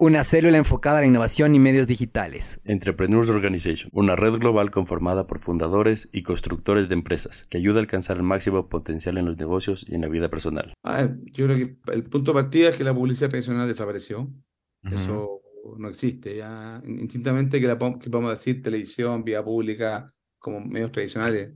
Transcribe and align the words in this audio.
una 0.00 0.24
célula 0.24 0.56
enfocada 0.56 0.96
a 0.96 1.00
la 1.02 1.06
innovación 1.06 1.54
y 1.54 1.58
medios 1.58 1.86
digitales. 1.86 2.58
Entrepreneurs 2.64 3.28
Organization, 3.28 3.90
una 3.92 4.16
red 4.16 4.32
global 4.38 4.70
conformada 4.70 5.26
por 5.26 5.40
fundadores 5.40 6.08
y 6.10 6.22
constructores 6.22 6.88
de 6.88 6.94
empresas 6.94 7.46
que 7.50 7.58
ayuda 7.58 7.76
a 7.76 7.80
alcanzar 7.82 8.16
el 8.16 8.22
máximo 8.22 8.70
potencial 8.70 9.18
en 9.18 9.26
los 9.26 9.36
negocios 9.36 9.84
y 9.86 9.94
en 9.94 10.00
la 10.00 10.08
vida 10.08 10.30
personal. 10.30 10.72
Ah, 10.82 11.06
yo 11.26 11.44
creo 11.44 11.56
que 11.58 11.76
el 11.92 12.04
punto 12.04 12.32
de 12.32 12.42
partida 12.42 12.70
es 12.70 12.78
que 12.78 12.84
la 12.84 12.94
publicidad 12.94 13.28
tradicional 13.28 13.68
desapareció. 13.68 14.32
Eso 14.82 15.42
no 15.76 15.88
existe. 15.90 16.34
Ya 16.34 16.82
indistintamente 16.86 17.60
que, 17.60 17.66
la, 17.66 17.76
que 17.76 18.08
podamos 18.08 18.30
decir 18.30 18.62
televisión, 18.62 19.22
vía 19.22 19.44
pública, 19.44 20.14
como 20.38 20.60
medios 20.60 20.92
tradicionales. 20.92 21.52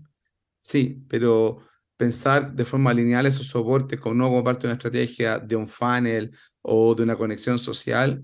Sí, 0.60 1.02
pero 1.08 1.60
pensar 1.96 2.52
de 2.52 2.66
forma 2.66 2.92
lineal 2.92 3.24
esos 3.24 3.46
soportes 3.46 3.98
como 3.98 4.16
no 4.16 4.28
como 4.28 4.44
parte 4.44 4.66
de 4.66 4.66
una 4.66 4.74
estrategia 4.74 5.38
de 5.38 5.56
un 5.56 5.66
funnel 5.66 6.36
o 6.60 6.94
de 6.94 7.04
una 7.04 7.16
conexión 7.16 7.58
social 7.58 8.22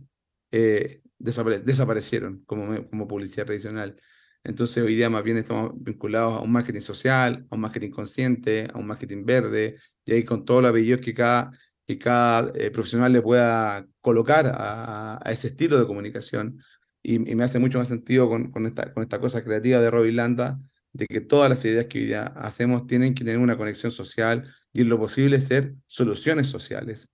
eh, 0.51 1.03
desaparecieron 1.19 2.43
como, 2.47 2.89
como 2.89 3.07
publicidad 3.09 3.47
tradicional. 3.47 3.97
Entonces 4.43 4.83
hoy 4.83 4.95
día 4.95 5.11
más 5.11 5.23
bien 5.23 5.37
estamos 5.37 5.73
vinculados 5.77 6.39
a 6.39 6.41
un 6.41 6.51
marketing 6.53 6.81
social, 6.81 7.47
a 7.51 7.55
un 7.55 7.61
marketing 7.61 7.91
consciente, 7.91 8.69
a 8.73 8.79
un 8.79 8.87
marketing 8.87 9.25
verde, 9.25 9.77
y 10.05 10.13
ahí 10.13 10.25
con 10.25 10.45
todo 10.45 10.63
lo 10.63 10.69
apellido 10.69 10.99
que 10.99 11.13
cada, 11.15 11.51
que 11.87 11.99
cada 11.99 12.51
eh, 12.55 12.71
profesional 12.71 13.13
le 13.13 13.23
pueda 13.23 13.87
colocar 14.01 14.51
a, 14.55 15.21
ese 15.27 15.49
estilo 15.49 15.79
de 15.79 15.87
comunicación. 15.87 16.59
Y, 17.03 17.19
me 17.19 17.45
hace 17.45 17.59
mucho 17.59 17.79
más 17.79 17.89
sentido 17.89 18.29
con, 18.29 18.51
con, 18.51 18.67
esta, 18.67 18.93
con 18.93 19.03
esta 19.03 19.21
cosa 19.21 19.45
creativa 19.45 19.81
de 19.81 19.91
Robbie 19.91 20.13
Landa, 20.13 20.59
de 20.93 21.07
que 21.07 21.21
todas 21.21 21.49
las 21.51 21.65
ideas 21.65 21.87
que 21.87 21.99
hoy 21.99 22.07
día 22.07 22.25
hacemos 22.37 22.87
tienen 22.87 23.15
que 23.15 23.25
tener 23.25 23.39
una 23.39 23.57
conexión 23.57 23.93
social 23.93 24.51
y 24.73 24.83
en 24.83 24.89
lo 24.89 24.99
posible 24.99 25.41
ser 25.41 25.75
soluciones 25.87 26.49
sociales. 26.49 27.09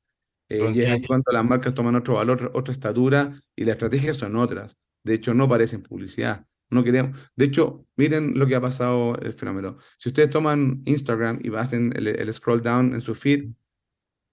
Eh, 0.48 0.72
y 0.75 0.80
es 0.83 1.06
cuando 1.06 1.33
las 1.33 1.44
marcas 1.44 1.75
toman 1.75 1.97
otro 1.97 2.14
valor, 2.14 2.52
otra 2.55 2.72
estatura 2.72 3.34
y 3.56 3.64
las 3.64 3.75
estrategias 3.75 4.16
son 4.16 4.36
otras. 4.36 4.78
De 5.02 5.14
hecho, 5.14 5.34
no 5.34 5.48
parecen 5.48 5.83
publicidad. 5.83 6.47
No 6.70 6.83
queremos. 6.83 7.19
De 7.36 7.44
hecho, 7.44 7.86
miren 7.97 8.39
lo 8.39 8.47
que 8.47 8.56
ha 8.56 8.61
pasado 8.61 9.17
el 9.20 9.33
fenómeno. 9.33 9.77
Si 9.98 10.08
ustedes 10.08 10.30
toman 10.30 10.83
Instagram 10.84 11.39
y 11.42 11.55
hacen 11.55 11.92
el, 11.94 12.33
scroll 12.34 12.62
down 12.62 12.92
en 12.92 13.00
su 13.00 13.14
feed, 13.14 13.50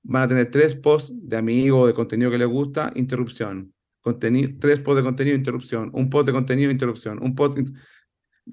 van 0.03 0.23
a 0.23 0.28
tener 0.28 0.52
tres 0.52 0.75
posts 0.75 1.11
de 1.14 1.38
amigos, 1.38 1.88
de 1.88 1.94
contenido 1.94 2.31
que 2.31 2.39
les 2.39 2.47
gusta, 2.47 2.91
interrupción. 2.95 3.73
Contenido, 4.02 4.50
tres 4.59 4.81
posts 4.81 4.97
de 4.97 5.03
contenido, 5.03 5.36
interrupción. 5.36 5.91
Un 5.94 6.09
post 6.09 6.28
de 6.28 6.34
contenido, 6.34 6.72
interrupción. 6.72 7.19
Un 7.22 7.36
post. 7.36 7.59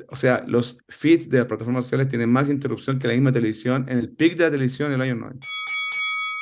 O 0.09 0.15
sea, 0.15 0.45
los 0.47 0.79
feeds 0.89 1.29
de 1.29 1.39
las 1.39 1.47
plataformas 1.47 1.85
sociales 1.85 2.09
tienen 2.09 2.31
más 2.31 2.49
interrupción 2.49 2.99
que 2.99 3.09
la 3.09 3.15
misma 3.15 3.33
televisión 3.33 3.87
en 3.89 3.99
el 3.99 4.11
pic 4.11 4.37
de 4.37 4.45
la 4.45 4.51
televisión 4.51 4.89
en 4.89 4.95
el 4.97 5.01
año 5.01 5.17
90. 5.17 5.47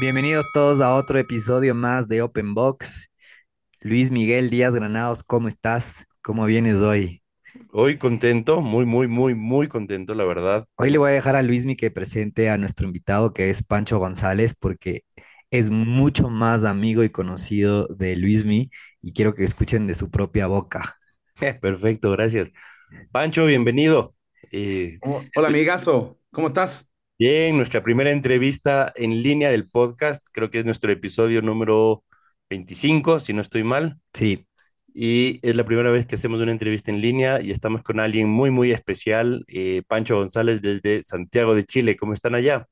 Bienvenidos 0.00 0.46
todos 0.54 0.80
a 0.80 0.94
otro 0.94 1.18
episodio 1.18 1.74
más 1.74 2.08
de 2.08 2.22
Open 2.22 2.54
Box. 2.54 3.10
Luis 3.80 4.10
Miguel 4.10 4.50
Díaz 4.50 4.74
Granados, 4.74 5.22
¿cómo 5.22 5.48
estás? 5.48 6.04
¿Cómo 6.22 6.46
vienes 6.46 6.78
hoy? 6.80 7.22
Hoy 7.72 7.98
contento, 7.98 8.60
muy, 8.60 8.86
muy, 8.86 9.06
muy, 9.08 9.34
muy 9.34 9.68
contento, 9.68 10.14
la 10.14 10.24
verdad. 10.24 10.64
Hoy 10.76 10.90
le 10.90 10.98
voy 10.98 11.10
a 11.10 11.14
dejar 11.14 11.36
a 11.36 11.42
Luismi 11.42 11.76
que 11.76 11.90
presente 11.90 12.48
a 12.48 12.58
nuestro 12.58 12.86
invitado, 12.86 13.32
que 13.32 13.50
es 13.50 13.62
Pancho 13.62 13.98
González, 13.98 14.54
porque 14.58 15.04
es 15.50 15.70
mucho 15.70 16.30
más 16.30 16.64
amigo 16.64 17.04
y 17.04 17.10
conocido 17.10 17.86
de 17.88 18.16
Luismi 18.16 18.70
y 19.02 19.12
quiero 19.12 19.34
que 19.34 19.44
escuchen 19.44 19.86
de 19.86 19.94
su 19.94 20.10
propia 20.10 20.46
boca. 20.46 20.98
Perfecto, 21.60 22.10
gracias. 22.12 22.52
Pancho, 23.10 23.46
bienvenido. 23.46 24.14
Eh, 24.50 24.98
Hola, 25.34 25.48
amigazo, 25.48 26.18
¿cómo 26.30 26.48
estás? 26.48 26.88
Bien, 27.24 27.56
nuestra 27.56 27.84
primera 27.84 28.10
entrevista 28.10 28.92
en 28.96 29.22
línea 29.22 29.48
del 29.48 29.70
podcast, 29.70 30.26
creo 30.32 30.50
que 30.50 30.58
es 30.58 30.64
nuestro 30.64 30.90
episodio 30.90 31.40
número 31.40 32.02
25, 32.50 33.20
si 33.20 33.32
no 33.32 33.42
estoy 33.42 33.62
mal. 33.62 34.00
Sí. 34.12 34.44
Y 34.92 35.38
es 35.48 35.54
la 35.54 35.64
primera 35.64 35.92
vez 35.92 36.04
que 36.04 36.16
hacemos 36.16 36.40
una 36.40 36.50
entrevista 36.50 36.90
en 36.90 37.00
línea 37.00 37.40
y 37.40 37.52
estamos 37.52 37.84
con 37.84 38.00
alguien 38.00 38.28
muy, 38.28 38.50
muy 38.50 38.72
especial, 38.72 39.44
eh, 39.46 39.84
Pancho 39.86 40.16
González 40.16 40.62
desde 40.62 41.04
Santiago 41.04 41.54
de 41.54 41.62
Chile. 41.62 41.96
¿Cómo 41.96 42.12
están 42.12 42.34
allá? 42.34 42.66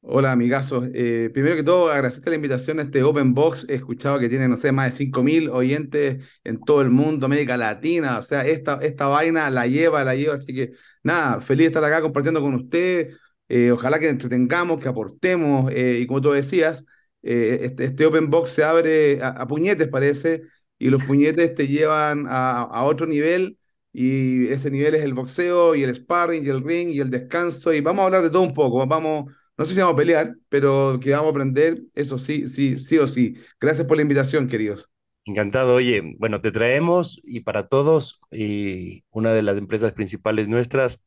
Hola, 0.00 0.32
amigazos. 0.32 0.88
Eh, 0.94 1.28
primero 1.34 1.56
que 1.56 1.62
todo, 1.62 1.90
agradecerte 1.90 2.30
la 2.30 2.36
invitación 2.36 2.78
a 2.78 2.84
este 2.84 3.02
Open 3.02 3.34
Box. 3.34 3.66
He 3.68 3.74
escuchado 3.74 4.18
que 4.18 4.30
tiene, 4.30 4.48
no 4.48 4.56
sé, 4.56 4.72
más 4.72 4.86
de 4.86 5.04
5.000 5.04 5.50
oyentes 5.50 6.24
en 6.42 6.58
todo 6.58 6.80
el 6.80 6.88
mundo, 6.88 7.26
América 7.26 7.58
Latina. 7.58 8.18
O 8.18 8.22
sea, 8.22 8.46
esta, 8.46 8.78
esta 8.80 9.06
vaina 9.06 9.50
la 9.50 9.66
lleva, 9.66 10.04
la 10.04 10.14
lleva. 10.14 10.36
Así 10.36 10.54
que, 10.54 10.72
nada, 11.02 11.42
feliz 11.42 11.64
de 11.64 11.66
estar 11.66 11.84
acá 11.84 12.00
compartiendo 12.00 12.40
con 12.40 12.54
usted 12.54 13.10
eh, 13.48 13.70
ojalá 13.70 13.98
que 13.98 14.08
entretengamos, 14.08 14.80
que 14.80 14.88
aportemos, 14.88 15.70
eh, 15.72 15.98
y 16.00 16.06
como 16.06 16.20
tú 16.20 16.32
decías, 16.32 16.84
eh, 17.22 17.60
este, 17.62 17.84
este, 17.86 18.06
Open 18.06 18.30
Box 18.30 18.50
se 18.50 18.64
abre 18.64 19.22
a, 19.22 19.46
puñetes, 19.46 19.88
parece, 19.88 20.42
y 20.78 20.90
los 20.90 21.04
puñetes 21.04 21.54
te 21.54 21.66
llevan 21.68 22.26
a, 22.28 22.82
otro 22.84 23.06
nivel, 23.06 23.58
y 23.92 24.48
ese 24.48 24.70
nivel 24.70 24.94
es 24.94 25.02
el 25.04 25.14
boxeo, 25.14 25.74
y 25.74 25.82
el 25.84 25.94
sparring, 25.94 26.44
y 26.44 26.48
el 26.48 26.62
ring, 26.62 26.90
y 26.90 27.00
el 27.00 27.10
descanso, 27.10 27.72
y 27.72 27.80
vamos 27.80 28.02
a 28.02 28.06
hablar 28.06 28.22
de 28.22 28.30
todo 28.30 28.42
un 28.42 28.54
poco, 28.54 28.86
vamos, 28.86 29.32
no 29.56 29.64
sé 29.64 29.74
si 29.74 29.80
vamos 29.80 29.94
a 29.94 29.96
pelear, 29.96 30.36
pero 30.48 30.98
que 31.00 31.10
vamos 31.12 31.28
a 31.28 31.30
aprender, 31.30 31.82
eso 31.94 32.18
sí, 32.18 32.48
sí, 32.48 32.78
sí 32.78 32.98
o 32.98 33.06
sí. 33.06 33.36
Gracias 33.60 33.86
por 33.86 33.96
la 33.96 34.02
invitación, 34.02 34.48
queridos. 34.48 34.88
Encantado, 35.24 35.74
oye, 35.74 36.02
bueno, 36.18 36.40
te 36.40 36.52
traemos 36.52 37.20
y 37.24 37.40
para 37.40 37.66
todos, 37.68 38.20
y 38.30 39.04
una 39.10 39.32
de 39.34 39.42
las 39.42 39.56
empresas 39.56 39.92
principales 39.92 40.46
nuestras 40.46 41.00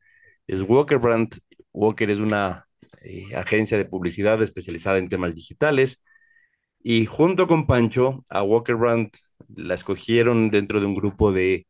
es 0.46 0.62
Walker 0.62 0.98
Brand, 0.98 1.38
Walker 1.72 2.10
es 2.10 2.20
una 2.20 2.66
eh, 3.02 3.34
agencia 3.36 3.78
de 3.78 3.84
publicidad 3.84 4.42
especializada 4.42 4.98
en 4.98 5.08
temas 5.08 5.34
digitales 5.34 6.02
y 6.82 7.06
junto 7.06 7.46
con 7.46 7.66
Pancho 7.66 8.24
a 8.28 8.42
Walker 8.42 8.74
Brand 8.74 9.10
la 9.54 9.74
escogieron 9.74 10.50
dentro 10.50 10.80
de 10.80 10.86
un 10.86 10.94
grupo 10.94 11.32
de, 11.32 11.66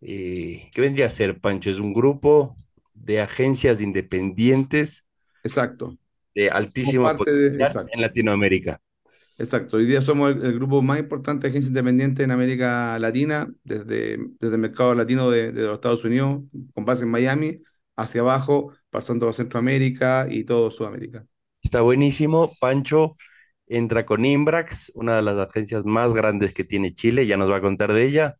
eh, 0.00 0.70
¿qué 0.72 0.80
vendría 0.80 1.06
a 1.06 1.10
ser 1.10 1.40
Pancho? 1.40 1.70
Es 1.70 1.78
un 1.78 1.92
grupo 1.92 2.56
de 2.94 3.20
agencias 3.20 3.80
independientes. 3.80 5.04
Exacto. 5.42 5.96
De 6.34 6.50
altísima 6.50 7.16
potencial 7.16 7.88
en 7.92 8.00
Latinoamérica. 8.00 8.80
Exacto, 9.36 9.78
hoy 9.78 9.86
día 9.86 10.00
somos 10.00 10.30
el, 10.30 10.54
grupo 10.54 10.80
más 10.80 11.00
importante 11.00 11.46
de 11.46 11.50
agencias 11.50 11.70
independientes 11.70 12.24
en 12.24 12.30
América 12.30 12.96
Latina, 13.00 13.52
desde, 13.64 14.18
desde 14.38 14.54
el 14.54 14.60
mercado 14.60 14.94
latino 14.94 15.28
de, 15.28 15.50
de, 15.50 15.62
los 15.62 15.74
Estados 15.74 16.04
Unidos, 16.04 16.44
con 16.72 16.84
base 16.84 17.02
en 17.02 17.10
Miami, 17.10 17.60
hacia 17.96 18.20
abajo, 18.22 18.72
pasando 18.90 19.28
a 19.28 19.32
Centroamérica 19.32 20.26
y 20.30 20.44
todo 20.44 20.70
Sudamérica. 20.70 21.26
Está 21.62 21.80
buenísimo. 21.80 22.52
Pancho 22.60 23.16
entra 23.66 24.04
con 24.06 24.24
Imbrax, 24.24 24.92
una 24.94 25.16
de 25.16 25.22
las 25.22 25.38
agencias 25.38 25.84
más 25.84 26.12
grandes 26.14 26.52
que 26.54 26.64
tiene 26.64 26.94
Chile, 26.94 27.26
ya 27.26 27.36
nos 27.36 27.50
va 27.50 27.56
a 27.56 27.60
contar 27.60 27.92
de 27.92 28.06
ella. 28.06 28.36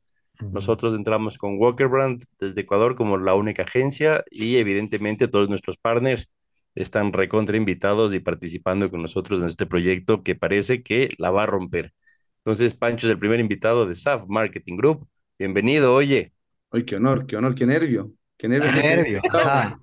Nosotros 0.53 0.95
entramos 0.95 1.39
con 1.39 1.59
Walker 1.59 1.89
Brand 1.89 2.25
desde 2.39 2.61
Ecuador 2.63 2.97
como 2.97 3.17
la 3.19 3.35
única 3.35 3.63
agencia 3.63 4.25
y 4.31 4.57
evidentemente 4.57 5.29
todos 5.29 5.49
nuestros 5.49 5.77
partners 5.79 6.29
están 6.75 7.13
recontra 7.13 7.57
invitados 7.57 8.13
y 8.15 8.21
participando 8.21 8.91
con 8.91 9.01
nosotros 9.01 9.41
en 9.41 9.47
este 9.47 9.67
proyecto 9.67 10.23
que 10.23 10.35
parece 10.35 10.83
que 10.83 11.11
la 11.19 11.31
va 11.31 11.45
a 11.45 11.47
romper. 11.47 11.93
Entonces, 12.39 12.75
Pancho 12.75 13.07
es 13.07 13.13
el 13.13 13.19
primer 13.19 13.41
invitado 13.41 13.87
de 13.87 13.95
SAF 13.95 14.25
Marketing 14.29 14.77
Group. 14.77 15.09
Bienvenido, 15.39 15.95
oye. 15.95 16.33
Ay, 16.71 16.85
qué 16.85 16.97
honor, 16.97 17.27
qué 17.27 17.37
honor, 17.37 17.55
qué 17.55 17.65
nervio. 17.67 18.13
Qué 18.37 18.49
nervio. 18.49 19.23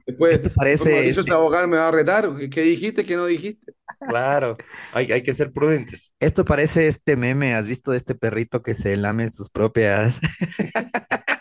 Después, 0.05 0.33
Esto 0.33 0.51
parece. 0.53 1.09
Este... 1.09 1.31
abogado 1.31 1.67
me 1.67 1.77
va 1.77 1.87
a 1.87 1.91
retar. 1.91 2.29
¿Qué 2.49 2.61
dijiste? 2.61 3.05
¿Qué 3.05 3.15
no 3.15 3.25
dijiste? 3.25 3.73
Claro, 4.07 4.57
hay, 4.93 5.11
hay 5.11 5.23
que 5.23 5.33
ser 5.33 5.51
prudentes. 5.51 6.13
Esto 6.19 6.43
parece 6.43 6.87
este 6.87 7.15
meme. 7.15 7.55
¿Has 7.55 7.67
visto 7.67 7.93
este 7.93 8.15
perrito 8.15 8.61
que 8.61 8.73
se 8.73 8.95
lame 8.97 9.29
sus 9.31 9.49
propias? 9.49 10.19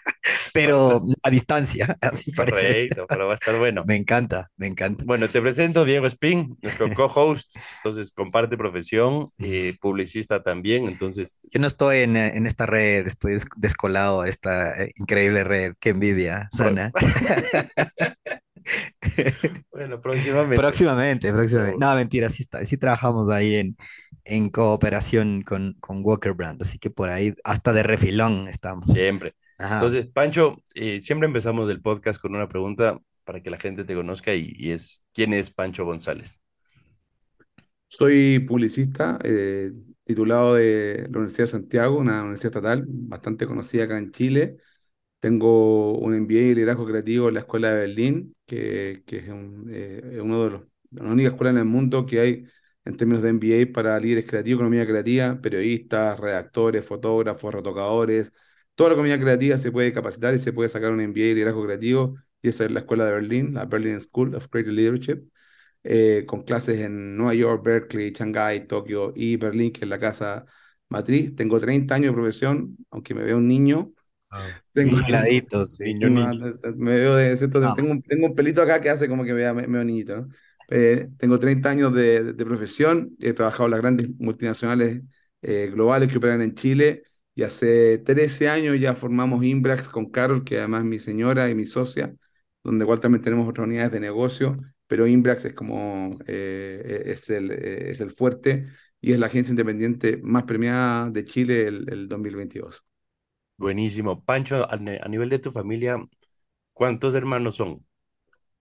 pero 0.53 1.03
a 1.23 1.31
distancia, 1.31 1.97
así 2.01 2.33
parece. 2.33 2.63
Correcto, 2.63 3.07
pero 3.09 3.27
va 3.27 3.33
a 3.33 3.35
estar 3.35 3.59
bueno. 3.59 3.85
Me 3.87 3.97
encanta, 3.97 4.51
me 4.57 4.67
encanta. 4.67 5.05
Bueno, 5.07 5.29
te 5.29 5.41
presento 5.41 5.85
Diego 5.85 6.07
Spin, 6.07 6.57
nuestro 6.63 6.89
co-host. 6.95 7.57
Entonces, 7.77 8.13
comparte 8.13 8.57
profesión, 8.57 9.27
y 9.39 9.73
publicista 9.73 10.43
también. 10.43 10.87
Entonces, 10.87 11.39
Yo 11.53 11.61
no 11.61 11.67
estoy 11.67 11.99
en, 11.99 12.17
eh, 12.17 12.37
en 12.37 12.47
esta 12.47 12.67
red, 12.67 13.07
estoy 13.07 13.35
des- 13.35 13.47
descolado 13.57 14.23
de 14.23 14.31
esta 14.31 14.83
eh, 14.83 14.93
increíble 14.97 15.45
red. 15.45 15.75
Qué 15.81 15.91
envidia, 15.91 16.49
Sana. 16.53 16.91
bueno, 19.73 20.01
próximamente. 20.01 20.57
Próximamente, 20.57 21.33
próximamente. 21.33 21.79
No, 21.79 21.95
mentira, 21.95 22.29
sí, 22.29 22.43
está, 22.43 22.65
sí 22.65 22.77
trabajamos 22.77 23.29
ahí 23.29 23.57
en, 23.57 23.77
en 24.25 24.51
cooperación 24.51 25.43
con, 25.43 25.75
con 25.81 26.01
Walker 26.05 26.33
Brand, 26.35 26.63
así 26.63 26.79
que 26.79 26.91
por 26.91 27.09
ahí 27.09 27.35
hasta 27.45 27.73
de 27.73 27.83
refilón 27.83 28.49
estamos. 28.49 28.87
Siempre. 28.87 29.35
Ajá. 29.61 29.81
Entonces, 29.81 30.07
Pancho, 30.09 30.63
eh, 30.75 31.01
siempre 31.03 31.27
empezamos 31.27 31.71
el 31.71 31.81
podcast 31.83 32.21
con 32.21 32.35
una 32.35 32.49
pregunta 32.49 33.01
para 33.25 33.43
que 33.43 33.51
la 33.51 33.59
gente 33.59 33.85
te 33.85 33.95
conozca 33.95 34.35
y, 34.35 34.53
y 34.57 34.73
es, 34.73 35.05
¿quién 35.15 35.33
es 35.33 35.51
Pancho 35.51 35.85
González? 35.85 36.41
Soy 37.89 38.39
publicista, 38.41 39.19
eh, 39.25 39.73
titulado 40.05 40.55
de 40.55 41.03
la 41.11 41.19
Universidad 41.19 41.45
de 41.47 41.51
Santiago, 41.53 41.99
una 41.99 42.21
universidad 42.23 42.57
estatal 42.57 42.85
bastante 42.89 43.47
conocida 43.47 43.85
acá 43.85 43.99
en 43.99 44.13
Chile. 44.13 44.59
Tengo 45.21 45.99
un 45.99 46.15
MBA 46.15 46.41
en 46.51 46.55
liderazgo 46.57 46.87
creativo 46.87 47.29
en 47.29 47.35
la 47.35 47.41
Escuela 47.41 47.71
de 47.73 47.81
Berlín, 47.81 48.35
que, 48.47 49.03
que 49.07 49.19
es 49.19 49.29
un, 49.31 49.69
eh, 49.73 50.21
uno 50.23 50.45
de 50.45 50.51
los, 50.51 50.63
la 50.93 51.05
única 51.13 51.31
escuela 51.31 51.51
en 51.53 51.59
el 51.59 51.65
mundo 51.67 52.07
que 52.07 52.21
hay 52.21 52.47
en 52.85 52.97
términos 52.97 53.23
de 53.23 53.31
MBA 53.31 53.73
para 53.73 54.01
líderes 54.01 54.27
creativos, 54.27 54.59
economía 54.61 54.87
creativa, 54.87 55.41
periodistas, 55.41 56.19
redactores, 56.21 56.85
fotógrafos, 56.85 57.55
retocadores. 57.55 58.33
Toda 58.81 58.89
la 58.89 58.95
economía 58.95 59.21
creativa 59.21 59.59
se 59.59 59.71
puede 59.71 59.93
capacitar 59.93 60.33
y 60.33 60.39
se 60.39 60.55
puede 60.55 60.71
sacar 60.71 60.91
un 60.91 61.03
MBA 61.03 61.21
en 61.21 61.35
liderazgo 61.35 61.63
creativo, 61.67 62.17
y 62.41 62.49
esa 62.49 62.65
es 62.65 62.71
la 62.71 62.81
Escuela 62.81 63.05
de 63.05 63.13
Berlín, 63.13 63.53
la 63.53 63.67
Berlin 63.67 64.01
School 64.01 64.35
of 64.35 64.49
Creative 64.49 64.73
Leadership 64.75 65.31
eh, 65.85 66.25
con 66.27 66.45
clases 66.45 66.81
en 66.81 67.15
Nueva 67.15 67.35
York, 67.35 67.63
Berkeley, 67.63 68.11
Shanghái, 68.11 68.67
Tokio 68.67 69.13
y 69.15 69.37
Berlín, 69.37 69.71
que 69.71 69.81
es 69.85 69.89
la 69.91 69.99
casa 69.99 70.47
matriz. 70.89 71.37
Tengo 71.37 71.61
30 71.61 71.95
años 71.95 72.07
de 72.07 72.15
profesión, 72.15 72.75
aunque 72.91 73.15
me 73.15 73.23
veo 73.23 73.37
un 73.37 73.49
niño. 73.49 73.93
Tengo. 74.73 74.97
Niño, 74.97 76.09
niño. 76.09 76.55
me 76.77 76.93
veo 76.93 77.17
de 77.17 77.37
¿cierto? 77.37 77.61
No. 77.61 77.75
Tengo, 77.75 77.91
un, 77.91 78.01
tengo 78.01 78.29
un 78.29 78.35
pelito 78.35 78.63
acá 78.63 78.81
que 78.81 78.89
hace 78.89 79.09
como 79.11 79.25
que 79.25 79.35
me 79.35 79.41
vea 79.41 79.53
me, 79.53 79.67
me 79.67 79.77
veo 79.77 79.85
niñito, 79.85 80.17
¿no? 80.17 80.29
Eh, 80.71 81.11
tengo 81.19 81.39
30 81.39 81.69
años 81.69 81.93
de, 81.93 82.33
de 82.33 82.45
profesión, 82.47 83.15
he 83.21 83.35
trabajado 83.35 83.67
en 83.67 83.71
las 83.73 83.81
grandes 83.81 84.09
multinacionales 84.19 85.03
eh, 85.43 85.69
globales 85.71 86.09
que 86.11 86.17
operan 86.17 86.41
en 86.41 86.55
Chile 86.55 87.03
y 87.41 87.45
hace 87.45 87.99
13 87.99 88.49
años 88.49 88.79
ya 88.81 88.95
formamos 88.95 89.45
Imbrax 89.45 89.89
con 89.89 90.11
Carol, 90.11 90.45
que 90.45 90.59
además 90.59 90.83
es 90.83 90.89
mi 90.91 90.99
señora 90.99 91.49
y 91.51 91.55
mi 91.55 91.67
socia, 91.67 92.15
donde 92.65 92.85
igual 92.85 93.01
también 93.01 93.23
tenemos 93.23 93.49
otras 93.49 93.67
unidades 93.67 93.93
de 93.93 94.01
negocio, 94.01 94.57
pero 94.87 95.07
Imbrax 95.07 95.45
es 95.47 95.55
como, 95.55 96.19
eh, 96.27 97.03
es 97.07 97.31
el, 97.31 97.51
eh, 97.53 97.91
es 97.91 98.01
el 98.01 98.11
fuerte 98.11 98.67
y 99.01 99.13
es 99.13 99.19
la 99.19 99.27
agencia 99.27 99.53
independiente 99.53 100.19
más 100.23 100.45
premiada 100.45 101.11
de 101.11 101.25
Chile 101.25 101.67
el, 101.69 101.87
el 101.91 102.09
2022. 102.09 102.85
Buenísimo. 103.57 104.25
Pancho, 104.25 104.67
a, 104.71 104.77
nivel 105.09 105.29
de 105.29 105.39
tu 105.39 105.51
familia, 105.53 105.99
¿cuántos 106.75 107.15
hermanos 107.15 107.57
son? 107.57 107.87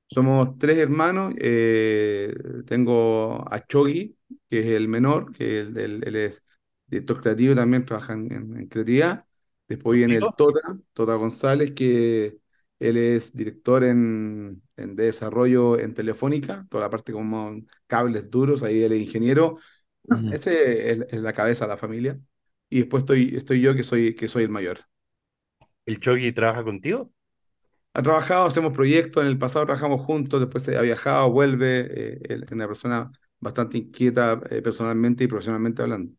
Somos 0.07 0.57
tres 0.57 0.77
hermanos. 0.77 1.33
eh, 1.39 2.33
tengo 2.67 3.45
a 3.53 3.65
Chogi, 3.65 4.17
que 4.49 4.59
es 4.61 4.67
el 4.67 4.87
menor, 4.87 5.31
que 5.33 5.59
él, 5.61 5.77
él- 5.77 6.03
él 6.05 6.15
es 6.15 6.45
director 6.89 7.21
creativo 7.21 7.55
también, 7.55 7.85
trabaja 7.85 8.13
en, 8.13 8.31
en- 8.33 8.59
en 8.59 8.67
creatividad. 8.67 9.25
Después 9.67 9.97
viene 9.97 10.17
el. 10.17 10.33
Tota, 10.35 10.59
Tota 10.93 11.15
González, 11.15 11.73
que 11.73 12.39
él 12.79 12.97
es 12.97 13.33
director 13.35 13.83
en, 13.83 14.61
en 14.77 14.95
de 14.95 15.05
desarrollo 15.05 15.79
en 15.79 15.93
Telefónica, 15.93 16.65
toda 16.69 16.83
la 16.85 16.89
parte 16.89 17.11
como 17.13 17.55
cables 17.87 18.29
duros, 18.31 18.63
ahí 18.63 18.83
él 18.83 18.93
es 18.93 19.01
ingeniero. 19.01 19.57
Ujú. 20.09 20.29
Ese 20.29 20.91
es, 20.91 20.99
es 21.09 21.21
la 21.21 21.33
cabeza 21.33 21.65
de 21.65 21.69
la 21.69 21.77
familia. 21.77 22.19
Y 22.69 22.79
después 22.81 23.01
estoy, 23.03 23.35
estoy 23.35 23.61
yo, 23.61 23.75
que 23.75 23.83
soy, 23.83 24.15
que 24.15 24.27
soy 24.27 24.43
el 24.43 24.49
mayor. 24.49 24.79
¿El 25.85 25.99
Chogi 25.99 26.31
trabaja 26.31 26.63
contigo? 26.63 27.11
Ha 27.93 28.01
trabajado, 28.03 28.45
hacemos 28.45 28.73
proyectos, 28.73 29.23
en 29.23 29.29
el 29.29 29.37
pasado 29.39 29.65
trabajamos 29.65 30.01
juntos, 30.05 30.39
después 30.39 30.67
ha 30.69 30.81
viajado, 30.81 31.31
vuelve, 31.31 31.79
eh, 32.15 32.19
él 32.29 32.43
es 32.43 32.51
una 32.51 32.67
persona 32.67 33.11
bastante 33.39 33.77
inquieta 33.77 34.39
eh, 34.49 34.61
personalmente 34.61 35.23
y 35.23 35.27
profesionalmente 35.27 35.81
hablando. 35.81 36.13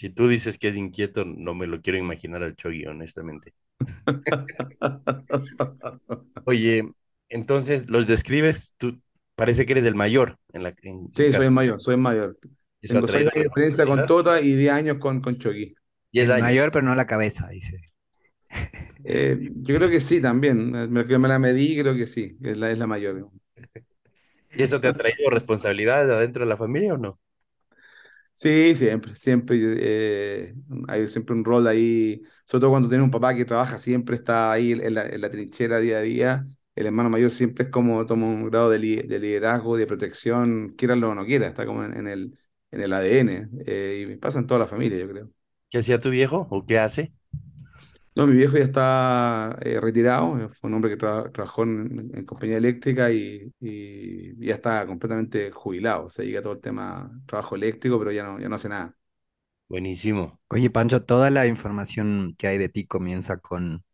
Si 0.00 0.08
tú 0.08 0.28
dices 0.28 0.56
que 0.56 0.68
es 0.68 0.78
inquieto, 0.78 1.26
no 1.26 1.54
me 1.54 1.66
lo 1.66 1.82
quiero 1.82 1.98
imaginar 1.98 2.42
al 2.42 2.56
Chogi, 2.56 2.86
honestamente. 2.86 3.52
Oye, 6.44 6.90
entonces 7.28 7.90
los 7.90 8.06
describes, 8.06 8.72
tú 8.78 8.98
parece 9.34 9.66
que 9.66 9.72
eres 9.72 9.84
el 9.84 9.94
mayor 9.94 10.38
en 10.54 10.62
la 10.62 10.74
en 10.82 11.06
Sí, 11.12 11.30
soy 11.34 11.46
el 11.46 11.52
mayor, 11.52 11.82
soy 11.82 11.96
el 11.96 12.00
mayor. 12.00 12.34
Tengo 12.86 13.06
seis 13.08 13.26
años 13.26 13.34
de 13.34 13.42
diferencia 13.44 13.86
con. 13.86 14.06
Tota 14.06 14.40
y 14.40 14.54
10 14.54 14.72
años 14.72 14.96
con, 14.98 15.20
con 15.20 15.36
El 16.12 16.32
años. 16.32 16.40
mayor, 16.40 16.72
pero 16.72 16.86
no 16.86 16.94
la 16.94 17.06
cabeza, 17.06 17.48
dice. 17.48 17.76
Eh, 19.04 19.38
yo 19.62 19.76
creo 19.76 19.88
que 19.90 20.00
sí 20.00 20.20
también, 20.20 20.74
eh, 20.76 20.86
me, 20.88 21.06
que 21.06 21.18
me 21.18 21.28
la 21.28 21.38
medí, 21.38 21.78
creo 21.80 21.94
que 21.94 22.06
sí, 22.06 22.36
es 22.42 22.56
la, 22.58 22.70
es 22.70 22.78
la 22.78 22.86
mayor. 22.86 23.30
¿Y 24.52 24.62
eso 24.62 24.80
te 24.80 24.88
ha 24.88 24.96
traído 24.96 25.30
responsabilidades 25.30 26.10
adentro 26.10 26.44
de 26.44 26.48
la 26.50 26.56
familia 26.56 26.94
o 26.94 26.98
no? 26.98 27.18
Sí, 28.42 28.74
siempre, 28.74 29.14
siempre. 29.16 29.58
eh, 29.60 30.54
hay 30.88 31.08
siempre 31.10 31.34
un 31.34 31.44
rol 31.44 31.66
ahí, 31.66 32.22
sobre 32.46 32.60
todo 32.62 32.70
cuando 32.70 32.88
tienes 32.88 33.04
un 33.04 33.10
papá 33.10 33.34
que 33.34 33.44
trabaja, 33.44 33.76
siempre 33.76 34.16
está 34.16 34.50
ahí 34.50 34.72
en 34.72 34.94
la, 34.94 35.04
en 35.06 35.20
la 35.20 35.30
trinchera 35.30 35.78
día 35.78 35.98
a 35.98 36.00
día. 36.00 36.46
El 36.74 36.86
hermano 36.86 37.10
mayor 37.10 37.30
siempre 37.32 37.64
es 37.66 37.70
como 37.70 38.06
toma 38.06 38.26
un 38.26 38.48
grado 38.48 38.70
de, 38.70 38.78
li- 38.78 39.02
de 39.02 39.18
liderazgo, 39.18 39.76
de 39.76 39.86
protección, 39.86 40.70
quieranlo 40.76 41.10
o 41.10 41.14
no 41.14 41.26
quiera, 41.26 41.48
está 41.48 41.66
como 41.66 41.84
en, 41.84 41.94
en 41.94 42.06
el, 42.08 42.38
en 42.70 42.80
el 42.80 42.92
ADN. 42.94 43.48
eh, 43.66 44.06
y 44.10 44.16
pasa 44.16 44.38
en 44.38 44.46
toda 44.46 44.60
la 44.60 44.66
familia, 44.66 44.98
yo 44.98 45.08
creo. 45.10 45.30
¿Qué 45.68 45.78
hacía 45.78 45.98
tu 45.98 46.10
viejo 46.10 46.46
o 46.50 46.64
qué 46.66 46.78
hace? 46.78 47.12
No, 48.16 48.26
mi 48.26 48.34
viejo 48.34 48.56
ya 48.58 48.64
está 48.64 49.56
eh, 49.62 49.80
retirado, 49.80 50.38
eh, 50.40 50.48
fue 50.48 50.68
un 50.68 50.74
hombre 50.74 50.90
que 50.90 50.98
tra- 50.98 51.30
trabajó 51.32 51.62
en, 51.62 52.10
en 52.14 52.24
compañía 52.26 52.56
eléctrica 52.58 53.10
y, 53.12 53.52
y 53.60 54.44
ya 54.46 54.54
está 54.56 54.84
completamente 54.86 55.50
jubilado. 55.52 56.10
Se 56.10 56.22
dedica 56.22 56.40
a 56.40 56.42
todo 56.42 56.52
el 56.54 56.60
tema 56.60 57.10
trabajo 57.26 57.54
eléctrico, 57.54 57.98
pero 57.98 58.10
ya 58.12 58.24
no, 58.24 58.38
ya 58.40 58.48
no 58.48 58.56
hace 58.56 58.68
nada. 58.68 58.96
Buenísimo. 59.68 60.38
Oye, 60.48 60.68
Pancho, 60.70 61.04
toda 61.04 61.30
la 61.30 61.46
información 61.46 62.34
que 62.36 62.46
hay 62.48 62.58
de 62.58 62.68
ti 62.68 62.86
comienza 62.86 63.38
con... 63.38 63.84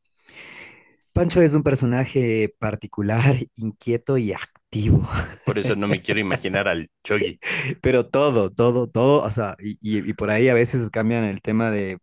Pancho 1.12 1.40
es 1.42 1.54
un 1.54 1.62
personaje 1.62 2.54
particular, 2.58 3.36
inquieto 3.56 4.18
y 4.18 4.32
activo, 4.32 5.02
Por 5.44 5.58
eso 5.58 5.76
no 5.76 5.86
me 5.88 6.02
quiero 6.02 6.20
imaginar 6.20 6.66
al 6.68 6.90
Chogi. 7.04 7.38
pero 7.82 8.06
todo, 8.08 8.50
todo, 8.50 8.88
todo, 8.88 9.22
o 9.22 9.30
sea, 9.30 9.56
y, 9.60 9.72
y- 9.80 10.10
y 10.10 10.12
por 10.14 10.30
ahí 10.30 10.48
a 10.48 10.54
veces 10.54 10.90
cambian 10.90 11.24
el 11.24 11.40
tema 11.42 11.70
de 11.70 11.98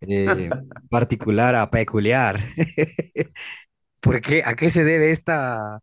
eh, 0.00 0.52
particular 0.90 1.54
a 1.54 1.70
peculiar. 1.70 2.38
¿Por 4.00 4.20
qué? 4.20 4.42
¿A 4.44 4.54
qué 4.56 4.70
se 4.70 4.84
debe 4.84 5.10
esta... 5.12 5.80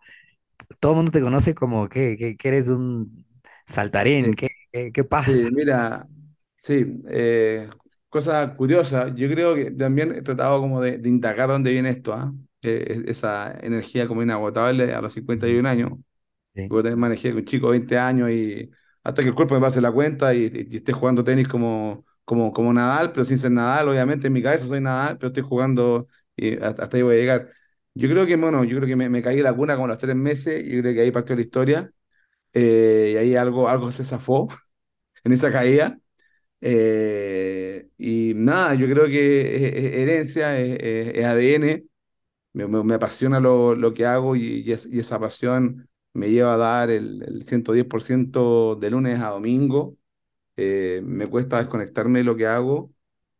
Todo 0.80 0.94
el 0.94 0.98
mundo 0.98 1.12
te 1.12 1.22
conoce 1.22 1.56
como 1.56 1.90
que, 1.90 2.18
que, 2.18 2.38
que 2.38 2.48
eres 2.50 2.70
un 2.70 3.26
saltarín, 3.68 4.34
Sí, 4.34 4.36
¿qué, 4.36 4.50
qué, 4.72 4.92
qué 4.94 5.04
pasa? 5.06 5.36
sí, 5.36 5.50
mira, 5.52 6.08
sí, 6.56 7.02
eh, 7.10 7.70
cosa 8.10 8.54
curiosa, 8.56 9.10
yo 9.16 9.30
creo 9.30 9.56
que 9.56 9.72
también 9.72 10.14
he 10.16 10.22
tratado 10.22 10.60
como 10.62 10.82
de, 10.82 10.98
de 10.98 11.10
indagar 11.10 11.50
dónde 11.50 11.72
viene 11.72 11.90
esto, 11.92 12.14
¿ah? 12.14 12.34
Eh, 12.62 12.86
es- 13.06 13.18
esa 13.20 13.54
energía 13.62 14.08
como 14.08 14.24
inagotable 14.24 14.94
a 14.94 15.02
los 15.02 15.14
51 15.14 15.66
años. 15.66 15.92
Sí. 16.56 16.72
Yo 16.72 16.78
también 16.78 17.00
manejé 17.00 17.32
con 17.32 17.40
un 17.40 17.46
chico 17.46 17.68
de 17.72 17.80
20 17.80 17.98
años 18.00 18.30
y 18.32 18.72
hasta 19.04 19.22
que 19.24 19.30
el 19.30 19.36
cuerpo 19.36 19.56
me 19.56 19.62
pase 19.62 19.82
la 19.82 19.92
cuenta 19.92 20.34
y, 20.36 20.46
y- 20.46 20.68
y 20.72 20.78
esté 20.78 20.94
jugando 20.94 21.24
tenis 21.24 21.48
como, 21.48 22.06
como, 22.26 22.54
como 22.54 22.74
Nadal, 22.74 23.12
pero 23.12 23.26
sin 23.26 23.38
ser 23.38 23.52
Nadal, 23.52 23.90
obviamente 23.90 24.28
en 24.28 24.34
mi 24.34 24.42
cabeza 24.44 24.68
soy 24.68 24.82
Nadal, 24.82 25.18
pero 25.18 25.28
estoy 25.30 25.44
jugando 25.44 26.08
y 26.36 26.54
hasta, 26.64 26.84
hasta 26.84 26.98
ahí 26.98 27.04
voy 27.04 27.16
a 27.16 27.20
llegar. 27.20 27.50
Yo 27.94 28.10
creo 28.10 28.26
que, 28.26 28.36
bueno, 28.38 28.64
yo 28.64 28.78
creo 28.78 28.88
que 28.88 28.96
me, 28.96 29.10
me 29.10 29.22
caí 29.22 29.38
en 29.38 29.44
la 29.44 29.54
cuna 29.56 29.76
como 29.76 29.88
los 29.88 29.98
tres 29.98 30.16
meses 30.16 30.62
y 30.66 30.80
creo 30.82 30.94
que 30.94 31.02
ahí 31.02 31.12
partió 31.12 31.36
la 31.36 31.42
historia 31.42 31.92
eh, 32.54 33.12
y 33.14 33.18
ahí 33.18 33.36
algo, 33.36 33.70
algo 33.70 33.92
se 33.92 34.06
zafó 34.06 34.50
en 35.24 35.34
esa 35.34 35.52
caída. 35.52 36.00
eh, 36.62 37.90
y 37.98 38.34
nada, 38.36 38.74
yo 38.76 38.88
creo 38.90 39.06
que 39.08 39.56
es, 39.68 39.74
es 39.76 39.94
herencia, 40.00 40.60
es, 40.60 40.78
es- 40.82 41.16
es 41.18 41.26
ADN, 41.26 41.86
me, 42.54 42.68
me- 42.68 42.84
me 42.84 42.96
apasiona 42.96 43.40
lo, 43.40 43.76
lo 43.76 43.94
que 43.94 44.06
hago 44.06 44.36
y, 44.36 44.64
y 44.68 44.76
y 44.92 45.00
esa 45.00 45.20
pasión 45.20 45.90
me 46.14 46.30
lleva 46.32 46.56
a 46.56 46.58
dar 46.58 46.90
el, 46.92 47.24
el 47.24 47.44
110% 47.46 48.76
de 48.76 48.90
lunes 48.92 49.20
a 49.22 49.30
domingo. 49.30 49.98
Eh, 50.64 51.02
me 51.06 51.28
cuesta 51.28 51.58
desconectarme 51.58 52.20
de 52.20 52.26
lo 52.26 52.36
que 52.36 52.48
hago. 52.48 52.94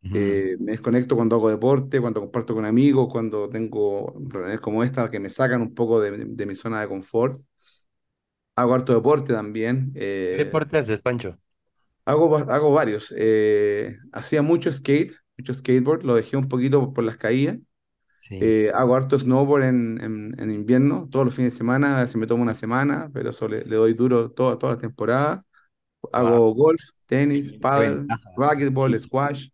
Ujú. 0.04 0.12
Eh, 0.12 0.56
me 0.60 0.72
desconecto 0.72 1.16
cuando 1.16 1.36
hago 1.36 1.50
deporte, 1.50 2.00
cuando 2.00 2.20
comparto 2.20 2.54
con 2.54 2.66
amigos, 2.66 3.08
cuando 3.12 3.48
tengo 3.50 4.14
reuniones 4.28 4.60
como 4.60 4.84
esta 4.84 5.10
que 5.10 5.20
me 5.20 5.30
sacan 5.30 5.62
un 5.62 5.74
poco 5.74 6.00
de, 6.00 6.12
de- 6.12 6.24
de 6.26 6.46
mi 6.46 6.56
zona 6.56 6.80
de 6.82 6.88
confort. 6.88 7.42
Hago 8.56 8.74
harto 8.74 8.94
deporte 8.94 9.32
también. 9.32 9.92
¿Qué 10.30 10.36
eh, 10.40 10.44
deporte 10.44 10.78
haces, 10.78 11.00
Pancho? 11.00 11.38
Hago, 12.04 12.36
hago 12.36 12.72
varios. 12.72 13.12
eh, 13.16 13.96
hacía 14.12 14.42
mucho 14.42 14.72
skate, 14.72 15.12
mucho 15.38 15.54
skateboard, 15.54 16.02
lo 16.04 16.14
dejé 16.16 16.36
un 16.36 16.48
poquito 16.48 16.92
por 16.92 17.04
las 17.04 17.16
caídas. 17.16 17.58
Sí. 18.16 18.56
Eh, 18.56 18.70
hago 18.74 18.96
harto 18.96 19.18
snowboard 19.18 19.64
en, 19.64 20.00
en, 20.02 20.34
en 20.40 20.50
invierno, 20.52 21.08
todos 21.10 21.26
los 21.26 21.34
fines 21.36 21.54
de 21.54 21.58
semana, 21.58 21.98
a 21.98 22.02
veces 22.02 22.16
me 22.16 22.26
tomo 22.28 22.42
una 22.44 22.54
semana, 22.54 23.10
pero 23.14 23.30
eso 23.30 23.48
le, 23.48 23.64
le 23.64 23.76
doy 23.76 23.94
duro 23.94 24.30
toda, 24.32 24.58
toda 24.58 24.74
la 24.74 24.78
temporada. 24.80 25.46
Hago 26.12 26.54
golf, 26.54 26.80
tenis, 27.06 27.52
Qué 27.52 27.58
paddle, 27.60 28.06
racquetball, 28.36 28.94
Sí. 28.94 29.00
squash. 29.00 29.48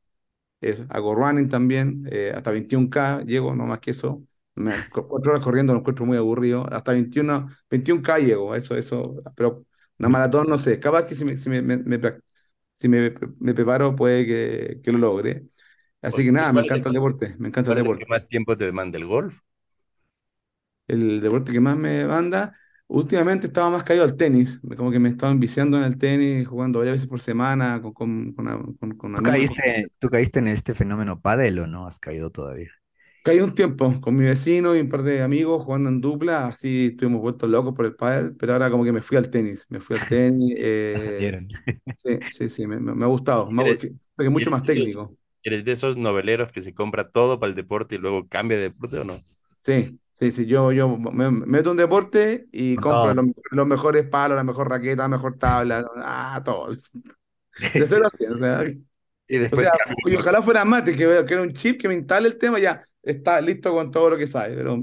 eso, 0.61 0.87
hago 0.91 1.15
running 1.15 1.49
también, 1.49 2.09
eh, 2.11 2.33
hasta 2.37 2.51
21K 2.53 3.23
llego, 3.25 3.55
no 3.55 3.67
más 3.67 3.81
que 3.81 3.93
eso. 3.93 4.25
Me, 4.57 4.85
cu- 4.89 5.07
cuatro 5.09 5.33
horas 5.33 5.45
corriendo 5.45 5.73
lo 5.75 5.81
encuentro 5.81 6.07
muy 6.07 6.17
aburrido. 6.19 6.67
Hasta 6.73 6.93
21, 6.93 7.49
21K 7.71 8.19
llego, 8.19 8.55
eso, 8.55 8.77
eso. 8.77 9.17
Pero 9.37 9.67
una 9.99 10.09
maratón 10.09 10.49
no 10.49 10.59
sé, 10.59 10.81
capaz 10.81 11.05
que 11.07 11.15
si 11.15 11.25
me, 11.25 11.37
si 11.39 11.49
me, 11.51 11.63
me- 11.63 11.79
si 12.73 12.89
me, 12.89 13.15
me 13.41 13.55
preparo 13.55 13.97
puede 13.97 14.27
que, 14.27 14.81
que 14.83 14.93
lo 14.93 14.99
logre. 14.99 15.49
Así 16.03 16.25
que 16.25 16.33
nada, 16.33 16.53
me 16.53 16.61
¿Cuál 16.61 16.67
es 16.67 16.75
el- 16.75 16.77
encanta 16.77 16.89
el 16.91 16.95
deporte, 16.95 17.37
me 17.39 17.49
encanta 17.49 17.71
¿Cuál 17.71 17.79
el 17.79 17.79
deporte. 17.79 18.05
que 18.05 18.07
más 18.07 18.27
tiempo 18.27 18.57
te 18.57 18.67
demanda 18.67 18.99
el 18.99 19.07
golf? 19.07 19.41
El 20.87 21.21
deporte 21.21 21.53
que 21.53 21.61
más 21.61 21.77
me 21.77 22.05
manda, 22.07 22.57
últimamente 22.89 23.47
estaba 23.49 23.71
más 23.71 23.85
caído 23.85 24.05
al 24.05 24.17
tenis, 24.17 24.61
como 24.77 24.91
que 24.91 24.99
me 24.99 25.09
estaba 25.11 25.33
enviciando 25.33 25.79
en 25.79 25.85
el 25.85 25.99
tenis, 25.99 26.47
jugando 26.49 26.81
varias 26.81 26.97
veces 26.97 27.09
por 27.09 27.21
semana 27.21 27.81
con, 27.83 27.93
con, 27.95 28.33
con, 28.35 28.75
con, 28.77 28.97
con 28.97 29.17
¿Tú 29.17 29.23
amigos. 29.27 29.63
caíste, 29.63 29.89
tú 29.99 30.09
caíste 30.09 30.39
en 30.39 30.49
este 30.49 30.73
fenómeno 30.75 31.21
pádel 31.21 31.59
o 31.59 31.67
no 31.67 31.87
has 31.87 31.99
caído 31.99 32.31
todavía? 32.31 32.71
Caí 33.23 33.41
un 33.41 33.55
tiempo 33.55 34.01
con 34.01 34.17
mi 34.17 34.25
vecino 34.25 34.75
y 34.75 34.81
un 34.81 34.89
par 34.89 35.03
de 35.03 35.23
amigos 35.23 35.63
jugando 35.65 35.91
en 35.91 36.01
dupla, 36.01 36.47
así 36.47 36.87
estuvimos 36.87 37.21
vueltos 37.21 37.51
locos 37.51 37.75
por 37.75 37.85
el 37.85 37.95
pádel, 37.95 38.35
pero 38.37 38.55
ahora 38.55 38.71
como 38.71 38.85
que 38.85 38.93
me 38.93 39.03
fui 39.03 39.19
al 39.19 39.31
tenis, 39.31 39.67
me 39.69 39.81
fui 39.81 39.97
al 39.97 40.07
tenis, 40.07 40.55
Ya 40.93 40.99
eh, 40.99 41.01
salieron. 41.01 41.49
sí, 41.97 42.21
sí, 42.31 42.51
sí, 42.51 42.67
me, 42.67 43.05
ha 43.05 43.09
gustado, 43.09 43.51
me 43.53 43.63
ha- 43.63 43.67
¿Eres- 43.67 43.79
siento 43.79 44.05
que 44.19 44.25
es 44.27 44.31
mucho 44.33 44.51
más 44.51 44.65
eres 44.65 44.75
de 44.75 44.75
esos- 44.75 44.95
técnico, 44.95 45.17
¿Eres 45.45 45.65
de 45.65 45.73
esos 45.73 45.97
noveleros 45.97 46.53
que 46.53 46.63
se 46.63 46.75
compra 46.75 47.11
todo 47.11 47.41
para 47.41 47.51
el 47.51 47.57
deporte 47.57 47.95
y 47.97 47.99
luego 47.99 48.29
cambia 48.29 48.57
de 48.59 48.65
deporte 48.65 48.99
o 48.99 49.05
no? 49.05 49.25
sí, 49.65 49.99
sí, 50.19 50.33
sí, 50.33 50.47
yo, 50.47 50.73
yo 50.73 50.97
me, 50.99 51.31
me 51.31 51.47
meto 51.47 51.71
un 51.71 51.77
deporte 51.77 52.49
y 52.53 52.79
compro 52.79 53.13
los, 53.15 53.27
los 53.51 53.67
mejores 53.67 54.07
palos, 54.09 54.37
la 54.37 54.45
mejor 54.45 54.69
raqueta, 54.69 55.03
la 55.03 55.09
mejor 55.09 55.39
tabla, 55.39 55.85
ah, 55.97 56.43
todo, 56.45 56.69
de 57.75 57.87
cero 57.87 58.07
a 58.13 58.17
cien, 58.17 58.33
o 58.33 58.39
sea, 58.39 58.65
Y 59.31 59.39
O 59.39 59.41
después 59.41 59.63
sea, 59.63 59.73
ojalá 60.19 60.43
fuera 60.43 60.65
Matrix, 60.65 60.99
que, 60.99 61.25
que 61.27 61.35
era 61.35 61.43
un 61.43 61.53
chip 61.55 61.81
que 61.81 61.89
me 61.89 61.95
instale 61.95 62.29
el 62.29 62.39
tema, 62.39 62.59
ya 62.61 62.83
está 63.03 63.41
listo 63.41 63.73
con 63.73 63.91
todo 63.91 64.11
lo 64.11 64.19
que 64.19 64.27
sabe. 64.27 64.57
Pero... 64.57 64.83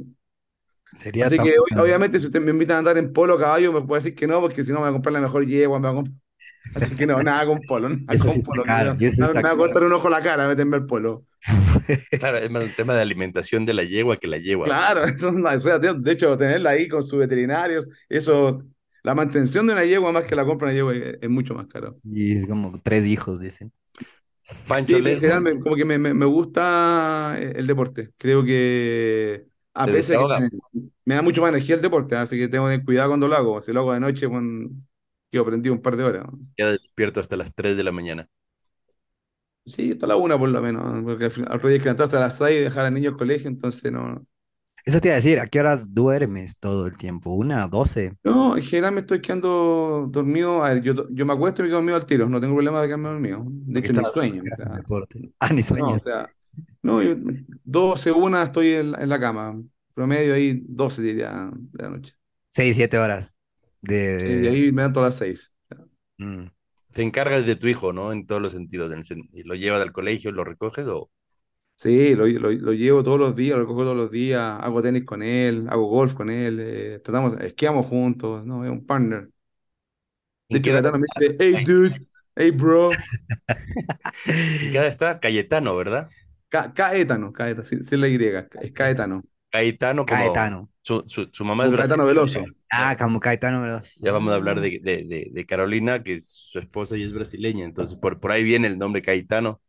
Sería 0.96 1.28
Así 1.28 1.40
que 1.40 1.56
obviamente 1.78 2.20
si 2.20 2.26
usted 2.28 2.42
me 2.42 2.52
invitan 2.52 2.76
a 2.78 2.80
andar 2.80 2.98
en 2.98 3.14
polo 3.14 3.38
caballo, 3.38 3.72
me 3.74 3.82
puede 3.82 4.02
decir 4.02 4.16
que 4.16 4.28
no, 4.28 4.42
porque 4.42 4.64
si 4.64 4.72
no 4.72 4.76
me 4.80 4.82
voy 4.82 4.90
a 4.90 4.94
comprar 4.94 5.14
la 5.14 5.22
mejor 5.22 5.46
yegua, 5.46 5.80
me 5.80 5.90
voy 5.90 5.98
a 6.00 6.02
comp- 6.04 6.20
Así 6.74 6.96
que 6.96 7.08
no, 7.08 7.22
nada 7.24 7.46
con 7.46 7.66
polo, 7.66 7.90
nada 7.90 8.20
con 8.20 8.42
caro, 8.64 8.98
no, 9.18 9.30
me 9.36 9.42
va 9.42 9.52
a 9.52 9.58
cortar 9.58 9.84
un 9.84 9.94
ojo 9.94 10.10
la 10.10 10.22
cara, 10.22 10.48
meterme 10.48 10.78
el 10.78 10.86
polo. 10.86 11.26
Claro, 12.20 12.38
es 12.38 12.50
más 12.50 12.64
un 12.64 12.74
tema 12.74 12.94
de 12.96 13.02
alimentación 13.02 13.66
de 13.66 13.74
la 13.74 13.84
yegua 13.84 14.18
que 14.18 14.28
la 14.28 14.38
yegua. 14.38 14.72
Claro, 14.72 15.04
eso, 15.06 15.30
o 15.30 15.60
sea, 15.60 15.78
de 15.80 15.94
de 15.94 16.12
hecho, 16.12 16.38
tenerla 16.38 16.72
ahí 16.72 16.88
con 16.88 17.04
sus 17.04 17.20
veterinarios, 17.20 17.88
eso, 18.10 18.64
la 19.04 19.14
mantención 19.14 19.68
de 19.68 19.74
una 19.74 19.86
yegua 19.86 20.12
más 20.12 20.24
que 20.26 20.36
la 20.36 20.46
compra 20.46 20.70
de 20.72 20.82
una 20.82 20.94
yegua 20.94 21.10
es, 21.12 21.18
es 21.22 21.30
mucho 21.30 21.54
más 21.54 21.68
caro. 21.68 21.92
Y 22.04 22.38
es 22.38 22.48
como 22.48 22.80
tres 22.82 23.06
hijos, 23.06 23.40
dicen. 23.40 23.72
Pancho 24.68 24.98
Sí, 24.98 25.04
general 25.04 25.42
me- 25.42 25.60
como 25.60 25.76
que 25.76 25.86
me, 25.86 25.98
me- 26.00 26.14
me 26.14 26.26
gusta 26.26 27.36
eh, 27.40 27.54
el 27.56 27.68
deporte. 27.68 28.14
Creo 28.18 28.44
que 28.46 29.48
a 29.74 29.90
pesar 29.90 30.18
que 30.20 30.26
me, 30.36 30.50
me 31.06 31.16
da 31.16 31.22
mucho 31.22 31.42
más 31.42 31.50
energía 31.50 31.76
el 31.76 31.82
deporte, 31.82 32.16
así 32.16 32.38
que 32.38 32.48
tengo 32.48 32.66
que 32.68 32.72
tener 32.74 32.86
cuidado 32.86 33.10
cuando 33.10 33.28
lo 33.28 33.36
hago. 33.36 33.62
Si 33.62 33.72
lo 33.74 33.82
hago 33.82 33.94
de 33.94 34.00
noche, 34.00 34.26
bueno, 34.28 34.70
quedo 35.32 35.46
prendido 35.46 35.76
un 35.76 35.82
par 35.82 35.96
de 35.98 36.04
horas. 36.04 36.26
ya 36.58 36.68
despierto 36.72 37.20
hasta 37.22 37.38
las 37.38 37.54
3 37.54 37.78
de 37.78 37.84
la 37.84 37.92
mañana. 37.92 38.30
Sí, 39.68 39.92
hasta 39.94 40.06
la 40.08 40.16
una 40.16 40.38
por 40.38 40.50
lo 40.50 40.62
menos, 40.62 41.04
porque 41.04 41.26
al 41.26 41.32
final 41.32 41.50
al 41.52 41.58
otro 41.58 41.70
día 41.70 41.76
hay 41.78 41.80
que 41.80 41.86
levantarse 41.86 42.18
a 42.18 42.20
las 42.20 42.38
seis 42.38 42.60
y 42.60 42.64
dejar 42.64 42.86
al 42.86 42.94
niño 42.94 43.10
al 43.12 43.18
colegio, 43.18 43.48
entonces 43.50 43.92
no. 43.92 44.26
Eso 44.84 45.00
te 45.02 45.10
iba 45.10 45.14
a 45.14 45.18
decir, 45.18 45.40
¿a 45.40 45.48
qué 45.48 45.60
horas 45.60 45.94
duermes 45.94 46.58
todo 46.60 46.88
el 46.88 46.98
tiempo? 46.98 47.34
¿Una, 47.34 47.68
doce? 47.68 48.14
No, 48.24 48.58
en 48.58 48.64
general 48.64 48.94
me 48.94 49.02
estoy 49.02 49.22
quedando 49.22 50.08
dormido. 50.10 50.64
A 50.64 50.74
ver, 50.74 50.82
yo, 50.82 51.08
yo 51.10 51.26
me 51.28 51.34
acuesto 51.34 51.62
y 51.62 51.64
me 51.66 51.70
quedo 51.70 51.78
dormido 51.78 51.96
al 51.98 52.06
tiro, 52.08 52.28
no 52.28 52.42
tengo 52.42 52.56
problema 52.56 52.82
de 52.82 52.88
quedarme 52.88 53.10
dormido. 53.10 53.44
De 53.48 53.80
hecho, 53.80 53.94
ni 53.94 54.04
sueño. 54.06 54.48
o 54.48 54.52
sea. 54.52 54.84
Ah, 55.40 55.50
ni 55.54 55.62
no, 55.70 55.94
o 55.96 56.00
sea, 56.00 56.30
no, 56.84 57.04
yo, 57.04 57.16
12, 57.64 58.12
una 58.12 58.44
estoy 58.44 58.74
en, 58.76 58.92
la- 58.94 59.00
en 59.04 59.10
la 59.10 59.20
cama. 59.20 59.62
Promedio 59.94 60.34
ahí 60.36 60.62
12 60.68 61.02
diría 61.02 61.52
de 61.54 61.84
la 61.84 61.90
noche. 61.92 62.16
Seis, 62.50 62.76
siete 62.76 62.98
horas 62.98 63.36
Sí, 64.18 64.28
y 64.30 64.48
de... 64.48 64.48
ahí 64.48 64.72
me 64.72 64.82
dan 64.84 64.94
todas 64.94 65.14
las 65.14 65.20
6. 65.20 65.54
Mm. 66.20 66.48
Te 66.96 67.04
encargas 67.04 67.46
de 67.46 67.56
tu 67.58 67.68
hijo, 67.68 67.94
¿no? 67.94 68.12
En 68.14 68.26
todos 68.28 68.42
los 68.42 68.54
sentidos. 68.54 68.90
lo 69.46 69.56
llevas 69.56 69.82
al 69.84 69.92
colegio, 69.94 70.32
lo 70.32 70.44
recoges 70.46 70.88
o 70.88 71.12
Sí, 71.78 72.16
lo, 72.16 72.28
lo, 72.28 72.52
lo 72.52 72.74
llevo 72.74 73.04
todos 73.04 73.20
los 73.20 73.36
días, 73.36 73.60
lo 73.60 73.68
cojo 73.68 73.84
todos 73.84 73.98
los 73.98 74.12
días, 74.12 74.60
hago 74.62 74.82
tenis 74.82 75.06
con 75.06 75.24
él, 75.24 75.68
hago 75.70 75.88
golf 75.88 76.14
con 76.16 76.30
él, 76.30 76.60
eh, 76.62 77.00
tratamos, 77.04 77.40
esquiamos 77.42 77.88
juntos, 77.88 78.46
¿no? 78.46 78.64
Es 78.66 78.72
un 78.72 78.86
partner. 78.86 79.30
De 80.52 80.58
¿En 80.58 80.62
qué 80.62 80.70
hecho, 80.70 80.72
edad 80.72 80.84
Caetano 80.84 80.98
me 81.00 81.08
dice, 81.16 81.36
hey 81.40 81.58
dude, 81.58 82.06
hey 82.36 82.52
bro, 82.52 83.08
¿En 84.60 84.70
qué 84.70 84.88
está 84.88 85.20
Cayetano, 85.20 85.76
¿verdad? 85.76 86.14
Ca- 86.50 86.74
Caetano, 86.74 87.32
Caetano, 87.34 87.64
sin, 87.66 87.84
sin 87.84 88.02
la 88.02 88.08
Y, 88.08 88.18
es 88.60 88.72
Caetano, 88.72 89.24
Caetano 89.52 90.06
como 90.08 90.28
Caetano. 90.28 90.70
Su, 90.86 91.04
su, 91.08 91.26
su 91.34 91.46
mamá 91.46 91.66
es 91.66 91.72
Caetano 91.74 92.06
brasileña. 92.06 92.06
Veloso. 92.06 92.54
Ah, 92.72 92.96
como 92.98 93.20
Caetano 93.20 93.62
Veloso. 93.62 93.92
Ya 93.98 94.12
vamos 94.12 94.32
a 94.34 94.36
hablar 94.36 94.60
de, 94.60 94.80
de, 94.82 95.06
de, 95.06 95.30
de 95.32 95.46
Carolina, 95.46 96.04
que 96.04 96.14
es 96.14 96.30
su 96.30 96.60
esposa 96.60 96.98
y 96.98 97.04
es 97.04 97.14
brasileña, 97.14 97.64
entonces 97.66 97.98
por, 97.98 98.20
por 98.20 98.32
ahí 98.32 98.44
viene 98.44 98.68
el 98.68 98.78
nombre 98.78 99.02
Caetano. 99.02 99.62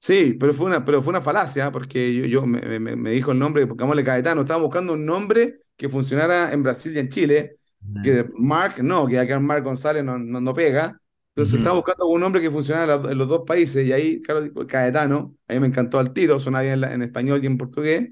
Sí, 0.00 0.34
pero 0.38 0.54
fue 0.54 0.66
una, 0.66 0.84
pero 0.84 1.02
fue 1.02 1.10
una 1.10 1.20
falacia, 1.22 1.70
porque 1.72 2.14
yo, 2.14 2.24
yo 2.24 2.46
me, 2.46 2.60
me, 2.78 2.96
me 2.96 3.10
dijo 3.10 3.32
el 3.32 3.38
nombre, 3.38 3.66
pongámosle 3.66 4.04
Caetano, 4.04 4.42
estaba 4.42 4.62
buscando 4.62 4.92
un 4.92 5.04
nombre 5.04 5.60
que 5.76 5.88
funcionara 5.88 6.52
en 6.52 6.62
Brasil 6.62 6.94
y 6.96 7.00
en 7.00 7.08
Chile, 7.08 7.58
que 8.00 8.24
Mark 8.34 8.82
no, 8.82 9.06
que 9.06 9.18
acá 9.18 9.38
Mark 9.40 9.64
González 9.64 10.04
no, 10.04 10.16
no, 10.18 10.40
no 10.40 10.54
pega. 10.54 11.00
Entonces 11.30 11.54
Ujú. 11.54 11.56
estaba 11.56 11.76
buscando 11.76 12.06
un 12.06 12.20
nombre 12.20 12.40
que 12.40 12.50
funcionara 12.50 12.94
en, 12.94 13.02
la- 13.02 13.12
en 13.12 13.18
los 13.18 13.28
dos 13.28 13.42
países 13.46 13.84
y 13.86 13.92
ahí, 13.92 14.22
claro, 14.22 14.40
dijo, 14.42 14.66
Caetano, 14.66 15.36
a 15.48 15.52
mí 15.52 15.60
me 15.60 15.66
encantó 15.66 15.98
al 15.98 16.12
tiro, 16.12 16.38
suena 16.40 16.60
bien 16.62 16.74
en, 16.74 16.80
la- 16.80 16.94
en 16.94 17.02
español 17.02 17.42
y 17.42 17.46
en 17.46 17.58
portugués, 17.58 18.10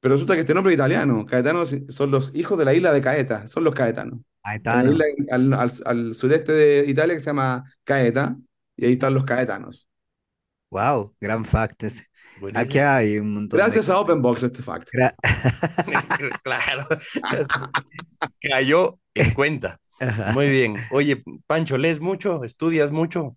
pero 0.00 0.14
resulta 0.14 0.34
que 0.34 0.40
este 0.40 0.54
nombre 0.54 0.72
es 0.72 0.76
italiano. 0.76 1.26
Caetano 1.26 1.64
son 1.88 2.10
los 2.10 2.34
hijos 2.34 2.58
de 2.58 2.64
la 2.64 2.74
isla 2.74 2.92
de 2.92 3.00
Caeta, 3.00 3.46
son 3.46 3.64
los 3.64 3.74
Caetanos. 3.74 4.20
Caetano. 4.42 4.92
isla 4.92 5.04
al, 5.30 5.52
al, 5.54 5.72
al 5.84 6.14
sureste 6.14 6.52
de 6.52 6.84
Italia 6.88 7.14
que 7.14 7.20
se 7.20 7.26
llama 7.26 7.64
Caeta 7.84 8.36
y 8.76 8.86
ahí 8.86 8.92
están 8.92 9.14
los 9.14 9.24
Caetanos. 9.24 9.88
Wow, 10.70 11.14
gran 11.20 11.44
fact 11.44 11.82
ese. 11.84 12.06
Buenísimo. 12.40 12.60
Aquí 12.68 12.78
hay 12.78 13.18
un 13.18 13.32
montón 13.34 13.58
de... 13.58 13.64
Gracias 13.64 13.90
a 13.90 13.98
Openbox 13.98 14.42
este 14.44 14.62
fact. 14.62 14.88
Gra- 14.92 15.14
claro. 16.42 16.86
Cayó 18.40 18.98
en 19.14 19.30
cuenta. 19.34 19.80
Ajá. 20.00 20.32
Muy 20.32 20.48
bien. 20.50 20.74
Oye, 20.90 21.18
Pancho, 21.46 21.76
¿lees 21.78 22.00
mucho? 22.00 22.44
¿Estudias 22.44 22.92
mucho? 22.92 23.36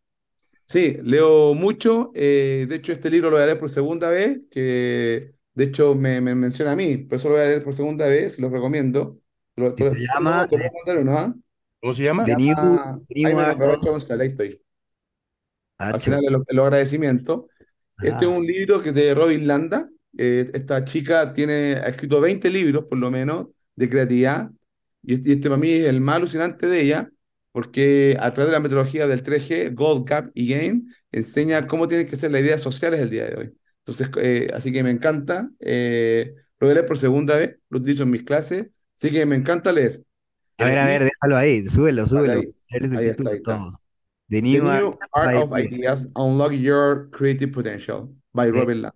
Sí, 0.66 0.98
leo 1.04 1.54
mucho. 1.54 2.12
eh, 2.16 2.66
de 2.70 2.76
hecho, 2.76 2.92
este 2.94 3.10
libro 3.10 3.30
lo 3.30 3.38
leer 3.38 3.60
por 3.60 3.70
segunda 3.70 4.10
vez, 4.10 4.40
que 4.52 5.34
de 5.54 5.66
hecho 5.66 5.96
me, 5.96 6.22
me 6.22 6.36
menciona 6.36 6.72
a 6.74 6.76
mí, 6.76 6.98
por 6.98 7.18
eso 7.20 7.30
lo 7.30 7.36
voy 7.36 7.44
a 7.44 7.48
leer 7.50 7.64
por 7.64 7.74
segunda 7.76 8.08
vez, 8.08 8.40
lo 8.40 8.50
recomiendo. 8.50 9.20
Lo, 9.56 9.74
Se 9.74 9.84
te- 9.84 9.92
llama, 10.14 10.48
puedo 10.50 10.64
eh, 10.64 11.00
uno, 11.02 11.18
¿ah? 11.18 11.36
¿Cómo 11.80 11.94
se 11.94 12.04
llama? 12.04 12.28
New, 12.28 12.56
llama- 13.16 13.54
lo 13.56 13.80
González, 13.92 14.22
ahí 14.22 14.30
estoy. 14.32 14.62
Al 15.78 15.96
Hacho. 15.96 16.02
final 16.02 16.22
de 16.22 16.32
los, 16.32 16.44
los 16.50 16.66
agradecimientos. 16.66 17.46
Este 18.02 18.26
es 18.26 18.32
Ah, 18.32 18.32
un 18.32 18.46
libro 18.46 18.82
que 18.82 18.90
es 18.90 18.96
de 18.96 19.14
Robin 19.16 19.48
Landa. 19.48 19.90
Eh, 20.18 20.52
esta 20.54 20.84
chica 20.86 21.34
tiene, 21.34 21.74
ha 21.76 21.90
escrito 21.90 22.22
20 22.22 22.50
libros, 22.50 22.86
por 22.86 22.98
lo 23.00 23.12
menos, 23.12 23.48
de 23.76 23.90
creatividad. 23.90 24.52
Y 25.04 25.16
este, 25.16 25.30
y 25.30 25.34
este 25.34 25.50
para 25.50 25.60
mí 25.62 25.72
es 25.72 25.86
el 25.90 26.02
más 26.02 26.18
alucinante 26.18 26.68
de 26.68 26.82
ella, 26.82 27.12
porque 27.52 28.18
a 28.20 28.34
través 28.34 28.50
de 28.50 28.54
la 28.54 28.60
metodología 28.62 29.08
del 29.08 29.24
3G, 29.24 29.72
Gold, 29.74 30.08
Gap 30.10 30.32
y 30.34 30.50
Gain, 30.50 30.94
enseña 31.12 31.68
cómo 31.68 31.88
tienen 31.88 32.08
que 32.08 32.16
ser 32.18 32.32
las 32.32 32.42
ideas 32.42 32.62
sociales 32.62 33.00
el 33.02 33.10
día 33.10 33.26
de 33.28 33.36
hoy. 33.38 33.58
Entonces, 33.86 34.10
eh, 34.18 34.48
así 34.54 34.72
que 34.72 34.84
me 34.84 34.92
encanta. 34.92 35.50
Eh, 35.60 36.34
lo 36.60 36.68
voy 36.68 36.72
a 36.72 36.76
leer 36.76 36.86
por 36.86 36.98
segunda 36.98 37.38
vez, 37.38 37.58
lo 37.70 37.80
utilizo 37.80 38.04
en 38.04 38.12
mis 38.12 38.24
clases. 38.24 38.68
Así 38.98 39.12
que 39.12 39.26
me 39.26 39.36
encanta 39.36 39.72
leer. 39.72 40.04
a 40.58 40.66
ver, 40.66 40.78
a 40.80 40.86
ver, 40.86 41.04
déjalo 41.06 41.38
ahí, 41.38 41.68
súbelo, 41.68 42.06
súbelo. 42.08 42.34
ahí. 42.34 42.54
Eres 42.70 42.92
el 42.92 42.98
Ahí 43.00 43.08
está, 43.08 43.30
ahí. 43.32 43.42
The 44.30 44.42
The 44.42 44.42
New 44.42 44.68
Art 44.70 44.84
New 44.84 44.98
Art 45.14 45.36
of 45.36 45.52
Ideas. 45.52 45.72
Ideas, 45.72 46.08
Unlock 46.16 46.54
Your 46.54 47.10
Creative 47.12 47.52
Potential, 47.52 48.10
by 48.34 48.50
Eh, 48.50 48.52
Robin 48.52 48.82
Landa. 48.84 48.96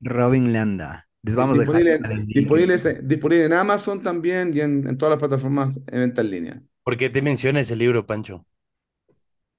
Robin 0.00 0.52
Landa. 0.52 1.08
Les 1.22 1.36
vamos 1.36 1.58
a 1.58 1.60
dejar 1.60 1.76
disponible, 1.76 1.98
disponible, 2.34 2.76
disponible 3.02 3.44
en 3.46 3.52
Amazon 3.52 4.02
también 4.02 4.54
y 4.56 4.60
en, 4.60 4.86
en 4.88 4.98
todas 4.98 5.12
las 5.12 5.18
plataformas 5.20 5.74
de 5.84 5.98
venta 5.98 6.20
en 6.22 6.30
línea. 6.30 6.62
¿Por 6.84 6.96
qué 6.96 7.10
te 7.10 7.22
menciona 7.22 7.58
ese 7.60 7.74
libro, 7.74 8.06
Pancho? 8.06 8.46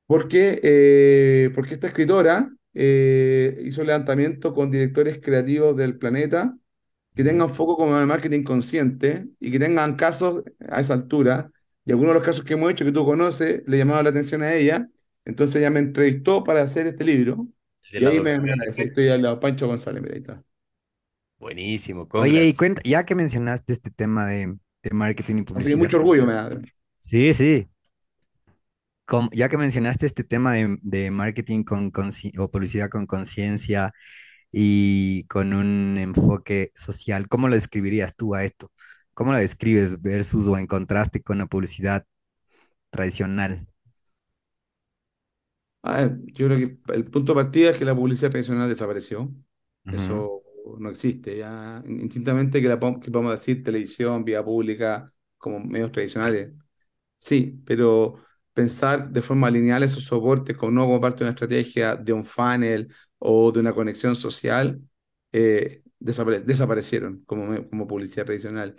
Porque, 0.05 0.59
eh, 0.63 1.49
porque 1.55 1.73
esta 1.75 1.87
escritora 1.87 2.49
eh, 2.73 3.61
hizo 3.65 3.81
un 3.81 3.87
levantamiento 3.87 4.53
con 4.53 4.71
directores 4.71 5.19
creativos 5.21 5.75
del 5.77 5.97
planeta 5.97 6.57
que 7.15 7.23
tengan 7.23 7.49
foco 7.53 7.77
como 7.77 7.95
en 7.95 8.01
el 8.01 8.07
marketing 8.07 8.43
consciente 8.43 9.27
y 9.39 9.51
que 9.51 9.59
tengan 9.59 9.95
casos 9.95 10.43
a 10.69 10.81
esa 10.81 10.93
altura. 10.93 11.51
Y 11.85 11.91
algunos 11.91 12.11
de 12.13 12.19
los 12.19 12.25
casos 12.27 12.43
que 12.45 12.53
hemos 12.55 12.71
hecho 12.71 12.85
que 12.85 12.91
tú 12.91 13.05
conoces 13.05 13.63
le 13.67 13.77
llamaron 13.77 14.03
la 14.05 14.09
atención 14.11 14.43
a 14.43 14.53
ella. 14.53 14.89
Entonces 15.25 15.57
ella 15.57 15.69
me 15.71 15.79
entrevistó 15.79 16.43
para 16.43 16.61
hacer 16.63 16.87
este 16.87 17.03
libro. 17.03 17.47
De 17.91 17.99
Y 17.99 18.05
ahí 18.05 18.19
me, 18.21 18.39
me 18.39 18.53
agradece. 18.53 18.83
Estoy 18.85 19.09
al 19.09 19.21
lado, 19.21 19.39
Pancho 19.39 19.67
González, 19.67 20.01
mira, 20.01 20.15
ahí 20.15 20.21
está. 20.21 20.43
Buenísimo, 21.37 22.07
Oye, 22.15 22.45
y 22.47 22.53
congrats. 22.53 22.55
cuenta, 22.55 22.81
ya 22.85 23.05
que 23.05 23.15
mencionaste 23.15 23.73
este 23.73 23.91
tema 23.91 24.25
de, 24.27 24.57
de 24.83 24.89
marketing 24.91 25.37
y 25.39 25.41
publicidad. 25.43 25.77
mucho 25.77 25.97
orgullo 25.97 26.25
me 26.25 26.33
da. 26.33 26.49
Sí, 26.97 27.33
sí. 27.33 27.69
Com- 29.05 29.29
ya 29.33 29.49
que 29.49 29.57
mencionaste 29.57 30.05
este 30.05 30.23
tema 30.23 30.53
de, 30.53 30.77
de 30.81 31.11
marketing 31.11 31.63
con 31.63 31.91
o 32.39 32.51
publicidad 32.51 32.89
con 32.89 33.05
conciencia 33.07 33.93
y 34.51 35.25
con 35.27 35.53
un 35.53 35.97
enfoque 35.99 36.71
social, 36.75 37.27
¿cómo 37.29 37.47
lo 37.49 37.55
describirías 37.55 38.15
tú 38.15 38.35
a 38.35 38.43
esto? 38.45 38.71
¿Cómo 39.13 39.31
lo 39.33 39.39
describes 39.39 40.01
versus 40.01 40.47
o 40.47 40.57
en 40.57 40.67
contraste 40.67 41.21
con 41.23 41.39
la 41.39 41.47
publicidad 41.47 42.05
tradicional? 42.91 43.67
A 45.81 45.97
ver, 46.01 46.19
yo 46.33 46.47
creo 46.47 46.57
que 46.85 46.93
el 46.93 47.05
punto 47.11 47.33
de 47.33 47.43
partida 47.43 47.71
es 47.71 47.77
que 47.77 47.83
la 47.85 47.95
publicidad 47.95 48.31
tradicional 48.31 48.69
desapareció. 48.69 49.29
Eso 49.89 50.41
no 50.79 50.89
existe 50.89 51.37
ya. 51.37 51.83
Indistintamente 51.85 52.61
que, 52.61 52.69
la, 52.69 52.79
que 52.79 53.11
podamos 53.11 53.31
decir 53.33 53.63
televisión, 53.63 54.23
vía 54.23 54.43
pública, 54.43 55.13
como 55.37 55.59
medios 55.59 55.91
tradicionales. 55.91 56.53
Sí, 57.17 57.61
pero 57.65 58.17
pensar 58.53 59.09
de 59.11 59.21
forma 59.21 59.49
lineal 59.51 59.83
esos 59.83 60.05
soportes 60.05 60.57
como 60.57 60.71
no 60.71 60.85
como 60.85 61.01
parte 61.01 61.19
de 61.19 61.23
una 61.25 61.31
estrategia 61.33 61.95
de 61.95 62.13
un 62.13 62.25
funnel 62.25 62.93
o 63.19 63.51
de 63.51 63.59
una 63.59 63.73
conexión 63.73 64.15
social, 64.15 64.81
eh, 65.31 65.83
desapare- 65.99 66.43
desaparecieron 66.43 67.23
como, 67.25 67.67
como 67.69 67.87
publicidad 67.87 68.25
tradicional. 68.25 68.75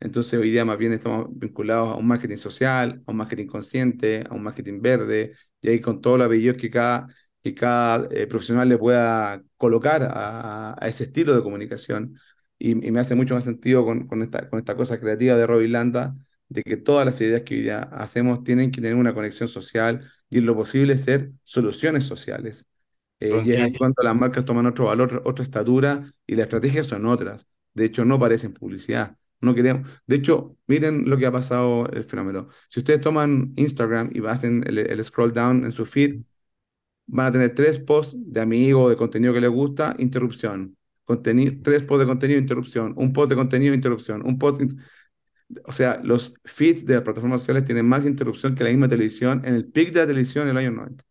Entonces 0.00 0.38
hoy 0.38 0.50
día 0.50 0.64
más 0.64 0.78
bien 0.78 0.92
estamos 0.92 1.26
vinculados 1.30 1.88
a 1.94 1.96
un 1.96 2.06
marketing 2.06 2.36
social, 2.36 3.02
a 3.06 3.10
un 3.10 3.16
marketing 3.16 3.46
consciente, 3.46 4.24
a 4.28 4.34
un 4.34 4.42
marketing 4.42 4.80
verde, 4.80 5.34
y 5.60 5.68
ahí 5.68 5.80
con 5.80 6.00
todos 6.00 6.18
los 6.18 6.26
apellidos 6.26 6.56
que 6.56 6.70
cada, 6.70 7.08
que 7.42 7.54
cada 7.54 8.06
eh, 8.12 8.26
profesional 8.26 8.68
le 8.68 8.78
pueda 8.78 9.42
colocar 9.56 10.02
a, 10.04 10.76
a 10.82 10.88
ese 10.88 11.04
estilo 11.04 11.34
de 11.34 11.42
comunicación. 11.42 12.18
Y, 12.58 12.72
y 12.86 12.90
me 12.92 13.00
hace 13.00 13.14
mucho 13.14 13.34
más 13.34 13.44
sentido 13.44 13.84
con, 13.84 14.06
con 14.08 14.22
esta, 14.22 14.48
con 14.48 14.58
esta 14.58 14.76
cosa 14.76 14.98
creativa 15.00 15.36
de 15.36 15.46
Robbie 15.46 15.68
Landa 15.68 16.14
de 16.48 16.62
que 16.62 16.76
todas 16.76 17.04
las 17.06 17.20
ideas 17.20 17.42
que 17.42 17.54
hoy 17.56 17.62
día 17.62 17.80
hacemos 17.80 18.44
tienen 18.44 18.70
que 18.70 18.80
tener 18.80 18.96
una 18.96 19.14
conexión 19.14 19.48
social 19.48 20.08
y 20.30 20.38
en 20.38 20.46
lo 20.46 20.54
posible 20.56 20.96
ser 20.98 21.32
soluciones 21.44 22.04
sociales. 22.04 22.66
Eh, 23.20 23.42
y 23.44 23.52
es 23.52 23.60
ahí 23.60 23.72
Conciencia. 23.72 23.78
cuando 23.78 24.02
las 24.02 24.14
marcas 24.16 24.44
toman 24.44 24.66
otro 24.66 24.86
valor, 24.86 25.22
otra 25.24 25.44
estatura 25.44 26.12
y 26.26 26.34
las 26.36 26.44
estrategias 26.44 26.86
son 26.86 27.06
otras. 27.06 27.46
De 27.74 27.84
hecho, 27.84 28.04
no 28.04 28.18
parecen 28.18 28.52
publicidad. 28.54 29.16
No 29.40 29.54
queremos. 29.54 29.88
De 30.06 30.16
hecho, 30.16 30.56
miren 30.66 31.08
lo 31.08 31.16
que 31.16 31.26
ha 31.26 31.32
pasado 31.32 31.88
el 31.90 32.04
fenómeno. 32.04 32.48
Si 32.68 32.80
ustedes 32.80 33.00
toman 33.00 33.52
Instagram 33.56 34.10
y 34.12 34.24
hacen 34.26 34.64
el, 34.66 34.78
el 34.78 35.04
scroll 35.04 35.32
down 35.32 35.64
en 35.64 35.72
su 35.72 35.86
feed, 35.86 36.22
van 37.06 37.26
a 37.28 37.32
tener 37.32 37.54
tres 37.54 37.78
posts 37.78 38.14
de 38.18 38.40
amigos, 38.40 38.90
de 38.90 38.96
contenido 38.96 39.32
que 39.32 39.40
les 39.40 39.50
gusta, 39.50 39.94
interrupción. 39.98 40.76
Conteni- 41.06 41.62
tres 41.62 41.84
posts 41.84 42.00
de 42.00 42.06
contenido, 42.06 42.38
interrupción. 42.40 42.94
Un 42.96 43.12
post 43.12 43.30
de 43.30 43.36
contenido, 43.36 43.74
interrupción. 43.74 44.22
Un 44.26 44.38
post. 44.38 44.60
O 45.64 45.72
sea, 45.72 46.00
los 46.04 46.34
feeds 46.44 46.84
de 46.86 46.94
las 46.94 47.02
plataformas 47.04 47.40
sociales 47.40 47.64
tienen 47.64 47.86
más 47.86 48.04
interrupción 48.04 48.54
que 48.54 48.64
la 48.64 48.70
misma 48.70 48.88
televisión 48.88 49.42
en 49.44 49.54
el 49.54 49.66
pic 49.66 49.92
de 49.92 50.00
la 50.00 50.06
televisión 50.06 50.44
en 50.44 50.50
el 50.50 50.58
año 50.58 50.70
90. 50.72 51.04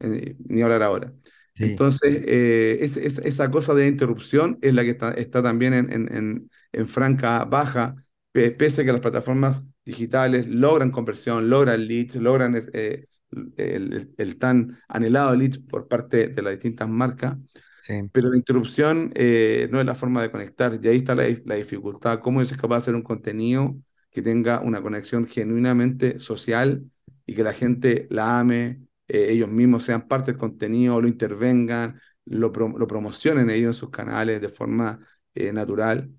Eh, 0.00 0.36
ni 0.48 0.62
hablar 0.62 0.82
ahora. 0.82 1.12
Sí, 1.54 1.80
Entonces, 1.80 2.22
eh, 2.26 2.78
es- 2.82 2.96
es- 2.96 3.18
esa 3.20 3.50
cosa 3.50 3.74
de 3.74 3.86
interrupción 3.88 4.58
es 4.62 4.74
la 4.74 4.82
que 4.84 4.90
está, 4.90 5.12
está 5.12 5.42
también 5.42 5.74
en, 5.74 5.92
en- 5.92 6.14
en- 6.16 6.50
en 6.72 6.88
franca 6.88 7.44
baja, 7.44 7.96
pe- 8.32 8.50
pese 8.52 8.82
a 8.82 8.84
que 8.84 8.92
las 8.92 9.00
plataformas 9.00 9.66
digitales 9.84 10.46
logran 10.48 10.90
conversión, 10.90 11.48
logran 11.50 11.86
leads, 11.86 12.16
logran 12.16 12.56
eh, 12.74 13.06
el, 13.32 13.52
el- 13.56 14.14
el 14.18 14.38
tan 14.38 14.78
anhelado 14.88 15.34
leads 15.36 15.58
por 15.58 15.88
parte 15.88 16.28
de 16.28 16.42
las 16.42 16.52
distintas 16.54 16.88
marcas. 16.88 17.36
Sí. 17.82 18.12
Pero 18.12 18.30
la 18.30 18.36
interrupción 18.36 19.12
eh, 19.14 19.68
no 19.70 19.80
es 19.80 19.86
la 19.86 19.94
forma 19.94 20.20
de 20.22 20.30
conectar, 20.30 20.78
y 20.82 20.88
ahí 20.88 20.98
está 20.98 21.14
la, 21.14 21.24
la 21.46 21.54
dificultad. 21.56 22.20
¿Cómo 22.20 22.42
es 22.42 22.52
capaz 22.56 22.76
de 22.76 22.78
hacer 22.82 22.94
un 22.94 23.02
contenido 23.02 23.74
que 24.10 24.20
tenga 24.22 24.60
una 24.60 24.82
conexión 24.82 25.26
genuinamente 25.26 26.18
social 26.18 26.84
y 27.26 27.34
que 27.34 27.42
la 27.42 27.54
gente 27.54 28.06
la 28.10 28.38
ame, 28.40 28.82
eh, 29.08 29.28
ellos 29.30 29.48
mismos 29.48 29.84
sean 29.84 30.08
parte 30.08 30.32
del 30.32 30.40
contenido, 30.40 31.00
lo 31.00 31.08
intervengan, 31.08 32.00
lo, 32.26 32.52
pro- 32.52 32.76
lo 32.78 32.86
promocionen 32.86 33.48
ellos 33.50 33.68
en 33.76 33.80
sus 33.80 33.90
canales 33.90 34.40
de 34.42 34.48
forma 34.50 35.00
eh, 35.34 35.52
natural? 35.52 36.10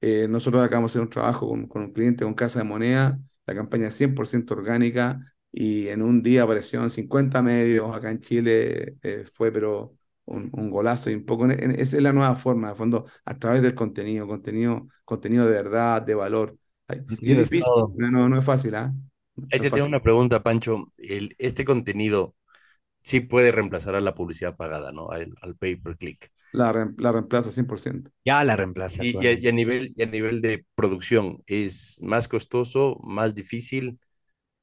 Eh, 0.00 0.26
nosotros 0.28 0.62
acabamos 0.62 0.92
de 0.92 0.98
hacer 0.98 1.02
un 1.06 1.10
trabajo 1.10 1.48
con, 1.48 1.66
con 1.66 1.82
un 1.82 1.92
cliente 1.92 2.24
con 2.24 2.34
Casa 2.34 2.58
de 2.60 2.64
Moneda, 2.66 3.18
la 3.46 3.54
campaña 3.54 3.88
es 3.88 3.94
100% 3.94 4.54
orgánica 4.54 5.18
y 5.50 5.88
en 5.88 6.02
un 6.02 6.22
día 6.22 6.42
aparecieron 6.42 6.90
50 6.90 7.40
medios 7.42 7.94
acá 7.94 8.10
en 8.10 8.20
Chile, 8.20 8.96
eh, 9.02 9.24
fue 9.32 9.50
pero 9.52 9.96
un, 10.26 10.50
un 10.52 10.70
golazo 10.70 11.10
y 11.10 11.14
un 11.14 11.24
poco, 11.26 11.44
en- 11.46 11.52
en- 11.62 11.70
esa 11.80 11.96
es 11.96 12.02
la 12.02 12.12
nueva 12.12 12.36
forma, 12.36 12.70
de 12.70 12.74
fondo, 12.74 13.06
a 13.24 13.38
través 13.38 13.62
del 13.62 13.74
contenido, 13.74 14.26
contenido, 14.26 14.88
contenido 15.04 15.44
de 15.46 15.50
verdad, 15.52 16.02
de 16.02 16.14
valor. 16.14 16.58
Y 17.20 17.32
es 17.32 17.38
difícil, 17.38 17.84
no, 17.96 18.28
no, 18.28 18.38
es 18.38 18.44
fácil, 18.44 18.74
¿ah? 18.74 18.92
No 19.36 19.48
Ahí 19.50 19.60
es 19.60 19.60
te 19.60 19.70
tengo 19.70 19.86
una 19.86 20.02
pregunta, 20.02 20.42
Pancho. 20.42 20.92
El, 20.98 21.34
este 21.38 21.64
contenido 21.64 22.34
sí 23.02 23.20
puede 23.20 23.52
reemplazar 23.52 23.94
a 23.96 24.00
la 24.02 24.14
publicidad 24.14 24.56
pagada, 24.56 24.92
¿no? 24.92 25.10
Al, 25.10 25.34
al 25.42 25.56
pay 25.56 25.76
per 25.76 25.96
click. 25.98 26.32
La, 26.60 26.68
reem- 26.72 26.94
la 27.06 27.12
reemplaza 27.12 27.52
100%. 27.52 28.10
Ya 28.24 28.42
la 28.44 28.56
reemplaza 28.56 29.02
Y, 29.02 29.22
y 29.22 29.26
a, 29.28 29.32
actualmente. 29.32 29.40
y 29.40 29.48
a 29.48 29.52
nivel, 29.52 29.92
y 29.96 30.02
a 30.02 30.06
nivel 30.06 30.40
de 30.40 30.66
producción, 30.74 31.42
¿es 31.46 32.00
más 32.02 32.28
costoso, 32.28 32.98
más 33.04 33.34
difícil? 33.34 33.98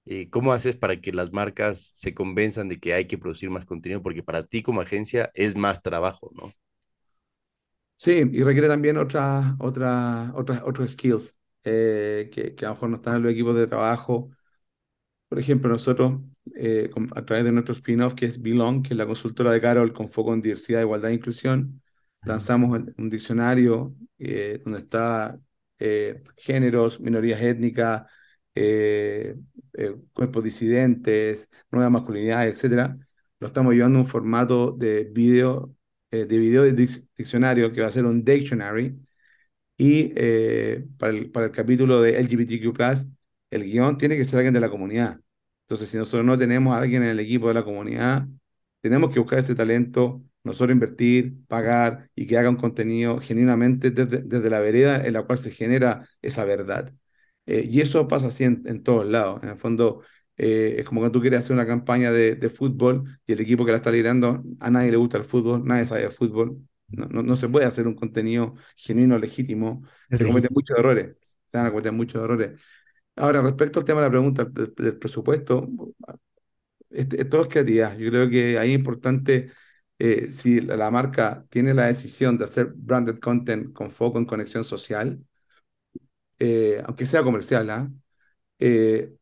Eh, 0.05 0.29
¿cómo 0.29 0.53
haces 0.53 0.75
para 0.75 0.99
que 0.99 1.11
las 1.13 1.31
marcas 1.31 1.91
se 1.93 2.13
convenzan 2.13 2.67
de 2.69 2.79
que 2.79 2.93
hay 2.93 3.05
que 3.07 3.17
producir 3.17 3.49
más 3.49 3.65
contenido? 3.65 4.01
Porque 4.03 4.23
para 4.23 4.43
ti 4.45 4.63
como 4.63 4.81
agencia 4.81 5.31
es 5.35 5.55
más 5.55 5.81
trabajo, 5.83 6.31
¿no? 6.35 6.51
Sí, 7.95 8.23
y 8.31 8.43
requiere 8.43 8.67
también 8.67 8.97
otra, 8.97 9.55
otra, 9.59 10.31
otra, 10.35 10.63
otros 10.65 10.91
skills 10.91 11.35
eh, 11.63 12.29
que, 12.33 12.55
que 12.55 12.65
a 12.65 12.69
lo 12.69 12.73
mejor 12.75 12.89
no 12.89 12.95
están 12.97 13.15
en 13.17 13.23
los 13.23 13.31
equipos 13.31 13.55
de 13.55 13.67
trabajo. 13.67 14.31
Por 15.29 15.39
ejemplo, 15.39 15.69
nosotros, 15.69 16.21
eh, 16.55 16.89
a 17.15 17.25
través 17.25 17.45
de 17.45 17.51
nuestro 17.53 17.73
spin-off, 17.75 18.13
que 18.15 18.25
es 18.25 18.41
Belong, 18.41 18.83
que 18.83 18.93
es 18.93 18.97
la 18.97 19.05
consultora 19.05 19.51
de 19.51 19.61
Carol 19.61 19.93
con 19.93 20.11
foco 20.11 20.33
en 20.33 20.41
diversidad, 20.41 20.81
igualdad 20.81 21.11
e 21.11 21.13
inclusión, 21.15 21.81
lanzamos 22.25 22.77
un, 22.77 22.93
un 22.97 23.09
diccionario 23.09 23.95
eh, 24.19 24.61
donde 24.63 24.79
está 24.79 25.39
eh, 25.79 26.23
géneros, 26.37 26.99
minorías 26.99 27.41
étnicas, 27.41 28.03
eh, 28.55 29.35
eh, 29.73 29.95
cuerpos 30.13 30.43
disidentes, 30.43 31.49
nuevas 31.71 31.91
masculinidades, 31.91 32.53
etcétera. 32.53 32.95
Lo 33.39 33.47
estamos 33.47 33.73
llevando 33.73 33.99
a 33.99 34.01
un 34.03 34.07
formato 34.07 34.71
de 34.71 35.05
video, 35.05 35.75
eh, 36.11 36.25
de 36.25 36.37
video 36.37 36.63
de 36.63 36.75
dic- 36.75 37.07
diccionario 37.17 37.71
que 37.71 37.81
va 37.81 37.87
a 37.87 37.91
ser 37.91 38.05
un 38.05 38.23
dictionary 38.23 38.97
y 39.77 40.13
eh, 40.15 40.85
para 40.97 41.11
el, 41.13 41.31
para 41.31 41.47
el 41.47 41.51
capítulo 41.51 42.01
de 42.01 42.17
LGBTQ+, 42.19 43.07
el 43.49 43.63
guion 43.63 43.97
tiene 43.97 44.17
que 44.17 44.25
ser 44.25 44.37
alguien 44.39 44.53
de 44.53 44.59
la 44.61 44.69
comunidad. 44.69 45.19
Entonces, 45.63 45.89
si 45.89 45.97
nosotros 45.97 46.25
no 46.25 46.37
tenemos 46.37 46.73
a 46.75 46.79
alguien 46.81 47.03
en 47.03 47.09
el 47.09 47.19
equipo 47.19 47.47
de 47.47 47.53
la 47.55 47.63
comunidad, 47.63 48.27
tenemos 48.81 49.11
que 49.13 49.19
buscar 49.19 49.39
ese 49.39 49.55
talento, 49.55 50.21
nosotros 50.43 50.73
invertir, 50.73 51.35
pagar 51.47 52.09
y 52.15 52.27
que 52.27 52.37
haga 52.37 52.49
un 52.49 52.57
contenido 52.57 53.19
genuinamente 53.19 53.91
desde, 53.91 54.19
desde 54.23 54.49
la 54.49 54.59
vereda 54.59 55.05
en 55.05 55.13
la 55.13 55.23
cual 55.23 55.37
se 55.39 55.51
genera 55.51 56.07
esa 56.21 56.45
verdad. 56.45 56.93
Eh, 57.45 57.67
y 57.69 57.81
eso 57.81 58.07
pasa 58.07 58.27
así 58.27 58.43
en, 58.43 58.63
en 58.65 58.83
todos 58.83 59.05
lados. 59.05 59.41
En 59.43 59.49
el 59.49 59.57
fondo, 59.57 60.01
eh, 60.37 60.75
es 60.79 60.85
como 60.85 61.01
cuando 61.01 61.11
tú 61.17 61.21
quieres 61.21 61.39
hacer 61.39 61.53
una 61.55 61.65
campaña 61.65 62.11
de, 62.11 62.35
de 62.35 62.49
fútbol 62.49 63.19
y 63.27 63.33
el 63.33 63.39
equipo 63.41 63.65
que 63.65 63.71
la 63.71 63.77
está 63.77 63.91
liderando, 63.91 64.43
a 64.59 64.69
nadie 64.71 64.91
le 64.91 64.97
gusta 64.97 65.17
el 65.17 65.25
fútbol, 65.25 65.65
nadie 65.65 65.85
sabe 65.85 66.03
de 66.03 66.11
fútbol. 66.11 66.57
No, 66.87 67.05
no, 67.07 67.23
no 67.23 67.37
se 67.37 67.47
puede 67.49 67.65
hacer 67.65 67.87
un 67.87 67.95
contenido 67.95 68.55
genuino, 68.75 69.17
legítimo. 69.17 69.83
Se 70.11 70.25
cometen 70.25 70.51
muchos 70.53 70.77
errores. 70.77 71.15
Se 71.45 71.57
van 71.57 71.67
a 71.67 71.69
cometer 71.71 71.91
muchos 71.93 72.21
errores. 72.23 72.59
Ahora, 73.15 73.41
respecto 73.41 73.79
al 73.79 73.85
tema 73.85 74.01
de 74.01 74.07
la 74.07 74.11
pregunta 74.11 74.45
del, 74.45 74.73
del 74.75 74.97
presupuesto, 74.97 75.69
este- 76.89 77.25
todo 77.25 77.41
es 77.43 77.47
creatividad. 77.47 77.97
Yo 77.97 78.09
creo 78.09 78.29
que 78.29 78.57
ahí 78.59 78.69
es 78.71 78.75
importante, 78.79 79.51
eh, 79.99 80.31
si 80.33 80.61
la, 80.61 80.75
la 80.77 80.91
marca 80.91 81.45
tiene 81.49 81.73
la 81.73 81.85
decisión 81.87 82.37
de 82.37 82.45
hacer 82.45 82.67
branded 82.75 83.19
content 83.19 83.73
con 83.73 83.91
foco 83.91 84.17
en 84.19 84.25
conexión 84.25 84.63
social, 84.63 85.23
eh, 86.41 86.81
aunque 86.85 87.05
sea 87.05 87.23
comercial, 87.23 87.69
¿ah? 87.69 87.91
Eh, 88.59 89.13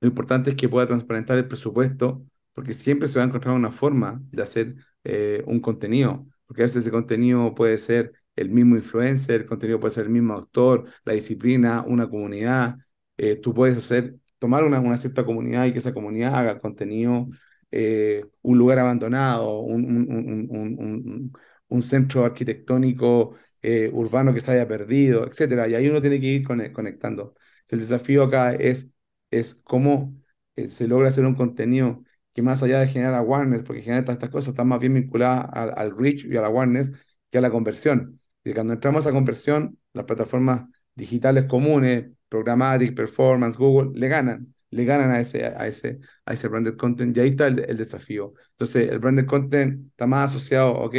lo 0.00 0.08
importante 0.08 0.50
es 0.50 0.56
que 0.56 0.68
pueda 0.68 0.86
transparentar 0.86 1.38
el 1.38 1.48
presupuesto, 1.48 2.24
porque 2.54 2.72
siempre 2.74 3.08
se 3.08 3.18
va 3.18 3.24
a 3.24 3.28
encontrar 3.28 3.54
una 3.54 3.72
forma 3.72 4.20
de 4.30 4.42
hacer 4.42 4.76
eh, 5.04 5.42
un 5.46 5.60
contenido, 5.60 6.26
porque 6.46 6.62
a 6.62 6.66
veces 6.66 6.82
ese 6.82 6.90
contenido 6.90 7.54
puede 7.54 7.78
ser 7.78 8.12
el 8.36 8.50
mismo 8.50 8.76
influencer, 8.76 9.42
el 9.42 9.46
contenido 9.46 9.80
puede 9.80 9.94
ser 9.94 10.04
el 10.06 10.10
mismo 10.10 10.34
autor, 10.34 10.86
la 11.04 11.14
disciplina, 11.14 11.84
una 11.86 12.08
comunidad. 12.08 12.76
Eh, 13.16 13.36
tú 13.36 13.54
puedes 13.54 13.78
hacer, 13.78 14.16
tomar 14.38 14.64
una, 14.64 14.80
una 14.80 14.98
cierta 14.98 15.24
comunidad 15.24 15.66
y 15.66 15.72
que 15.72 15.78
esa 15.78 15.94
comunidad 15.94 16.34
haga 16.34 16.52
el 16.52 16.60
contenido, 16.60 17.28
eh, 17.70 18.24
un 18.42 18.58
lugar 18.58 18.78
abandonado, 18.78 19.60
un, 19.60 19.84
un, 19.84 20.48
un, 20.50 21.32
un, 21.68 21.82
centro 21.82 22.24
arquitectónico 22.24 23.36
eh, 23.62 23.90
urbano 23.92 24.34
que 24.34 24.40
se 24.40 24.52
haya 24.52 24.68
perdido, 24.68 25.26
etcétera. 25.26 25.68
Y 25.68 25.74
ahí 25.74 25.88
uno 25.88 26.00
tiene 26.00 26.20
que 26.20 26.26
ir 26.26 26.44
cone- 26.46 26.72
conectando. 26.72 27.34
El 27.68 27.80
desafío 27.80 28.24
acá 28.24 28.54
es 28.54 28.88
es 29.30 29.54
cómo 29.64 30.14
eh, 30.56 30.68
se 30.68 30.86
logra 30.88 31.08
hacer 31.08 31.24
un 31.26 31.34
contenido 31.34 32.02
que 32.32 32.42
más 32.42 32.62
allá 32.62 32.80
de 32.80 32.88
generar 32.88 33.14
awareness, 33.14 33.62
porque 33.62 33.82
generar 33.82 34.04
todas 34.04 34.16
estas 34.16 34.30
cosas 34.30 34.48
están 34.50 34.68
más 34.68 34.78
bien 34.80 34.94
vinculadas 34.94 35.48
al, 35.52 35.72
al 35.76 35.96
reach 35.96 36.24
y 36.24 36.36
a 36.36 36.40
la 36.42 36.46
awareness 36.48 36.92
que 37.30 37.38
a 37.38 37.40
la 37.40 37.50
conversión. 37.50 38.20
Y 38.44 38.52
cuando 38.52 38.74
entramos 38.74 39.06
a 39.06 39.12
conversión, 39.12 39.78
las 39.92 40.04
plataformas 40.04 40.64
digitales 40.94 41.46
comunes, 41.46 42.06
Programmatic, 42.28 42.94
Performance, 42.94 43.56
Google, 43.56 43.98
le 43.98 44.08
ganan, 44.08 44.54
le 44.70 44.84
ganan 44.84 45.10
a 45.10 45.20
ese, 45.20 45.44
a 45.46 45.66
ese, 45.66 45.98
a 46.24 46.32
ese 46.34 46.48
branded 46.48 46.76
content 46.76 47.16
y 47.16 47.20
ahí 47.20 47.28
está 47.30 47.46
el, 47.48 47.60
el 47.68 47.76
desafío. 47.76 48.34
Entonces, 48.52 48.90
el 48.90 48.98
branded 48.98 49.26
content 49.26 49.86
está 49.90 50.06
más 50.06 50.30
asociado, 50.30 50.72
ok, 50.74 50.94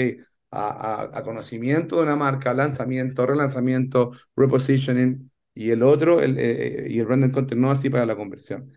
a, 0.52 1.22
conocimiento 1.24 1.98
de 1.98 2.04
una 2.04 2.16
marca, 2.16 2.54
lanzamiento, 2.54 3.26
relanzamiento, 3.26 4.12
repositioning, 4.36 5.32
y 5.54 5.72
el 5.72 5.84
otro, 5.84 6.22
el, 6.22 6.38
eh, 6.38 6.86
eh, 6.86 6.88
y 6.90 7.00
el 7.00 7.06
branded 7.06 7.32
content 7.32 7.60
no 7.60 7.72
así 7.72 7.90
para 7.90 8.06
la 8.06 8.16
conversión. 8.16 8.72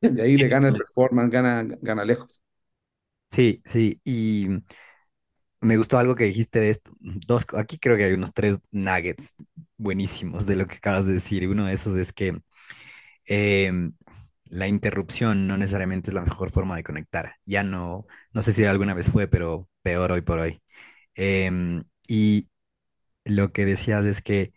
Y 0.00 0.20
ahí 0.20 0.36
le 0.36 0.48
gana 0.48 0.68
el 0.68 0.74
performance, 0.76 1.30
gana, 1.30 1.66
gana 1.80 2.04
lejos. 2.04 2.42
Sí, 3.30 3.62
sí, 3.64 4.00
y 4.04 4.48
me 5.60 5.76
gustó 5.76 5.98
algo 5.98 6.14
que 6.14 6.24
dijiste 6.24 6.60
de 6.60 6.70
esto. 6.70 6.92
Dos, 7.00 7.46
aquí 7.56 7.78
creo 7.78 7.96
que 7.96 8.04
hay 8.04 8.12
unos 8.12 8.32
tres 8.32 8.58
nuggets 8.70 9.34
buenísimos 9.76 10.46
de 10.46 10.56
lo 10.56 10.66
que 10.66 10.76
acabas 10.76 11.06
de 11.06 11.14
decir. 11.14 11.48
Uno 11.48 11.66
de 11.66 11.72
esos 11.72 11.96
es 11.96 12.12
que 12.12 12.38
em, 13.26 13.94
la 14.46 14.68
interrupción 14.68 15.46
no 15.46 15.56
necesariamente 15.56 16.10
es 16.10 16.14
la 16.14 16.22
mejor 16.22 16.50
forma 16.50 16.76
de 16.76 16.84
conectar. 16.84 17.36
Ya 17.46 17.64
no, 17.64 18.06
no 18.32 18.42
sé 18.42 18.52
si 18.52 18.64
alguna 18.64 18.94
vez 18.94 19.10
fue, 19.10 19.28
pero 19.28 19.68
peor 19.82 20.12
hoy 20.12 20.22
por 20.22 20.38
hoy. 20.40 20.62
Em, 21.16 21.84
y 22.08 22.48
lo 23.24 23.52
que 23.52 23.66
decías 23.66 24.04
es 24.06 24.22
que 24.22 24.52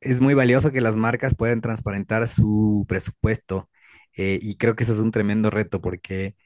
es 0.00 0.20
muy 0.20 0.34
valioso 0.34 0.70
que 0.72 0.80
las 0.80 0.96
marcas 0.96 1.34
puedan 1.34 1.60
transparentar 1.60 2.26
su 2.28 2.84
presupuesto 2.88 3.68
eh, 4.16 4.38
y 4.40 4.56
creo 4.56 4.76
que 4.76 4.84
eso 4.84 4.92
es 4.92 5.00
un 5.00 5.10
tremendo 5.10 5.50
reto 5.50 5.80
porque 5.80 6.36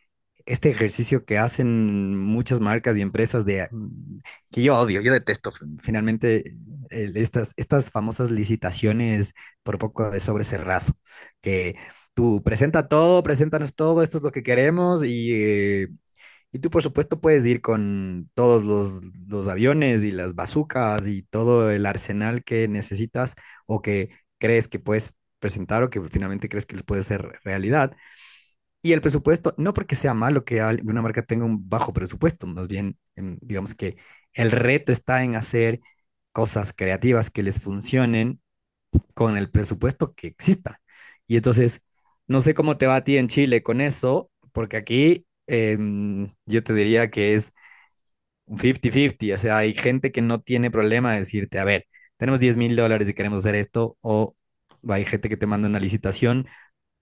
este 0.47 0.71
ejercicio 0.71 1.25
que 1.27 1.39
hacen 1.39 2.17
muchas 2.19 2.61
marcas 2.61 2.97
y 2.97 3.03
empresas 3.03 3.45
de 3.47 3.69
mm, 3.73 4.19
que 4.53 4.63
yo 4.63 4.79
odio, 4.79 5.03
yo 5.03 5.13
detesto 5.13 5.53
finalmente 5.83 6.57
estas, 6.91 7.53
estas 7.57 7.91
famosas 7.91 8.31
licitaciones 8.31 9.35
por 9.65 9.79
poco 9.79 10.11
de 10.11 10.21
sobre 10.21 10.45
cerrado, 10.45 10.87
que 11.41 11.77
tú 12.15 12.43
presenta 12.45 12.89
todo, 12.89 13.23
preséntanos 13.25 13.75
todo, 13.75 14.03
esto 14.03 14.19
es 14.19 14.25
lo 14.25 14.33
que 14.33 14.43
queremos 14.45 15.05
y, 15.05 15.33
eh, 15.35 15.89
y 16.53 16.59
tú 16.59 16.71
por 16.71 16.83
supuesto 16.83 17.21
puedes 17.21 17.47
ir 17.47 17.61
con 17.63 18.31
todos 18.35 18.65
los, 18.65 19.01
los 19.29 19.49
aviones 19.49 20.05
y 20.05 20.13
las 20.13 20.35
bazucas 20.35 21.07
y 21.07 21.23
todo 21.23 21.71
el 21.71 21.87
arsenal 21.87 22.45
que 22.45 22.69
necesitas 22.69 23.35
o 23.67 23.83
que 23.83 24.11
crees 24.39 24.69
que 24.69 24.79
puedes 24.79 25.15
presentar 25.41 25.83
o 25.83 25.91
que 25.91 26.01
finalmente 26.03 26.49
crees 26.49 26.67
que 26.67 26.77
les 26.77 26.85
puede 26.85 27.03
ser 27.05 27.41
realidad. 27.45 27.97
Y 28.83 28.93
el 28.93 29.01
presupuesto, 29.01 29.55
no 29.59 29.75
porque 29.75 29.95
sea 29.95 30.15
malo 30.15 30.45
que 30.45 30.61
una 30.85 31.03
marca 31.03 31.23
tenga 31.23 31.45
un 31.45 31.69
bajo 31.69 31.93
presupuesto, 31.93 32.47
más 32.49 32.67
bien, 32.69 32.99
em, 33.17 33.39
digamos 33.41 33.75
que 33.75 33.97
el 34.35 34.51
reto 34.51 34.91
está 34.93 35.23
en 35.25 35.37
hacer 35.37 35.81
cosas 36.33 36.73
creativas 36.75 37.31
que 37.31 37.43
les 37.45 37.61
funcionen 37.63 38.41
con 39.15 39.37
el 39.37 39.51
presupuesto 39.51 40.15
que 40.15 40.29
exista. 40.29 40.81
Y 41.27 41.37
entonces, 41.37 41.83
no 42.27 42.41
sé 42.41 42.55
cómo 42.55 42.77
te 42.79 42.87
va 42.87 42.97
a 42.97 43.05
ti 43.05 43.17
en 43.19 43.29
Chile 43.29 43.63
con 43.63 43.81
eso, 43.81 44.31
porque 44.53 44.77
aquí 44.77 45.27
em, 45.47 46.35
yo 46.47 46.63
te 46.63 46.75
diría 46.75 47.11
que 47.11 47.35
es 47.35 47.53
un 48.47 48.59
50-50, 48.59 49.37
o 49.37 49.39
sea, 49.39 49.59
hay 49.59 49.75
gente 49.75 50.13
que 50.13 50.23
no 50.23 50.41
tiene 50.41 50.71
problema 50.71 51.13
de 51.13 51.19
decirte, 51.21 51.59
a 51.59 51.65
ver, 51.65 51.87
tenemos 52.17 52.41
10 52.41 52.57
mil 52.57 52.77
dólares 52.77 53.09
y 53.09 53.15
queremos 53.15 53.41
hacer 53.41 53.55
esto, 53.55 53.97
o 54.01 54.37
hay 54.89 55.05
gente 55.05 55.29
que 55.29 55.37
te 55.37 55.47
manda 55.47 55.69
una 55.69 55.81
licitación, 55.81 56.49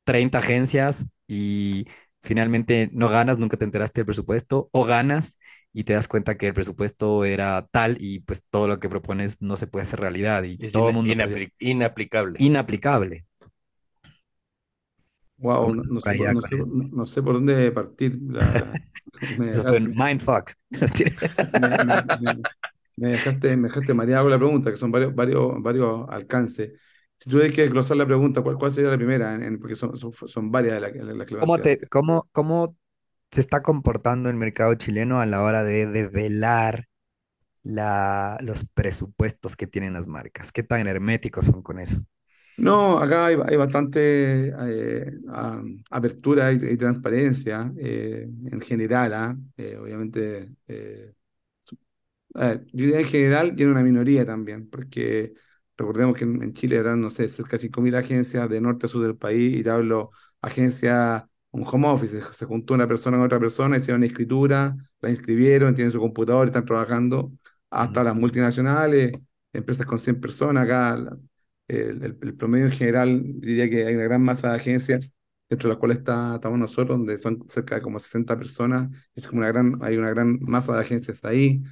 30 0.05 0.38
agencias 0.38 1.07
y 1.29 1.87
finalmente 2.22 2.90
no 2.92 3.09
ganas, 3.09 3.38
nunca 3.38 3.57
te 3.57 3.64
enteraste 3.64 4.00
del 4.00 4.07
presupuesto, 4.07 4.68
o 4.72 4.85
ganas 4.85 5.38
y 5.72 5.85
te 5.85 5.92
das 5.94 6.09
cuenta 6.09 6.37
que 6.37 6.48
el 6.48 6.55
presupuesto 6.55 7.24
era 7.24 7.66
tal 7.70 7.96
y 8.00 8.20
pues 8.20 8.44
todo 8.50 8.68
lo 8.68 8.81
que 8.81 8.88
propones 8.88 9.40
no 9.40 9.57
se 9.57 9.66
puede 9.66 9.85
hacer 9.85 10.00
realidad 10.00 10.42
y 10.44 10.59
es 10.61 10.72
todo 10.72 10.88
el 10.88 10.94
mundo 10.94 11.12
inaplicable. 11.12 11.50
Inaplicable. 12.38 13.26
Wow, 15.40 15.74
no, 15.74 16.00
sé, 16.03 16.18
por, 16.18 16.92
no, 16.92 17.07
sé, 17.07 17.22
por 17.22 17.35
dónde 17.35 17.72
partir. 17.72 18.18
Eso 19.48 19.62
fue 19.62 19.79
un 19.79 19.94
mindfuck. 19.96 20.53
me, 22.96 23.09
dejaste, 23.09 23.57
me 23.57 23.68
dejaste 23.68 23.94
mareado 23.94 24.24
con 24.24 24.33
la 24.33 24.38
pregunta, 24.38 24.70
que 24.70 24.76
son 24.76 24.92
varios, 24.92 25.14
varios, 25.14 25.62
varios 25.62 26.07
alcances. 26.11 26.72
Si 27.16 27.31
tuvieras 27.31 27.55
que 27.55 27.68
glosar 27.68 27.96
la 27.96 28.07
pregunta, 28.07 28.42
¿cuál, 28.42 28.57
cuál 28.57 28.72
sería 28.72 28.90
la 28.90 28.96
primera? 28.96 29.38
porque 29.59 29.76
son, 29.76 29.96
son, 29.96 30.50
varias 30.50 30.81
las 30.81 30.92
la 30.92 31.26
que 31.26 31.37
¿Cómo, 31.37 31.59
cómo, 31.90 32.29
¿Cómo 32.33 32.76
se 33.31 33.40
está 33.40 33.62
comportando 33.62 34.29
el 34.29 34.37
mercado 34.37 34.74
chileno 34.74 35.20
a 35.20 35.26
la 35.26 35.42
hora 35.42 35.64
de 35.64 35.87
develar 35.87 36.88
la, 37.62 38.37
los 38.40 38.66
presupuestos 38.66 39.57
que 39.57 39.66
tienen 39.66 39.94
las 39.94 40.07
marcas? 40.07 40.53
¿Qué 40.53 40.62
tan 40.62 40.87
herméticos 40.87 41.46
son 41.46 41.62
con 41.62 41.79
eso? 41.79 42.03
No, 42.61 42.99
acá 42.99 43.27
hay, 43.27 43.37
hay 43.46 43.57
bastante 43.57 44.49
eh, 44.49 45.12
apertura 45.90 46.53
y, 46.53 46.77
transparencia 46.77 47.73
eh, 47.79 48.29
en 48.51 48.61
general. 48.61 49.12
¿ah? 49.14 49.37
Eh, 49.57 49.77
obviamente, 49.77 50.51
yo 52.35 52.55
diría 52.73 53.01
en 53.01 53.07
general 53.07 53.55
tiene 53.57 53.73
una 53.73 53.83
minoría 53.83 54.25
también, 54.25 54.68
porque 54.68 55.35
Recordemos 55.81 56.14
que 56.14 56.25
en, 56.25 56.53
Chile 56.53 56.77
eran, 56.77 57.01
no 57.01 57.11
sé, 57.11 57.31
cerca 57.31 57.53
de 57.53 57.61
5.000 57.61 57.94
agencias 57.94 58.51
de 58.51 58.61
norte 58.61 58.85
a 58.85 58.88
sur 58.90 59.03
del 59.03 59.16
país, 59.16 59.57
y 59.57 59.62
te 59.62 59.70
hablo 59.70 60.11
agencia, 60.42 61.27
un 61.53 61.64
home 61.66 61.88
office, 61.88 62.20
se 62.33 62.44
juntó 62.44 62.75
una 62.75 62.87
persona 62.87 63.16
con 63.16 63.25
otra 63.25 63.40
persona, 63.40 63.79
hicieron 63.79 64.05
escritura, 64.05 64.77
la 65.01 65.09
inscribieron, 65.11 65.75
tienen 65.75 65.90
su 65.90 65.99
computador, 65.99 66.49
están 66.49 66.66
trabajando, 66.66 67.33
hasta 67.70 68.05
las 68.05 68.14
multinacionales, 68.14 69.12
empresas 69.55 69.87
con 69.87 69.99
100 69.99 70.20
personas, 70.20 70.64
acá 70.64 71.16
el, 71.70 72.16
el, 72.22 72.35
promedio 72.35 72.66
en 72.66 72.72
general 72.72 73.22
diría 73.40 73.68
que 73.70 73.87
hay 73.87 73.94
una 73.94 74.04
gran 74.04 74.22
masa 74.22 74.50
de 74.50 74.56
agencias, 74.56 75.12
dentro 75.48 75.68
de 75.68 75.74
las 75.74 75.78
cuales 75.78 75.98
está, 75.98 76.37
estamos 76.37 76.59
nosotros, 76.59 76.98
donde 76.98 77.18
son 77.18 77.44
cerca 77.48 77.76
de 77.76 77.83
como 77.83 77.98
60 77.98 78.37
personas, 78.38 78.90
es 79.14 79.26
como 79.26 79.40
una 79.40 79.48
gran, 79.48 79.78
hay 79.83 79.96
una 79.96 80.11
gran 80.11 80.38
masa 80.40 80.74
de 80.74 80.80
agencias 80.80 81.24
ahí. 81.24 81.62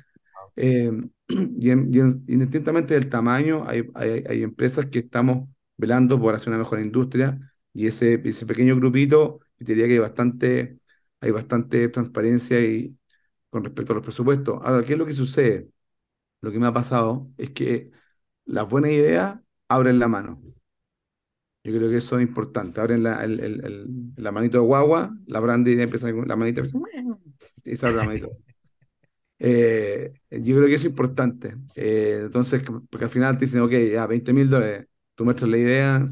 Eh, 0.56 0.90
y, 1.28 1.70
indistintamente 1.70 2.94
del 2.94 3.08
tamaño, 3.08 3.64
hay, 3.68 3.84
hay, 3.94 4.42
empresas 4.42 4.87
que 4.87 5.00
estamos 5.00 5.48
velando 5.76 6.20
por 6.20 6.34
hacer 6.34 6.48
una 6.50 6.58
mejor 6.58 6.80
industria 6.80 7.38
y 7.72 7.87
ese, 7.87 8.20
ese 8.24 8.46
pequeño 8.46 8.76
grupito, 8.76 9.40
diría 9.58 9.87
que 9.87 9.94
hay 9.94 9.98
bastante, 10.00 10.80
hay 11.20 11.30
bastante 11.30 11.88
transparencia 11.88 12.61
y, 12.61 12.96
con 13.50 13.64
respecto 13.64 13.92
a 13.92 13.96
los 13.96 14.04
presupuestos. 14.04 14.58
Ahora, 14.62 14.84
¿qué 14.84 14.94
es 14.94 14.98
lo 14.98 15.06
que 15.06 15.14
sucede? 15.14 15.70
Lo 16.40 16.52
que 16.52 16.58
me 16.61 16.66
ha 16.68 16.72
pasado 16.72 17.30
es 17.38 17.50
que 17.50 17.90
las 18.46 18.68
buenas 18.68 18.92
ideas 18.92 19.40
abren 19.68 19.98
la 19.98 20.09
mano. 20.09 20.42
Yo 21.64 21.74
creo 21.74 21.90
que 21.90 21.98
eso 21.98 22.16
es 22.16 22.22
importante. 22.22 22.81
Abren 22.81 23.02
la, 23.02 23.22
el, 23.22 23.40
el, 23.40 23.87
la 24.16 24.33
manito 24.33 24.59
de 24.59 24.66
guagua, 24.66 25.14
la 25.26 25.40
branda 25.40 25.70
idea 25.70 25.85
empieza 25.85 26.11
la 26.11 26.37
manita 26.37 26.62
y 27.64 27.76
se 27.76 27.87
abre 27.87 27.98
la 27.98 28.04
manito. 28.04 28.31
Eh, 29.40 30.14
yo 30.31 30.57
creo 30.57 30.66
que 30.66 30.74
es 30.74 30.85
importante. 30.85 31.54
Eh, 31.76 32.22
entonces, 32.24 32.61
porque 32.90 33.04
al 33.04 33.11
final 33.11 33.38
te 33.38 33.44
dicen, 33.44 33.61
ok, 33.61 33.70
ya 33.92 34.04
20 34.04 34.33
mil 34.33 34.50
dólares, 34.50 34.88
tú 35.14 35.24
muestras 35.24 35.48
la 35.48 35.59
idea. 35.59 36.09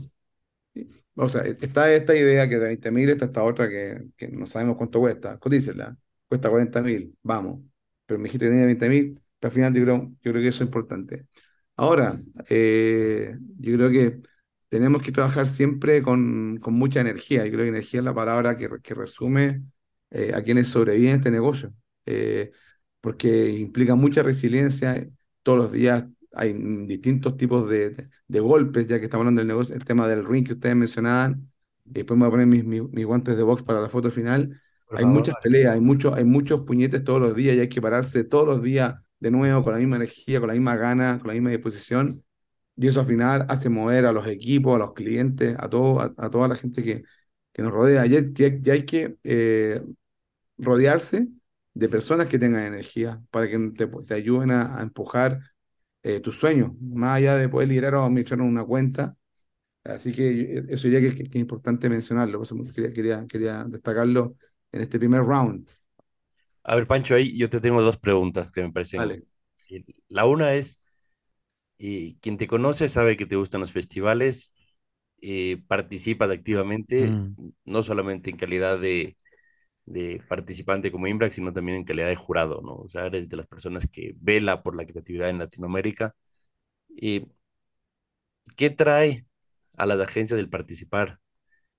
O 1.15 1.29
sea, 1.29 1.43
está 1.43 1.93
esta 1.93 2.15
idea 2.15 2.49
que 2.49 2.59
de 2.59 2.67
20 2.67 2.91
mil, 2.91 3.09
está 3.11 3.25
esta 3.27 3.43
otra 3.43 3.69
que, 3.69 4.09
que, 4.17 4.29
no 4.29 4.47
sabemos 4.47 4.77
cuánto 4.77 5.01
cuesta. 5.01 5.39
Cotícela, 5.39 5.97
cuesta 6.29 6.51
40 6.51 6.83
mil, 6.83 7.17
vamos. 7.23 7.61
Pero 8.05 8.19
me 8.19 8.25
dijiste 8.25 8.47
que 8.47 8.51
tenía 8.51 8.67
20 8.67 8.89
mil, 8.89 9.21
pero 9.39 9.49
al 9.51 9.55
final 9.55 9.75
yo 9.75 9.83
creo, 9.83 10.13
yo 10.23 10.33
creo 10.33 10.43
que 10.43 10.49
eso 10.49 10.63
es 10.63 10.69
importante. 10.69 11.27
Ahora, 11.77 12.21
eh, 12.49 13.37
yo 13.59 13.77
creo 13.77 13.91
que 13.91 14.23
tenemos 14.69 15.03
que 15.03 15.13
trabajar 15.13 15.47
siempre 15.47 16.03
con, 16.03 16.59
con, 16.61 16.75
mucha 16.75 17.01
energía. 17.01 17.45
Yo 17.45 17.53
creo 17.53 17.65
que 17.65 17.71
energía 17.71 18.01
es 18.01 18.05
la 18.05 18.15
palabra 18.15 18.57
que, 18.57 18.69
que 18.83 18.95
resume 18.95 19.63
a 20.35 20.43
quienes 20.43 20.69
sobreviven 20.69 21.17
este 21.17 21.31
negocio. 21.31 21.73
Eh, 22.07 22.53
porque 23.01 23.51
implica 23.51 23.95
mucha 23.95 24.23
resiliencia. 24.23 25.09
Todos 25.43 25.59
los 25.59 25.73
días 25.73 26.05
hay 26.33 26.53
distintos 26.87 27.37
tipos 27.37 27.69
de, 27.69 28.09
de, 28.27 28.41
golpes, 28.41 28.87
ya 28.87 28.99
que 28.99 29.05
estamos 29.07 29.23
hablando 29.23 29.41
del 29.41 29.49
negocio, 29.49 29.75
el 29.75 29.85
tema 29.85 30.09
del 30.09 30.25
ring 30.27 30.47
que 30.47 30.55
ustedes 30.55 30.77
mencionaban. 30.77 31.51
Después 31.85 32.19
me 32.19 32.27
voy 32.27 32.29
a 32.29 32.31
poner 32.33 32.47
mis, 32.47 32.65
mis, 32.65 33.07
guantes 33.07 33.37
de 33.37 33.43
box 33.43 33.63
para 33.63 33.81
la 33.81 33.89
foto 33.89 34.11
final. 34.11 34.61
hay 34.91 35.05
muchas 35.05 35.37
peleas, 35.43 35.75
hay, 35.75 35.81
mucho, 35.81 36.15
hay 36.15 36.25
muchos 36.25 36.63
puñetes 36.63 37.05
todos 37.05 37.21
los 37.21 37.35
días 37.37 37.57
y 37.57 37.61
hay 37.61 37.69
que 37.69 37.81
pararse 37.81 38.25
todos 38.25 38.47
los 38.47 38.63
días 38.63 38.97
de 39.27 39.31
nuevo 39.33 39.65
con 39.65 39.73
la 39.75 39.79
misma 39.81 39.97
energía, 39.97 40.41
con 40.41 40.49
la 40.49 40.55
misma 40.55 40.77
gana, 40.77 41.19
con 41.19 41.29
la 41.29 41.35
misma 41.35 41.51
disposición. 41.51 42.25
Y 42.77 42.89
eso 42.89 43.01
al 43.01 43.07
final 43.07 43.47
hace 43.49 43.69
mover 43.71 44.07
a 44.07 44.13
los 44.13 44.27
equipos, 44.29 44.77
a 44.77 44.79
los 44.79 44.95
clientes, 44.95 45.57
a, 45.59 45.69
todo, 45.69 46.01
a, 46.01 46.31
toda 46.31 46.49
la 46.49 46.57
gente 46.57 46.83
que, 46.83 47.05
que 47.53 47.63
nos 47.63 47.73
rodea. 47.73 48.07
Y 48.07 48.17
hay, 48.17 48.35
hay 48.71 48.87
que 48.87 49.17
eh, 49.25 49.83
rodearse 50.59 51.29
de 51.75 51.89
personas 51.89 52.29
que 52.29 52.39
tengan 52.39 52.65
energía 52.65 53.23
para 53.31 53.49
que 53.49 53.59
te, 53.77 53.87
te 53.87 54.15
ayuden 54.15 54.51
a, 54.51 54.83
empujar 54.83 55.41
eh, 56.03 56.21
tus 56.21 56.39
sueños, 56.39 56.73
más 56.81 57.17
allá 57.19 57.37
de 57.37 57.49
poder 57.49 57.69
liderar 57.69 57.95
o 57.97 58.05
administrar 58.05 58.41
una 58.43 58.65
cuenta. 58.65 59.17
Así 59.85 60.13
que 60.13 60.65
eso 60.69 60.89
ya 60.89 61.01
que, 61.01 61.15
que, 61.15 61.25
es 61.25 61.37
importante 61.37 61.89
mencionarlo, 61.89 62.39
por 62.39 62.47
eso 62.47 62.57
quería, 62.75 62.93
quería, 62.93 63.27
quería 63.29 63.65
destacarlo 63.65 64.37
en 64.73 64.83
este 64.83 64.99
primer 64.99 65.23
round. 65.23 65.69
A 66.67 66.75
ver, 66.77 66.87
Pancho, 66.87 67.15
ahí 67.15 67.37
yo 67.39 67.49
te 67.49 67.61
tengo 67.61 67.81
dos 67.83 67.97
preguntas 67.99 68.51
que 68.53 68.63
me 68.63 68.73
parecen. 68.73 69.07
Vale. 69.07 69.27
La 70.09 70.27
una 70.27 70.55
es, 70.55 70.81
Y 71.79 72.17
quien 72.19 72.39
te 72.39 72.47
conoce 72.47 72.89
sabe 72.89 73.17
que 73.17 73.27
te 73.27 73.37
gustan 73.37 73.61
los 73.61 73.73
festivales, 73.73 74.53
eh, 75.23 75.63
participas 75.69 76.31
activamente, 76.31 77.19
Mm, 77.39 77.53
no 77.65 77.83
solamente 77.83 78.31
en 78.31 78.37
calidad 78.39 78.79
de, 78.81 79.17
de 79.87 80.23
participante 80.29 80.93
como 80.93 81.07
Imbrax, 81.09 81.37
sino 81.37 81.53
también 81.53 81.79
en 81.79 81.85
calidad 81.85 82.09
de 82.09 82.17
jurado, 82.17 82.63
¿no? 82.63 82.75
O 82.77 82.89
sea, 82.89 83.07
eres 83.07 83.29
de 83.31 83.37
las 83.39 83.47
personas 83.49 83.89
que 83.91 84.15
vela 84.19 84.63
por 84.63 84.77
la 84.77 84.87
creatividad 84.87 85.31
en 85.31 85.39
Latinoamérica. 85.41 86.15
¿Y 86.91 87.27
qué 88.57 88.71
trae 88.71 89.27
a 89.77 89.87
las 89.87 90.01
agencias 90.01 90.37
del 90.39 90.49
participar 90.51 91.21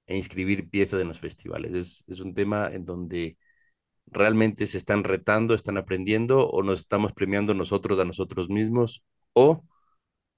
e 0.07 0.15
inscribir 0.17 0.69
piezas 0.69 1.01
en 1.01 1.09
los 1.09 1.19
festivales? 1.19 1.73
Es, 1.73 2.05
es 2.07 2.21
un 2.21 2.33
tema 2.33 2.69
en 2.73 2.85
donde 2.85 3.37
realmente 4.07 4.67
se 4.67 4.77
están 4.77 5.03
retando, 5.03 5.53
están 5.53 5.77
aprendiendo 5.77 6.47
o 6.49 6.63
nos 6.63 6.79
estamos 6.79 7.13
premiando 7.13 7.53
nosotros 7.53 7.99
a 7.99 8.05
nosotros 8.05 8.49
mismos 8.49 9.03
o 9.33 9.63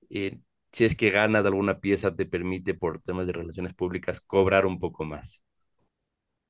eh, 0.09 0.39
si 0.71 0.85
es 0.85 0.95
que 0.95 1.11
ganas 1.11 1.45
alguna 1.45 1.79
pieza 1.79 2.15
te 2.15 2.25
permite 2.25 2.73
por 2.73 3.01
temas 3.01 3.27
de 3.27 3.33
relaciones 3.33 3.73
públicas 3.73 4.21
cobrar 4.21 4.65
un 4.65 4.79
poco 4.79 5.05
más. 5.05 5.41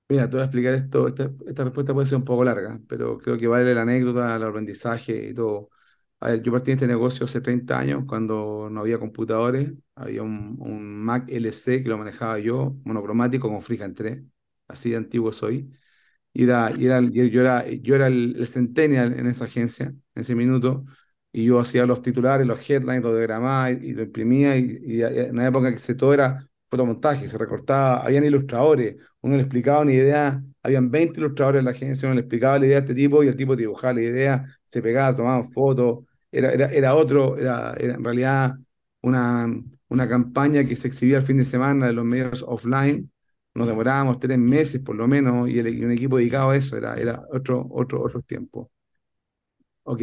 Mira, 0.10 0.28
te 0.28 0.32
voy 0.38 0.42
a 0.42 0.46
explicar 0.46 0.74
esto. 0.74 1.08
Esta, 1.08 1.32
esta 1.46 1.64
respuesta 1.66 1.94
puede 1.94 2.08
ser 2.08 2.18
un 2.18 2.26
poco 2.26 2.44
larga, 2.44 2.80
pero 2.88 3.20
creo 3.20 3.38
que 3.38 3.48
vale 3.48 3.74
la 3.76 3.84
anécdota, 3.84 4.36
el 4.36 4.44
aprendizaje 4.44 5.30
y 5.30 5.34
todo. 5.36 5.70
A 6.20 6.30
ver, 6.30 6.42
yo 6.42 6.52
partí 6.52 6.72
en 6.72 6.78
este 6.78 6.88
negocio 6.88 7.26
hace 7.26 7.42
30 7.42 7.78
años, 7.78 8.04
cuando 8.08 8.70
no 8.72 8.82
había 8.82 8.98
computadores. 8.98 9.72
Había 9.96 10.24
un, 10.24 10.58
Mac 11.04 11.26
LC 11.30 11.84
que 11.84 11.90
lo 11.90 11.98
manejaba 11.98 12.40
yo, 12.40 12.76
monocromático 12.86 13.50
con 13.50 13.62
FreeHand 13.62 13.96
3. 13.96 14.24
Así 14.68 14.90
de 14.90 14.98
antiguo 14.98 15.32
soy. 15.32 15.72
Y, 16.34 16.44
era, 16.44 16.72
y 16.78 16.86
era, 16.86 17.02
yo 17.02 17.42
era, 17.42 17.68
yo 17.70 17.96
era 17.96 18.08
el, 18.08 18.36
el 18.38 18.48
centennial 18.48 19.18
en 19.20 19.28
esa 19.28 19.46
agencia, 19.46 19.88
en 19.88 20.22
ese 20.22 20.36
minuto. 20.36 20.86
Y 21.32 21.46
yo 21.46 21.60
hacía 21.60 21.86
los 21.86 22.02
titulares, 22.02 22.48
los 22.48 22.68
headlines, 22.70 23.04
lo 23.04 23.14
diagramaba 23.16 23.72
y, 23.72 23.76
y 23.90 23.94
lo 23.94 24.04
imprimía. 24.04 24.58
Y, 24.58 24.80
y 24.84 25.02
en 25.04 25.32
una 25.32 25.48
época 25.48 25.74
que 25.76 25.96
todo 25.96 26.14
era 26.14 26.48
fotomontaje, 26.70 27.28
se 27.28 27.38
recortaba, 27.38 27.98
habían 28.06 28.24
ilustradores 28.26 28.96
uno 29.22 29.36
le 29.36 29.42
explicaba 29.42 29.82
una 29.82 29.92
idea, 29.94 30.42
habían 30.64 30.90
20 30.92 31.20
ilustradores 31.20 31.60
en 31.60 31.66
la 31.66 31.72
agencia, 31.72 32.08
uno 32.08 32.16
le 32.16 32.22
explicaba 32.22 32.58
la 32.60 32.66
idea 32.68 32.78
a 32.78 32.80
este 32.82 32.96
tipo 32.96 33.22
y 33.24 33.28
el 33.28 33.36
tipo 33.36 33.54
dibujaba 33.56 33.94
la 33.94 34.02
idea, 34.02 34.46
se 34.64 34.82
pegaba, 34.82 35.14
tomaban 35.16 35.52
fotos, 35.52 36.06
era, 36.32 36.52
era, 36.54 36.68
era 36.72 36.96
otro, 36.96 37.38
era, 37.38 37.74
era 37.74 37.96
en 37.96 38.04
realidad 38.04 38.56
una, 39.02 39.48
una 39.90 40.08
campaña 40.08 40.64
que 40.66 40.76
se 40.78 40.88
exhibía 40.88 41.18
el 41.18 41.24
fin 41.24 41.38
de 41.38 41.44
semana 41.46 41.88
de 41.88 41.94
los 41.94 42.06
medios 42.06 42.44
offline, 42.48 43.12
nos 43.56 43.68
demorábamos 43.68 44.20
tres 44.20 44.38
meses 44.40 44.82
por 44.82 44.96
lo 44.96 45.08
menos 45.08 45.50
y, 45.50 45.60
el, 45.60 45.68
y 45.70 45.84
un 45.84 45.92
equipo 45.92 46.18
dedicado 46.18 46.52
a 46.52 46.58
eso, 46.58 46.78
era, 46.78 46.96
era 46.96 47.24
otro, 47.34 47.68
otro, 47.72 48.02
otro 48.04 48.22
tiempo. 48.22 48.72
¿Ok? 49.84 50.02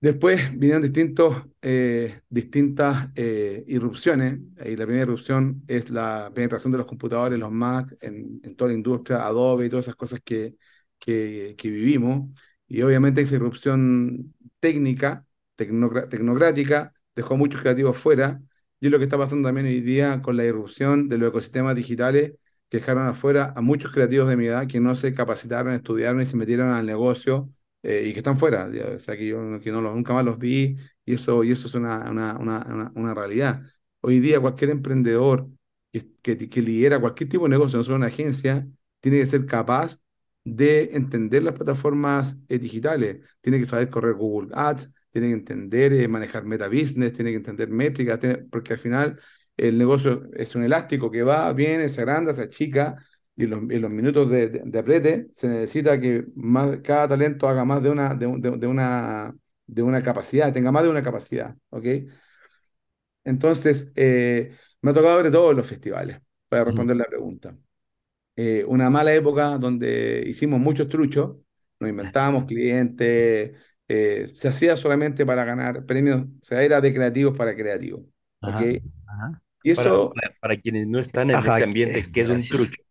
Después 0.00 0.50
vinieron 0.58 0.82
distintos, 0.82 1.44
eh, 1.62 2.22
distintas 2.28 3.10
eh, 3.14 3.62
irrupciones. 3.68 4.40
Y 4.64 4.70
la 4.76 4.84
primera 4.84 5.02
irrupción 5.02 5.62
es 5.68 5.90
la 5.90 6.32
penetración 6.34 6.72
de 6.72 6.78
los 6.78 6.86
computadores, 6.88 7.38
los 7.38 7.52
Mac, 7.52 7.96
en, 8.00 8.40
en 8.42 8.56
toda 8.56 8.70
la 8.70 8.74
industria, 8.76 9.24
Adobe 9.24 9.66
y 9.66 9.68
todas 9.70 9.84
esas 9.86 9.94
cosas 9.96 10.20
que, 10.24 10.56
que, 10.98 11.54
que 11.56 11.70
vivimos. 11.70 12.30
Y 12.66 12.82
obviamente 12.82 13.20
esa 13.20 13.36
irrupción 13.36 14.34
técnica, 14.58 15.24
tecnocrática, 15.54 16.92
dejó 17.14 17.34
a 17.34 17.36
muchos 17.36 17.60
creativos 17.60 17.96
fuera. 17.96 18.40
Y 18.82 18.86
es 18.88 18.92
lo 18.92 18.98
que 18.98 19.04
está 19.06 19.18
pasando 19.18 19.48
también 19.48 19.66
hoy 19.68 19.80
día 19.80 20.22
con 20.22 20.36
la 20.36 20.44
irrupción 20.44 21.08
de 21.08 21.16
los 21.18 21.28
ecosistemas 21.30 21.76
digitales 21.76 22.32
que 22.68 22.78
dejaron 22.78 23.06
afuera 23.06 23.52
a 23.56 23.60
muchos 23.62 23.92
creativos 23.92 24.28
de 24.28 24.36
mi 24.36 24.46
edad 24.46 24.66
que 24.66 24.80
no 24.80 24.94
se 24.96 25.14
capacitaron, 25.14 25.72
estudiaron 25.72 26.20
y 26.20 26.26
se 26.26 26.36
metieron 26.36 26.70
al 26.70 26.84
negocio 26.86 27.48
eh, 27.84 28.06
y 28.08 28.12
que 28.12 28.18
están 28.20 28.38
fuera, 28.38 28.68
o 28.96 28.98
sea, 28.98 29.16
que 29.16 29.26
yo 29.28 29.38
que 29.60 29.70
no 29.72 29.80
nunca 29.82 30.12
más 30.14 30.24
los 30.24 30.38
vi 30.38 30.76
y 31.04 31.14
eso, 31.14 31.44
y 31.44 31.52
eso 31.52 31.68
es 31.68 31.74
una, 31.74 32.10
una, 32.10 32.36
una, 32.38 32.66
una, 32.68 32.92
una 32.96 33.14
realidad. 33.14 33.62
Hoy 34.00 34.18
día 34.20 34.40
cualquier 34.40 34.70
emprendedor 34.70 35.48
que, 35.92 36.10
que, 36.22 36.48
que 36.48 36.62
lidera 36.62 37.00
cualquier 37.00 37.28
tipo 37.30 37.44
de 37.44 37.50
negocio, 37.50 37.78
no 37.78 37.84
solo 37.84 37.96
una 37.98 38.06
agencia, 38.06 38.66
tiene 39.00 39.18
que 39.20 39.26
ser 39.26 39.46
capaz 39.46 39.98
de 40.44 40.90
entender 40.96 41.42
las 41.44 41.54
plataformas 41.54 42.36
eh, 42.48 42.58
digitales, 42.58 43.20
tiene 43.40 43.58
que 43.60 43.66
saber 43.66 43.90
correr 43.90 44.14
Google 44.14 44.50
Ads, 44.54 44.90
tiene 45.12 45.28
que 45.28 45.34
entender 45.34 45.92
eh, 45.92 46.08
manejar 46.08 46.44
Meta 46.44 46.68
Business, 46.68 47.12
tiene 47.12 47.30
que 47.30 47.36
entender 47.38 47.68
métricas, 47.70 48.18
tiene- 48.20 48.38
porque 48.50 48.74
al 48.74 48.78
final 48.80 49.20
el 49.56 49.78
negocio 49.78 50.24
es 50.34 50.54
un 50.54 50.64
elástico 50.64 51.10
que 51.10 51.22
va, 51.22 51.52
viene, 51.52 51.88
se 51.88 52.00
agranda, 52.02 52.34
se 52.34 52.42
achica 52.42 52.96
y 53.36 53.44
en 53.44 53.50
los, 53.50 53.60
en 53.70 53.82
los 53.82 53.90
minutos 53.90 54.30
de, 54.30 54.48
de, 54.48 54.62
de 54.64 54.78
aprete 54.78 55.28
se 55.32 55.48
necesita 55.48 56.00
que 56.00 56.26
más, 56.36 56.78
cada 56.82 57.08
talento 57.08 57.48
haga 57.48 57.64
más 57.64 57.82
de 57.82 57.90
una, 57.90 58.14
de, 58.14 58.26
un- 58.26 58.40
de- 58.40 58.50
de 58.58 58.66
una, 58.66 59.34
de 59.66 59.82
una 59.82 60.02
capacidad, 60.02 60.52
tenga 60.52 60.72
más 60.72 60.82
de 60.84 60.90
una 60.90 61.02
capacidad, 61.02 61.54
¿ok? 61.70 61.86
Entonces, 63.24 63.92
eh, 63.96 64.56
me 64.82 64.90
ha 64.90 64.94
tocado 64.94 65.22
ver 65.22 65.32
todos 65.32 65.54
los 65.54 65.66
festivales, 65.66 66.20
para 66.48 66.64
responder 66.64 66.96
la 66.96 67.04
pregunta. 67.04 67.56
Eh, 68.36 68.64
una 68.68 68.90
mala 68.90 69.14
época 69.14 69.58
donde 69.58 70.24
hicimos 70.26 70.60
muchos 70.60 70.88
truchos, 70.88 71.36
nos 71.80 71.90
inventábamos 71.90 72.46
clientes, 72.46 73.52
eh, 73.92 74.32
se 74.36 74.48
hacía 74.48 74.76
solamente 74.76 75.26
para 75.26 75.44
ganar 75.44 75.86
premios, 75.86 76.22
o 76.22 76.44
sea, 76.44 76.62
era 76.62 76.80
de 76.80 76.94
creativos 76.94 77.36
para 77.36 77.54
creativos, 77.56 78.02
¿ok? 78.42 78.60
Ajá, 78.60 78.76
ajá. 79.06 79.42
Y 79.62 79.70
Para, 79.74 79.90
eso 79.92 80.14
para, 80.14 80.34
para 80.40 80.56
quienes 80.60 80.88
no 80.88 80.98
están 81.00 81.30
en 81.30 81.40
Ajá, 81.40 81.60
este 81.60 81.62
eh, 81.62 81.64
ambiente, 81.64 82.10
¿qué 82.12 82.20
es 82.22 82.30
un 82.30 82.48
trucho? 82.48 82.82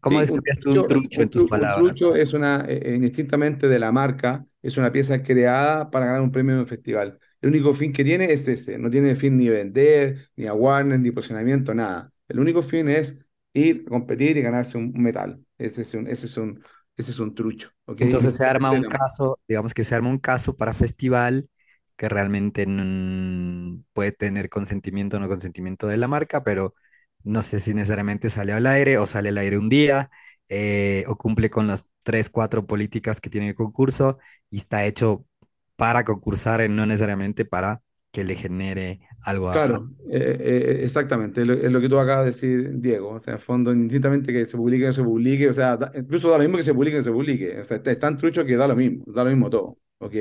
¿Cómo 0.00 0.20
Sí, 0.20 0.26
un 0.28 0.42
describías 0.42 0.60
tú 0.62 0.72
un 0.72 0.86
trucho, 0.86 0.86
trucho 0.86 1.22
en 1.22 1.30
un, 1.32 1.32
tus 1.32 1.44
un 1.44 1.46
palabras? 1.46 1.72
trucho 1.72 2.16
es 2.16 2.32
una, 2.32 2.64
eh, 2.68 2.80
eh, 2.84 2.94
indistintamente 2.96 3.68
de 3.68 3.78
la 3.78 3.92
marca, 3.92 4.44
es 4.60 4.76
una 4.76 4.90
pieza 4.92 5.22
creada 5.22 5.90
para 5.90 6.06
ganar 6.06 6.22
un 6.22 6.32
premio 6.32 6.54
en 6.54 6.60
un 6.60 6.66
festival. 6.66 7.18
El 7.40 7.50
único 7.50 7.72
fin 7.72 7.92
que 7.92 8.02
tiene 8.04 8.32
es 8.32 8.48
ese, 8.48 8.78
no 8.78 8.90
tiene 8.90 9.14
fin 9.14 9.36
ni 9.36 9.48
vender, 9.48 10.28
ni 10.36 10.46
awareness, 10.46 10.98
ni 11.00 11.12
posicionamiento, 11.12 11.72
nada. 11.72 12.12
El 12.28 12.40
único 12.40 12.62
fin 12.62 12.88
es 12.88 13.18
ir, 13.52 13.84
competir 13.84 14.36
y 14.36 14.42
ganarse 14.42 14.76
un, 14.76 14.92
un 14.94 15.02
metal. 15.02 15.44
Ese 15.56 15.82
es 15.82 15.94
un, 15.94 16.06
ese 16.08 16.26
es 16.26 16.36
un, 16.36 16.62
ese 17.02 17.12
es 17.12 17.18
un 17.18 17.34
trucho. 17.34 17.70
Entonces 17.98 18.34
se 18.34 18.44
arma 18.44 18.72
un 18.72 18.84
caso, 18.84 19.38
digamos 19.48 19.74
que 19.74 19.84
se 19.84 19.94
arma 19.94 20.08
un 20.10 20.18
caso 20.18 20.56
para 20.56 20.74
festival 20.74 21.48
que 21.96 22.08
realmente 22.08 22.66
mm, 22.66 23.84
puede 23.92 24.12
tener 24.12 24.48
consentimiento 24.48 25.16
o 25.16 25.20
no 25.20 25.28
consentimiento 25.28 25.86
de 25.86 25.96
la 25.98 26.08
marca, 26.08 26.42
pero 26.42 26.74
no 27.22 27.42
sé 27.42 27.60
si 27.60 27.74
necesariamente 27.74 28.30
sale 28.30 28.52
al 28.52 28.66
aire 28.66 28.98
o 28.98 29.06
sale 29.06 29.28
al 29.28 29.38
aire 29.38 29.58
un 29.58 29.68
día 29.68 30.10
eh, 30.48 31.04
o 31.06 31.16
cumple 31.16 31.50
con 31.50 31.66
las 31.68 31.86
tres, 32.02 32.30
cuatro 32.30 32.66
políticas 32.66 33.20
que 33.20 33.30
tiene 33.30 33.50
el 33.50 33.54
concurso 33.54 34.18
y 34.50 34.58
está 34.58 34.84
hecho 34.84 35.24
para 35.76 36.04
concursar, 36.04 36.68
no 36.70 36.86
necesariamente 36.86 37.44
para 37.44 37.82
que 38.12 38.24
le 38.24 38.36
genere 38.36 39.00
algo 39.22 39.50
a... 39.50 39.56
a- 39.56 39.62
Claro, 39.66 39.90
eh, 40.10 40.36
eh, 40.40 40.80
exactamente, 40.84 41.42
es 41.42 41.46
lo, 41.46 41.52
es 41.52 41.70
lo 41.70 41.78
que 41.78 41.88
tú 41.90 41.98
acabas 41.98 42.24
de 42.24 42.30
decir, 42.30 42.70
Diego. 42.80 43.10
O 43.10 43.18
sea, 43.20 43.36
fondo, 43.36 43.70
indistintamente 43.70 44.32
que 44.32 44.46
se 44.46 44.56
publique 44.56 44.90
se 44.94 45.02
publique, 45.02 45.46
o 45.50 45.52
sea, 45.52 45.76
da- 45.76 45.92
incluso 45.94 46.30
da 46.30 46.38
lo 46.38 46.42
mismo 46.44 46.56
que 46.56 46.62
se 46.64 46.72
publique 46.72 47.02
se 47.02 47.10
publique. 47.12 47.60
O 47.60 47.64
sea, 47.64 47.76
es 47.84 47.98
tan 47.98 48.16
trucho 48.16 48.46
que 48.46 48.56
da 48.56 48.66
lo 48.66 48.74
mismo, 48.76 49.04
da 49.12 49.24
lo 49.24 49.30
mismo 49.30 49.50
todo, 49.50 49.78
¿ok? 49.98 50.14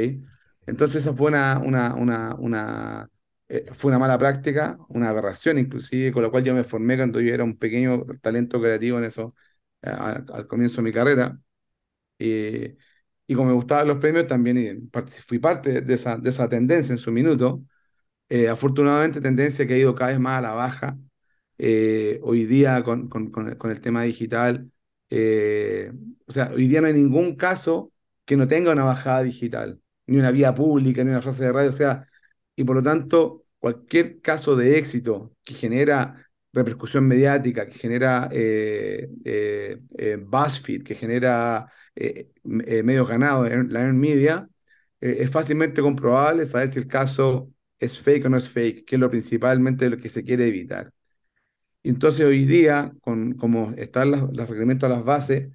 Entonces, 0.66 0.98
esa 1.04 1.14
fue 1.16 1.30
una, 1.30 1.60
una, 1.60 1.96
una, 1.96 2.36
una, 2.36 3.10
eh, 3.48 3.68
fue 3.74 3.90
una 3.90 4.00
mala 4.00 4.18
práctica, 4.18 4.78
una 4.90 5.08
aberración 5.10 5.58
inclusive, 5.58 6.12
con 6.12 6.24
la 6.24 6.30
cual 6.30 6.44
yo 6.44 6.54
me 6.54 6.66
formé 6.66 6.98
cuando 6.98 7.22
yo 7.22 7.34
era 7.34 7.46
un 7.46 7.58
pequeño 7.58 8.06
talento 8.22 8.60
creativo 8.62 8.98
en 8.98 9.06
eso, 9.06 9.34
eh, 9.82 9.90
al, 9.92 10.26
al 10.34 10.46
comienzo 10.48 10.78
de 10.78 10.82
mi 10.84 10.92
carrera. 10.92 11.40
Eh, 12.20 12.78
y 13.28 13.36
como 13.36 13.50
me 13.50 13.54
gustaban 13.56 13.88
los 13.88 13.98
premios, 14.00 14.28
también 14.28 14.58
eh, 14.58 14.80
fui 15.28 15.40
parte 15.40 15.82
de 15.82 15.94
esa, 15.94 16.18
de 16.18 16.30
esa 16.30 16.50
tendencia 16.50 16.94
en 16.94 17.00
su 17.00 17.12
minuto. 17.12 17.64
Eh, 18.32 18.48
afortunadamente, 18.48 19.20
tendencia 19.20 19.68
que 19.68 19.74
ha 19.74 19.78
ido 19.78 19.94
cada 19.94 20.12
vez 20.12 20.20
más 20.20 20.38
a 20.40 20.42
la 20.42 20.52
baja. 20.52 20.98
Eh, 21.58 22.20
hoy 22.24 22.46
día, 22.46 22.82
con, 22.84 23.10
con, 23.10 23.48
el, 23.72 23.82
tema 23.82 24.04
digital, 24.04 24.72
eh, 25.10 25.92
o 26.26 26.32
sea, 26.32 26.52
hoy 26.56 26.68
día 26.68 26.82
no 26.82 26.88
hay 26.88 26.94
ningún 26.94 27.36
caso 27.36 27.92
que 28.26 28.38
no 28.38 28.48
tenga 28.48 28.72
una 28.72 28.86
bajada 28.86 29.24
digital, 29.24 29.82
ni 30.08 30.18
una 30.18 30.32
vía 30.32 30.56
pública, 30.56 31.04
ni 31.04 31.10
una 31.12 31.22
frase 31.22 31.46
de 31.46 31.52
radio. 31.52 31.70
O 31.72 31.74
sea, 31.74 32.08
y 32.56 32.64
por 32.64 32.78
lo 32.78 32.84
tanto, 32.84 33.46
cualquier 33.60 34.22
caso 34.22 34.56
de 34.56 34.78
éxito 34.78 35.36
que 35.44 35.54
genera 35.54 36.26
repercusión 36.54 37.08
mediática, 37.08 37.68
que 37.68 37.78
genera 37.80 38.30
BuzzFeed, 40.26 40.84
que 40.84 40.96
genera 40.96 41.68
medios 42.46 43.08
ganados 43.08 43.52
en 43.52 43.74
la 43.74 43.84
media, 43.94 44.48
es 45.02 45.30
fácilmente 45.32 45.82
comprobable 45.82 46.46
saber 46.46 46.70
si 46.70 46.80
el 46.80 46.88
caso 46.88 47.52
es 47.82 48.00
fake 48.00 48.28
o 48.28 48.30
no 48.30 48.38
es 48.40 48.50
fake, 48.50 48.86
que 48.86 48.96
es 48.98 49.02
lo 49.02 49.12
principalmente 49.12 49.90
lo 49.92 49.98
que 50.00 50.10
se 50.10 50.24
quiere 50.26 50.48
evitar. 50.50 50.94
Entonces 51.84 52.26
hoy 52.26 52.46
día, 52.46 52.92
con, 53.02 53.34
como 53.34 53.72
están 53.78 54.12
las- 54.12 54.22
los 54.34 54.50
reglamentos 54.50 54.90
a 54.90 54.94
las 54.96 55.04
bases, 55.04 55.52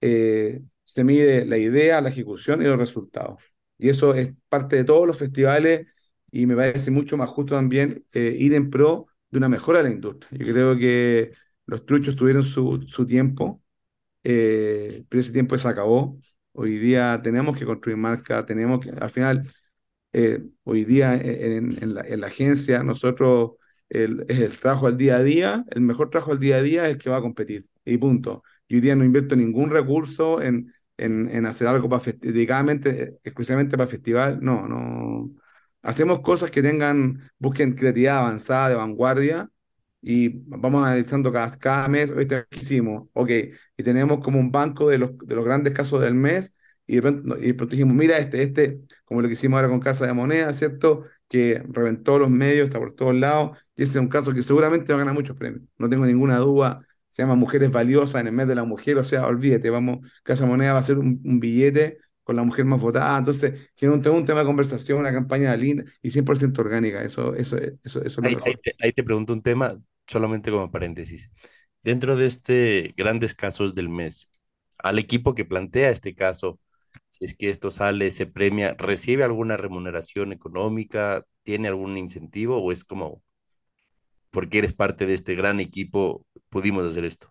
eh, 0.00 0.62
se 0.84 1.04
mide 1.04 1.46
la 1.46 1.58
idea, 1.58 2.00
la 2.00 2.10
ejecución 2.10 2.62
y 2.62 2.66
los 2.66 2.78
resultados. 2.78 3.42
Y 3.78 3.88
eso 3.90 4.14
es 4.14 4.30
parte 4.48 4.76
de 4.76 4.84
todos 4.84 5.06
los 5.06 5.18
festivales 5.18 5.86
y 6.30 6.46
me 6.46 6.56
parece 6.56 6.90
mucho 6.90 7.16
más 7.16 7.30
justo 7.30 7.54
también 7.54 8.06
eh, 8.12 8.36
ir 8.38 8.54
en 8.54 8.70
pro 8.70 9.06
de 9.30 9.38
una 9.38 9.48
mejora 9.48 9.78
de 9.78 9.84
la 9.86 9.90
industria. 9.92 10.38
Yo 10.44 10.52
creo 10.52 10.76
que 10.78 11.32
los 11.66 11.86
truchos 11.86 12.16
tuvieron 12.16 12.44
su, 12.44 12.82
su 12.88 13.06
tiempo, 13.06 13.62
eh, 14.24 15.04
pero 15.08 15.20
ese 15.20 15.32
tiempo 15.32 15.56
se 15.58 15.68
acabó. 15.68 16.18
Hoy 16.52 16.78
día 16.78 17.20
tenemos 17.22 17.58
que 17.58 17.64
construir 17.66 17.96
marca, 17.98 18.44
tenemos 18.46 18.80
que, 18.80 18.90
al 18.90 19.10
final, 19.10 19.50
Eh, 20.12 20.42
hoy 20.64 20.84
día 20.84 21.14
en, 21.14 21.82
en, 21.82 21.94
la, 21.94 22.02
en, 22.02 22.20
la, 22.20 22.26
agencia 22.26 22.82
nosotros 22.82 23.52
el, 23.88 24.24
es 24.28 24.38
el 24.40 24.58
trabajo 24.58 24.86
al 24.86 24.98
día 24.98 25.16
a 25.16 25.22
día, 25.22 25.64
el 25.70 25.80
mejor 25.82 26.10
trabajo 26.10 26.32
al 26.32 26.38
día 26.38 26.56
a 26.56 26.62
día 26.62 26.84
es 26.86 26.92
el 26.92 26.98
que 26.98 27.10
va 27.10 27.18
a 27.18 27.20
competir 27.22 27.66
y 27.84 27.96
punto. 27.98 28.42
Yo 28.68 28.76
hoy 28.76 28.80
día 28.82 28.96
no 28.96 29.04
invierto 29.04 29.36
ningún 29.36 29.70
recurso 29.70 30.40
en, 30.42 30.72
en, 30.96 31.28
en 31.28 31.46
hacer 31.46 31.66
algo 31.68 31.88
para 31.88 32.02
dedicadamente, 32.20 33.18
exclusivamente 33.24 33.76
para 33.76 33.88
festival, 33.88 34.38
no, 34.40 34.68
no. 34.68 35.30
Hacemos 35.82 36.20
cosas 36.20 36.50
que 36.50 36.62
tengan, 36.62 37.30
busquen 37.38 37.74
creatividad 37.74 38.18
avanzada, 38.18 38.68
de 38.68 38.76
vanguardia, 38.76 39.50
y 40.00 40.28
vamos 40.46 40.84
analizando 40.84 41.32
cada, 41.32 41.56
cada 41.58 41.88
mes, 41.88 42.10
hoy 42.10 42.26
te 42.26 42.44
hicimos, 42.50 43.08
ok, 43.12 43.30
y 43.76 43.82
tenemos 43.82 44.20
como 44.20 44.38
un 44.40 44.50
banco 44.52 44.88
de 44.88 44.98
los, 44.98 45.16
de 45.18 45.34
los 45.34 45.44
grandes 45.44 45.72
casos 45.74 46.00
del 46.00 46.14
mes, 46.14 46.56
y 46.86 46.96
de 46.96 47.02
pronto, 47.02 47.38
y 47.38 47.52
dijimos, 47.52 47.94
mira 47.94 48.18
este, 48.18 48.42
este, 48.42 48.80
como 49.04 49.22
lo 49.22 49.28
que 49.28 49.34
hicimos 49.34 49.56
ahora 49.58 49.68
con 49.68 49.80
Casa 49.80 50.06
de 50.06 50.12
Moneda, 50.14 50.52
¿cierto? 50.52 51.04
Que 51.28 51.62
reventó 51.68 52.18
los 52.18 52.30
medios, 52.30 52.66
está 52.66 52.78
por 52.78 52.94
todos 52.94 53.14
lados, 53.14 53.58
y 53.76 53.82
ese 53.84 53.98
es 53.98 54.02
un 54.02 54.08
caso 54.08 54.32
que 54.32 54.42
seguramente 54.42 54.92
va 54.92 54.96
a 54.96 54.98
ganar 55.00 55.14
muchos 55.14 55.36
premios, 55.36 55.62
no 55.78 55.88
tengo 55.88 56.06
ninguna 56.06 56.38
duda, 56.38 56.86
se 57.08 57.22
llama 57.22 57.34
Mujeres 57.34 57.70
Valiosas 57.70 58.20
en 58.22 58.28
el 58.28 58.32
mes 58.32 58.48
de 58.48 58.54
la 58.54 58.64
mujer, 58.64 58.98
o 58.98 59.04
sea, 59.04 59.26
olvídate, 59.26 59.70
vamos, 59.70 59.98
Casa 60.22 60.46
Moneda 60.46 60.72
va 60.72 60.80
a 60.80 60.82
ser 60.82 60.98
un, 60.98 61.20
un 61.24 61.40
billete 61.40 61.98
con 62.22 62.36
la 62.36 62.42
mujer 62.44 62.64
más 62.64 62.80
votada, 62.80 63.18
entonces, 63.18 63.70
que 63.76 63.88
un, 63.88 64.06
un 64.06 64.24
tema 64.24 64.40
de 64.40 64.46
conversación, 64.46 64.98
una 64.98 65.12
campaña 65.12 65.56
linda 65.56 65.84
y 66.00 66.10
100% 66.10 66.60
orgánica, 66.60 67.02
eso, 67.02 67.34
eso, 67.34 67.56
eso, 67.58 68.02
eso 68.02 68.22
es 68.22 68.28
lo. 68.28 68.40
Ahí 68.44 68.54
te, 68.62 68.74
ahí 68.80 68.92
te 68.92 69.02
pregunto 69.04 69.32
un 69.32 69.42
tema, 69.42 69.78
solamente 70.06 70.50
como 70.50 70.70
paréntesis. 70.70 71.30
Dentro 71.82 72.16
de 72.16 72.26
este 72.26 72.94
grandes 72.96 73.34
casos 73.34 73.74
del 73.74 73.88
mes, 73.88 74.28
al 74.78 74.98
equipo 74.98 75.34
que 75.34 75.44
plantea 75.44 75.90
este 75.90 76.14
caso, 76.14 76.60
si 77.12 77.26
es 77.26 77.36
que 77.36 77.50
esto 77.50 77.70
sale, 77.70 78.10
se 78.10 78.26
premia, 78.26 78.74
¿recibe 78.78 79.22
alguna 79.22 79.58
remuneración 79.58 80.32
económica? 80.32 81.26
¿Tiene 81.42 81.68
algún 81.68 81.98
incentivo 81.98 82.56
o 82.56 82.72
es 82.72 82.84
como, 82.84 83.22
porque 84.30 84.58
eres 84.58 84.72
parte 84.72 85.04
de 85.04 85.12
este 85.12 85.34
gran 85.34 85.60
equipo, 85.60 86.24
pudimos 86.48 86.88
hacer 86.88 87.04
esto? 87.04 87.30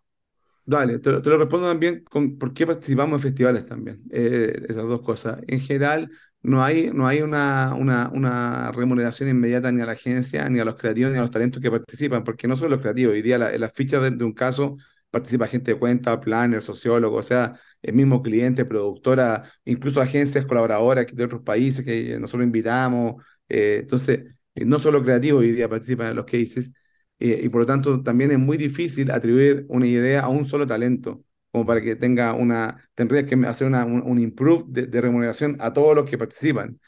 Dale, 0.64 1.00
te 1.00 1.12
lo, 1.12 1.22
te 1.24 1.36
respondo 1.36 1.68
también 1.68 2.04
con 2.04 2.38
por 2.38 2.54
qué 2.54 2.68
participamos 2.68 3.18
en 3.18 3.22
festivales 3.24 3.66
también, 3.66 4.04
eh, 4.12 4.66
esas 4.70 4.84
dos 4.84 5.02
cosas. 5.02 5.40
En 5.48 5.60
general, 5.60 6.12
no 6.44 6.64
hay, 6.64 6.92
no 6.94 7.08
hay 7.08 7.24
una, 7.24 7.74
una, 7.74 8.12
una, 8.14 8.72
remuneración 8.72 9.30
inmediata 9.30 9.72
ni 9.72 9.82
a 9.82 9.88
la 9.88 9.94
agencia, 9.94 10.48
ni 10.48 10.60
a 10.60 10.66
los 10.66 10.76
creativos, 10.76 11.12
ni 11.12 11.18
a 11.18 11.22
los 11.22 11.32
talentos 11.32 11.60
que 11.60 11.72
participan, 11.72 12.24
porque 12.24 12.48
no 12.48 12.56
son 12.56 12.70
los 12.70 12.82
creativos. 12.82 13.14
Hoy 13.14 13.24
día 13.24 13.40
la, 13.40 13.52
en 13.52 13.62
las 13.62 13.74
fichas 13.74 14.04
de, 14.04 14.12
de, 14.12 14.24
un 14.24 14.34
caso 14.34 14.78
participa 15.10 15.48
gente 15.48 15.72
de 15.74 15.80
cuenta, 15.80 16.20
planner, 16.20 16.62
sociólogo, 16.62 17.18
o 17.18 17.24
sea, 17.24 17.60
el 17.82 17.94
mismo 17.94 18.22
cliente, 18.22 18.66
productora, 18.66 19.44
incluso 19.66 20.02
agencias 20.02 20.46
colaboradoras 20.46 21.08
de 21.14 21.24
otros 21.24 21.42
países 21.42 21.86
que 21.86 22.20
nosotros 22.20 22.46
invitamos. 22.46 23.24
Eh, 23.50 23.80
entonces, 23.82 24.26
no 24.56 24.80
solo 24.80 25.04
creativos 25.04 25.42
hoy 25.42 25.52
día 25.52 25.70
participan 25.70 26.10
en 26.10 26.16
los 26.16 26.26
cases, 26.26 26.74
eh, 27.20 27.42
y 27.44 27.50
por 27.50 27.62
lo 27.62 27.66
tanto 27.68 28.02
también 28.04 28.32
es 28.32 28.40
muy 28.40 28.58
difícil 28.58 29.12
atribuir 29.12 29.66
una 29.70 29.88
idea 29.88 30.22
a 30.22 30.30
un 30.30 30.46
solo 30.48 30.66
talento 30.68 31.24
como 31.52 31.66
para 31.66 31.82
que 31.82 31.96
tenga 31.96 32.34
una, 32.34 32.90
tendrías 32.96 33.26
que 33.26 33.36
hacer 33.46 33.68
una, 33.68 33.86
un, 33.86 34.02
un 34.04 34.20
improve 34.20 34.64
de, 34.68 34.88
de, 34.88 35.02
remuneración 35.02 35.58
a 35.60 35.74
todos 35.74 35.96
los 35.96 36.10
que 36.10 36.18
participan. 36.18 36.80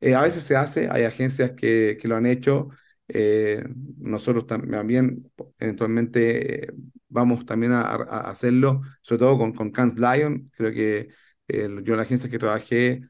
Eh, 0.00 0.14
a 0.14 0.22
veces 0.22 0.42
se 0.44 0.56
hace, 0.56 0.88
hay 0.90 1.04
agencias 1.04 1.52
que, 1.52 1.98
que 2.00 2.08
lo 2.08 2.16
han 2.16 2.26
hecho, 2.26 2.68
eh, 3.08 3.64
nosotros 3.98 4.46
también 4.46 5.30
eventualmente 5.58 6.64
eh, 6.66 6.72
vamos 7.12 7.46
también 7.46 7.72
a, 7.72 7.82
a, 7.82 8.30
hacerlo, 8.30 8.82
sobre 9.02 9.20
todo 9.20 9.38
con, 9.38 9.52
con 9.52 9.70
Cannes 9.70 9.96
Lion, 9.96 10.50
creo 10.56 10.72
que 10.72 11.08
eh, 11.48 11.68
yo 11.84 11.94
en 11.94 11.96
la 11.96 12.02
agencia 12.02 12.30
que 12.30 12.38
trabajé 12.38 13.02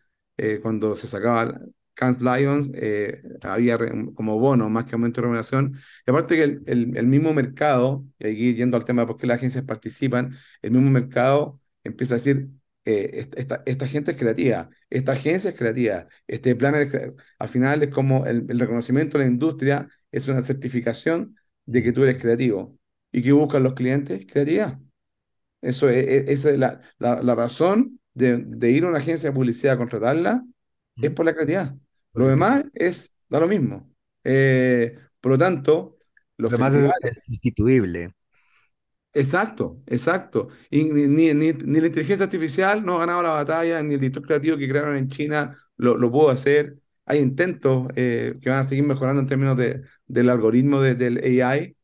cuando 0.62 0.96
se 0.96 1.06
sacaba 1.06 1.60
Cannes 1.94 2.20
Lions 2.20 2.70
eh, 2.74 3.22
había 3.42 3.78
como 4.14 4.38
bono 4.38 4.70
más 4.70 4.84
que 4.84 4.94
aumento 4.94 5.20
de 5.20 5.22
remuneración. 5.22 5.78
Y 6.06 6.10
aparte 6.10 6.36
que 6.36 6.42
el, 6.44 6.62
el, 6.66 6.96
el, 6.96 7.06
mismo 7.06 7.32
mercado, 7.34 8.04
y 8.18 8.26
aquí 8.28 8.54
yendo 8.54 8.76
al 8.76 8.84
tema 8.84 9.02
de 9.02 9.06
por 9.08 9.18
qué 9.18 9.26
las 9.26 9.36
agencias 9.38 9.64
participan, 9.64 10.36
el 10.62 10.70
mismo 10.72 10.90
mercado 10.90 11.60
empieza 11.84 12.14
a 12.14 12.18
decir, 12.18 12.48
eh, 12.84 13.28
esta, 13.36 13.62
esta, 13.66 13.86
gente 13.86 14.12
es 14.12 14.16
creativa, 14.16 14.68
esta 14.90 15.12
agencia 15.12 15.50
es 15.50 15.56
creativa, 15.56 16.08
este 16.26 16.56
plan 16.56 16.74
es 16.74 16.92
Al 17.38 17.48
final 17.48 17.82
es 17.82 17.90
como 17.90 18.26
el, 18.26 18.46
el, 18.48 18.58
reconocimiento 18.58 19.18
de 19.18 19.24
la 19.24 19.30
industria 19.30 19.88
es 20.10 20.26
una 20.28 20.40
certificación 20.42 21.36
de 21.66 21.82
que 21.82 21.92
tú 21.92 22.02
eres 22.04 22.20
creativo. 22.20 22.76
¿Y 23.12 23.22
qué 23.22 23.32
buscan 23.32 23.62
los 23.62 23.74
clientes? 23.74 24.26
Creatividad. 24.26 24.78
Eso 25.60 25.88
es, 25.88 26.06
es, 26.08 26.24
esa 26.28 26.50
es 26.50 26.58
la, 26.58 26.80
la, 26.98 27.22
la 27.22 27.34
razón 27.34 28.00
de, 28.14 28.38
de, 28.38 28.70
ir 28.70 28.84
a 28.84 28.88
una 28.88 28.98
agencia 28.98 29.30
de 29.30 29.34
publicidad 29.34 29.74
a 29.74 29.78
contratarla, 29.78 30.44
es 30.96 31.10
por 31.12 31.24
la 31.24 31.32
creatividad. 31.32 31.74
Lo 32.14 32.28
demás 32.28 32.64
es, 32.74 33.14
da 33.28 33.40
lo 33.40 33.48
mismo. 33.48 33.90
Eh, 34.24 34.98
por 35.20 35.32
lo 35.32 35.38
tanto, 35.38 35.98
los 36.36 36.50
lo 36.52 36.58
demás 36.58 36.74
es 37.00 37.20
sustituible. 37.24 38.12
Exacto, 39.14 39.82
exacto. 39.86 40.48
Y 40.70 40.84
ni, 40.84 41.06
ni, 41.06 41.34
ni, 41.34 41.52
ni, 41.52 41.80
la 41.80 41.86
inteligencia 41.86 42.24
artificial 42.24 42.84
no 42.84 42.96
ha 42.96 43.00
ganado 43.00 43.22
la 43.22 43.30
batalla, 43.30 43.82
ni 43.82 43.94
el 43.94 44.00
director 44.00 44.22
creativo 44.24 44.56
que 44.56 44.68
crearon 44.68 44.96
en 44.96 45.08
China 45.08 45.56
lo, 45.76 45.96
lo 45.96 46.10
pudo 46.10 46.30
hacer. 46.30 46.78
Hay 47.04 47.18
intentos 47.18 47.88
eh, 47.94 48.38
que 48.40 48.48
van 48.48 48.60
a 48.60 48.64
seguir 48.64 48.84
mejorando 48.84 49.20
en 49.20 49.26
términos 49.26 49.56
de, 49.56 49.82
del 50.06 50.30
algoritmo 50.30 50.80
de, 50.80 50.94
del 50.94 51.42
AI, 51.42 51.76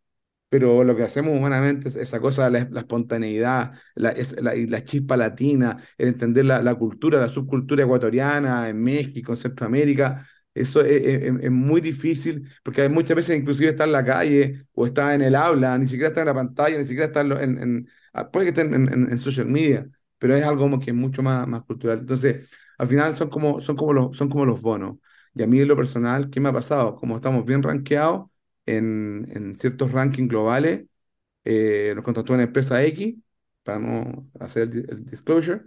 pero 0.48 0.84
lo 0.84 0.96
que 0.96 1.02
hacemos 1.02 1.36
humanamente 1.36 1.88
es 1.88 1.96
esa 1.96 2.20
cosa, 2.20 2.48
la, 2.50 2.66
la 2.70 2.80
espontaneidad, 2.80 3.72
la, 3.94 4.10
es, 4.10 4.40
la, 4.40 4.54
la, 4.54 4.84
chispa 4.84 5.16
latina, 5.16 5.76
el 5.98 6.08
entender 6.08 6.44
la, 6.46 6.74
cultura, 6.74 7.20
la 7.20 7.28
subcultura 7.28 7.84
ecuatoriana 7.84 8.68
en 8.68 8.82
México, 8.82 9.32
en 9.32 9.36
Centroamérica, 9.36 10.26
eso 10.54 10.80
es, 10.80 11.02
es, 11.04 11.34
es, 11.42 11.50
muy 11.50 11.80
difícil, 11.80 12.48
porque 12.62 12.82
hay 12.82 12.88
muchas 12.88 13.16
veces 13.16 13.38
inclusive 13.38 13.70
está 13.70 13.84
en 13.84 13.92
la 13.92 14.04
calle 14.04 14.66
o 14.72 14.86
está 14.86 15.14
en 15.14 15.22
el 15.22 15.34
aula, 15.34 15.76
ni 15.78 15.86
siquiera 15.86 16.08
está 16.08 16.20
en 16.20 16.26
la 16.28 16.34
pantalla, 16.34 16.78
ni 16.78 16.84
siquiera 16.84 17.06
está 17.06 17.20
en, 17.20 17.32
en, 17.32 17.58
en 17.62 17.88
puede 18.32 18.46
que 18.46 18.60
esté 18.60 18.62
en, 18.62 18.88
en, 18.88 19.18
social 19.18 19.46
media, 19.46 19.88
pero 20.18 20.34
es 20.34 20.42
algo 20.44 20.62
como 20.62 20.80
que 20.80 20.90
es 20.90 20.96
mucho 20.96 21.22
más, 21.22 21.46
más 21.46 21.62
cultural. 21.64 21.98
Entonces, 22.00 22.50
al 22.78 22.86
final 22.88 23.14
son 23.14 23.28
como, 23.30 23.60
son, 23.60 23.76
como 23.76 23.92
los, 23.92 24.16
son 24.16 24.28
como 24.28 24.44
los 24.46 24.60
bonos. 24.60 24.96
Y 25.34 25.42
a 25.42 25.46
mí 25.46 25.58
en 25.60 25.68
lo 25.68 25.76
personal, 25.76 26.30
¿qué 26.30 26.40
me 26.40 26.48
ha 26.48 26.52
pasado? 26.52 26.96
Como 26.96 27.16
estamos 27.16 27.44
bien 27.44 27.62
rankeados, 27.62 28.28
en, 28.76 29.28
en 29.34 29.58
ciertos 29.58 29.92
rankings 29.92 30.28
globales, 30.28 30.84
eh, 31.44 31.92
nos 31.96 32.04
contactó 32.04 32.34
una 32.34 32.44
empresa 32.44 32.82
X 32.84 33.16
para 33.62 33.78
no 33.80 34.30
hacer 34.40 34.64
el, 34.64 34.86
el 34.90 35.06
disclosure. 35.06 35.62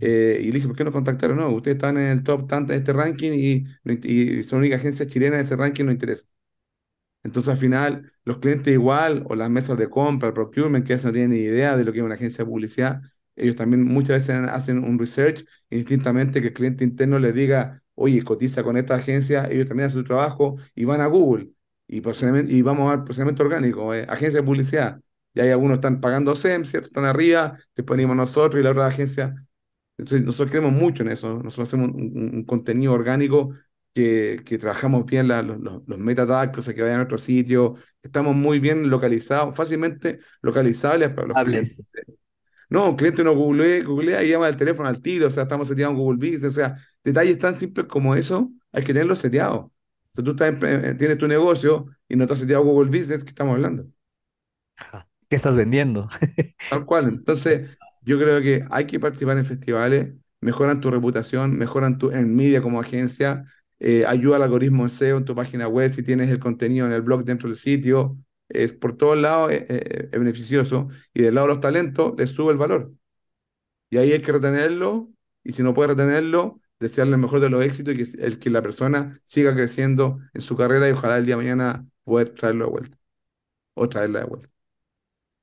Eh, 0.00 0.40
y 0.42 0.46
le 0.48 0.52
dije, 0.54 0.66
¿por 0.68 0.76
qué 0.76 0.84
no 0.84 0.92
contactaron? 0.92 1.38
No, 1.38 1.50
ustedes 1.50 1.76
están 1.76 1.98
en 1.98 2.06
el 2.12 2.22
top 2.24 2.48
tanto 2.48 2.72
de 2.72 2.78
este 2.78 2.92
ranking 2.92 3.32
y, 3.34 3.66
y 4.04 4.42
son 4.44 4.58
la 4.60 4.62
única 4.62 4.76
agencia 4.76 5.06
chilena 5.06 5.36
de 5.36 5.42
ese 5.42 5.56
ranking, 5.56 5.84
no 5.86 5.92
interesa. 5.92 6.26
Entonces, 7.22 7.50
al 7.50 7.58
final, 7.58 8.12
los 8.24 8.38
clientes 8.38 8.72
igual, 8.72 9.24
o 9.28 9.34
las 9.34 9.50
mesas 9.50 9.76
de 9.78 9.90
compra, 9.90 10.28
el 10.28 10.34
procurement, 10.34 10.86
que 10.86 10.96
no 10.96 11.12
tienen 11.12 11.30
ni 11.30 11.38
idea 11.38 11.76
de 11.76 11.84
lo 11.84 11.92
que 11.92 11.98
es 11.98 12.04
una 12.04 12.14
agencia 12.14 12.44
de 12.44 12.50
publicidad, 12.50 13.02
ellos 13.36 13.56
también 13.56 13.84
muchas 13.84 14.26
veces 14.28 14.36
hacen 14.50 14.82
un 14.84 14.98
research, 14.98 15.44
indistintamente 15.70 16.40
que 16.40 16.48
el 16.48 16.52
cliente 16.54 16.84
interno 16.84 17.18
les 17.18 17.34
diga, 17.34 17.82
oye, 17.94 18.22
cotiza 18.24 18.62
con 18.62 18.76
esta 18.76 18.94
agencia, 18.96 19.46
ellos 19.50 19.66
también 19.68 19.86
hacen 19.88 20.00
su 20.02 20.04
trabajo 20.06 20.56
y 20.74 20.84
van 20.86 21.00
a 21.02 21.06
Google 21.06 21.50
y, 21.90 22.02
y 22.56 22.62
vamos 22.62 22.92
al 22.92 23.04
procedimiento 23.04 23.42
orgánico, 23.42 23.94
eh, 23.94 24.06
agencia 24.08 24.40
de 24.40 24.46
publicidad. 24.46 25.00
Y 25.34 25.40
hay 25.40 25.50
algunos 25.50 25.76
están 25.76 26.00
pagando 26.00 26.34
SEM, 26.36 26.64
¿cierto? 26.64 26.88
Están 26.88 27.04
arriba, 27.04 27.58
después 27.76 27.96
venimos 27.96 28.16
nosotros 28.16 28.60
y 28.60 28.64
la 28.64 28.70
otra 28.70 28.86
agencia. 28.86 29.34
Entonces, 29.98 30.24
nosotros 30.24 30.50
creemos 30.50 30.72
mucho 30.72 31.02
en 31.02 31.10
eso. 31.10 31.42
Nosotros 31.42 31.68
hacemos 31.68 31.90
un, 31.90 32.02
un, 32.02 32.34
un 32.36 32.44
contenido 32.44 32.92
orgánico 32.92 33.54
que, 33.94 34.42
que 34.44 34.58
trabajamos 34.58 35.04
bien 35.04 35.28
la, 35.28 35.42
los, 35.42 35.58
los, 35.60 35.98
metadatos, 35.98 36.58
o 36.58 36.62
sea, 36.62 36.74
que 36.74 36.82
vayan 36.82 36.96
a 36.96 36.98
nuestro 36.98 37.18
sitio. 37.18 37.76
Estamos 38.02 38.34
muy 38.34 38.60
bien 38.60 38.88
localizados, 38.88 39.54
fácilmente 39.56 40.20
localizables 40.42 41.10
para 41.10 41.28
los 41.28 41.36
Hables. 41.36 41.76
clientes. 41.76 42.16
No, 42.68 42.90
un 42.90 42.96
cliente 42.96 43.24
no 43.24 43.34
googlea, 43.34 43.82
googlea 43.84 44.22
y 44.22 44.30
llama 44.30 44.48
el 44.48 44.56
teléfono 44.56 44.88
al 44.88 45.02
tiro, 45.02 45.26
o 45.26 45.30
sea, 45.30 45.42
estamos 45.42 45.66
seteados 45.66 45.92
en 45.92 45.98
Google 45.98 46.18
Business, 46.18 46.52
o 46.52 46.56
sea, 46.56 46.76
detalles 47.02 47.38
tan 47.38 47.54
simples 47.54 47.86
como 47.88 48.14
eso, 48.14 48.52
hay 48.70 48.84
que 48.84 48.92
tenerlos 48.92 49.18
seteados. 49.18 49.70
O 50.12 50.14
sea, 50.14 50.24
tú 50.24 50.32
estás 50.32 50.48
en, 50.62 50.96
tienes 50.96 51.18
tu 51.18 51.26
negocio 51.28 51.86
y 52.08 52.16
no 52.16 52.24
estás 52.24 52.40
seteado 52.40 52.64
Google 52.64 52.90
Business, 52.96 53.24
¿qué 53.24 53.30
estamos 53.30 53.54
hablando? 53.54 53.86
¿Qué 55.28 55.36
estás 55.36 55.56
vendiendo? 55.56 56.08
Tal 56.68 56.84
cual. 56.86 57.08
Entonces, 57.08 57.70
yo 58.02 58.18
creo 58.18 58.40
que 58.40 58.64
hay 58.70 58.86
que 58.86 59.00
participar 59.00 59.38
en 59.38 59.44
festivales, 59.46 60.14
mejoran 60.40 60.80
tu 60.80 60.90
reputación, 60.90 61.56
mejoran 61.58 61.98
tu 61.98 62.10
en 62.10 62.34
media 62.36 62.62
como 62.62 62.80
agencia, 62.80 63.44
eh, 63.78 64.04
ayuda 64.06 64.36
al 64.36 64.42
algoritmo 64.42 64.84
en 64.84 64.90
SEO 64.90 65.18
en 65.18 65.24
tu 65.24 65.34
página 65.34 65.66
web, 65.68 65.90
si 65.92 66.02
tienes 66.02 66.30
el 66.30 66.38
contenido 66.38 66.86
en 66.86 66.92
el 66.92 67.02
blog 67.02 67.24
dentro 67.24 67.48
del 67.48 67.58
sitio, 67.58 68.16
es 68.48 68.72
por 68.72 68.96
todos 68.96 69.18
lados 69.18 69.52
es, 69.52 69.62
es, 69.68 69.80
es 70.12 70.18
beneficioso 70.18 70.88
y 71.14 71.22
del 71.22 71.34
lado 71.34 71.46
de 71.48 71.54
los 71.54 71.60
talentos 71.60 72.14
les 72.18 72.30
sube 72.30 72.52
el 72.52 72.58
valor. 72.58 72.92
Y 73.90 73.98
ahí 73.98 74.12
hay 74.12 74.22
que 74.22 74.32
retenerlo 74.32 75.10
y 75.44 75.52
si 75.52 75.62
no 75.62 75.74
puedes 75.74 75.90
retenerlo, 75.96 76.60
desearle 76.80 77.14
el 77.16 77.22
mejor 77.22 77.40
de 77.40 77.50
los 77.50 77.64
éxitos 77.64 77.94
y 77.94 77.98
que, 77.98 78.26
el, 78.26 78.38
que 78.40 78.50
la 78.50 78.62
persona 78.62 79.20
siga 79.24 79.54
creciendo 79.54 80.20
en 80.34 80.42
su 80.42 80.56
carrera 80.56 80.88
y 80.88 80.92
ojalá 80.92 81.18
el 81.18 81.26
día 81.26 81.36
de 81.36 81.42
mañana 81.44 81.86
poder 82.04 82.30
traerlo 82.34 82.66
de 82.66 82.70
vuelta 82.72 82.98
o 83.74 83.88
traerla 83.88 84.20
de 84.20 84.26
vuelta. 84.26 84.50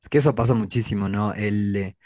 Es 0.01 0.09
que 0.09 0.17
eso 0.19 0.35
pasa 0.35 0.53
muchísimo, 0.53 1.09
¿no? 1.09 1.33
El, 1.33 1.75
eh, 1.75 1.97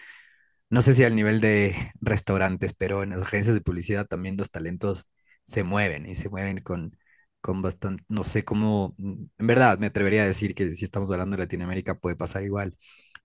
no 0.70 0.82
sé 0.82 0.94
si 0.94 1.04
al 1.06 1.16
nivel 1.16 1.42
de 1.42 1.94
restaurantes, 2.02 2.74
pero 2.74 3.04
en 3.04 3.12
las 3.12 3.22
agencias 3.24 3.56
de 3.56 3.62
publicidad 3.62 4.08
también 4.08 4.38
los 4.38 4.52
talentos 4.52 5.08
se 5.46 5.64
mueven 5.64 6.06
y 6.08 6.16
se 6.16 6.30
mueven 6.30 6.60
con, 6.62 6.98
con 7.42 7.62
bastante, 7.62 8.04
no 8.10 8.24
sé 8.24 8.46
cómo, 8.46 8.96
mm, 8.98 9.26
en 9.40 9.48
verdad 9.48 9.80
me 9.80 9.88
atrevería 9.88 10.24
a 10.24 10.26
decir 10.28 10.56
que 10.56 10.72
si 10.74 10.86
estamos 10.86 11.12
hablando 11.12 11.38
de 11.38 11.44
Latinoamérica 11.44 11.96
puede 12.00 12.16
pasar 12.18 12.44
igual. 12.44 12.78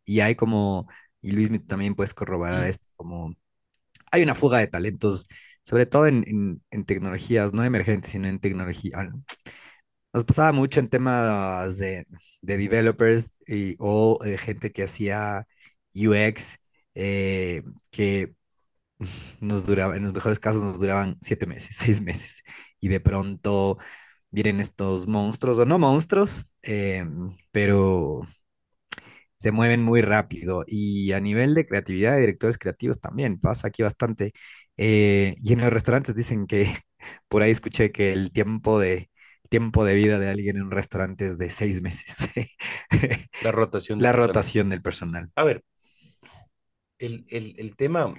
Y 0.05 0.21
hay 0.21 0.37
como, 0.37 0.89
y 1.23 1.33
Luis 1.33 1.51
también 1.67 1.95
puedes 1.97 2.15
corroborar 2.15 2.65
esto, 2.67 2.89
como 2.97 3.35
hay 4.13 4.23
una 4.23 4.35
fuga 4.35 4.59
de 4.59 4.67
talentos, 4.69 5.27
sobre 5.67 5.87
todo 5.87 6.07
en, 6.07 6.63
en, 6.71 6.85
tecnologías, 6.87 7.53
no 7.53 7.65
emergentes, 7.65 8.13
sino 8.13 8.29
en 8.29 8.39
tecnología. 8.41 9.11
Nos 10.13 10.25
pasaba 10.25 10.53
mucho 10.53 10.81
en 10.81 10.89
temas 10.89 11.79
de, 11.79 12.07
de 12.41 12.57
developers 12.57 13.39
y, 13.47 13.77
o 13.79 14.19
de 14.23 14.39
gente 14.39 14.73
que 14.73 14.85
hacía 14.85 15.47
UX, 15.95 16.59
eh, 16.95 17.63
que 17.91 18.35
nos 19.41 19.67
duraba, 19.67 19.97
en 19.97 20.03
los 20.03 20.15
mejores 20.15 20.39
casos 20.41 20.65
nos 20.65 20.81
duraban 20.81 21.19
siete 21.23 21.47
meses, 21.47 21.77
seis 21.79 22.03
meses, 22.03 22.43
y 22.81 22.89
de 22.89 23.01
pronto 23.01 23.79
vienen 24.31 24.61
estos 24.61 25.07
monstruos, 25.09 25.59
o 25.59 25.67
no 25.67 25.79
monstruos, 25.79 26.45
eh, 26.63 27.05
pero 27.53 28.23
se 29.37 29.53
mueven 29.53 29.83
muy 29.83 30.03
rápido. 30.03 30.65
Y 30.67 31.13
a 31.13 31.21
nivel 31.21 31.55
de 31.55 31.67
creatividad 31.67 32.13
de 32.15 32.21
directores 32.21 32.59
creativos 32.59 33.01
también 33.01 33.39
pasa 33.39 33.69
aquí 33.69 33.83
bastante. 33.83 34.33
Eh, 34.77 35.35
y 35.39 35.53
en 35.53 35.61
los 35.61 35.73
restaurantes 35.73 36.15
dicen 36.15 36.47
que, 36.47 36.75
por 37.29 37.43
ahí 37.43 37.51
escuché 37.51 37.93
que 37.93 38.13
el 38.13 38.33
tiempo 38.33 38.79
de, 38.81 39.11
tiempo 39.49 39.85
de 39.85 39.95
vida 39.95 40.19
de 40.19 40.29
alguien 40.29 40.57
en 40.57 40.65
un 40.65 40.71
restaurante 40.71 41.27
es 41.27 41.39
de 41.39 41.51
seis 41.51 41.83
meses. 41.83 42.17
La 43.43 43.53
rotación. 43.53 44.01
La 44.01 44.13
rotación 44.13 44.69
del 44.69 44.83
personal. 44.83 45.31
A 45.37 45.45
ver, 45.45 45.65
el, 46.99 47.27
el, 47.29 47.55
el 47.59 47.77
tema 47.77 48.15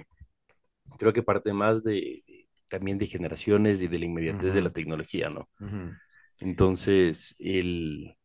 creo 0.98 1.12
que 1.12 1.22
parte 1.22 1.52
más 1.52 1.82
de, 1.82 2.22
también 2.68 2.98
de 2.98 3.06
generaciones 3.06 3.82
y 3.82 3.88
de 3.88 3.98
la 3.98 4.04
inmediatez 4.06 4.52
de 4.52 4.62
la 4.62 4.70
tecnología, 4.70 5.30
¿no? 5.30 5.48
Entonces, 6.38 7.34
el, 7.38 8.16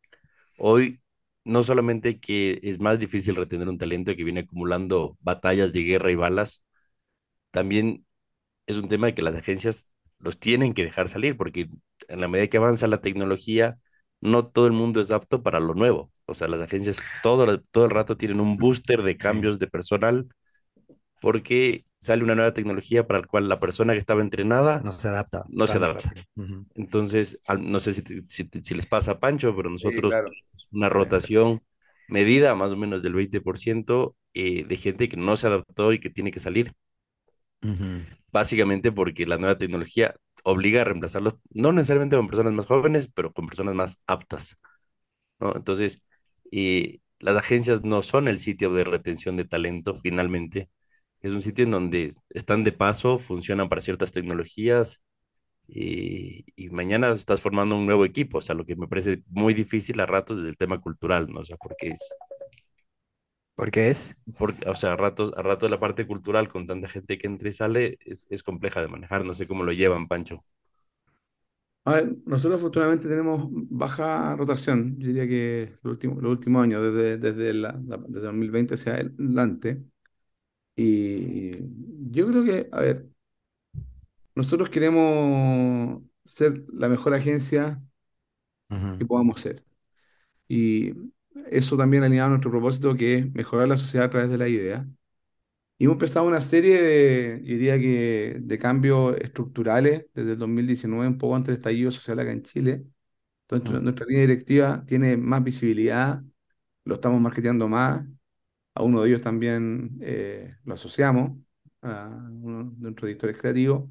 hoy 0.58 1.02
no 1.46 1.64
solamente 1.64 2.20
que 2.20 2.60
es 2.64 2.80
más 2.80 3.00
difícil 3.00 3.36
retener 3.36 3.70
un 3.70 3.78
talento 3.78 4.16
que 4.16 4.24
viene 4.24 4.42
acumulando 4.42 5.18
batallas 5.22 5.72
de 5.74 5.84
guerra 5.84 6.12
y 6.12 6.16
balas, 6.16 6.64
también 7.52 8.06
es 8.68 8.78
un 8.78 8.90
tema 8.90 9.08
de 9.08 9.16
que 9.16 9.22
las 9.22 9.36
agencias 9.36 9.90
los 10.20 10.40
tienen 10.40 10.74
que 10.74 10.84
dejar 10.84 11.10
salir, 11.10 11.38
porque 11.38 11.70
en 12.10 12.22
la 12.22 12.28
medida 12.28 12.48
que 12.48 12.58
avanza 12.58 12.88
la 12.88 13.02
tecnología, 13.02 13.80
no 14.22 14.44
todo 14.44 14.68
el 14.68 14.74
mundo 14.74 15.02
es 15.02 15.12
apto 15.12 15.44
para 15.44 15.60
lo 15.60 15.76
nuevo. 15.76 16.12
O 16.26 16.34
sea, 16.34 16.48
las 16.48 16.62
agencias 16.62 17.02
todo, 17.24 17.62
todo 17.72 17.86
el 17.86 17.92
rato 17.92 18.18
tienen 18.18 18.40
un 18.40 18.58
booster 18.58 19.04
de 19.04 19.18
cambios 19.18 19.60
de 19.60 19.68
personal, 19.68 20.28
porque 21.24 21.86
sale 22.00 22.22
una 22.22 22.36
nueva 22.36 22.54
tecnología 22.54 23.08
para 23.08 23.22
la 23.22 23.28
cual 23.28 23.48
la 23.48 23.62
persona 23.62 23.94
que 23.94 24.00
estaba 24.00 24.20
entrenada 24.20 24.82
no 24.84 24.92
se 24.92 25.08
adapta. 25.08 25.46
No 25.48 25.68
se 25.68 25.78
adapta. 25.78 26.14
Entonces, 26.76 27.40
no 27.62 27.80
sé 27.80 27.94
si, 27.94 28.04
si, 28.28 28.76
les 28.76 28.86
pasa 28.86 29.12
a 29.12 29.20
Pancho, 29.22 29.56
pero 29.56 29.70
nosotros 29.70 30.12
tenemos 30.12 30.68
una 30.74 30.90
rotación 30.90 31.64
medida 32.10 32.56
más 32.56 32.74
o 32.74 32.76
menos 32.76 33.02
del 33.02 33.16
20% 33.16 34.16
eh, 34.34 34.66
de 34.66 34.76
gente 34.76 35.08
que 35.08 35.16
no 35.16 35.38
se 35.38 35.48
adaptó 35.48 35.94
y 35.94 36.02
que 36.02 36.10
tiene 36.10 36.30
que 36.30 36.42
salir. 36.42 36.74
Básicamente 38.34 38.92
porque 38.92 39.26
la 39.26 39.38
nueva 39.38 39.58
tecnología 39.58 40.14
obliga 40.44 40.82
a 40.82 40.84
reemplazarlos, 40.84 41.36
no 41.52 41.72
necesariamente 41.72 42.18
con 42.18 42.28
personas 42.28 42.52
más 42.52 42.66
jóvenes, 42.66 43.10
pero 43.16 43.32
con 43.32 43.48
personas 43.48 43.76
más 43.76 43.98
aptas. 44.08 44.58
¿no? 45.40 45.56
Entonces, 45.56 46.04
eh, 46.52 47.00
las 47.20 47.38
agencias 47.38 47.82
no 47.86 48.02
son 48.02 48.28
el 48.28 48.40
sitio 48.40 48.74
de 48.74 48.84
retención 48.84 49.38
de 49.38 49.46
talento 49.46 49.96
finalmente 49.96 50.68
es 51.24 51.34
un 51.34 51.42
sitio 51.42 51.66
en 51.66 51.72
donde 51.72 52.10
están 52.30 52.64
de 52.64 52.74
paso, 52.74 53.18
funcionan 53.18 53.70
para 53.70 53.82
ciertas 53.82 54.12
tecnologías 54.12 55.02
y, 55.68 56.46
mañana 56.72 57.14
estás 57.14 57.42
formando 57.42 57.78
un 57.78 57.86
nuevo 57.86 58.06
equipo, 58.06 58.40
o 58.40 58.42
sea, 58.42 58.56
lo 58.56 58.66
que 58.66 58.76
me 58.76 58.88
parece 58.88 59.24
muy 59.30 59.54
difícil 59.54 60.00
a 60.02 60.06
ratos 60.06 60.40
es 60.40 60.46
el 60.46 60.58
tema 60.58 60.80
cultural, 60.82 61.28
¿no? 61.30 61.42
O 61.42 61.46
sea, 61.46 61.58
porque 61.58 61.90
es... 61.90 62.00
¿Por 63.56 63.72
qué 63.72 63.90
es? 63.90 64.16
Porque, 64.38 64.68
o 64.70 64.76
sea, 64.76 64.94
a 64.94 64.96
ratos, 64.98 65.32
a 65.38 65.44
ratos 65.44 65.70
la 65.70 65.80
parte 65.80 66.08
cultural 66.08 66.50
con 66.50 66.68
tanta 66.68 66.90
gente 66.90 67.18
que 67.18 67.28
entra 67.28 67.50
y 67.50 67.52
sale 67.54 67.98
es, 68.02 68.26
es 68.30 68.44
compleja 68.44 68.82
de 68.82 68.88
manejar, 68.88 69.24
no 69.26 69.34
sé 69.34 69.48
cómo 69.48 69.64
lo 69.64 69.72
llevan, 69.72 70.08
Pancho. 70.08 70.44
A 71.86 71.96
ver, 71.96 72.16
nosotros 72.26 72.60
afortunadamente 72.60 73.08
tenemos 73.08 73.48
baja 73.52 74.36
rotación, 74.36 74.98
yo 75.00 75.08
diría 75.08 75.28
que 75.28 75.78
los 75.84 75.92
últimos, 75.94 76.24
los 76.24 76.32
últimos 76.32 76.64
años, 76.64 76.82
desde, 76.82 77.18
desde, 77.18 77.54
la, 77.54 77.74
desde 78.08 78.26
2020 78.28 78.74
hacia 78.76 78.94
adelante, 78.94 79.84
y 80.76 81.52
yo 82.12 82.28
creo 82.28 82.44
que, 82.44 82.70
a 82.72 82.80
ver, 82.82 83.08
nosotros 84.36 84.70
queremos 84.70 86.02
ser 86.24 86.64
la 86.74 86.90
mejor 86.90 87.14
agencia 87.14 87.82
que 88.98 89.06
podamos 89.06 89.42
ser. 89.42 89.64
Y 90.48 90.94
eso 91.52 91.78
también 91.78 92.04
alineado 92.04 92.28
a 92.28 92.30
nuestro 92.32 92.52
propósito, 92.52 92.96
que 92.96 93.16
es 93.16 93.34
mejorar 93.34 93.68
la 93.68 93.78
sociedad 93.78 94.08
a 94.08 94.10
través 94.10 94.30
de 94.30 94.38
la 94.38 94.48
idea. 94.50 94.88
Y 95.78 95.86
hemos 95.86 95.96
empezado 95.96 96.28
una 96.28 96.42
serie 96.42 96.82
de, 96.82 97.42
yo 97.44 97.54
diría 97.54 97.80
que, 97.80 98.38
de 98.42 98.60
cambios 98.60 99.18
estructurales 99.18 100.06
desde 100.14 100.34
el 100.34 100.38
2019, 100.40 101.08
un 101.08 101.18
poco 101.18 101.36
antes 101.36 101.48
del 101.50 101.58
estallido 101.58 101.92
social 101.92 102.20
acá 102.20 102.32
en 102.32 102.44
Chile. 102.44 102.86
Entonces, 103.50 103.82
nuestra 103.82 104.06
línea 104.08 104.24
directiva 104.24 104.84
tiene 104.88 105.18
más 105.18 105.44
visibilidad, 105.44 106.24
lo 106.86 106.96
estamos 106.96 107.22
marketeando 107.22 107.68
más, 107.68 108.06
a 108.76 108.84
uno 108.84 109.02
de 109.02 109.10
ellos 109.10 109.22
también 109.22 109.98
eh, 110.02 110.56
lo 110.66 110.74
asociamos, 110.76 111.38
a 111.82 112.08
uno 112.32 112.66
de 112.72 112.82
nuestros 112.82 113.10
editores 113.10 113.38
creativos, 113.38 113.90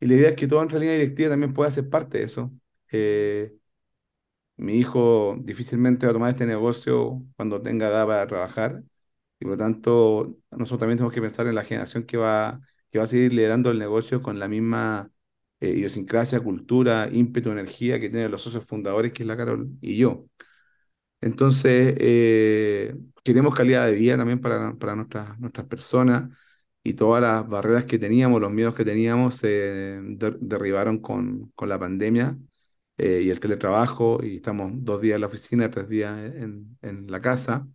y 0.00 0.06
la 0.06 0.14
idea 0.14 0.30
es 0.30 0.36
que 0.36 0.46
toda 0.48 0.62
nuestra 0.62 0.80
línea 0.80 0.94
directiva 0.94 1.30
también 1.30 1.52
pueda 1.54 1.70
ser 1.70 1.88
parte 1.90 2.18
de 2.18 2.24
eso. 2.24 2.52
Eh, 2.92 3.54
mi 4.56 4.76
hijo 4.78 5.36
difícilmente 5.40 6.06
va 6.06 6.10
a 6.10 6.12
tomar 6.14 6.30
este 6.30 6.46
negocio 6.46 7.22
cuando 7.36 7.62
tenga 7.62 7.88
edad 7.88 8.06
para 8.06 8.26
trabajar, 8.26 8.82
y 9.40 9.44
por 9.44 9.52
lo 9.52 9.58
tanto 9.58 10.36
nosotros 10.50 10.80
también 10.80 10.98
tenemos 10.98 11.14
que 11.14 11.20
pensar 11.22 11.46
en 11.46 11.54
la 11.54 11.64
generación 11.64 12.04
que 12.04 12.16
va, 12.16 12.60
que 12.90 12.98
va 12.98 13.04
a 13.04 13.06
seguir 13.06 13.32
liderando 13.32 13.70
el 13.70 13.78
negocio 13.78 14.20
con 14.22 14.38
la 14.38 14.48
misma 14.48 15.10
eh, 15.60 15.70
idiosincrasia, 15.70 16.40
cultura, 16.40 17.08
ímpetu, 17.12 17.50
energía 17.50 18.00
que 18.00 18.10
tienen 18.10 18.30
los 18.30 18.42
socios 18.42 18.66
fundadores, 18.66 19.12
que 19.12 19.22
es 19.22 19.26
la 19.28 19.36
Carol 19.36 19.70
y 19.80 19.96
yo. 19.98 20.26
Entonces, 21.20 21.94
eh, 21.98 22.94
queremos 23.24 23.54
calidad 23.54 23.86
de 23.86 23.92
vida 23.94 24.16
también 24.16 24.40
para, 24.40 24.74
para 24.74 24.94
nuestras, 24.94 25.38
nuestras 25.40 25.66
personas 25.66 26.30
y 26.82 26.94
todas 26.94 27.22
las 27.22 27.48
barreras 27.48 27.84
que 27.84 27.98
teníamos, 27.98 28.40
los 28.40 28.52
miedos 28.52 28.74
que 28.74 28.84
teníamos 28.84 29.36
se 29.36 30.00
derribaron 30.40 31.00
con, 31.00 31.50
con, 31.56 31.68
la 31.68 31.78
pandemia 31.78 32.38
eh, 32.96 33.22
y 33.24 33.30
el 33.30 33.40
teletrabajo 33.40 34.20
y 34.22 34.36
estamos 34.36 34.72
dos 34.74 35.00
días 35.00 35.16
en 35.16 35.20
la 35.22 35.26
oficina, 35.26 35.70
tres 35.70 35.88
días 35.88 36.16
en, 36.34 36.78
en 36.82 37.10
la 37.10 37.20
casa. 37.20 37.66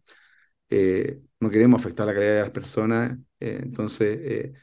Eh, 0.69 1.21
no 1.39 1.49
queremos 1.49 1.81
afectar 1.81 2.07
la 2.07 2.13
calidad 2.13 2.35
de 2.35 2.41
las 2.41 2.51
personas, 2.51 3.17
entonces 3.39 4.53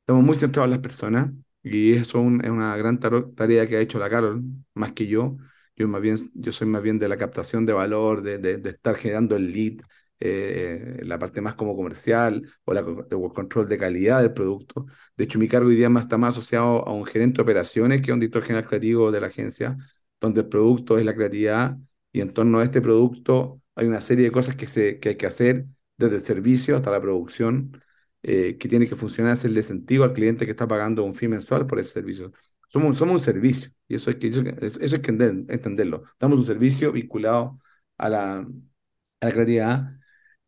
estamos 0.00 0.24
muy 0.24 0.36
centrados 0.36 0.66
en 0.66 0.70
las 0.72 0.80
personas 0.80 1.30
y 1.62 1.92
eso 1.94 2.18
es 2.42 2.50
una 2.50 2.76
gran 2.76 2.98
tarea 2.98 3.68
que 3.68 3.76
ha 3.76 3.80
hecho 3.80 3.98
la 3.98 4.10
Carol, 4.10 4.42
más 4.74 4.92
que 4.92 5.06
yo 5.06 5.36
yo, 5.76 5.88
más 5.88 6.00
bien, 6.02 6.18
yo 6.34 6.52
soy 6.52 6.66
más 6.68 6.82
bien 6.82 6.98
de 6.98 7.08
la 7.08 7.16
captación 7.16 7.66
de 7.66 7.72
valor, 7.72 8.22
de, 8.22 8.38
de, 8.38 8.70
estar 8.70 8.96
generando 8.96 9.36
el 9.36 9.52
lead, 9.52 9.80
eh, 10.20 11.00
la 11.02 11.18
parte 11.18 11.40
más 11.40 11.54
como 11.54 11.74
comercial 11.76 12.48
o 12.64 12.72
la 12.74 12.80
el 12.80 13.32
control 13.34 13.68
de 13.68 13.78
calidad 13.78 14.20
del 14.20 14.32
producto. 14.32 14.86
De 15.16 15.24
hecho, 15.24 15.38
mi 15.38 15.48
cargo 15.48 15.68
hoy 15.68 15.76
día 15.76 15.88
más, 15.90 16.04
está 16.04 16.16
más 16.18 16.30
asociado 16.34 16.86
a 16.86 16.92
un 16.92 17.04
gerente 17.06 17.36
de 17.36 17.42
operaciones 17.42 18.02
que 18.02 18.10
a 18.10 18.14
un 18.14 18.20
director 18.20 18.42
general 18.42 18.66
creativo 18.68 19.10
de 19.10 19.20
la 19.20 19.26
agencia, 19.28 19.76
donde 20.20 20.42
el 20.42 20.48
producto 20.48 20.98
es 20.98 21.04
la 21.04 21.14
creatividad 21.14 21.76
y 22.12 22.20
en 22.20 22.32
torno 22.32 22.58
a 22.60 22.64
este 22.64 22.80
producto 22.80 23.60
hay 23.74 23.86
una 23.86 24.00
serie 24.00 24.24
de 24.26 24.32
cosas 24.32 24.54
que, 24.54 24.66
se, 24.66 25.00
que 25.00 25.10
hay 25.10 25.16
que 25.16 25.26
hacer 25.26 25.66
desde 25.96 26.16
el 26.16 26.20
servicio 26.22 26.76
hasta 26.76 26.90
la 26.90 27.00
producción, 27.00 27.82
eh, 28.22 28.56
que 28.58 28.68
tiene 28.68 28.86
que 28.86 28.96
funcionar, 28.96 29.32
hacerle 29.32 29.62
sentido 29.62 30.04
al 30.04 30.12
cliente 30.12 30.44
que 30.44 30.50
está 30.52 30.66
pagando 30.68 31.04
un 31.04 31.14
fee 31.14 31.28
mensual 31.28 31.66
por 31.66 31.78
ese 31.80 31.90
servicio. 31.92 32.32
Somos, 32.72 32.96
somos 32.98 33.14
un 33.16 33.20
servicio 33.22 33.70
y 33.88 33.96
eso 33.96 34.10
hay 34.10 34.18
que, 34.18 34.28
eso, 34.28 34.80
hay 34.96 35.02
que 35.02 35.10
entenderlo. 35.10 36.04
Damos 36.18 36.38
un 36.38 36.46
servicio 36.46 36.92
vinculado 36.92 37.60
a 37.98 38.08
la, 38.08 38.38
a 38.38 39.26
la 39.26 39.32
creatividad 39.32 39.92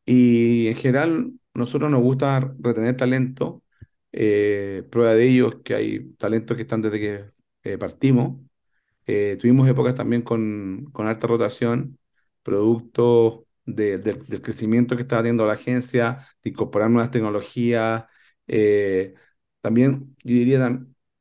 y 0.06 0.68
en 0.68 0.76
general 0.76 1.32
nosotros 1.54 1.90
nos 1.90 2.02
gusta 2.02 2.54
retener 2.60 2.96
talento. 2.96 3.62
Eh, 4.12 4.84
prueba 4.90 5.14
de 5.14 5.28
ello 5.28 5.48
es 5.50 5.56
que 5.64 5.74
hay 5.74 6.12
talentos 6.14 6.56
que 6.56 6.62
están 6.64 6.82
desde 6.82 7.00
que 7.00 7.24
eh, 7.64 7.78
partimos. 7.78 8.40
Eh, 9.06 9.36
tuvimos 9.40 9.68
épocas 9.68 9.94
también 9.94 10.22
con, 10.22 10.86
con 10.92 11.06
alta 11.08 11.26
rotación, 11.26 11.98
producto 12.42 13.46
de, 13.66 13.98
del 13.98 14.42
crecimiento 14.42 14.96
que 14.96 15.02
estaba 15.02 15.22
teniendo 15.22 15.46
la 15.46 15.54
agencia, 15.54 16.26
de 16.42 16.50
incorporar 16.50 16.90
nuevas 16.90 17.10
tecnologías. 17.10 18.04
también, 19.60 20.14
yo 20.24 20.34
diría, 20.34 20.58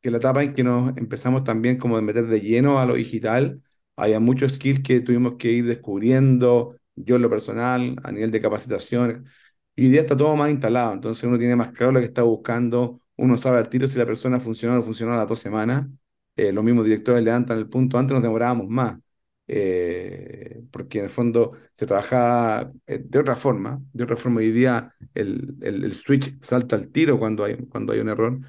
que 0.03 0.11
la 0.11 0.17
etapa 0.19 0.43
en 0.43 0.53
que 0.53 0.63
nos 0.65 0.95
empezamos 0.97 1.45
también 1.45 1.79
como 1.79 1.97
de 1.97 2.03
meter 2.03 2.27
de 2.27 2.41
lleno 2.41 2.79
a 2.79 2.85
lo 2.87 2.95
digital, 2.95 3.63
había 3.97 4.21
muchos 4.21 4.53
skills 4.55 4.81
que 4.83 5.01
tuvimos 5.01 5.35
que 5.39 5.51
ir 5.51 5.65
descubriendo, 5.67 6.77
yo 6.95 7.17
en 7.17 7.23
lo 7.23 7.31
personal, 7.31 7.95
a 8.03 8.11
nivel 8.13 8.31
de 8.31 8.41
capacitación, 8.41 9.27
y 9.75 9.85
hoy 9.85 9.91
día 9.91 10.01
está 10.01 10.17
todo 10.17 10.35
más 10.35 10.51
instalado, 10.51 10.93
entonces 10.93 11.23
uno 11.25 11.37
tiene 11.39 11.55
más 11.55 11.73
claro 11.73 11.93
lo 11.93 11.99
que 12.01 12.05
está 12.07 12.23
buscando, 12.23 13.01
uno 13.17 13.37
sabe 13.39 13.57
al 13.59 13.69
tiro 13.69 13.87
si 13.87 13.97
la 13.97 14.05
persona 14.05 14.39
funcionó 14.41 14.75
o 14.75 14.77
no 14.77 14.83
funcionó 14.83 15.13
a 15.13 15.17
las 15.17 15.27
dos 15.29 15.39
semanas, 15.39 15.87
eh, 16.35 16.51
los 16.51 16.63
mismos 16.63 16.85
directores 16.85 17.23
levantan 17.23 17.57
el 17.57 17.69
punto, 17.69 17.97
antes 17.97 18.13
nos 18.13 18.23
demorábamos 18.23 18.67
más, 18.67 18.99
eh, 19.47 20.63
porque 20.71 20.99
en 20.99 21.05
el 21.05 21.09
fondo 21.11 21.53
se 21.73 21.85
trabajaba 21.85 22.71
eh, 22.87 22.99
de 23.03 23.19
otra 23.19 23.35
forma, 23.35 23.81
de 23.93 24.03
otra 24.03 24.17
forma 24.17 24.39
hoy 24.39 24.51
día 24.51 24.93
el, 25.13 25.55
el, 25.61 25.83
el 25.83 25.95
switch 25.95 26.37
salta 26.41 26.75
al 26.75 26.89
tiro 26.89 27.19
cuando 27.19 27.43
hay, 27.43 27.57
cuando 27.67 27.93
hay 27.93 27.99
un 27.99 28.09
error, 28.09 28.39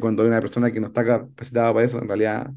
cuando 0.00 0.22
hay 0.22 0.28
una 0.28 0.40
persona 0.40 0.70
que 0.72 0.80
no 0.80 0.88
está 0.88 1.04
capacitada 1.04 1.72
para 1.72 1.86
eso, 1.86 2.00
en 2.00 2.08
realidad... 2.08 2.52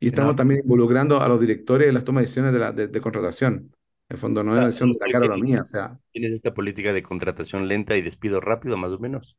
y 0.00 0.08
estamos 0.08 0.36
también 0.36 0.60
involucrando 0.62 1.20
a 1.20 1.28
los 1.28 1.40
directores 1.40 1.88
en 1.88 1.94
las 1.94 2.04
tomas 2.04 2.22
de 2.22 2.24
decisiones 2.24 2.52
de, 2.52 2.58
la, 2.58 2.72
de, 2.72 3.00
contratación. 3.00 3.72
En 4.08 4.14
el 4.14 4.18
fondo, 4.18 4.42
no 4.42 4.52
es 4.52 4.56
una 4.56 4.66
decisión 4.66 4.92
de 4.92 4.98
la 5.00 5.12
cara 5.12 5.34
o 5.34 5.38
mía. 5.38 5.62
O 5.62 5.64
sea, 5.64 5.98
¿Tienes 6.12 6.32
esta 6.32 6.54
política 6.54 6.92
de 6.92 7.02
contratación 7.02 7.68
lenta 7.68 7.96
y 7.96 8.02
despido 8.02 8.40
rápido, 8.40 8.76
más 8.76 8.92
o 8.92 8.98
menos? 8.98 9.36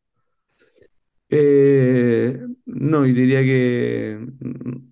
Eh, 1.30 2.40
no, 2.66 3.06
y 3.06 3.14
diría 3.14 3.42
que 3.42 4.18
mm, 4.40 4.92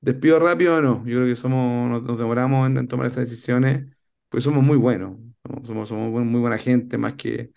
despido 0.00 0.38
rápido 0.38 0.80
no. 0.80 1.04
Yo 1.06 1.18
creo 1.18 1.26
que 1.26 1.36
somos, 1.36 2.02
nos, 2.02 2.18
demoramos 2.18 2.68
en, 2.68 2.88
tomar 2.88 3.06
esas 3.06 3.30
decisiones, 3.30 3.86
pues 4.28 4.44
somos 4.44 4.62
muy 4.62 4.76
buenos. 4.76 5.18
Somos, 5.64 5.88
somos 5.88 6.24
muy 6.24 6.40
buena 6.40 6.58
gente, 6.58 6.98
más 6.98 7.14
que, 7.14 7.52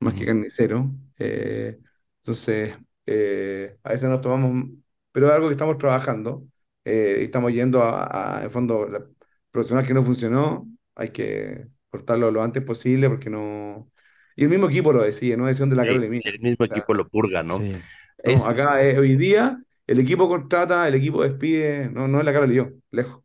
más 0.00 0.14
que 0.14 0.26
carnicero. 0.26 0.92
Eh, 1.18 1.78
entonces, 2.18 2.76
eh, 3.10 3.76
a 3.82 3.90
veces 3.90 4.08
nos 4.08 4.20
tomamos, 4.20 4.68
pero 5.12 5.26
es 5.26 5.32
algo 5.32 5.48
que 5.48 5.54
estamos 5.54 5.78
trabajando. 5.78 6.46
estamos 6.84 7.52
yendo 7.52 7.82
a, 7.82 8.38
a, 8.38 8.44
en 8.44 8.50
fondo, 8.50 8.88
la 8.88 9.04
profesional 9.50 9.86
que 9.86 9.94
no 9.94 10.04
funcionó, 10.04 10.68
hay 10.94 11.10
que 11.10 11.66
cortarlo 11.88 12.30
lo 12.30 12.42
antes 12.42 12.62
posible 12.62 13.08
porque 13.08 13.30
no, 13.30 13.90
y 14.36 14.44
el 14.44 14.48
mismo 14.48 14.68
equipo 14.68 14.92
lo 14.92 15.02
decía, 15.02 15.36
no 15.36 15.46
decisión 15.46 15.70
de 15.70 15.76
la 15.76 15.84
Carol 15.84 16.02
y 16.02 16.20
El 16.24 16.40
mismo 16.40 16.64
equipo 16.64 16.94
lo 16.94 17.08
purga, 17.08 17.42
¿no? 17.42 17.56
Sí. 17.56 17.76
acá 18.46 18.74
hoy 18.74 19.16
día 19.16 19.60
el 19.86 19.98
equipo 19.98 20.28
contrata, 20.28 20.86
el 20.86 20.94
equipo 20.94 21.22
despide, 21.22 21.90
no, 21.90 22.06
no 22.06 22.20
es 22.20 22.24
la 22.24 22.32
Carol 22.32 22.52
y 22.52 22.54
yo, 22.54 22.68
lejos. 22.92 23.24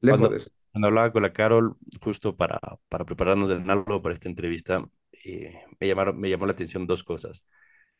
Lejos 0.00 0.18
cuando, 0.18 0.28
de 0.30 0.36
eso. 0.38 0.50
Cuando 0.72 0.88
hablaba 0.88 1.12
con 1.12 1.22
la 1.22 1.32
Carol, 1.32 1.76
justo 2.00 2.36
para, 2.36 2.58
para 2.88 3.04
prepararnos 3.04 3.48
del 3.48 3.64
narco 3.64 4.02
para 4.02 4.12
esta 4.12 4.28
entrevista, 4.28 4.84
eh, 5.24 5.54
me, 5.78 5.86
llamaron, 5.86 6.18
me 6.18 6.28
llamó 6.28 6.44
la 6.44 6.52
atención 6.52 6.88
dos 6.88 7.04
cosas. 7.04 7.46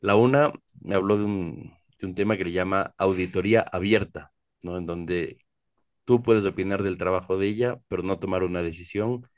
La 0.01 0.16
una, 0.16 0.53
me 0.80 0.94
habló 0.94 1.18
de 1.18 1.24
un, 1.24 1.74
tema 2.14 2.36
que 2.36 2.44
le 2.44 2.53
llama 2.53 2.94
auditoría 2.99 3.61
abierta, 3.62 4.32
¿no? 4.62 4.76
En 4.78 4.86
donde 4.86 5.38
tú 6.05 6.22
puedes 6.22 6.44
opinar 6.47 6.82
del 6.82 6.99
trabajo 6.99 7.38
de 7.38 7.49
ella, 7.49 7.80
pero 7.88 8.03
no 8.03 8.18
tomar 8.18 8.44
una 8.44 8.62
decisión 8.62 9.28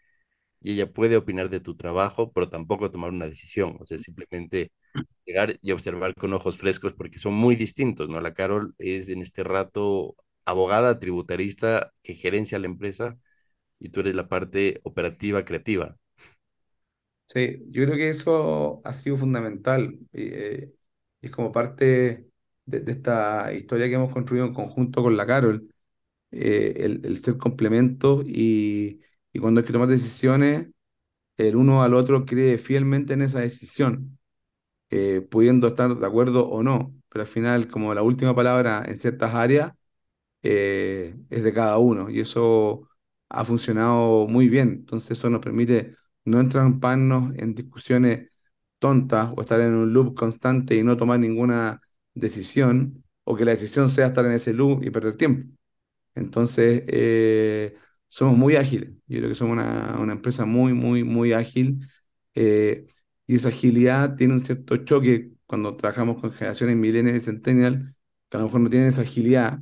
y 0.61 0.73
ella 0.75 0.93
puede 0.93 1.17
opinar 1.17 1.51
de 1.51 1.61
tu 1.61 1.77
trabajo, 1.77 2.33
pero 2.33 2.49
tampoco 2.51 2.91
tomar 2.91 3.11
una 3.11 3.27
decisión. 3.27 3.79
O 3.81 3.85
sea, 3.85 3.99
simplemente 3.99 4.73
llegar 5.27 5.59
y 5.63 5.73
observar 5.73 6.15
con 6.15 6.33
ojos 6.35 6.59
frescos 6.59 6.95
porque 6.95 7.19
son 7.19 7.35
muy 7.35 7.57
distintos, 7.57 8.09
¿no? 8.09 8.21
La 8.21 8.35
Carol 8.35 8.75
es 8.79 9.09
en 9.09 9.23
este 9.23 9.45
rato 9.45 10.17
abogada, 10.45 10.99
tributarista 11.01 11.93
que 12.03 12.15
gerencia 12.15 12.59
la 12.59 12.67
empresa 12.67 13.19
y 13.81 13.91
tú 13.91 14.01
eres 14.01 14.17
la 14.17 14.29
parte 14.29 14.81
operativa, 14.85 15.45
creativa. 15.45 15.97
Sí, 17.29 17.63
yo 17.71 17.85
creo 17.85 17.97
que 17.97 18.09
eso 18.11 18.81
ha 18.85 18.93
sido 18.95 19.17
fundamental. 19.19 19.99
Eh, 20.15 20.73
es 21.21 21.31
como 21.31 21.53
parte 21.53 22.27
de, 22.65 22.91
esta 22.91 23.53
historia 23.53 23.87
que 23.89 23.95
hemos 23.95 24.13
construido 24.13 24.47
en 24.47 24.55
conjunto 24.55 25.03
con 25.03 25.17
la 25.17 25.27
Carol, 25.27 25.69
eh, 26.33 26.75
el, 27.05 27.23
ser 27.23 27.39
complemento 27.39 28.23
y 28.27 29.01
y 29.33 29.41
cuando 29.41 29.61
hay 29.61 29.67
que 29.67 29.73
tomar 29.75 29.89
decisiones, 29.89 30.69
el 31.39 31.57
uno 31.57 31.83
al 31.85 31.95
otro 31.95 32.27
cree 32.27 32.59
fielmente 32.59 33.15
en 33.15 33.23
esa 33.23 33.41
decisión, 33.41 34.19
eh, 34.91 35.21
pudiendo 35.23 35.69
estar 35.69 35.95
de 35.97 36.07
acuerdo 36.07 36.49
o 36.49 36.63
no, 36.63 36.95
pero 37.11 37.23
al 37.23 37.29
final, 37.29 37.69
como 37.69 37.95
la 37.95 38.03
última 38.03 38.35
palabra 38.35 38.85
en 38.87 38.99
ciertas 38.99 39.35
áreas, 39.35 39.73
eh, 40.43 41.17
es 41.31 41.43
de 41.43 41.53
cada 41.53 41.79
uno, 41.79 42.11
y 42.11 42.21
eso 42.21 42.89
ha 43.29 43.45
funcionado 43.45 44.27
muy 44.29 44.49
bien. 44.49 44.71
Entonces 44.71 45.13
eso 45.19 45.31
nos 45.31 45.41
permite 45.43 45.97
no 46.25 46.41
entramparnos 46.41 47.35
en 47.37 47.55
discusiones 47.55 48.31
tontas 48.79 49.33
o 49.37 49.41
estar 49.43 49.61
en 49.61 49.75
un 49.75 49.93
loop 49.93 50.15
constante 50.17 50.75
y 50.77 50.83
no 50.85 50.97
tomar 50.97 51.21
ninguna 51.21 51.81
decisión, 52.15 53.05
o 53.25 53.37
que 53.37 53.45
la 53.45 53.53
decisión 53.53 53.89
sea 53.89 54.09
estar 54.09 54.25
en 54.27 54.33
ese 54.33 54.53
loop 54.55 54.83
y 54.85 54.91
perder 54.91 55.17
tiempo. 55.17 55.49
Entonces, 56.15 56.83
eh, 56.89 57.77
somos 58.09 58.37
muy 58.37 58.57
ágiles. 58.57 58.91
Yo 59.07 59.19
creo 59.19 59.29
que 59.31 59.35
somos 59.35 59.53
una, 59.55 59.99
una 60.01 60.13
empresa 60.15 60.45
muy, 60.45 60.73
muy, 60.75 61.05
muy 61.05 61.33
ágil. 61.33 61.87
Eh, 62.35 62.87
y 63.27 63.37
esa 63.37 63.49
agilidad 63.51 64.17
tiene 64.17 64.35
un 64.35 64.41
cierto 64.41 64.77
choque 64.79 65.33
cuando 65.47 65.77
trabajamos 65.77 66.21
con 66.21 66.33
generaciones 66.33 66.77
millennial 66.77 67.17
y 67.17 67.21
centennial, 67.21 67.95
que 68.29 68.37
a 68.37 68.41
lo 68.41 68.47
mejor 68.47 68.61
no 68.61 68.71
tienen 68.71 68.89
esa 68.89 69.03
agilidad, 69.03 69.61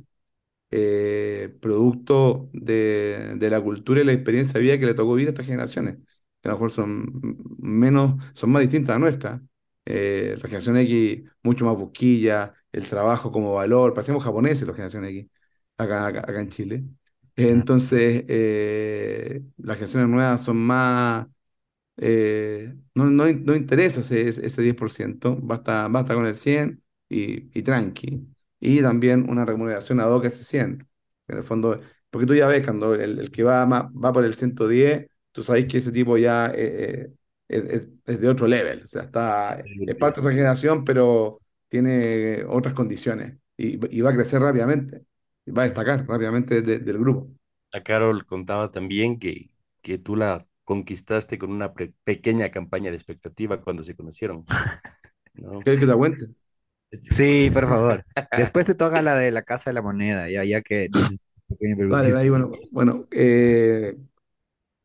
eh, 0.71 1.55
producto 1.61 2.49
de, 2.53 3.35
de, 3.37 3.49
la 3.49 3.61
cultura 3.61 4.01
y 4.01 4.05
la 4.05 4.13
experiencia 4.13 4.53
de 4.55 4.61
vida 4.61 4.79
que 4.79 4.85
le 4.85 4.93
tocó 4.93 5.13
vivir 5.15 5.29
a 5.29 5.31
estas 5.31 5.45
generaciones, 5.45 5.97
que 6.41 6.49
a 6.49 6.51
lo 6.51 6.57
mejor 6.57 6.71
son 6.71 7.05
menos, 7.59 8.15
son 8.33 8.51
más 8.51 8.61
distintas 8.61 8.95
a 8.95 8.99
nuestras. 8.99 9.41
Eh, 9.85 10.33
la 10.37 10.41
generación 10.49 10.77
X, 10.77 11.23
mucho 11.43 11.65
más 11.65 11.75
busquilla, 11.77 12.53
el 12.71 12.87
trabajo 12.87 13.31
como 13.31 13.53
valor, 13.53 13.93
parecemos 13.93 14.23
japoneses 14.23 14.67
la 14.67 14.73
generación 14.73 15.05
X, 15.05 15.27
acá, 15.77 16.07
acá, 16.07 16.19
acá 16.21 16.39
en 16.41 16.49
Chile. 16.49 16.83
Entonces, 17.35 18.25
eh, 18.27 19.41
las 19.57 19.77
generaciones 19.77 20.09
nuevas 20.09 20.41
son 20.43 20.57
más, 20.57 21.27
eh, 21.97 22.73
no, 22.95 23.05
no, 23.05 23.25
no, 23.31 23.55
interesa 23.55 24.01
ese, 24.01 24.29
ese 24.29 24.61
10%, 24.61 25.37
basta, 25.41 25.87
basta 25.87 26.13
con 26.15 26.25
el 26.27 26.35
100 26.35 26.83
y, 27.09 27.57
y 27.57 27.63
tranqui. 27.63 28.27
Y 28.59 28.81
también 28.81 29.29
una 29.29 29.45
remuneración 29.45 29.99
ad 29.99 30.11
hoc 30.11 30.25
a 30.25 30.27
ese 30.29 30.43
100. 30.43 30.87
En 31.27 31.37
el 31.37 31.43
fondo, 31.43 31.77
porque 32.09 32.25
tú 32.27 32.35
ya 32.35 32.47
ves, 32.47 32.63
cuando 32.65 32.95
el, 32.95 33.19
el 33.19 33.31
que 33.31 33.43
va, 33.43 33.65
va 33.65 34.13
por 34.13 34.25
el 34.25 34.33
110, 34.35 35.07
tú 35.37 35.43
sabes 35.43 35.67
que 35.67 35.77
ese 35.77 35.91
tipo 35.91 36.17
ya 36.17 36.51
eh, 36.55 37.11
es, 37.47 37.83
es, 38.07 38.19
de 38.19 38.27
otro 38.27 38.47
level, 38.47 38.81
o 38.81 38.87
sea, 38.87 39.03
está, 39.03 39.63
es 39.85 39.95
parte 39.97 40.19
de 40.19 40.27
esa 40.27 40.35
generación, 40.35 40.83
pero 40.83 41.41
tiene 41.67 42.43
otras 42.47 42.73
condiciones 42.73 43.37
y, 43.55 43.95
y 43.95 44.01
va 44.01 44.09
a 44.09 44.15
crecer 44.15 44.41
rápidamente 44.41 45.05
va 45.55 45.61
a 45.61 45.65
destacar 45.65 46.07
rápidamente 46.07 46.63
del 46.63 46.97
grupo. 46.97 47.29
A 47.71 47.83
Carol 47.83 48.25
contaba 48.25 48.71
también 48.71 49.19
que, 49.19 49.51
que 49.83 49.99
tú 49.99 50.15
la 50.15 50.43
conquistaste 50.63 51.37
con 51.37 51.51
una 51.51 51.71
pequeña 52.03 52.49
campaña 52.49 52.89
de 52.89 52.97
expectativa 52.97 53.61
cuando 53.61 53.83
se 53.83 53.95
conocieron. 53.95 54.43
¿no? 55.35 55.59
¿Quieres 55.59 55.79
que 55.81 55.85
te 55.85 55.93
cuente? 55.93 56.25
Sí, 56.91 57.51
por 57.53 57.67
favor. 57.67 58.03
Después 58.35 58.65
te 58.65 58.73
toca 58.73 59.03
la 59.03 59.13
de 59.13 59.29
la 59.29 59.43
Casa 59.43 59.69
de 59.69 59.75
la 59.75 59.83
Moneda, 59.83 60.31
ya, 60.31 60.43
ya 60.43 60.63
que... 60.63 60.89
Vale, 61.87 62.17
ahí, 62.17 62.27
bueno, 62.27 62.49
bueno 62.71 63.07
eh, 63.11 63.95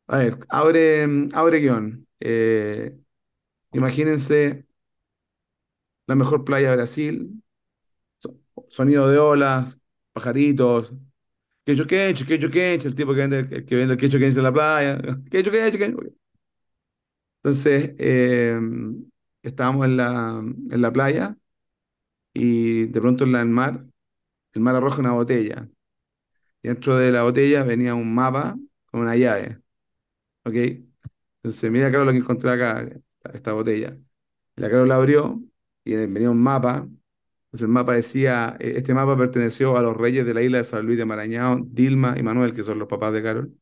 a 0.07 0.17
ver, 0.17 0.39
abre, 0.49 1.03
abre 1.33 1.59
guion. 1.59 2.07
Eh, 2.19 2.97
imagínense 3.73 4.65
la 6.07 6.15
mejor 6.15 6.43
playa 6.45 6.69
de 6.71 6.75
Brasil, 6.77 7.43
sonido 8.69 9.07
de 9.09 9.17
olas, 9.19 9.81
pajaritos, 10.13 10.93
quecho 11.65 11.85
quecho, 11.87 12.25
quecho 12.25 12.51
quecho, 12.51 12.87
el 12.89 12.95
tipo 12.95 13.13
que 13.13 13.19
vende 13.21 13.39
el, 13.39 13.65
que 13.65 13.75
vende 13.77 13.93
el 13.95 13.99
quecho 13.99 14.19
quecho 14.19 14.39
en 14.39 14.43
la 14.43 14.53
playa, 14.53 14.99
quecho 15.31 15.51
quecho, 15.51 15.79
quecho. 15.79 15.97
Entonces, 17.43 17.93
eh, 17.99 18.59
estábamos 19.41 19.85
en 19.85 19.97
la, 19.97 20.39
en 20.71 20.81
la 20.81 20.91
playa 20.93 21.37
y 22.33 22.87
de 22.87 23.01
pronto 23.01 23.25
en 23.25 23.35
el 23.35 23.47
mar, 23.49 23.85
el 24.53 24.61
mar 24.61 24.75
arroja 24.77 24.99
una 25.01 25.13
botella. 25.13 25.69
Dentro 26.63 26.97
de 26.97 27.11
la 27.13 27.23
botella 27.23 27.63
venía 27.65 27.95
un 27.95 28.15
mapa 28.15 28.57
con 28.87 29.01
una 29.01 29.17
llave. 29.17 29.62
¿Ok? 30.45 30.55
Entonces, 31.43 31.71
mira, 31.71 31.89
claro, 31.89 32.05
lo 32.05 32.11
que 32.11 32.17
encontré 32.19 32.49
acá, 32.51 32.87
esta 33.33 33.53
botella. 33.53 33.97
La 34.55 34.69
Carol 34.69 34.87
la 34.89 34.95
abrió 34.95 35.41
y 35.83 35.95
venía 35.95 36.31
un 36.31 36.41
mapa 36.41 36.87
el 37.61 37.67
mapa 37.67 37.93
decía, 37.95 38.57
eh, 38.59 38.73
este 38.77 38.93
mapa 38.93 39.17
perteneció 39.17 39.77
a 39.77 39.81
los 39.81 39.95
reyes 39.95 40.25
de 40.25 40.33
la 40.33 40.41
isla 40.41 40.57
de 40.59 40.63
San 40.63 40.85
Luis 40.85 40.97
de 40.97 41.05
Marañao, 41.05 41.59
Dilma 41.65 42.15
y 42.17 42.23
Manuel, 42.23 42.53
que 42.53 42.63
son 42.63 42.79
los 42.79 42.87
papás 42.87 43.13
de 43.13 43.23
Carol, 43.23 43.53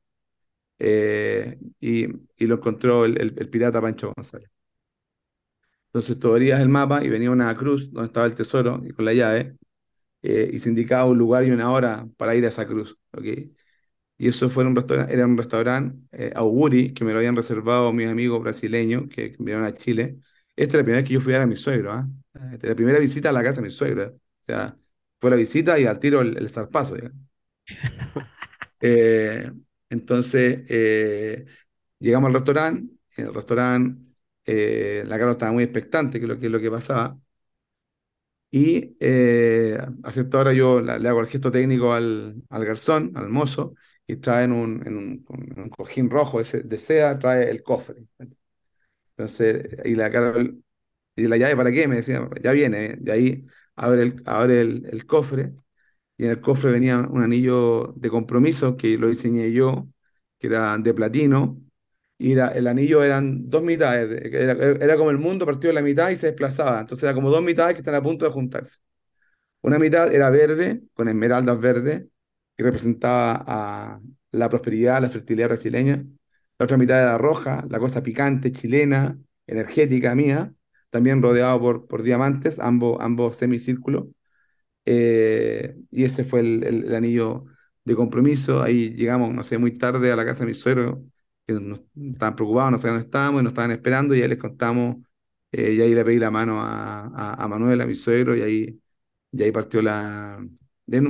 eh, 0.80 1.60
y, 1.80 2.08
y, 2.38 2.48
lo 2.48 2.56
encontró 2.56 3.06
el, 3.06 3.20
el, 3.20 3.50
pirata 3.50 3.82
Pancho 3.82 4.14
González. 4.16 4.50
Entonces 5.88 6.18
tú 6.20 6.30
abrías 6.32 6.62
el 6.62 6.70
mapa 6.70 7.04
y 7.04 7.10
venía 7.10 7.32
una 7.32 7.56
cruz 7.58 7.92
donde 7.92 8.08
estaba 8.08 8.26
el 8.26 8.36
tesoro 8.36 8.82
y 8.86 8.92
con 8.94 9.06
la 9.06 9.14
llave, 9.14 9.58
eh, 10.24 10.50
y 10.54 10.60
se 10.60 10.70
indicaba 10.70 11.06
un 11.06 11.18
lugar 11.18 11.46
y 11.46 11.52
una 11.52 11.72
hora 11.72 12.08
para 12.18 12.36
ir 12.36 12.46
a 12.46 12.50
esa 12.50 12.68
cruz. 12.68 12.98
¿okay? 13.14 13.54
Y 14.22 14.28
eso 14.30 14.52
fue 14.52 14.66
un 14.66 14.76
restaurante, 14.76 15.14
era 15.14 15.26
un 15.26 15.36
restaurante 15.36 16.32
Auguri, 16.36 16.94
que 16.94 17.04
me 17.04 17.12
lo 17.12 17.18
habían 17.18 17.36
reservado 17.36 17.92
mis 17.92 18.08
amigos 18.08 18.40
brasileños 18.44 19.06
que, 19.10 19.32
que 19.32 19.38
vinieron 19.40 19.66
a 19.66 19.74
Chile. 19.74 20.20
Esta 20.56 20.78
es 20.78 20.82
la 20.82 20.84
primera 20.84 21.02
vez 21.02 21.08
que 21.08 21.14
yo 21.16 21.22
fui 21.22 21.34
a 21.34 21.38
ver 21.40 21.46
a 21.46 21.48
mi 21.48 21.56
suegro, 21.56 21.92
¿ah? 21.92 22.08
la 22.62 22.76
primera 22.76 23.00
visita 23.00 23.30
a 23.30 23.32
la 23.32 23.44
casa 23.44 23.62
de 23.62 23.68
mi 23.68 23.72
suegra. 23.72 24.10
O 24.14 24.46
sea, 24.46 24.78
fue 25.20 25.32
la 25.32 25.38
visita 25.38 25.80
y 25.80 25.86
al 25.88 26.00
tiro 26.00 26.22
el, 26.22 26.50
zarpazo. 26.50 26.98
eh, 28.82 29.52
entonces, 29.90 30.66
eh, 30.70 31.46
llegamos 32.00 32.28
al 32.28 32.34
restaurante. 32.36 32.94
En 33.18 33.28
el 33.28 33.34
restaurante, 33.34 34.02
eh, 34.46 35.04
la 35.08 35.18
cara 35.20 35.32
estaba 35.34 35.52
muy 35.52 35.64
expectante, 35.64 36.20
que 36.20 36.26
es 36.26 36.30
lo 36.30 36.40
que, 36.40 36.50
lo 36.50 36.60
que 36.60 36.72
pasaba. 36.72 37.20
Y 38.54 38.98
eh, 39.00 39.78
acepto 40.04 40.38
ahora 40.38 40.54
yo 40.54 40.82
le 40.82 41.08
hago 41.08 41.22
el 41.22 41.28
gesto 41.28 41.52
técnico 41.52 41.94
al, 41.94 42.44
al 42.50 42.66
garzón, 42.66 43.12
al 43.16 43.30
mozo, 43.30 43.76
y 44.12 44.18
trae 44.18 44.46
en 44.46 44.52
un, 44.54 44.86
en 44.86 44.98
un, 44.98 45.70
cojín 45.70 46.10
rojo 46.10 46.42
ese, 46.42 46.62
de 46.64 46.78
seda, 46.78 47.18
trae 47.20 47.50
el 47.50 47.64
cofre. 47.64 48.06
Entonces, 49.12 49.68
y 49.86 49.96
la, 49.96 50.10
y 51.16 51.28
la 51.28 51.38
llave, 51.38 51.56
¿para 51.56 51.72
qué? 51.72 51.88
Me 51.88 51.98
decía, 51.98 52.28
ya 52.42 52.52
viene. 52.52 52.96
De 53.00 53.12
ahí 53.12 53.46
abre 53.76 54.04
el, 54.04 54.24
abre 54.26 54.62
el, 54.62 54.88
el 54.92 55.06
cofre, 55.06 55.54
y 56.18 56.26
en 56.26 56.32
el 56.32 56.42
cofre 56.42 56.72
venía 56.72 57.00
un 57.00 57.24
anillo 57.24 57.94
de 57.98 58.10
compromiso 58.10 58.78
que 58.78 58.98
lo 58.98 59.10
diseñé 59.10 59.52
yo, 59.54 59.88
que 60.40 60.48
era 60.48 60.78
de 60.78 60.94
platino, 60.94 61.62
y 62.18 62.34
el 62.34 62.68
anillo 62.68 63.04
eran 63.04 63.50
dos 63.50 63.64
mitades, 63.64 64.12
era, 64.34 64.54
era, 64.54 64.98
como 64.98 65.12
el 65.12 65.18
mundo 65.20 65.46
partido 65.46 65.70
de 65.70 65.76
la 65.76 65.82
mitad 65.82 66.10
y 66.12 66.16
se 66.18 66.28
desplazaba, 66.28 66.82
entonces 66.82 67.04
era 67.04 67.14
como 67.16 67.32
dos 67.32 67.44
mitades 67.44 67.76
que 67.76 67.82
están 67.82 67.96
a 67.96 68.04
punto 68.04 68.26
de 68.26 68.32
juntarse. 68.32 68.80
Una 69.62 69.80
mitad 69.80 70.14
era 70.14 70.30
verde, 70.30 70.84
con 70.94 71.08
esmeraldas 71.08 71.60
verdes, 71.60 72.06
representaba 72.64 73.44
a 73.48 74.02
la 74.32 74.50
prosperidad, 74.50 75.02
la 75.02 75.10
fertilidad 75.10 75.50
brasileña. 75.50 76.06
La 76.60 76.66
otra 76.66 76.78
mitad 76.78 77.02
era 77.02 77.18
roja, 77.18 77.66
la 77.70 77.80
cosa 77.80 78.04
picante, 78.04 78.52
chilena, 78.52 79.18
energética 79.48 80.16
mía, 80.16 80.54
también 80.90 81.22
rodeado 81.22 81.60
por, 81.60 81.88
por 81.88 82.04
diamantes, 82.04 82.60
ambos, 82.60 82.98
ambos 83.02 83.38
semicírculos. 83.38 84.08
Eh, 84.86 85.76
y 85.92 86.04
ese 86.04 86.24
fue 86.24 86.42
el, 86.42 86.64
el, 86.64 86.96
anillo 86.96 87.46
de 87.86 87.96
compromiso. 87.96 88.62
Ahí 88.64 88.92
llegamos, 88.92 89.34
no 89.34 89.44
sé, 89.44 89.58
muy 89.58 89.74
tarde 89.74 90.12
a 90.12 90.16
la 90.16 90.26
casa 90.26 90.42
de 90.46 90.52
mi 90.52 90.54
suegro, 90.56 91.04
que 91.46 91.54
nos, 91.54 91.82
estaban 91.96 92.36
preocupados, 92.36 92.72
no 92.72 92.78
sabían 92.78 92.96
dónde 92.98 93.08
estábamos 93.08 93.42
y 93.42 93.44
nos 93.44 93.52
estaban 93.52 93.72
esperando, 93.72 94.16
y 94.16 94.22
ahí 94.22 94.28
les 94.28 94.38
contamos, 94.40 94.98
eh, 95.52 95.74
y 95.74 95.82
ahí 95.82 95.94
le 95.94 96.06
pedí 96.06 96.20
la 96.20 96.32
mano 96.32 96.62
a, 96.62 97.34
a, 97.34 97.48
Manuel, 97.48 97.82
a 97.82 97.88
mi 97.88 97.96
suegro, 97.96 98.36
y 98.36 98.42
ahí, 98.42 98.82
y 99.32 99.44
ahí 99.44 99.52
partió 99.52 99.82
la... 99.82 100.46
De, 100.86 101.02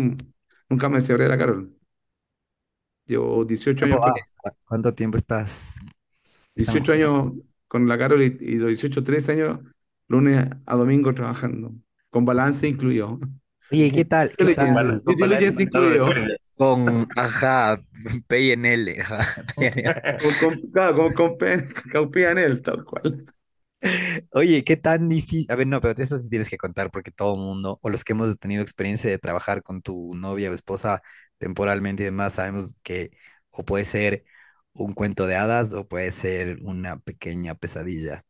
nunca 0.72 0.90
me 0.90 1.02
separé 1.02 1.26
de 1.26 1.30
la 1.30 1.38
Carol. 1.38 1.78
Llevo 3.06 3.44
18 3.46 3.86
años. 3.86 4.00
¿Cuánto 4.64 4.94
tiempo 4.94 5.18
estás? 5.18 5.78
18 6.56 6.94
años 6.94 7.34
con 7.68 7.88
la 7.88 7.98
Carol 7.98 8.22
y, 8.24 8.38
y 8.40 8.56
los 8.56 8.70
18, 8.70 9.04
13 9.04 9.34
años, 9.34 9.60
lunes 10.08 10.48
a 10.66 10.76
domingo 10.76 11.14
trabajando, 11.14 11.74
con 12.10 12.26
balance 12.26 12.68
incluido. 12.68 13.20
Oye, 13.72 13.92
¿qué 13.92 14.06
tal? 14.06 14.32
¿Qué 14.36 14.56
tal? 14.56 15.02
Con, 16.58 17.08
ajá, 17.16 17.82
PNL. 18.28 18.96
con, 20.40 20.60
con, 20.74 21.14
con, 21.14 21.38
con 21.92 22.12
PNL, 22.12 22.62
tal 22.62 22.84
cual. 22.86 23.26
Oye, 24.32 24.64
¿qué 24.64 24.78
tan 24.78 25.10
difícil? 25.10 25.46
A 25.50 25.56
ver, 25.56 25.68
no, 25.68 25.82
pero 25.82 26.00
eso 26.02 26.18
sí 26.18 26.30
tienes 26.30 26.50
que 26.50 26.58
contar 26.58 26.92
porque 26.92 27.12
todo 27.12 27.36
el 27.36 27.42
mundo, 27.42 27.80
o 27.82 27.90
los 27.90 28.04
que 28.04 28.14
hemos 28.14 28.38
tenido 28.38 28.62
experiencia 28.62 29.10
de 29.10 29.18
trabajar 29.18 29.64
con 29.64 29.82
tu 29.82 30.14
novia 30.16 30.52
o 30.52 30.54
esposa 30.54 31.02
temporalmente 31.38 32.04
y 32.04 32.06
demás, 32.06 32.34
sabemos 32.34 32.76
que 32.84 33.12
o 33.50 33.66
puede 33.66 33.86
ser 33.86 34.24
un 34.74 34.94
cuento 34.94 35.28
de 35.28 35.36
hadas 35.36 35.74
o 35.74 35.88
puede 35.88 36.12
ser 36.12 36.60
una 36.62 37.00
pequeña 37.00 37.56
pesadilla. 37.56 38.24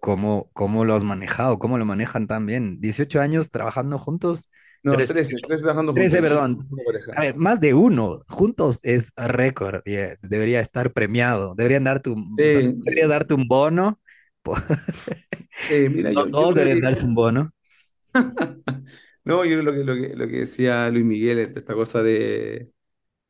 ¿Cómo, 0.00 0.50
cómo 0.52 0.84
lo 0.84 0.94
has 0.94 1.04
manejado? 1.04 1.58
¿Cómo 1.58 1.78
lo 1.78 1.84
manejan 1.84 2.26
tan 2.26 2.46
bien? 2.46 2.80
18 2.80 3.20
años 3.20 3.50
trabajando 3.50 3.98
juntos. 3.98 4.48
No, 4.82 4.96
13, 4.96 5.14
13 5.14 5.62
trabajando 5.62 5.92
juntos. 5.92 6.10
13, 6.10 6.22
perdón. 6.22 6.68
A 7.16 7.22
ver, 7.22 7.36
más 7.36 7.60
de 7.60 7.74
uno 7.74 8.18
juntos 8.28 8.78
es 8.82 9.12
récord. 9.16 9.82
Debería 10.22 10.60
estar 10.60 10.92
premiado. 10.92 11.54
Deberían 11.56 11.84
darte 11.84 12.10
un, 12.10 12.36
debería 12.36 13.08
darte 13.08 13.34
un 13.34 13.48
bono. 13.48 14.00
Mira, 15.90 16.12
Los 16.12 16.26
yo, 16.26 16.30
dos 16.30 16.48
yo 16.48 16.54
deberían 16.54 16.78
que... 16.78 16.86
darse 16.86 17.04
un 17.04 17.14
bono. 17.14 17.52
no, 19.24 19.44
yo 19.44 19.62
lo 19.62 19.72
que, 19.72 19.84
lo 19.84 19.94
que, 19.94 20.14
lo 20.14 20.26
que 20.28 20.40
decía 20.40 20.88
Luis 20.90 21.04
Miguel, 21.04 21.38
esta 21.38 21.74
cosa 21.74 22.02
de, 22.02 22.70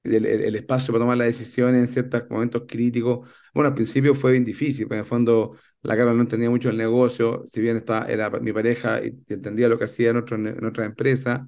del 0.04 0.26
el, 0.26 0.42
el 0.42 0.56
espacio 0.56 0.92
para 0.92 1.02
tomar 1.02 1.16
las 1.16 1.28
decisiones 1.28 1.80
en 1.80 1.88
ciertos 1.88 2.24
momentos 2.30 2.64
críticos. 2.68 3.28
Bueno, 3.54 3.68
al 3.68 3.74
principio 3.74 4.14
fue 4.14 4.32
bien 4.32 4.44
difícil, 4.44 4.86
pero 4.86 4.96
en 4.96 5.04
el 5.04 5.08
fondo 5.08 5.56
la 5.82 5.96
Carol 5.96 6.16
no 6.16 6.22
entendía 6.22 6.50
mucho 6.50 6.68
el 6.70 6.76
negocio, 6.76 7.44
si 7.46 7.60
bien 7.60 7.76
está, 7.76 8.06
era 8.06 8.30
mi 8.30 8.52
pareja 8.52 9.04
y, 9.04 9.18
entendía 9.28 9.68
lo 9.68 9.78
que 9.78 9.84
hacía 9.84 10.10
en, 10.10 10.16
otro, 10.18 10.36
en 10.36 10.64
otra 10.64 10.84
empresa. 10.84 11.46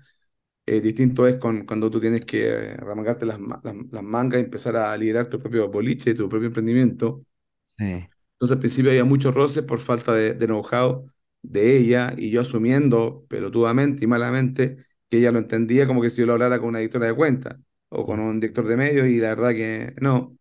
Eh, 0.66 0.80
distinto 0.80 1.26
es 1.26 1.36
con, 1.36 1.66
cuando 1.66 1.90
tú 1.90 2.00
tienes 2.00 2.24
que 2.26 2.76
remangarte 2.76 3.26
las, 3.26 3.40
las, 3.40 3.74
las, 3.90 4.02
mangas 4.02 4.40
y 4.40 4.44
empezar 4.44 4.76
a 4.76 4.96
liderar 4.96 5.28
tu 5.28 5.38
propio 5.40 5.68
boliche, 5.68 6.14
tu 6.14 6.28
propio 6.28 6.48
emprendimiento. 6.48 7.24
Sí. 7.64 8.08
Entonces 8.38 8.56
al 8.56 8.60
principio 8.60 8.90
había 8.90 9.04
muchos 9.04 9.34
roces 9.34 9.64
por 9.64 9.80
falta 9.80 10.14
de, 10.14 10.34
de 10.34 10.46
know-how 10.46 11.10
de 11.42 11.76
ella 11.76 12.14
y 12.16 12.30
yo 12.30 12.40
asumiendo 12.42 13.26
pelotudamente 13.28 14.04
y 14.04 14.06
malamente 14.06 14.84
que 15.08 15.18
ella 15.18 15.32
lo 15.32 15.38
entendía 15.38 15.86
como 15.86 16.02
que 16.02 16.10
si 16.10 16.18
yo 16.18 16.26
lo 16.26 16.34
hablara 16.34 16.58
con 16.58 16.68
una 16.68 16.80
editora 16.80 17.06
de 17.06 17.14
cuentas 17.14 17.56
o 17.88 18.04
con 18.06 18.20
un 18.20 18.40
director 18.40 18.66
de 18.66 18.76
medios 18.76 19.08
y 19.08 19.18
la 19.18 19.28
verdad 19.28 19.50
que 19.50 19.94
no. 20.00 20.36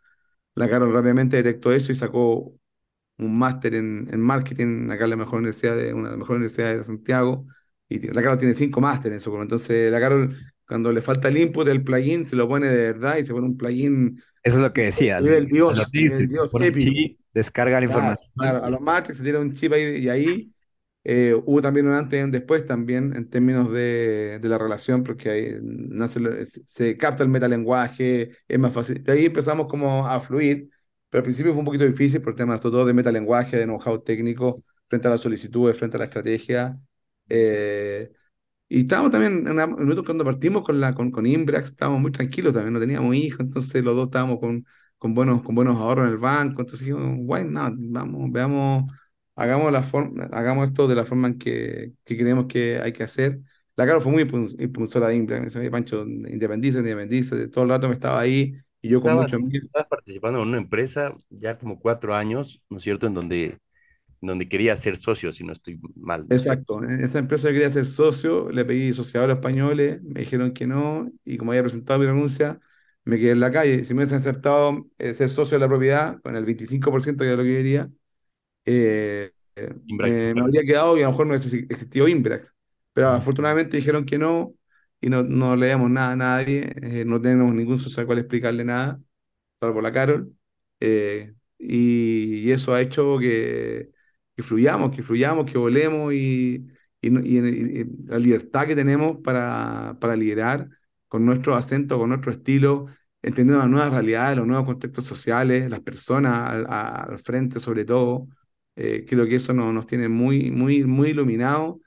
La 0.56 0.70
Carol 0.70 0.94
rápidamente 0.94 1.38
detectó 1.38 1.72
eso 1.72 1.92
y 1.92 1.96
sacó 1.96 2.54
un 3.18 3.40
máster 3.40 3.76
en, 3.76 4.10
en, 4.12 4.22
marketing 4.22 4.90
acá 4.92 5.06
en 5.06 5.12
la 5.12 5.16
mejor 5.16 5.40
universidad 5.40 5.76
de 5.76 5.94
una 5.94 6.06
de 6.06 6.12
las 6.12 6.20
mejores 6.20 6.38
universidades 6.38 6.78
de 6.80 6.84
Santiago 6.84 7.48
y 7.90 8.00
la 8.00 8.22
Carol 8.22 8.38
tiene 8.38 8.54
cinco 8.54 8.82
másteres 8.82 9.26
en 9.26 9.34
eso. 9.34 9.42
Entonces 9.42 9.92
la 9.92 10.00
Carol 10.00 10.36
cuando 10.68 10.92
le 10.92 11.02
falta 11.02 11.30
el 11.30 11.38
input 11.38 11.66
del 11.66 11.84
plugin 11.84 12.28
se 12.28 12.36
lo 12.36 12.48
pone 12.48 12.68
de 12.68 12.76
verdad 12.76 13.18
y 13.18 13.24
se 13.24 13.34
pone 13.34 13.48
un 13.48 13.58
plugin. 13.58 14.22
Eso 14.44 14.58
es 14.58 14.62
lo 14.62 14.74
que 14.74 14.82
decía. 14.82 15.22
Dios, 15.22 16.54
descarga 17.38 17.80
la 17.80 17.86
información. 17.86 18.32
Claro, 18.36 18.64
a 18.64 18.70
los 18.70 18.82
Matrix 18.82 19.20
se 19.20 19.24
tira 19.24 19.40
un 19.40 19.54
chip 19.54 19.72
ahí 19.74 19.98
y 19.98 20.10
ahí 20.10 20.52
eh, 21.04 21.34
hubo 21.46 21.62
también 21.62 21.88
un 21.88 21.94
antes 21.94 22.20
y 22.20 22.24
un 22.24 22.32
después 22.32 22.66
también 22.66 23.16
en 23.16 23.30
términos 23.30 23.72
de, 23.72 24.40
de 24.42 24.50
la 24.50 24.58
relación, 24.58 25.04
porque 25.04 25.30
ahí 25.30 25.56
nace, 25.62 26.20
se 26.66 26.98
capta 26.98 27.24
el 27.24 27.30
metalenguaje, 27.30 28.32
es 28.48 28.60
más 28.60 28.74
fácil. 28.74 29.04
De 29.04 29.12
ahí 29.12 29.26
empezamos 29.28 29.68
como 29.68 30.08
a 30.08 30.20
fluir, 30.20 30.70
pero 31.10 31.20
al 31.20 31.24
principio 31.24 31.54
fue 31.54 31.60
un 31.60 31.66
poquito 31.66 31.86
difícil 31.86 32.22
por 32.22 32.36
temas 32.36 32.62
sobre 32.62 32.74
todo 32.74 32.86
de 32.86 32.94
metalenguaje, 32.94 33.58
de 33.58 33.66
know-how 33.66 34.02
técnico, 34.02 34.64
frente 34.90 35.08
a 35.08 35.12
las 35.12 35.22
solicitudes, 35.22 35.78
frente 35.78 35.98
a 35.98 36.00
la 36.00 36.06
estrategia. 36.06 36.78
Eh, 37.30 38.12
y 38.70 38.82
estábamos 38.82 39.12
también, 39.12 39.48
en 39.48 39.60
un 39.60 39.72
momento 39.72 40.04
cuando 40.04 40.26
partimos 40.26 40.64
con, 40.64 40.80
la, 40.80 40.94
con, 40.94 41.12
con 41.12 41.26
Imbrax, 41.26 41.70
estábamos 41.70 42.02
muy 42.02 42.12
tranquilos 42.12 42.54
también, 42.54 42.74
no 42.74 42.80
teníamos 42.80 43.16
hijos, 43.16 43.40
entonces 43.42 43.84
los 43.84 43.96
dos 43.96 44.06
estábamos 44.08 44.40
con, 44.40 44.66
con, 44.98 45.14
buenos, 45.14 45.42
con 45.44 45.56
buenos 45.56 45.78
ahorros 45.78 46.08
en 46.08 46.14
el 46.14 46.18
banco, 46.18 46.62
entonces 46.62 46.88
dijimos, 46.88 47.18
bueno, 47.20 47.72
vamos, 47.78 48.32
veamos 48.32 48.92
hagamos, 49.38 49.72
la 49.72 49.84
forma, 49.84 50.26
hagamos 50.32 50.68
esto 50.68 50.88
de 50.88 50.96
la 50.96 51.06
forma 51.06 51.30
en 51.30 51.38
que, 51.38 51.94
que 52.04 52.18
creemos 52.18 52.48
que 52.48 52.80
hay 52.82 52.92
que 52.92 53.04
hacer. 53.04 53.40
La 53.76 53.86
Caro 53.86 54.02
fue 54.02 54.12
muy 54.12 54.24
impulsora 54.58 55.08
de 55.08 55.16
Impla, 55.16 55.38
me 55.40 55.46
decía, 55.46 55.70
Pancho, 55.70 56.04
independiza, 56.04 56.80
independiza, 56.80 57.36
todo 57.52 57.64
el 57.64 57.70
rato 57.70 57.88
me 57.88 57.94
estaba 57.94 58.20
ahí 58.20 58.56
y 58.82 58.90
yo 58.90 59.02
con 59.02 59.14
mucho 59.14 59.40
miedo. 59.40 59.66
Estabas 59.66 59.88
participando 59.88 60.42
en 60.42 60.48
una 60.48 60.58
empresa 60.58 61.16
ya 61.30 61.58
como 61.60 61.80
cuatro 61.80 62.16
años, 62.16 62.62
¿no 62.70 62.78
es 62.78 62.84
cierto?, 62.84 63.06
en 63.06 63.14
donde, 63.14 63.60
donde 64.20 64.50
quería 64.50 64.76
ser 64.76 64.98
socio, 64.98 65.32
si 65.32 65.44
no 65.44 65.54
estoy 65.54 65.80
mal. 65.96 66.26
¿no? 66.28 66.36
Exacto, 66.36 66.84
en 66.84 67.02
esa 67.02 67.20
empresa 67.20 67.52
quería 67.52 67.70
ser 67.70 67.86
socio, 67.86 68.50
le 68.50 68.66
pedí 68.66 68.94
sociadores 68.94 69.36
españoles, 69.36 70.02
me 70.02 70.22
dijeron 70.22 70.54
que 70.54 70.66
no, 70.66 71.12
y 71.24 71.38
como 71.38 71.52
había 71.52 71.62
presentado 71.62 72.00
mi 72.00 72.08
renuncia, 72.08 72.60
me 73.08 73.18
quedé 73.20 73.32
en 73.32 73.40
la 73.40 73.52
calle. 73.52 73.84
Si 73.84 73.94
me 73.94 74.00
hubiesen 74.00 74.20
aceptado 74.20 74.88
eh, 74.98 75.14
ser 75.14 75.30
socio 75.30 75.58
de 75.58 75.62
la 75.62 75.68
propiedad, 75.68 76.22
con 76.22 76.36
el 76.36 76.46
25% 76.46 77.24
que 77.24 77.28
era 77.28 77.38
lo 77.38 77.44
que 77.44 77.56
quería, 77.58 77.90
eh, 78.66 79.32
me, 79.88 80.34
me, 80.34 80.42
habría 80.42 80.64
quedado 80.64 80.98
y 80.98 81.02
a 81.02 81.06
lo 81.06 81.12
mejor 81.12 81.28
no 81.28 81.36
existió 81.36 82.08
Imbrax. 82.08 82.56
Pero 82.94 83.10
afortunadamente 83.10 83.78
dijeron 83.78 84.06
que 84.06 84.18
no 84.18 84.54
y 85.02 85.10
no, 85.10 85.24
no 85.24 85.56
le 85.56 85.68
damos 85.68 85.90
nada 85.90 86.12
a 86.14 86.16
nadie, 86.16 86.74
eh, 86.82 87.06
no 87.06 87.22
tenemos 87.22 87.54
ningún 87.54 87.80
socio 87.80 88.02
al 88.02 88.08
cual 88.08 88.20
explicarle 88.20 88.66
nada, 88.66 89.00
salvo 89.56 89.82
la 89.82 89.92
Carol. 89.92 90.34
Eh, 90.80 91.34
y, 91.60 92.48
y, 92.50 92.52
eso 92.52 92.74
ha 92.74 92.82
hecho 92.82 93.18
que, 93.20 93.92
que, 94.36 94.44
fluyamos, 94.44 94.96
que 94.96 95.04
fluyamos, 95.04 95.50
que 95.52 95.58
volemos 95.58 96.14
y, 96.14 96.68
y, 97.02 97.10
y, 97.10 97.86
la 98.06 98.20
libertad 98.20 98.68
que 98.68 98.76
tenemos 98.76 99.18
para, 99.24 99.98
para 100.00 100.16
liderar 100.16 100.70
con 101.08 101.26
nuestro 101.26 101.56
acento, 101.56 101.98
con 101.98 102.10
nuestro 102.10 102.32
estilo, 102.32 102.88
entendiendo 103.22 103.60
las 103.60 103.70
nuevas 103.70 103.92
realidades, 103.92 104.38
los 104.38 104.48
nuevos 104.48 104.66
contextos 104.66 105.06
sociales, 105.06 105.70
las 105.70 105.82
personas 105.82 106.50
al, 106.50 106.66
al 106.70 107.20
frente 107.20 107.60
sobre 107.60 107.86
todo. 107.86 108.28
Eh, 108.76 109.06
creo 109.08 109.26
que 109.26 109.36
eso 109.36 109.54
nos, 109.54 109.74
nos 109.74 109.88
tiene 109.88 110.08
muy, 110.10 110.52
muy, 110.52 110.84
muy 110.84 111.10
iluminados 111.10 111.78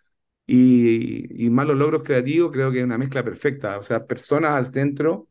y, 0.46 1.44
y, 1.46 1.50
más 1.50 1.66
los 1.66 1.76
logros 1.78 2.02
creativos, 2.02 2.50
creo 2.52 2.72
que 2.72 2.80
es 2.80 2.84
una 2.84 2.98
mezcla 2.98 3.24
perfecta. 3.24 3.78
O 3.78 3.84
sea, 3.84 4.06
personas 4.06 4.52
al 4.52 4.66
centro, 4.66 5.28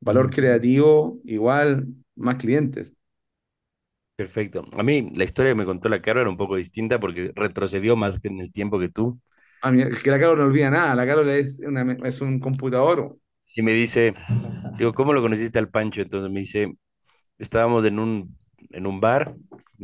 valor 0.00 0.30
creativo, 0.30 1.20
igual, 1.24 1.86
más 2.16 2.36
clientes. 2.36 2.94
Perfecto. 4.16 4.64
A 4.72 4.82
mí 4.82 5.10
la 5.14 5.24
historia 5.24 5.52
que 5.52 5.58
me 5.58 5.66
contó 5.66 5.88
la 5.88 6.00
Caro 6.00 6.22
era 6.22 6.30
un 6.30 6.38
poco 6.38 6.56
distinta 6.56 6.98
porque 6.98 7.32
retrocedió 7.34 7.96
más 7.96 8.18
que 8.18 8.28
en 8.28 8.40
el 8.40 8.50
tiempo 8.50 8.78
que 8.78 8.88
tú. 8.88 9.20
A 9.60 9.70
mí, 9.70 9.82
es 9.82 10.02
que 10.02 10.10
la 10.10 10.18
Caro 10.18 10.36
no 10.36 10.44
olvida 10.44 10.70
nada, 10.70 10.94
la 10.94 11.06
Caro 11.06 11.28
es, 11.30 11.60
una, 11.60 11.96
es 12.04 12.20
un 12.20 12.40
computador. 12.40 13.18
Y 13.54 13.62
me 13.62 13.72
dice, 13.72 14.14
digo, 14.78 14.92
¿cómo 14.92 15.12
lo 15.12 15.22
conociste 15.22 15.58
al 15.58 15.70
Pancho? 15.70 16.02
Entonces 16.02 16.30
me 16.30 16.40
dice, 16.40 16.74
estábamos 17.38 17.84
en 17.84 17.98
un, 17.98 18.36
en 18.70 18.86
un 18.86 19.00
bar 19.00 19.36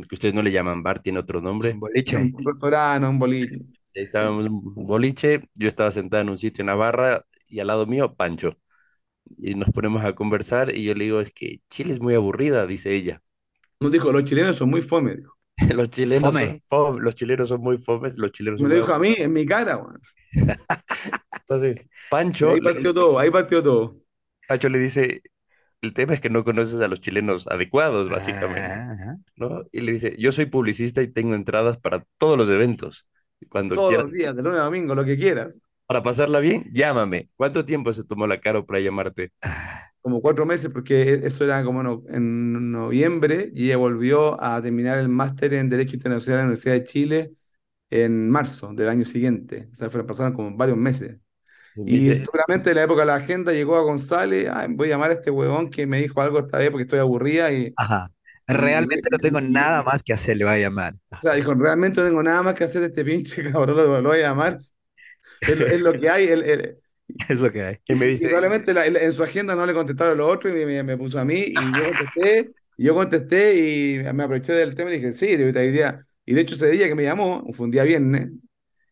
que 0.09 0.15
ustedes 0.15 0.33
no 0.33 0.41
le 0.41 0.51
llaman 0.51 0.83
bar, 0.83 1.01
tiene 1.01 1.19
otro 1.19 1.41
nombre. 1.41 1.73
Un 1.73 1.79
boliche. 1.79 2.17
Un 2.17 2.45
restaurante, 2.45 3.07
un 3.07 3.19
boliche. 3.19 3.57
Sí, 3.83 3.99
estábamos 4.01 4.45
en 4.45 4.53
un 4.53 4.73
boliche, 4.87 5.49
yo 5.55 5.67
estaba 5.67 5.91
sentado 5.91 6.21
en 6.21 6.29
un 6.29 6.37
sitio 6.37 6.61
en 6.63 6.67
la 6.67 6.75
barra 6.75 7.25
y 7.47 7.59
al 7.59 7.67
lado 7.67 7.85
mío, 7.85 8.15
Pancho. 8.15 8.57
Y 9.37 9.55
nos 9.55 9.69
ponemos 9.71 10.03
a 10.03 10.13
conversar 10.15 10.75
y 10.75 10.83
yo 10.83 10.95
le 10.95 11.05
digo, 11.05 11.21
es 11.21 11.31
que 11.31 11.61
Chile 11.69 11.93
es 11.93 11.99
muy 12.01 12.15
aburrida, 12.15 12.65
dice 12.67 12.93
ella. 12.95 13.21
Nos 13.79 13.91
dijo, 13.91 14.11
los 14.11 14.23
chilenos 14.25 14.55
son 14.55 14.69
muy 14.69 14.81
fome, 14.81 15.15
dijo. 15.15 15.37
Los 15.75 15.89
chilenos 15.91 16.31
Fome. 16.31 16.45
son 16.47 16.61
fome, 16.67 17.01
los 17.01 17.13
chilenos 17.15 17.49
son 17.49 17.61
muy 17.61 17.77
fomes, 17.77 18.17
los 18.17 18.31
chilenos 18.31 18.59
Me 18.59 18.63
son 18.63 18.69
lo 18.69 18.75
dijo 18.75 18.91
a 18.93 18.99
mí, 18.99 19.13
en 19.17 19.31
mi 19.33 19.45
cara. 19.45 19.79
Entonces, 21.47 21.89
Pancho 22.09 22.55
ahí 22.55 22.61
partió 22.61 22.93
dice, 22.93 22.93
todo, 22.93 23.19
ahí 23.19 23.31
partió 23.31 23.63
todo. 23.63 24.01
Pancho 24.47 24.69
le 24.69 24.79
dice, 24.79 25.21
el 25.81 25.93
tema 25.93 26.13
es 26.15 26.21
que 26.21 26.29
no 26.29 26.43
conoces 26.43 26.79
a 26.81 26.87
los 26.87 27.01
chilenos 27.01 27.47
adecuados, 27.47 28.09
básicamente, 28.09 28.83
Ajá. 28.91 29.17
¿no? 29.37 29.63
Y 29.71 29.81
le 29.81 29.93
dice, 29.93 30.15
yo 30.19 30.31
soy 30.31 30.47
publicista 30.47 31.01
y 31.01 31.09
tengo 31.11 31.35
entradas 31.35 31.77
para 31.79 32.05
todos 32.17 32.37
los 32.37 32.49
eventos. 32.49 33.07
Cuando 33.49 33.75
Todos 33.75 33.87
quieras, 33.87 34.05
los 34.05 34.11
días, 34.11 34.35
de 34.35 34.41
lunes 34.43 34.59
a 34.59 34.63
domingo, 34.65 34.95
lo 34.95 35.05
que 35.05 35.17
quieras. 35.17 35.59
para 35.85 36.03
pasarla 36.03 36.39
bien, 36.39 36.65
llámame. 36.73 37.27
¿Cuánto 37.35 37.65
tiempo 37.65 37.93
se 37.93 38.03
tomó 38.03 38.27
la 38.27 38.39
Caro 38.39 38.65
para 38.65 38.79
llamarte? 38.79 39.31
Como 40.01 40.21
cuatro 40.21 40.45
meses, 40.45 40.69
porque 40.71 41.01
e, 41.13 41.27
eso 41.27 41.45
era 41.45 41.63
como 41.63 41.81
no- 41.81 42.03
en 42.09 42.71
noviembre 42.71 43.51
y 43.55 43.67
ella 43.67 43.77
volvió 43.77 44.41
a 44.43 44.61
terminar 44.61 44.97
el 44.97 45.07
máster 45.09 45.53
en 45.53 45.69
Derecho 45.69 45.95
Internacional 45.95 46.39
en 46.41 46.45
la 46.45 46.47
Universidad 46.49 46.73
de 46.75 46.83
Chile 46.83 47.33
en 47.91 48.29
marzo 48.29 48.73
del 48.73 48.89
año 48.89 49.05
siguiente. 49.05 49.69
O 49.73 49.75
sea, 49.75 49.89
fueron- 49.91 50.07
pasaron 50.07 50.33
como 50.33 50.55
varios 50.57 50.77
meses. 50.77 51.19
Y 51.75 51.95
Y 51.95 51.99
dice, 51.99 52.25
seguramente 52.25 52.69
en 52.71 52.75
la 52.77 52.83
época 52.83 53.01
de 53.01 53.07
la 53.07 53.15
agenda 53.15 53.51
llegó 53.53 53.75
a 53.77 53.81
González, 53.83 54.49
"Ay, 54.53 54.67
voy 54.71 54.87
a 54.87 54.91
llamar 54.91 55.11
a 55.11 55.13
este 55.15 55.31
huevón 55.31 55.69
que 55.69 55.87
me 55.87 55.99
dijo 56.01 56.21
algo 56.21 56.39
esta 56.39 56.57
vez 56.59 56.69
porque 56.71 56.83
estoy 56.83 56.99
aburrida 56.99 57.51
y, 57.51 57.75
Ajá. 57.75 58.11
y- 58.47 58.47
Realmente 58.47 59.09
no 59.11 59.19
tengo 59.19 59.39
y- 59.39 59.41
nada 59.41 59.83
más 59.83 60.03
que 60.03 60.13
hacer, 60.13 60.37
le 60.37 60.45
voy 60.45 60.55
a 60.55 60.59
llamar. 60.59 60.93
o 61.21 61.25
sea, 61.27 61.35
dijo, 61.35 61.53
realmente 61.53 62.01
no 62.01 62.07
tengo 62.07 62.23
nada 62.23 62.43
más 62.43 62.55
que 62.55 62.63
hacer 62.65 62.83
este 62.83 63.05
pinche 63.05 63.43
cabrón, 63.51 63.77
lo, 63.77 64.01
lo 64.01 64.09
voy 64.09 64.19
a 64.19 64.21
llamar. 64.29 64.57
Es, 65.45 65.57
lo 65.57 65.67
es 65.67 65.81
lo 65.81 65.97
que 65.99 66.09
hay. 66.09 66.27
el- 66.27 66.43
el- 66.43 66.77
Es 67.29 67.39
lo 67.39 67.51
que 67.51 67.63
hay. 67.63 67.75
y 67.87 67.95
me 67.95 68.07
y 68.07 68.09
dice, 68.09 68.27
probablemente 68.27 68.73
la- 68.73 68.85
en 68.85 68.95
en 68.97 69.13
su 69.13 69.23
agenda 69.23 69.55
no 69.55 69.65
le 69.65 69.73
contestaron 69.73 70.17
los 70.17 70.29
otros 70.31 70.53
y 70.53 70.57
me, 70.57 70.65
me- 70.65 70.83
me 70.83 70.97
puso 70.97 71.19
a 71.19 71.25
mí 71.25 71.35
y 71.47 71.75
yo 71.75 71.85
contesté, 71.85 72.51
y 72.77 72.85
yo 72.85 72.95
contesté 72.95 73.55
y 73.55 73.97
me 74.13 74.23
aproveché 74.23 74.53
del 74.53 74.75
tema 74.75 74.91
y 74.91 74.95
dije, 74.99 75.13
sí, 75.13 75.35
de 75.35 75.45
hoy 75.59 75.71
día. 75.71 76.05
Y 76.25 76.33
de 76.33 76.41
hecho 76.41 76.55
ese 76.55 76.69
día 76.71 76.87
que 76.87 76.95
me 76.95 77.03
llamó, 77.03 77.45
fue 77.53 77.65
un 77.65 77.71
día 77.71 77.83
viernes, 77.83 78.29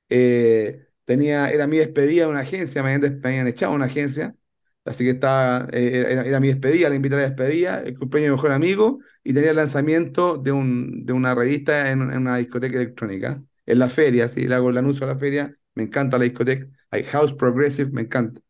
eh, 0.09 0.87
tenía, 1.11 1.49
era 1.51 1.67
mi 1.67 1.77
despedida 1.77 2.25
de 2.25 2.31
una 2.31 2.41
agencia, 2.41 2.83
me 2.83 2.93
habían, 2.93 3.19
me 3.21 3.29
habían 3.29 3.47
echado 3.47 3.73
una 3.73 3.85
agencia, 3.85 4.35
así 4.85 5.03
que 5.03 5.11
estaba, 5.11 5.67
eh, 5.71 6.05
era, 6.11 6.23
era 6.25 6.39
mi 6.39 6.47
despedida, 6.49 6.89
la 6.89 6.95
invitada 6.95 7.21
de 7.21 7.27
despedida, 7.29 7.81
el 7.81 7.97
cumpleaños 7.97 8.27
de 8.27 8.31
mi 8.31 8.35
mejor 8.37 8.51
amigo, 8.51 8.99
y 9.23 9.33
tenía 9.33 9.51
el 9.51 9.55
lanzamiento 9.57 10.37
de, 10.37 10.51
un, 10.51 11.05
de 11.05 11.13
una 11.13 11.35
revista 11.35 11.91
en, 11.91 12.01
en 12.11 12.17
una 12.19 12.37
discoteca 12.37 12.77
electrónica, 12.77 13.43
en 13.65 13.79
la 13.79 13.89
feria, 13.89 14.27
sí, 14.27 14.47
le 14.47 14.55
hago 14.55 14.69
el 14.69 14.77
anuncio 14.77 15.05
a 15.05 15.09
la 15.13 15.17
feria, 15.19 15.55
me 15.75 15.83
encanta 15.83 16.17
la 16.17 16.23
discoteca, 16.25 16.67
hay 16.89 17.03
House 17.05 17.33
Progressive, 17.33 17.91
me 17.91 18.01
encanta. 18.01 18.41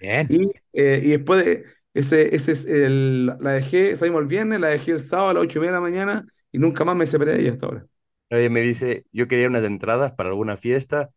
Bien. 0.00 0.28
Y, 0.28 0.52
eh, 0.72 1.00
y 1.04 1.10
después 1.10 1.44
de 1.44 1.64
ese, 1.94 2.34
ese 2.34 2.52
es 2.52 2.66
el, 2.66 3.26
la 3.26 3.52
dejé, 3.52 3.96
salimos 3.96 4.20
el 4.22 4.26
viernes, 4.28 4.60
la 4.60 4.68
dejé 4.68 4.92
el 4.92 5.00
sábado 5.00 5.30
a 5.30 5.34
las 5.34 5.42
ocho 5.44 5.58
y 5.58 5.60
media 5.62 5.72
de 5.72 5.76
la 5.78 5.80
mañana 5.82 6.26
y 6.52 6.58
nunca 6.58 6.84
más 6.84 6.96
me 6.96 7.06
separé 7.06 7.32
de 7.34 7.40
ella 7.42 7.52
hasta 7.52 7.66
ahora. 7.66 7.86
ella 8.30 8.50
me 8.50 8.60
dice, 8.60 9.04
yo 9.12 9.28
quería 9.28 9.48
unas 9.48 9.64
entradas 9.64 10.12
para 10.12 10.28
alguna 10.30 10.56
fiesta, 10.56 11.10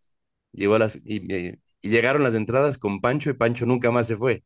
llegó 0.53 0.75
a 0.75 0.79
las, 0.79 0.99
y, 1.05 1.19
me- 1.21 1.59
y 1.81 1.89
llegaron 1.89 2.23
las 2.23 2.35
entradas 2.35 2.77
con 2.77 3.01
Pancho 3.01 3.29
y 3.29 3.33
Pancho 3.33 3.65
nunca 3.65 3.91
más 3.91 4.07
se 4.07 4.17
fue. 4.17 4.43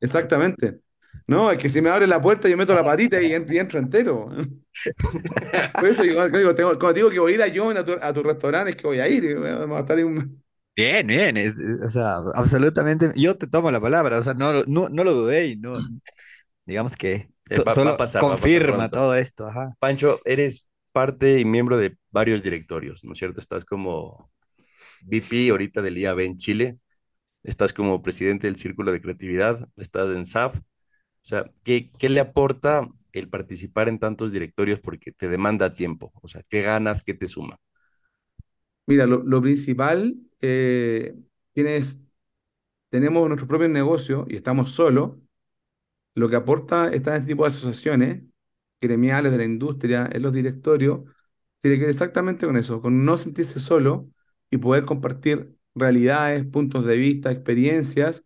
Exactamente. 0.00 0.80
No, 1.26 1.50
es 1.50 1.58
que 1.58 1.70
si 1.70 1.80
me 1.80 1.90
abre 1.90 2.06
la 2.06 2.20
puerta 2.20 2.48
yo 2.48 2.56
meto 2.56 2.74
la 2.74 2.84
patita 2.84 3.20
y 3.22 3.32
entro, 3.32 3.54
y 3.54 3.58
entro 3.58 3.78
entero. 3.78 4.28
Por 5.78 5.88
eso 5.88 6.02
digo, 6.02 6.28
digo, 6.28 6.54
tengo- 6.54 6.78
cuando 6.78 6.94
digo 6.94 7.10
que 7.10 7.18
voy 7.20 7.32
a 7.32 7.34
ir 7.36 7.42
a 7.42 7.52
John 7.54 7.76
a 7.76 7.84
tu, 7.84 7.92
a 8.00 8.12
tu 8.12 8.22
restaurante, 8.22 8.70
es 8.70 8.76
que 8.76 8.86
voy 8.86 9.00
a 9.00 9.08
ir. 9.08 9.24
y 9.24 9.34
Vamos 9.34 9.76
a 9.78 9.80
estar 9.80 9.98
en 9.98 10.06
un- 10.06 10.44
Bien, 10.76 11.06
bien. 11.06 11.36
Es, 11.36 11.58
es- 11.58 11.80
o 11.82 11.90
sea, 11.90 12.16
absolutamente. 12.34 13.12
Yo 13.16 13.36
te 13.36 13.46
tomo 13.46 13.70
la 13.70 13.80
palabra. 13.80 14.18
O 14.18 14.22
sea, 14.22 14.34
no, 14.34 14.64
no, 14.66 14.88
no 14.88 15.04
lo 15.04 15.14
dudé 15.14 15.46
y 15.46 15.56
no. 15.56 15.74
Digamos 16.66 16.96
que 16.96 17.28
Eh, 17.50 17.58
va- 17.58 17.64
va 17.64 17.72
a 17.72 17.74
solo 17.74 17.90
va 17.90 17.94
a 17.94 17.98
pasar 17.98 18.20
confirma 18.20 18.88
todo 18.90 19.14
esto. 19.14 19.46
Ajá. 19.46 19.76
Pancho, 19.78 20.20
eres 20.24 20.66
parte 20.92 21.38
y 21.40 21.44
miembro 21.44 21.76
de 21.78 21.96
varios 22.10 22.42
directorios, 22.42 23.04
¿no 23.04 23.12
es 23.12 23.18
cierto? 23.18 23.40
Estás 23.40 23.64
como 23.64 24.32
VP 25.04 25.50
ahorita 25.50 25.82
del 25.82 25.98
IAB 25.98 26.20
en 26.24 26.36
Chile, 26.36 26.78
estás 27.42 27.72
como 27.74 28.02
presidente 28.02 28.46
del 28.48 28.56
Círculo 28.56 28.92
de 28.92 29.00
Creatividad, 29.02 29.68
estás 29.76 30.10
en 30.14 30.26
SAF. 30.26 30.58
O 30.58 30.62
sea, 31.22 31.50
¿qué, 31.64 31.90
qué 31.98 32.08
le 32.10 32.20
aporta 32.20 32.88
el 33.12 33.28
participar 33.30 33.88
en 33.88 33.98
tantos 34.00 34.32
directorios 34.32 34.80
porque 34.80 35.12
te 35.12 35.28
demanda 35.28 35.74
tiempo? 35.74 36.12
O 36.22 36.28
sea, 36.28 36.42
¿qué 36.48 36.62
ganas, 36.62 37.02
qué 37.04 37.14
te 37.14 37.28
suma? 37.28 37.58
Mira, 38.86 39.06
lo, 39.06 39.22
lo 39.22 39.40
principal, 39.42 40.14
eh, 40.40 41.16
quienes 41.54 42.04
tenemos 42.90 43.28
nuestros 43.28 43.48
propios 43.48 43.70
negocios 43.70 44.26
y 44.28 44.36
estamos 44.36 44.72
solos, 44.72 45.12
lo 46.14 46.28
que 46.28 46.36
aporta 46.36 46.88
este 46.92 47.20
tipo 47.22 47.44
de 47.44 47.48
asociaciones 47.48 48.22
gremiales 48.80 49.32
de 49.32 49.38
la 49.38 49.44
industria 49.44 50.08
en 50.12 50.22
los 50.22 50.32
directorios 50.32 51.02
tiene 51.60 51.76
que 51.78 51.82
ver 51.84 51.90
exactamente 51.90 52.46
con 52.46 52.56
eso, 52.56 52.80
con 52.82 53.04
no 53.04 53.18
sentirse 53.18 53.60
solo 53.60 54.10
y 54.54 54.58
poder 54.58 54.84
compartir 54.84 55.56
realidades, 55.74 56.46
puntos 56.46 56.84
de 56.84 56.96
vista, 56.96 57.32
experiencias 57.32 58.24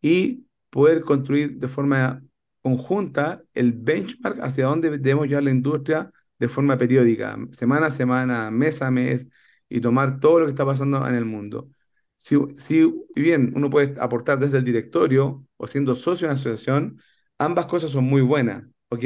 y 0.00 0.46
poder 0.70 1.02
construir 1.02 1.58
de 1.58 1.68
forma 1.68 2.22
conjunta 2.62 3.42
el 3.54 3.72
benchmark 3.74 4.40
hacia 4.42 4.66
dónde 4.66 4.90
debemos 4.90 5.26
llevar 5.28 5.44
la 5.44 5.50
industria 5.50 6.10
de 6.38 6.48
forma 6.48 6.78
periódica, 6.78 7.36
semana 7.52 7.88
a 7.88 7.90
semana, 7.90 8.50
mes 8.50 8.80
a 8.80 8.90
mes, 8.90 9.28
y 9.68 9.80
tomar 9.82 10.18
todo 10.18 10.40
lo 10.40 10.46
que 10.46 10.52
está 10.52 10.64
pasando 10.64 11.06
en 11.06 11.14
el 11.14 11.26
mundo. 11.26 11.68
Si, 12.16 12.36
si 12.56 12.90
bien 13.14 13.52
uno 13.54 13.68
puede 13.68 14.00
aportar 14.00 14.38
desde 14.38 14.58
el 14.58 14.64
directorio 14.64 15.46
o 15.58 15.66
siendo 15.66 15.94
socio 15.94 16.26
de 16.26 16.32
una 16.32 16.40
asociación, 16.40 17.02
ambas 17.38 17.66
cosas 17.66 17.90
son 17.90 18.04
muy 18.04 18.22
buenas, 18.22 18.64
¿ok? 18.88 19.04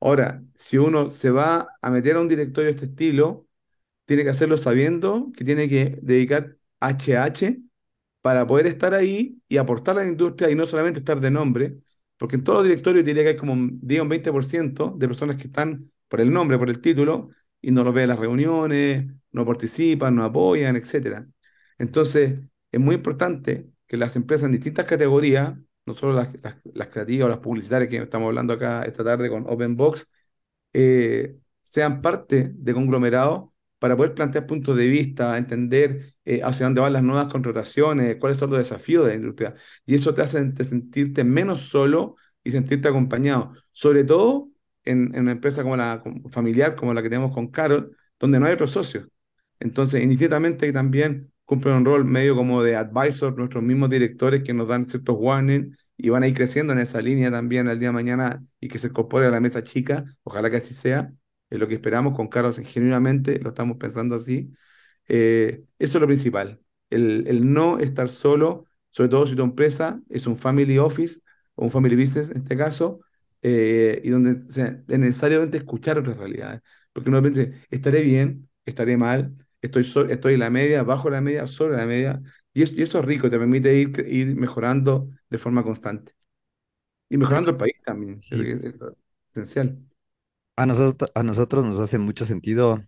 Ahora, 0.00 0.42
si 0.54 0.78
uno 0.78 1.10
se 1.10 1.30
va 1.30 1.68
a 1.82 1.90
meter 1.90 2.16
a 2.16 2.20
un 2.20 2.28
directorio 2.28 2.70
de 2.70 2.76
este 2.76 2.86
estilo, 2.86 3.46
tiene 4.12 4.24
que 4.24 4.30
hacerlo 4.30 4.58
sabiendo 4.58 5.32
que 5.36 5.44
tiene 5.44 5.68
que 5.68 5.98
dedicar 6.02 6.56
HH 6.80 7.58
para 8.20 8.46
poder 8.46 8.66
estar 8.66 8.94
ahí 8.94 9.40
y 9.48 9.56
aportar 9.56 9.98
a 9.98 10.02
la 10.02 10.08
industria 10.08 10.50
y 10.50 10.54
no 10.54 10.66
solamente 10.66 11.00
estar 11.00 11.20
de 11.20 11.30
nombre, 11.30 11.78
porque 12.18 12.36
en 12.36 12.44
todo 12.44 12.62
directorio 12.62 13.02
diría 13.02 13.22
que 13.24 13.30
hay 13.30 13.36
como 13.36 13.52
un, 13.54 13.80
un 13.82 14.08
20% 14.08 14.94
de 14.96 15.08
personas 15.08 15.36
que 15.36 15.44
están 15.44 15.90
por 16.08 16.20
el 16.20 16.32
nombre, 16.32 16.58
por 16.58 16.68
el 16.70 16.80
título, 16.80 17.30
y 17.60 17.70
no 17.70 17.84
los 17.84 17.94
ve 17.94 18.06
las 18.06 18.18
reuniones, 18.18 19.06
no 19.32 19.46
participan, 19.46 20.14
no 20.16 20.24
apoyan, 20.24 20.76
etc. 20.76 21.26
Entonces, 21.78 22.38
es 22.70 22.80
muy 22.80 22.96
importante 22.96 23.70
que 23.86 23.96
las 23.96 24.16
empresas 24.16 24.46
en 24.46 24.52
distintas 24.52 24.86
categorías, 24.86 25.54
no 25.86 25.94
solo 25.94 26.12
las, 26.14 26.28
las, 26.74 26.88
creativas 26.88 27.26
o 27.26 27.28
las 27.30 27.38
publicitarias 27.38 27.88
que 27.90 27.96
estamos 27.98 28.26
hablando 28.28 28.54
acá 28.54 28.82
esta 28.84 29.04
tarde 29.04 29.30
con 29.30 29.46
OpenBox, 29.48 30.06
eh, 30.72 31.38
sean 31.62 32.02
parte 32.02 32.52
de 32.54 32.74
conglomerados 32.74 33.51
para 33.82 33.96
poder 33.96 34.14
plantear 34.14 34.46
puntos 34.46 34.76
de 34.76 34.86
vista, 34.86 35.36
entender 35.36 36.14
eh, 36.24 36.40
hacia 36.44 36.66
dónde 36.66 36.80
van 36.80 36.92
las 36.92 37.02
nuevas 37.02 37.26
contrataciones, 37.26 38.14
cuáles 38.20 38.38
son 38.38 38.50
los 38.50 38.60
desafíos 38.60 39.04
de 39.04 39.10
la 39.10 39.16
industria. 39.16 39.56
Y 39.84 39.96
eso 39.96 40.14
te 40.14 40.22
hace 40.22 40.44
te 40.52 40.62
sentirte 40.64 41.24
menos 41.24 41.62
solo 41.62 42.14
y 42.44 42.52
sentirte 42.52 42.86
acompañado, 42.86 43.54
sobre 43.72 44.04
todo 44.04 44.50
en, 44.84 45.18
una 45.18 45.32
empresa 45.32 45.64
como 45.64 45.76
la 45.76 46.00
familiar, 46.30 46.76
como 46.76 46.94
la 46.94 47.02
que 47.02 47.10
tenemos 47.10 47.34
con 47.34 47.48
Carol, 47.48 47.96
donde 48.20 48.38
no 48.38 48.46
hay 48.46 48.52
otros 48.52 48.70
socios. 48.70 49.08
Entonces, 49.58 50.00
indistintamente 50.00 50.72
también 50.72 51.32
cumplen 51.44 51.74
un 51.74 51.84
rol 51.84 52.04
medio 52.04 52.36
como 52.36 52.62
de 52.62 52.76
advisor, 52.76 53.36
nuestros 53.36 53.64
mismos 53.64 53.90
directores 53.90 54.44
que 54.44 54.54
nos 54.54 54.68
dan 54.68 54.84
ciertos 54.86 55.16
warnings 55.18 55.76
y 55.96 56.08
van 56.10 56.22
a 56.22 56.28
ir 56.28 56.34
creciendo 56.34 56.72
en 56.72 56.78
esa 56.78 57.00
línea 57.02 57.32
también 57.32 57.66
al 57.66 57.80
día 57.80 57.88
de 57.88 57.94
mañana 57.94 58.44
y 58.60 58.68
que 58.68 58.78
se 58.78 58.86
incorpore 58.88 59.26
a 59.26 59.30
la 59.30 59.40
mesa 59.40 59.64
chica, 59.64 60.04
ojalá 60.22 60.50
que 60.50 60.58
así 60.58 60.72
sea, 60.72 61.12
es 61.52 61.58
lo 61.60 61.68
que 61.68 61.74
esperamos 61.74 62.14
con 62.16 62.28
Carlos 62.28 62.58
genuinamente, 62.58 63.38
lo 63.40 63.50
estamos 63.50 63.76
pensando 63.78 64.14
así. 64.16 64.52
Eh, 65.08 65.64
eso 65.78 65.98
es 65.98 66.00
lo 66.00 66.06
principal, 66.06 66.60
el, 66.90 67.24
el 67.28 67.52
no 67.52 67.78
estar 67.78 68.08
solo, 68.08 68.66
sobre 68.90 69.08
todo 69.10 69.26
si 69.26 69.36
tu 69.36 69.42
empresa 69.42 70.00
es 70.08 70.26
un 70.26 70.36
family 70.38 70.78
office 70.78 71.20
o 71.54 71.64
un 71.64 71.70
family 71.70 71.96
business 71.96 72.30
en 72.30 72.38
este 72.38 72.56
caso, 72.56 73.00
eh, 73.42 74.00
y 74.04 74.10
donde 74.10 74.32
o 74.48 74.52
sea, 74.52 74.68
es 74.88 74.98
necesariamente 74.98 75.58
escuchar 75.58 75.98
otras 75.98 76.16
realidades, 76.16 76.62
porque 76.92 77.10
uno 77.10 77.20
piensa, 77.22 77.42
estaré 77.70 78.02
bien, 78.02 78.48
estaré 78.64 78.96
mal, 78.96 79.34
estoy, 79.60 79.84
so 79.84 80.06
estoy 80.08 80.34
en 80.34 80.40
la 80.40 80.50
media, 80.50 80.82
bajo 80.84 81.10
la 81.10 81.20
media, 81.20 81.46
sobre 81.46 81.76
la 81.76 81.86
media, 81.86 82.22
y 82.54 82.62
eso, 82.62 82.74
y 82.76 82.82
eso 82.82 82.98
es 83.00 83.04
rico, 83.04 83.28
te 83.30 83.38
permite 83.38 83.74
ir, 83.76 84.06
ir 84.08 84.36
mejorando 84.36 85.08
de 85.30 85.38
forma 85.38 85.62
constante. 85.64 86.12
Y 87.08 87.18
mejorando 87.18 87.50
el 87.50 87.56
país 87.58 87.74
también, 87.84 88.20
Sí. 88.20 88.36
creo 88.36 88.44
que 88.60 88.68
es 88.68 88.74
esencial. 89.34 89.78
A 90.62 90.66
nosotros, 90.66 91.10
a 91.16 91.24
nosotros 91.24 91.64
nos 91.64 91.80
hace 91.80 91.98
mucho 91.98 92.24
sentido. 92.24 92.84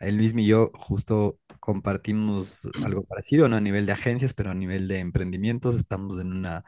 El 0.00 0.16
Luis 0.16 0.32
y 0.34 0.46
yo 0.46 0.70
justo 0.74 1.38
compartimos 1.60 2.66
algo 2.84 3.04
parecido, 3.04 3.48
¿no? 3.50 3.56
A 3.56 3.60
nivel 3.60 3.84
de 3.84 3.92
agencias, 3.92 4.32
pero 4.34 4.50
a 4.50 4.54
nivel 4.54 4.88
de 4.88 5.00
emprendimientos. 5.00 5.76
Estamos 5.76 6.18
en 6.20 6.32
una 6.32 6.64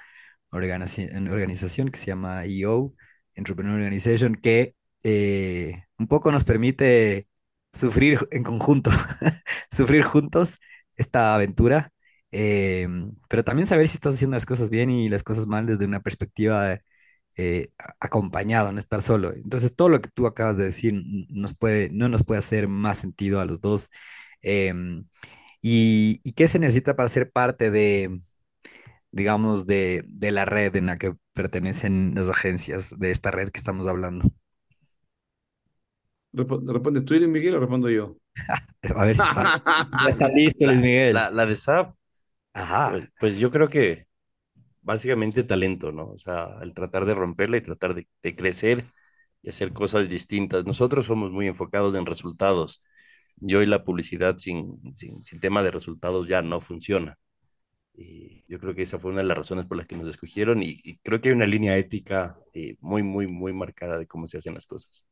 organización 0.50 1.90
que 1.90 1.98
se 1.98 2.06
llama 2.08 2.44
EO, 2.44 2.92
Entrepreneur 3.34 3.76
Organization, 3.76 4.34
que 4.34 4.76
eh, 5.02 5.84
un 5.98 6.08
poco 6.08 6.30
nos 6.30 6.44
permite 6.44 7.26
sufrir 7.72 8.18
en 8.30 8.42
conjunto, 8.42 8.90
sufrir 9.70 10.02
juntos 10.04 10.58
esta 10.96 11.34
aventura, 11.34 11.90
eh, 12.32 12.86
pero 13.30 13.44
también 13.44 13.66
saber 13.66 13.88
si 13.88 13.94
estás 13.94 14.16
haciendo 14.16 14.36
las 14.36 14.46
cosas 14.46 14.68
bien 14.68 14.90
y 14.90 15.08
las 15.08 15.22
cosas 15.24 15.46
mal 15.46 15.64
desde 15.66 15.86
una 15.86 16.02
perspectiva 16.02 16.80
eh, 17.36 17.72
acompañado, 18.00 18.72
no 18.72 18.78
estar 18.78 19.02
solo. 19.02 19.32
Entonces, 19.32 19.74
todo 19.76 19.88
lo 19.88 20.00
que 20.00 20.10
tú 20.10 20.26
acabas 20.26 20.56
de 20.56 20.64
decir 20.64 20.94
nos 21.30 21.54
puede, 21.54 21.90
no 21.90 22.08
nos 22.08 22.24
puede 22.24 22.38
hacer 22.38 22.68
más 22.68 22.98
sentido 22.98 23.40
a 23.40 23.44
los 23.46 23.60
dos. 23.60 23.90
Em, 24.42 25.06
y, 25.62 26.20
¿Y 26.24 26.32
qué 26.32 26.48
se 26.48 26.58
necesita 26.58 26.96
para 26.96 27.08
ser 27.08 27.30
parte 27.32 27.70
de, 27.70 28.20
digamos, 29.12 29.66
de, 29.66 30.04
de 30.08 30.32
la 30.32 30.44
red 30.46 30.76
en 30.76 30.86
la 30.86 30.98
que 30.98 31.14
pertenecen 31.34 32.12
las 32.14 32.28
agencias, 32.28 32.98
de 32.98 33.10
esta 33.12 33.30
red 33.30 33.50
que 33.50 33.58
estamos 33.60 33.86
hablando? 33.86 34.30
¿Responde 36.32 37.00
tú, 37.02 37.14
Luis 37.14 37.28
Miguel, 37.28 37.54
o 37.56 37.60
respondo 37.60 37.88
yo? 37.90 38.16
A 38.96 39.04
ver 39.04 39.16
si 39.16 39.22
está, 40.08 40.28
listo, 40.28 40.66
Luis 40.66 40.80
Miguel. 40.82 41.14
La, 41.14 41.30
la 41.30 41.46
de 41.46 41.52
SAP, 41.54 41.94
Ajá. 42.54 42.90
pues, 42.90 43.08
pues 43.18 43.38
yo 43.38 43.50
creo 43.50 43.68
que 43.68 44.06
básicamente 44.84 45.44
talento, 45.44 45.92
¿no? 45.92 46.10
O 46.10 46.18
sea, 46.18 46.58
el 46.62 46.74
tratar 46.74 47.06
de 47.06 47.14
romperla 47.14 47.56
y 47.58 47.62
tratar 47.62 47.94
de, 47.94 48.06
crecer 48.36 48.84
y 49.42 49.50
hacer 49.50 49.72
cosas 49.72 50.08
distintas. 50.08 50.64
Nosotros 50.66 51.06
somos 51.06 51.32
muy 51.32 51.48
enfocados 51.48 51.94
en 51.94 52.06
resultados. 52.06 52.82
Y 53.40 53.54
la 53.66 53.84
publicidad 53.84 54.36
sin, 54.38 54.80
sin, 54.94 55.24
sin 55.24 55.40
tema 55.40 55.62
de 55.62 55.70
resultados 55.72 56.28
ya 56.28 56.42
no 56.42 56.60
funciona. 56.60 57.18
Yo 58.48 58.58
creo 58.58 58.74
que 58.74 58.82
esa 58.82 58.98
fue 58.98 59.12
una 59.12 59.22
de 59.22 59.28
las 59.28 59.38
razones 59.38 59.66
por 59.66 59.76
las 59.76 59.86
que 59.86 59.96
nos 59.96 60.08
escogieron 60.08 60.62
y, 60.62 60.98
creo 61.02 61.20
que 61.20 61.28
hay 61.28 61.34
una 61.34 61.46
línea 61.46 61.76
ética 61.76 62.38
eh, 62.52 62.76
muy, 62.80 63.02
muy, 63.02 63.26
muy 63.26 63.52
marcada 63.52 63.98
de 63.98 64.06
cómo 64.06 64.26
se 64.26 64.38
hacen 64.38 64.54
las 64.54 64.66
cosas. 64.66 65.06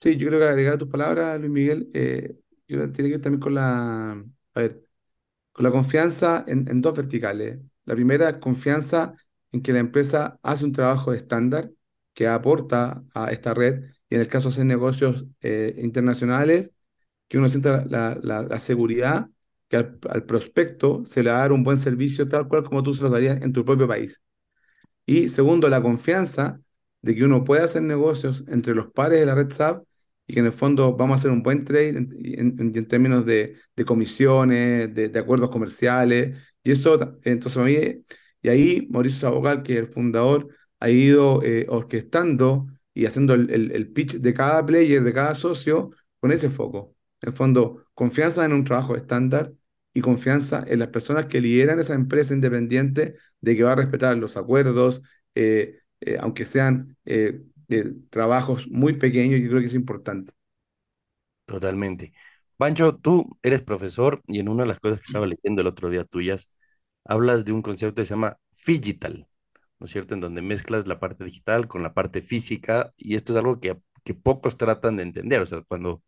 Sí, 0.00 0.16
yo 0.16 0.28
creo 0.28 0.40
que 0.40 0.46
agregar 0.46 0.78
tus 0.78 0.88
palabras, 0.88 1.38
Luis 1.40 1.52
Miguel, 1.52 1.90
eh, 1.94 2.34
tiene 2.66 2.92
que 2.92 3.02
ver 3.02 3.20
también 3.20 3.40
con 3.40 3.54
la, 3.54 4.12
a 4.12 4.60
ver, 4.60 4.84
con 5.52 5.64
la 5.64 5.70
confianza 5.70 6.44
en, 6.46 6.68
en 6.68 6.80
dos 6.80 6.94
verticales. 6.94 7.60
La 7.84 7.94
primera, 7.94 8.40
confianza 8.40 9.14
en 9.52 9.62
que 9.62 9.72
la 9.72 9.80
empresa 9.80 10.38
hace 10.42 10.64
un 10.64 10.72
trabajo 10.72 11.12
estándar 11.12 11.70
que 12.14 12.28
aporta 12.28 13.04
a 13.14 13.30
esta 13.32 13.54
red 13.54 13.84
y 14.08 14.14
en 14.16 14.20
el 14.20 14.28
caso 14.28 14.48
de 14.48 14.52
hacer 14.54 14.66
negocios 14.66 15.24
eh, 15.40 15.74
internacionales, 15.78 16.72
que 17.28 17.38
uno 17.38 17.48
sienta 17.48 17.84
la, 17.86 18.18
la- 18.22 18.60
seguridad 18.60 19.28
que 19.68 19.76
al, 19.76 19.98
prospecto 20.26 21.04
se 21.06 21.22
le 21.22 21.30
va 21.30 21.36
a 21.38 21.40
dar 21.40 21.52
un 21.52 21.64
buen 21.64 21.78
servicio 21.78 22.28
tal 22.28 22.48
cual 22.48 22.64
como 22.64 22.82
tú 22.82 22.94
se 22.94 23.02
lo 23.02 23.10
darías 23.10 23.40
en 23.42 23.52
tu 23.52 23.64
propio 23.64 23.88
país. 23.88 24.22
Y 25.06 25.28
segundo, 25.28 25.68
la 25.68 25.82
confianza 25.82 26.60
de 27.02 27.14
que 27.16 27.24
uno 27.24 27.44
puede 27.44 27.62
hacer 27.64 27.82
negocios 27.82 28.44
entre 28.48 28.74
los 28.74 28.92
pares 28.92 29.20
de 29.20 29.26
la 29.26 29.34
red 29.34 29.48
SAP 29.50 29.84
y 30.26 30.34
que 30.34 30.40
en 30.40 30.46
el 30.46 30.52
fondo 30.52 30.96
vamos 30.96 31.14
a 31.16 31.18
hacer 31.18 31.30
un 31.30 31.42
buen 31.42 31.64
trade 31.64 31.88
en- 31.90 32.74
en 32.76 32.88
términos 32.88 33.26
de, 33.26 33.56
de 33.76 33.84
comisiones, 33.84 34.94
de, 34.94 35.08
de 35.08 35.18
acuerdos 35.18 35.50
comerciales. 35.50 36.36
Y 36.64 36.72
eso, 36.72 37.18
entonces 37.24 37.58
a 37.58 37.64
mí, 37.64 38.04
y 38.42 38.48
ahí 38.48 38.86
Mauricio 38.90 39.20
Sabogal, 39.20 39.62
que 39.62 39.74
es 39.74 39.78
el 39.80 39.88
fundador, 39.88 40.48
ha 40.80 40.90
ido 40.90 41.42
eh, 41.42 41.66
orquestando 41.68 42.66
y 42.94 43.06
haciendo 43.06 43.34
el, 43.34 43.50
el- 43.50 43.92
pitch 43.92 44.16
de 44.18 44.34
cada 44.34 44.64
player, 44.64 45.02
de 45.02 45.12
cada 45.12 45.34
socio, 45.34 45.90
con 46.20 46.32
ese 46.32 46.50
foco. 46.50 46.94
En 47.20 47.30
el 47.30 47.34
fondo, 47.36 47.86
confianza 47.94 48.44
en 48.44 48.52
un 48.52 48.64
trabajo 48.64 48.96
estándar 48.96 49.52
y 49.94 50.00
confianza 50.00 50.64
en 50.66 50.78
las 50.80 50.88
personas 50.88 51.26
que 51.26 51.40
lideran 51.40 51.78
esa 51.80 51.94
empresa 51.94 52.34
independiente 52.34 53.16
de 53.40 53.56
que 53.56 53.62
va 53.62 53.72
a 53.72 53.74
respetar 53.76 54.16
los 54.16 54.36
acuerdos, 54.36 55.02
eh, 55.34 55.80
eh, 56.00 56.16
aunque 56.20 56.44
sean 56.44 56.96
trabajos 58.10 58.66
muy 58.68 58.94
pequeños, 58.94 59.40
yo 59.40 59.48
creo 59.48 59.60
que 59.60 59.66
es 59.66 59.74
importante. 59.74 60.32
Totalmente. 61.46 62.12
Pancho, 62.62 62.94
tú 62.96 63.38
eres 63.42 63.60
profesor 63.62 64.22
y 64.28 64.38
en 64.38 64.48
una 64.48 64.62
de 64.62 64.68
las 64.68 64.78
cosas 64.78 65.00
que 65.00 65.06
estaba 65.06 65.26
leyendo 65.26 65.60
el 65.60 65.66
otro 65.66 65.90
día 65.90 66.04
tuyas, 66.04 66.48
hablas 67.04 67.44
de 67.44 67.50
un 67.52 67.60
concepto 67.62 68.02
que 68.02 68.06
se 68.06 68.10
llama 68.14 68.38
Phygital, 68.52 69.26
¿no 69.80 69.86
es 69.86 69.90
cierto? 69.92 70.14
En 70.14 70.20
donde 70.20 70.42
mezclas 70.42 70.86
la 70.86 71.00
parte 71.00 71.24
digital 71.24 71.66
con 71.68 71.82
la 71.82 71.92
parte 71.94 72.22
física 72.22 72.92
y 72.96 73.16
esto 73.16 73.32
es 73.32 73.38
algo 73.40 73.58
que, 73.60 73.78
que 74.04 74.14
pocos 74.14 74.56
tratan 74.56 74.96
de 74.96 75.02
entender. 75.04 75.40
O 75.40 75.46
sea, 75.46 75.62
cuando 75.62 76.04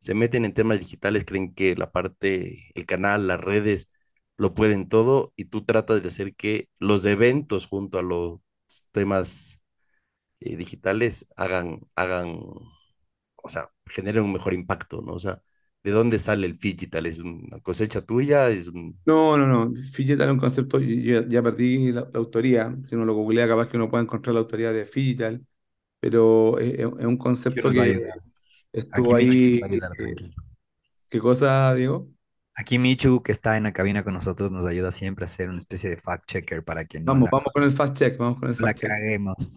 se 0.00 0.14
meten 0.14 0.44
en 0.46 0.54
temas 0.54 0.80
digitales 0.80 1.24
creen 1.26 1.54
que 1.54 1.76
la 1.76 1.92
parte, 1.92 2.70
el 2.74 2.86
canal, 2.86 3.26
las 3.28 3.40
redes 3.40 3.88
lo 4.38 4.54
pueden 4.54 4.88
todo 4.88 5.32
y 5.36 5.46
tú 5.46 5.64
tratas 5.64 6.02
de 6.02 6.08
hacer 6.08 6.34
que 6.36 6.68
los 6.78 7.04
eventos 7.06 7.66
junto 7.68 7.98
a 7.98 8.02
los 8.02 8.40
temas 8.92 9.60
eh, 10.40 10.56
digitales 10.56 11.26
hagan, 11.36 11.80
hagan 11.96 12.40
o 13.42 13.48
sea, 13.48 13.70
generen 13.86 14.24
un 14.24 14.32
mejor 14.32 14.54
impacto, 14.54 15.02
¿no? 15.02 15.14
O 15.14 15.18
sea, 15.18 15.42
¿de 15.84 15.90
dónde 15.92 16.18
sale 16.18 16.46
el 16.46 16.56
digital? 16.58 17.06
¿Es 17.06 17.18
una 17.18 17.60
cosecha 17.60 18.02
tuya? 18.04 18.48
¿Es 18.50 18.68
un... 18.68 18.98
No, 19.06 19.36
no, 19.36 19.46
no. 19.46 19.74
Phygital 19.92 20.28
es 20.28 20.32
un 20.34 20.38
concepto, 20.38 20.78
yo, 20.78 21.22
ya 21.26 21.42
perdí 21.42 21.90
la, 21.92 22.02
la 22.02 22.10
autoría. 22.18 22.76
Si 22.84 22.94
uno 22.94 23.04
lo 23.04 23.14
googlea, 23.14 23.48
capaz 23.48 23.68
que 23.68 23.76
uno 23.76 23.90
puede 23.90 24.04
encontrar 24.04 24.34
la 24.34 24.40
autoría 24.40 24.72
de 24.72 24.84
Phygital, 24.84 25.44
pero 26.00 26.58
es, 26.58 26.80
es- 26.80 26.86
un 26.86 27.18
concepto 27.18 27.72
que 27.72 28.04
estuvo 28.72 29.14
ahí. 29.16 29.40
ayudar, 29.60 29.92
eh. 30.00 30.14
¿qué 31.08 31.20
cosa, 31.20 31.74
Diego? 31.74 32.08
Aquí 32.60 32.78
Michu, 32.78 33.22
que 33.22 33.32
está 33.32 33.56
en 33.56 33.62
la 33.62 33.72
cabina 33.72 34.04
con 34.04 34.12
nosotros, 34.12 34.52
nos 34.52 34.66
ayuda 34.66 34.90
siempre 34.90 35.24
a 35.24 35.26
hacer 35.26 35.48
una 35.48 35.56
especie 35.56 35.88
de 35.88 35.96
fact 35.96 36.26
checker 36.26 36.62
para 36.62 36.84
que 36.84 37.00
no 37.00 37.06
Vamos, 37.06 37.30
la, 37.32 37.38
vamos 37.38 37.52
con 37.54 37.62
el 37.62 37.72
fast 37.72 37.96
check, 37.96 38.18
vamos 38.18 38.38
con 38.38 38.50
el 38.50 38.56
no 38.58 38.66
la 38.66 38.74
check. 38.74 38.90
caguemos. 38.90 39.56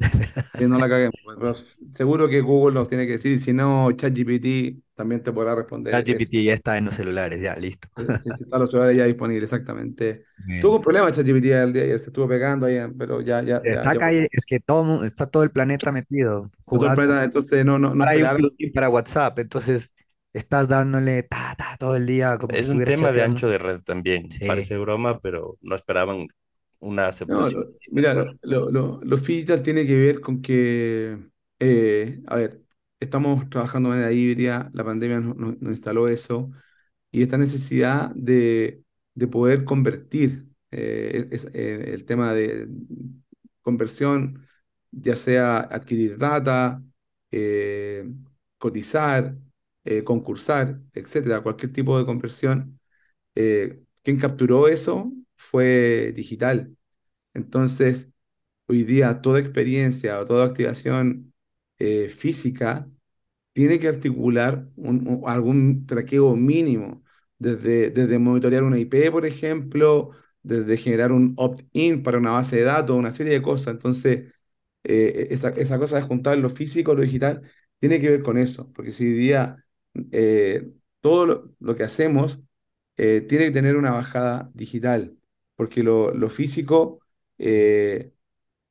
Que 0.57 0.69
no 0.69 0.79
la 0.79 0.87
caguemos. 0.87 1.13
Pero 1.37 1.53
seguro 1.91 2.29
que 2.29 2.39
Google 2.39 2.75
nos 2.75 2.87
tiene 2.87 3.05
que 3.05 3.13
decir, 3.13 3.41
si 3.41 3.51
no, 3.51 3.91
ChatGPT 3.91 4.81
también 4.95 5.21
te 5.21 5.33
podrá 5.33 5.53
responder. 5.53 5.93
ChatGPT 5.93 6.45
ya 6.45 6.53
está 6.53 6.77
en 6.77 6.85
los 6.85 6.93
celulares, 6.93 7.41
ya, 7.41 7.57
listo. 7.57 7.89
Sí, 7.97 8.05
sí, 8.23 8.29
están 8.39 8.61
los 8.61 8.71
celulares 8.71 8.95
ya 8.95 9.03
disponibles, 9.03 9.51
exactamente. 9.51 10.23
Bien. 10.37 10.61
Tuvo 10.61 10.77
un 10.77 10.81
problema 10.81 11.11
ChatGPT 11.11 11.45
el 11.47 11.73
día 11.73 11.83
ayer, 11.83 11.99
se 11.99 12.05
estuvo 12.05 12.25
pegando 12.25 12.67
ahí, 12.67 12.77
pero 12.97 13.19
ya, 13.19 13.41
ya, 13.41 13.61
ya, 13.61 13.69
Está 13.69 13.83
ya 13.83 13.91
acá, 13.91 14.11
es 14.13 14.45
que 14.47 14.61
todo, 14.61 15.03
está 15.03 15.25
todo 15.25 15.43
el 15.43 15.51
planeta 15.51 15.91
metido, 15.91 16.49
Todo 16.65 16.87
el 16.87 16.95
planeta, 16.95 17.25
entonces 17.25 17.65
no, 17.65 17.77
no, 17.77 17.93
no 17.93 18.01
Ahora 18.01 18.11
hay 18.11 18.23
un 18.23 18.35
plugin 18.37 18.71
para 18.71 18.89
WhatsApp, 18.89 19.39
entonces 19.39 19.93
estás 20.33 20.67
dándole 20.67 21.23
ta, 21.23 21.55
ta, 21.57 21.77
todo 21.79 21.95
el 21.95 22.05
día 22.07 22.37
como 22.39 22.57
que 22.57 22.61
Es 22.61 22.69
un 22.69 22.83
estuvieras 22.83 22.85
tema 22.85 23.11
de 23.11 23.21
chateando. 23.21 23.23
ancho 23.23 23.49
de 23.49 23.57
red 23.57 23.81
también. 23.81 24.39
Sí. 24.39 24.45
Parece 24.45 24.77
broma, 24.77 25.19
pero 25.19 25.57
no 25.61 25.75
esperaban 25.75 26.27
una 26.79 27.07
No, 27.25 27.47
aceptación 27.47 27.49
lo- 27.49 27.69
así 27.69 27.91
mira, 27.91 28.13
lo, 28.41 28.69
lo, 28.69 29.01
lo 29.03 29.17
digital 29.17 29.63
tiene 29.63 29.85
que 29.85 29.95
ver 29.97 30.19
con 30.21 30.41
que, 30.41 31.17
eh, 31.59 32.21
a 32.27 32.35
ver, 32.35 32.61
estamos 32.99 33.49
trabajando 33.49 33.89
de 33.89 33.95
manera 33.97 34.11
híbrida, 34.11 34.69
la 34.73 34.83
pandemia 34.83 35.19
nos, 35.21 35.35
nos- 35.37 35.61
nos 35.61 35.71
instaló 35.71 36.07
eso, 36.09 36.51
y 37.11 37.23
esta 37.23 37.37
necesidad 37.37 38.11
de, 38.15 38.83
de 39.15 39.27
poder 39.27 39.65
convertir 39.65 40.47
eh, 40.71 41.27
es- 41.31 41.45
eh, 41.53 41.91
el 41.93 42.05
tema 42.05 42.33
de 42.33 42.67
conversión, 43.61 44.47
ya 44.91 45.15
sea 45.15 45.59
adquirir 45.59 46.17
data, 46.17 46.83
eh, 47.31 48.05
cotizar, 48.57 49.35
eh, 49.85 50.03
concursar, 50.03 50.79
etcétera, 50.93 51.41
cualquier 51.43 51.73
tipo 51.73 51.97
de 51.97 52.05
conversión, 52.05 52.79
eh, 53.35 53.81
quien 54.03 54.19
capturó 54.19 54.67
eso 54.67 55.13
fue 55.37 56.13
digital. 56.15 56.75
Entonces, 57.33 58.09
hoy 58.67 58.83
día 58.83 59.21
toda 59.21 59.39
experiencia 59.39 60.19
o 60.19 60.25
toda 60.25 60.45
activación 60.47 61.33
eh, 61.79 62.09
física 62.09 62.89
tiene 63.53 63.79
que 63.79 63.87
articular 63.87 64.67
algún 65.25 65.85
traqueo 65.85 66.35
mínimo, 66.35 67.03
desde, 67.37 67.89
desde 67.91 68.19
monitorear 68.19 68.63
una 68.63 68.79
IP, 68.79 69.11
por 69.11 69.25
ejemplo, 69.25 70.11
desde 70.41 70.77
generar 70.77 71.11
un 71.11 71.33
opt-in 71.37 72.03
para 72.03 72.17
una 72.17 72.31
base 72.31 72.57
de 72.57 72.63
datos, 72.63 72.95
una 72.97 73.11
serie 73.11 73.33
de 73.33 73.41
cosas. 73.41 73.73
Entonces, 73.75 74.33
eh, 74.83 75.27
esa, 75.31 75.49
esa 75.49 75.79
cosa 75.79 75.97
de 75.97 76.01
juntar 76.03 76.37
lo 76.37 76.49
físico, 76.49 76.93
lo 76.95 77.01
digital, 77.03 77.41
tiene 77.79 77.99
que 77.99 78.09
ver 78.09 78.23
con 78.23 78.37
eso, 78.37 78.71
porque 78.73 78.91
si 78.91 79.05
hoy 79.05 79.13
día 79.13 79.62
eh, 80.11 80.71
todo 81.01 81.53
lo, 81.59 81.75
que 81.75 81.83
hacemos 81.83 82.41
eh, 82.97 83.21
tiene 83.27 83.45
que 83.45 83.51
tener 83.51 83.75
una 83.77 83.91
bajada 83.91 84.49
digital, 84.53 85.17
porque 85.55 85.83
lo, 85.83 86.29
físico... 86.29 86.99
eh, 87.37 88.11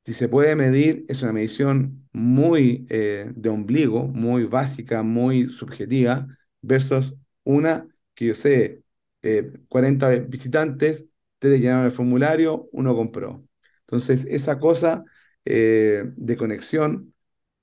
si 0.01 0.13
se 0.13 0.29
puede 0.29 0.55
medir, 0.55 1.05
es 1.09 1.21
una 1.21 1.31
medición 1.33 2.07
muy 2.11 2.85
de 2.89 3.49
ombligo, 3.49 4.07
muy 4.07 4.45
básica, 4.45 5.01
muy 5.03 5.49
subjetiva, 5.49 6.27
versus 6.61 7.15
una 7.43 7.87
que 8.15 8.27
yo 8.27 8.35
sé, 8.35 8.83
eh, 9.21 9.51
40 9.69 10.09
visitantes, 10.19 11.07
tres 11.39 11.59
llenaron 11.59 11.85
el 11.85 11.91
formulario, 11.91 12.69
uno 12.71 12.95
compró. 12.95 13.45
Entonces, 13.81 14.25
esa 14.29 14.59
cosa 14.59 15.03
de 15.45 16.35
conexión 16.37 17.13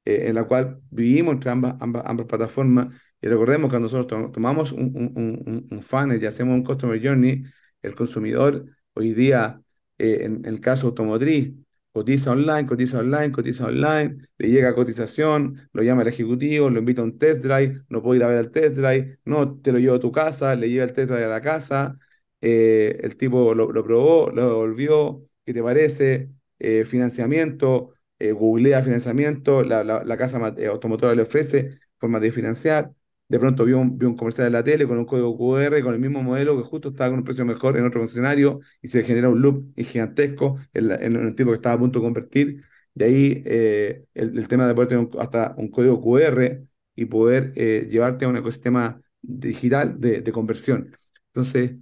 en 0.05 0.35
la 0.35 0.45
cual 0.45 0.81
vivimos 0.91 1.35
entre 1.35 1.51
ambas, 1.51 1.77
ambas 1.81 2.27
plataformas, 2.27 2.95
y 3.21 3.29
recordemos 3.29 3.71
que 3.71 3.81
nosotros 3.81 4.07
to- 4.07 4.31
tomamos 4.33 4.73
un, 4.73 4.93
un, 4.97 5.13
un, 5.17 5.43
un- 5.47 5.69
un 5.71 5.83
funnel 5.83 6.23
y 6.23 6.27
hacemos 6.27 6.55
un 6.55 6.65
customer 6.65 7.01
journey, 7.05 7.45
el 7.83 7.95
consumidor 7.95 8.67
hoy 8.95 9.15
día, 9.15 9.61
eh, 9.99 10.21
en 10.23 10.45
el 10.47 10.61
caso 10.61 10.89
automotriz, 10.89 11.53
cotiza 11.93 12.31
online, 12.33 12.67
cotiza 12.67 12.99
online, 13.01 13.33
cotiza 13.33 13.67
online, 13.67 14.29
le 14.39 14.49
llega 14.49 14.75
cotización, 14.75 15.69
lo 15.73 15.83
llama 15.83 16.03
el 16.03 16.09
ejecutivo, 16.09 16.71
lo 16.71 16.79
invita 16.79 17.03
a 17.03 17.05
un 17.05 17.19
test 17.19 17.43
drive, 17.43 17.83
no 17.89 18.03
puede 18.03 18.19
ir 18.19 18.25
a 18.25 18.29
ver 18.29 18.39
el 18.39 18.51
test 18.53 18.77
drive, 18.77 19.19
no 19.25 19.59
te 19.61 19.73
lo 19.73 19.79
llevo 19.79 19.97
a 19.97 20.01
tu 20.01 20.13
casa, 20.13 20.55
le 20.55 20.69
lleva 20.71 20.85
el 20.85 20.93
test 20.93 21.11
drive 21.11 21.25
a 21.25 21.29
la 21.29 21.41
casa, 21.43 21.99
eh, 22.41 22.99
el 23.03 23.17
tipo 23.17 23.55
lo, 23.55 23.73
lo 23.73 23.85
probó, 23.85 24.31
lo 24.31 24.43
devolvió, 24.49 25.23
¿qué 25.45 25.53
te 25.55 25.63
parece? 25.63 26.31
Eh, 26.59 26.85
financiamiento, 26.85 27.95
eh, 28.19 28.33
googlea 28.33 28.83
financiamiento, 28.83 29.63
la, 29.65 29.83
la, 29.85 30.05
la 30.05 30.17
casa 30.17 30.39
automotora 30.69 31.15
le 31.15 31.23
ofrece 31.23 31.79
formas 31.99 32.21
de 32.23 32.33
financiar. 32.33 32.93
De 33.31 33.39
pronto 33.39 33.65
vio 33.65 33.79
un, 33.79 33.97
vio 33.97 34.09
un 34.09 34.17
comercial 34.17 34.49
en 34.49 34.55
la 34.55 34.65
tele 34.65 34.89
con 34.89 34.99
un 34.99 35.05
código 35.07 35.37
QR, 35.39 35.83
con 35.85 35.95
el 35.95 36.01
mismo 36.01 36.21
modelo 36.23 36.57
que 36.59 36.65
justo 36.69 36.89
estaba 36.89 37.11
con 37.11 37.21
un 37.21 37.25
precio 37.25 37.45
mejor 37.45 37.77
en 37.79 37.87
otro 37.87 38.01
concesionario 38.01 38.61
y 38.83 38.89
se 38.89 39.05
genera 39.05 39.29
un 39.29 39.41
loop 39.41 39.73
gigantesco 39.77 40.59
en, 40.75 40.91
el 40.91 41.35
tipo 41.37 41.51
que 41.51 41.57
estaba 41.57 41.77
a 41.77 41.79
punto 41.79 42.01
de 42.01 42.05
convertir. 42.05 42.65
De 42.93 43.05
ahí 43.05 43.43
eh, 43.47 44.05
el, 44.15 44.49
tema 44.49 44.67
de 44.67 44.75
poder 44.75 44.89
tener 44.89 45.09
hasta 45.21 45.55
un 45.59 45.71
código 45.71 46.01
QR 46.03 46.65
y 46.97 47.05
poder 47.05 47.53
eh, 47.55 47.87
llevarte 47.89 48.25
a 48.25 48.29
un 48.29 48.37
ecosistema 48.37 49.01
digital 49.23 50.01
de, 50.01 50.23
de 50.23 50.33
conversión. 50.33 50.97
Entonces, 51.29 51.77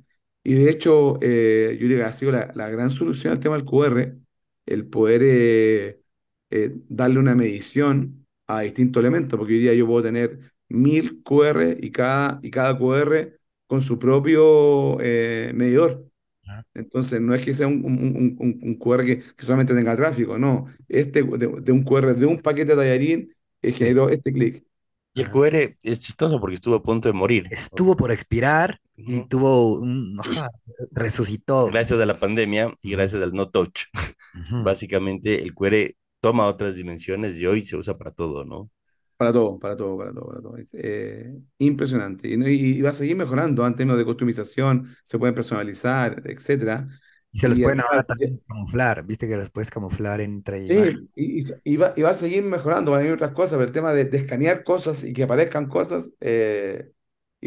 y 0.44 0.52
de 0.54 0.70
hecho, 0.70 1.18
eh, 1.22 1.78
yo 1.80 1.88
diría 1.88 1.98
que 1.98 2.04
ha 2.04 2.12
sido 2.12 2.32
la, 2.32 2.52
la 2.54 2.68
gran 2.68 2.90
solución 2.90 3.32
al 3.32 3.40
tema 3.40 3.56
del 3.56 3.64
QR, 3.64 4.18
el 4.66 4.86
poder 4.86 5.98
darle 6.88 7.18
una 7.20 7.34
medición 7.34 8.26
a 8.46 8.60
distintos 8.62 9.00
elementos, 9.00 9.38
porque 9.38 9.54
hoy 9.54 9.60
día 9.60 9.74
yo 9.74 9.86
puedo 9.86 10.02
tener 10.02 10.52
mil 10.68 11.22
QR 11.22 11.76
y 11.80 11.90
cada, 11.92 12.40
y 12.42 12.50
cada 12.50 12.76
QR 12.78 13.38
con 13.66 13.82
su 13.82 13.98
propio 13.98 14.98
eh, 15.00 15.52
medidor. 15.54 16.06
Entonces, 16.74 17.20
no 17.20 17.34
es 17.34 17.44
que 17.44 17.54
sea 17.54 17.66
un, 17.68 17.84
un- 17.84 18.36
un- 18.40 18.58
un- 18.62 18.74
QR 18.76 19.04
que, 19.06 19.18
que 19.36 19.46
solamente 19.46 19.74
tenga 19.74 19.96
tráfico, 19.96 20.38
no. 20.38 20.66
Este 20.88 21.22
de, 21.22 21.48
de 21.62 21.72
un 21.72 21.84
QR 21.84 22.14
de 22.14 22.26
un 22.26 22.40
paquete 22.42 22.72
de 22.72 22.76
tallarín 22.76 23.34
eh, 23.62 23.72
generó 23.72 24.08
este 24.10 24.32
clic. 24.32 24.64
Y 25.14 25.22
el. 25.22 25.30
QR 25.30 25.76
es 25.82 26.00
chistoso 26.00 26.40
porque 26.40 26.54
estuvo 26.54 26.76
a 26.76 26.82
punto 26.82 27.08
de 27.08 27.12
morir. 27.12 27.46
Estuvo 27.50 27.96
por 27.96 28.12
expirar 28.12 28.80
y 28.96 29.26
tuvo 29.26 29.74
un, 29.80 30.20
resucitó. 30.92 31.66
Gracias 31.66 31.98
a 32.00 32.06
la 32.06 32.18
pandemia 32.20 32.74
y 32.82 32.92
gracias 32.92 33.22
al 33.22 33.32
no 33.32 33.50
touch. 33.50 33.84
Ujú. 34.34 34.64
Básicamente 34.64 35.42
el 35.42 35.54
QR 35.54 35.96
toma 36.20 36.46
otras 36.46 36.76
dimensiones 36.76 37.36
y 37.36 37.46
hoy 37.46 37.62
se 37.62 37.76
usa 37.76 37.96
para 37.98 38.12
todo, 38.12 38.44
¿no? 38.44 38.70
Para 39.18 39.32
todo, 39.32 39.58
para 39.58 39.74
todo, 39.74 39.98
para 39.98 40.12
todo, 40.12 40.26
para 40.28 40.40
todo. 40.40 40.56
Es 40.58 40.70
eh, 40.74 41.34
impresionante. 41.58 42.28
Y, 42.28 42.80
va 42.80 42.90
a 42.90 42.92
seguir 42.92 43.16
mejorando 43.16 43.66
en 43.66 43.74
términos 43.74 43.98
de 43.98 44.04
customización, 44.04 44.96
se 45.04 45.18
pueden 45.18 45.34
personalizar, 45.34 46.22
etcétera. 46.24 46.86
Y 47.32 47.38
se 47.38 47.48
los 47.48 47.58
Y 47.58 47.64
pueden 47.64 47.80
ahora 47.80 48.04
también 48.04 48.40
camuflar, 48.46 49.04
viste 49.04 49.26
que 49.26 49.36
los 49.36 49.50
puedes 49.50 49.70
camuflar 49.70 50.20
entre 50.20 50.68
sí, 51.16 51.50
y, 51.64 51.76
va, 51.76 51.92
y 51.96 52.02
va 52.02 52.10
a 52.10 52.14
seguir 52.14 52.44
mejorando, 52.44 52.92
van 52.92 53.00
a 53.00 53.02
venir 53.02 53.14
otras 53.14 53.32
cosas, 53.32 53.54
pero 53.58 53.64
el 53.64 53.72
tema 53.72 53.92
de, 53.92 54.04
de 54.04 54.18
escanear 54.18 54.62
cosas 54.62 55.02
y 55.02 55.12
que 55.12 55.24
aparezcan 55.24 55.66
cosas, 55.66 56.12
eh, 56.20 56.92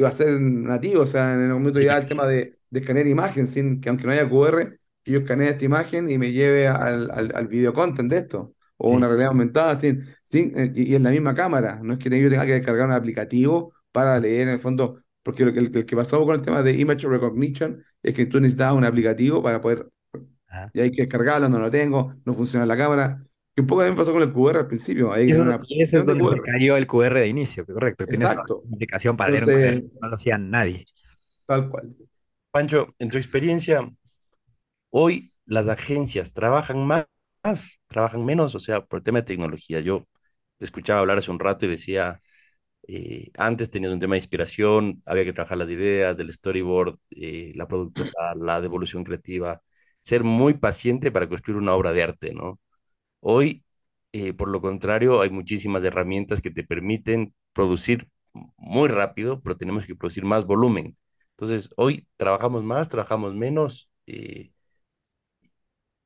va 0.03 0.09
a 0.09 0.11
ser 0.11 0.41
nativo, 0.41 1.03
o 1.03 1.07
sea, 1.07 1.34
en 1.34 1.41
el 1.41 1.53
momento 1.53 1.80
ya 1.80 1.97
el 1.97 2.05
tema 2.05 2.28
de, 2.28 2.59
de 2.69 2.80
escanear 2.82 3.07
imagen, 3.07 3.47
sin 3.47 3.80
que 3.80 3.88
aunque 3.88 4.05
no 4.05 4.11
haya 4.11 4.30
QR, 4.30 4.78
que 5.03 5.11
yo 5.11 5.19
escanee 5.19 5.49
esta 5.49 5.65
imagen 5.65 6.09
y 6.09 6.17
me 6.17 6.34
lleve 6.34 6.67
al, 6.67 7.09
al, 7.11 7.32
al 7.34 7.47
video 7.47 7.74
content 7.74 8.11
de 8.11 8.17
esto, 8.17 8.55
o 8.84 8.91
Sí. 8.91 8.95
una 8.95 9.07
realidad 9.07 9.29
aumentada, 9.29 9.75
sin, 9.75 10.05
sin, 10.23 10.57
eh, 10.57 10.71
y, 10.75 10.91
y 10.93 10.95
en 10.95 11.03
la 11.03 11.11
misma 11.11 11.36
cámara, 11.36 11.79
no 11.84 11.93
es 11.93 11.99
que 11.99 12.09
yo 12.21 12.29
tenga 12.29 12.45
que 12.45 12.53
descargar 12.53 12.88
un 12.88 12.93
aplicativo 12.93 13.73
para 13.91 14.19
leer 14.19 14.43
en 14.43 14.49
el 14.49 14.59
fondo, 14.59 15.03
porque 15.23 15.45
lo 15.45 15.53
que, 15.53 15.59
el, 15.59 15.75
el 15.77 15.86
que 15.86 15.95
pasó 15.95 16.25
con 16.25 16.36
el 16.36 16.41
tema 16.41 16.63
de 16.63 16.73
image 16.73 17.07
recognition 17.07 17.84
es 18.03 18.13
que 18.13 18.25
tú 18.25 18.39
necesitabas 18.39 18.75
un 18.75 18.86
aplicativo 18.86 19.43
para 19.43 19.61
poder, 19.61 19.88
Ajá. 20.47 20.71
y 20.73 20.82
hay 20.82 20.91
que 20.91 21.03
descargarlo, 21.03 21.49
no 21.49 21.59
lo 21.59 21.71
tengo, 21.71 22.15
no 22.25 22.34
funciona 22.36 22.65
la 22.65 22.77
cámara, 22.77 23.23
que 23.55 23.61
un 23.61 23.67
poco 23.67 23.82
también 23.82 23.97
pasó 23.97 24.13
con 24.13 24.21
el 24.23 24.34
QR 24.34 24.59
al 24.59 24.67
principio, 24.67 25.13
Y 25.21 25.32
eso, 25.32 25.43
una 25.43 25.59
y 25.67 25.82
eso 25.82 25.97
es 25.97 26.05
donde 26.05 26.25
se 26.25 26.41
cayó 26.41 26.77
el 26.77 26.88
QR 26.88 27.19
de 27.21 27.27
inicio, 27.27 27.65
correcto. 27.65 28.07
Tienes 28.07 28.29
Exacto. 28.29 28.63
la 28.69 28.75
aplicación 28.75 29.17
para 29.17 29.32
leer 29.32 29.45
un 29.45 29.51
QR, 29.51 29.75
Entonces, 29.75 29.91
no 30.01 30.07
lo 30.09 30.15
hacía 30.15 30.38
nadie. 30.38 30.86
tal 31.45 31.69
cual. 31.69 31.95
Pancho, 32.51 32.95
en 32.99 33.09
tu 33.09 33.17
experiencia, 33.17 33.89
hoy 34.89 35.34
las 35.45 35.67
agencias 35.67 36.34
trabajan 36.34 36.86
más, 36.86 37.05
trabajan 37.87 38.25
menos, 38.25 38.55
o 38.55 38.59
sea, 38.59 38.81
por 38.85 38.99
el 38.99 39.03
tema 39.03 39.19
de 39.19 39.25
tecnología. 39.25 39.79
Yo 39.81 40.07
te 40.57 40.65
escuchaba 40.65 40.99
hablar 41.01 41.17
hace 41.17 41.31
un 41.31 41.39
rato 41.39 41.65
y 41.65 41.69
decía, 41.69 42.21
eh, 42.87 43.31
antes 43.37 43.71
tenías 43.71 43.93
un 43.93 43.99
tema 43.99 44.15
de 44.15 44.19
inspiración, 44.19 45.01
había 45.05 45.25
que 45.25 45.33
trabajar 45.33 45.57
las 45.59 45.69
ideas, 45.69 46.17
del 46.17 46.33
storyboard, 46.33 46.97
eh, 47.11 47.53
la 47.55 47.67
productora, 47.67 48.35
la 48.35 48.61
devolución 48.61 49.03
creativa, 49.03 49.61
ser 50.01 50.23
muy 50.23 50.55
paciente 50.55 51.11
para 51.11 51.29
construir 51.29 51.57
una 51.59 51.75
obra 51.75 51.93
de 51.93 52.03
arte, 52.03 52.33
¿no? 52.33 52.59
Hoy, 53.21 53.65
eh, 54.13 54.33
por 54.33 54.49
lo 54.49 54.61
contrario, 54.61 55.21
hay 55.21 55.29
muchísimas 55.29 55.83
herramientas 55.83 56.41
que 56.41 56.51
te 56.51 56.63
permiten 56.63 57.33
producir 57.53 58.09
muy 58.57 58.89
rápido, 58.89 59.41
pero 59.41 59.57
tenemos 59.57 59.85
que 59.85 59.95
producir 59.95 60.25
más 60.25 60.45
volumen. 60.45 60.97
Entonces, 61.31 61.71
hoy 61.77 62.07
trabajamos 62.17 62.63
más, 62.63 62.89
trabajamos 62.89 63.35
menos. 63.35 63.89
eh, 64.07 64.51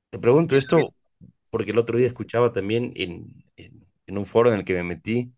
te 0.09 0.19
pregunto 0.19 0.55
esto 0.57 0.94
porque 1.55 1.71
el 1.71 1.77
otro 1.77 1.97
día 1.97 2.07
escuchaba 2.07 2.51
también 2.51 2.91
en, 2.97 3.27
en, 3.55 3.87
en 4.07 4.17
un 4.17 4.25
foro 4.25 4.51
en 4.51 4.59
el 4.59 4.65
que 4.65 4.73
me 4.73 4.83
metí, 4.83 5.33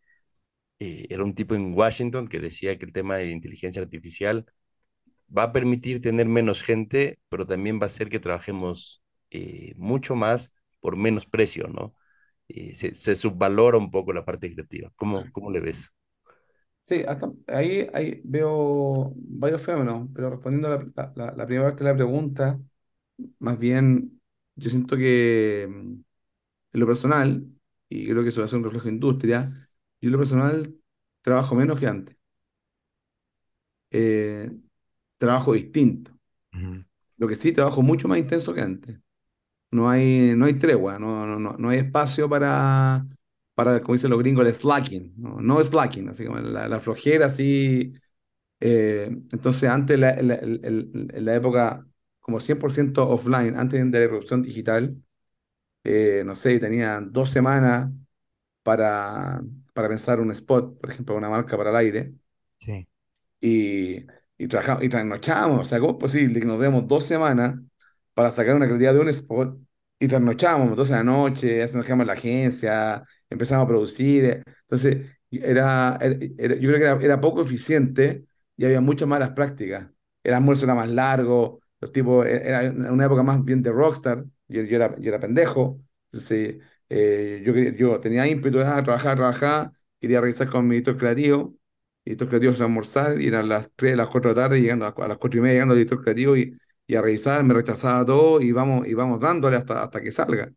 eh, 0.79 1.07
era 1.09 1.23
un 1.23 1.35
tipo 1.35 1.55
en 1.55 1.73
Washington 1.73 2.27
que 2.27 2.39
decía 2.39 2.77
que 2.79 2.85
el 2.85 2.93
tema 2.93 3.17
de 3.17 3.31
inteligencia 3.31 3.81
artificial 3.81 4.45
va 5.35 5.43
a 5.43 5.51
permitir 5.53 6.01
tener 6.01 6.27
menos 6.27 6.63
gente, 6.63 7.19
pero 7.29 7.45
también 7.47 7.79
va 7.79 7.83
a 7.83 7.87
hacer 7.87 8.09
que 8.09 8.19
trabajemos 8.19 9.03
eh, 9.31 9.73
mucho 9.77 10.15
más 10.15 10.51
por 10.79 10.95
menos 10.97 11.25
precio, 11.25 11.67
¿no? 11.67 11.95
Eh, 12.49 12.75
se, 12.75 12.95
se 12.95 13.15
subvalora 13.15 13.77
un 13.77 13.91
poco 13.91 14.13
la 14.13 14.25
parte 14.25 14.53
creativa. 14.53 14.91
¿Cómo, 14.97 15.31
cómo 15.31 15.51
le 15.51 15.59
ves? 15.61 15.91
Sí, 16.83 17.03
ahí, 17.47 17.87
ahí 17.93 18.21
veo 18.23 19.11
varios 19.15 19.61
fenómenos, 19.61 20.07
pero 20.15 20.29
respondiendo 20.29 20.69
a 20.69 20.71
la, 20.95 21.11
la- 21.15 21.33
la- 21.35 21.45
primera 21.45 21.67
parte 21.67 21.83
de 21.83 21.89
la 21.89 21.95
pregunta, 21.97 22.59
más 23.39 23.59
bien 23.59 24.21
yo 24.55 24.69
siento 24.69 24.97
que 24.97 25.69
en 26.77 26.81
lo 26.81 26.87
personal, 26.87 27.47
y 27.89 28.05
creo 28.07 28.23
que 28.23 28.29
eso 28.29 28.41
va 28.41 28.45
a 28.45 28.49
ser 28.49 28.59
un 28.59 28.65
reflejo 28.65 28.85
de 28.87 28.93
industria, 28.93 29.69
yo 30.01 30.07
en 30.09 30.11
lo 30.13 30.19
personal 30.19 30.75
trabajo 31.23 31.55
menos 31.55 31.79
que 31.79 31.87
antes, 31.87 32.17
Eh, 33.91 34.49
trabajo 35.17 35.53
distinto, 35.53 36.11
lo 37.17 37.27
que 37.27 37.35
sí 37.35 37.51
trabajo 37.51 37.81
mucho 37.81 38.07
más 38.07 38.17
intenso 38.19 38.53
que 38.53 38.61
antes. 38.61 38.99
No 39.71 39.89
hay, 39.89 40.33
no 40.37 40.45
hay 40.45 40.55
tregua, 40.59 40.99
no, 40.99 41.25
no, 41.27 41.39
no, 41.39 41.55
no 41.57 41.69
hay 41.69 41.79
espacio 41.79 42.29
para, 42.29 43.05
para, 43.55 43.81
como 43.81 43.95
dicen 43.95 44.11
los 44.11 44.19
gringos, 44.19 44.47
el 44.47 44.53
slacking, 44.55 45.13
no, 45.17 45.41
no 45.41 45.63
slacking, 45.63 46.09
así 46.09 46.25
como 46.25 46.39
la, 46.39 46.67
la 46.69 46.79
flojera, 46.81 47.27
así. 47.27 47.93
eh, 48.61 49.07
entonces, 49.31 49.69
antes, 49.69 49.99
la, 49.99 50.15
la, 50.21 50.39
la 50.43 51.35
época 51.35 51.87
como 52.21 52.39
100% 52.41 53.07
offline, 53.09 53.57
antes 53.57 53.79
de 53.91 53.99
la 53.99 54.05
irrupción 54.05 54.43
digital, 54.43 54.97
eh, 55.83 56.23
no 56.25 56.35
sé, 56.35 56.59
tenía 56.59 56.99
dos 57.01 57.29
semanas 57.29 57.91
para, 58.63 59.41
para 59.73 59.89
pensar 59.89 60.19
un 60.19 60.31
spot, 60.31 60.79
por 60.81 60.91
ejemplo, 60.91 61.15
una 61.17 61.29
marca 61.29 61.57
para 61.57 61.71
el 61.71 61.75
aire 61.77 62.13
Sí. 62.57 62.87
y, 63.39 64.05
y, 64.37 64.47
trabajamos, 64.47 64.83
y 64.83 64.89
trasnochamos. 64.89 65.59
O 65.61 65.65
sea, 65.65 65.79
¿cómo 65.79 65.91
es 65.93 65.97
posible 65.97 66.39
que 66.39 66.45
nos 66.45 66.59
demos 66.59 66.87
dos 66.87 67.05
semanas 67.05 67.55
para 68.13 68.31
sacar 68.31 68.55
una 68.55 68.65
creatividad 68.65 68.93
de 68.93 68.99
un 69.01 69.09
spot 69.09 69.59
y 69.99 70.07
trasnochamos? 70.07 70.69
Entonces, 70.69 70.95
la 70.95 71.03
noche, 71.03 71.57
ya 71.57 71.67
se 71.67 71.77
nos 71.77 71.85
quedamos 71.85 72.03
en 72.03 72.07
la 72.07 72.13
agencia, 72.13 73.03
empezamos 73.29 73.65
a 73.65 73.67
producir. 73.67 74.43
Entonces, 74.61 75.07
era, 75.31 75.97
era- 76.01 76.17
era- 76.37 76.55
yo 76.55 76.69
creo 76.69 76.77
que 76.79 76.83
era, 76.85 76.99
era 77.05 77.21
poco 77.21 77.41
eficiente 77.41 78.25
y 78.55 78.65
había 78.65 78.81
muchas 78.81 79.07
malas 79.07 79.31
prácticas. 79.31 79.87
El 80.23 80.33
almuerzo 80.33 80.65
era 80.65 80.75
más 80.75 80.89
largo, 80.89 81.61
los 81.79 81.91
tipos, 81.91 82.25
e- 82.25 82.47
era 82.49 82.71
una 82.91 83.05
época 83.05 83.23
más 83.23 83.43
bien 83.43 83.61
de 83.61 83.71
rockstar. 83.71 84.25
Yo, 84.47 84.63
yo 84.63 84.75
era, 84.75 84.95
yo 84.99 85.09
era 85.09 85.19
pendejo. 85.19 85.81
Entonces, 86.11 86.57
eh, 86.89 87.41
yo, 87.45 87.53
yo 87.55 87.99
tenía 87.99 88.27
ímpetu 88.27 88.57
de 88.59 88.65
ah, 88.65 88.81
trabajar, 88.83 89.17
trabajar, 89.17 89.71
quería 89.99 90.21
revisar 90.21 90.49
con 90.49 90.67
mi 90.67 90.75
editor 90.77 90.97
creativo 90.97 91.55
y 92.05 92.11
director 92.11 92.29
creativo 92.29 92.53
se 92.53 92.63
almorzar 92.63 93.19
y 93.21 93.27
eran 93.27 93.49
las 93.49 93.69
3, 93.75 93.95
las 93.97 94.07
4 94.07 94.29
de 94.33 94.35
la 94.37 94.43
tarde, 94.43 94.61
llegando 94.61 94.85
a, 94.85 94.89
a 95.05 95.07
las 95.07 95.17
4 95.17 95.39
y 95.39 95.41
media, 95.43 95.53
llegando 95.55 95.73
al 95.73 95.79
director 95.79 96.01
creativo 96.03 96.37
y, 96.37 96.57
y 96.87 96.95
a 96.95 97.01
revisar, 97.01 97.43
me 97.43 97.53
rechazaba 97.53 98.05
todo 98.05 98.39
y 98.41 98.51
vamos, 98.53 98.87
y 98.87 98.93
vamos 98.93 99.19
dándole 99.19 99.57
hasta, 99.57 99.83
hasta 99.83 100.01
que 100.01 100.11
salga. 100.11 100.51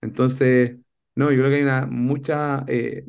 Entonces, 0.00 0.76
no, 1.14 1.30
yo 1.30 1.38
creo 1.38 1.50
que 1.50 1.56
hay 1.56 1.62
una 1.62 1.86
mucha... 1.86 2.64
eh, 2.68 3.06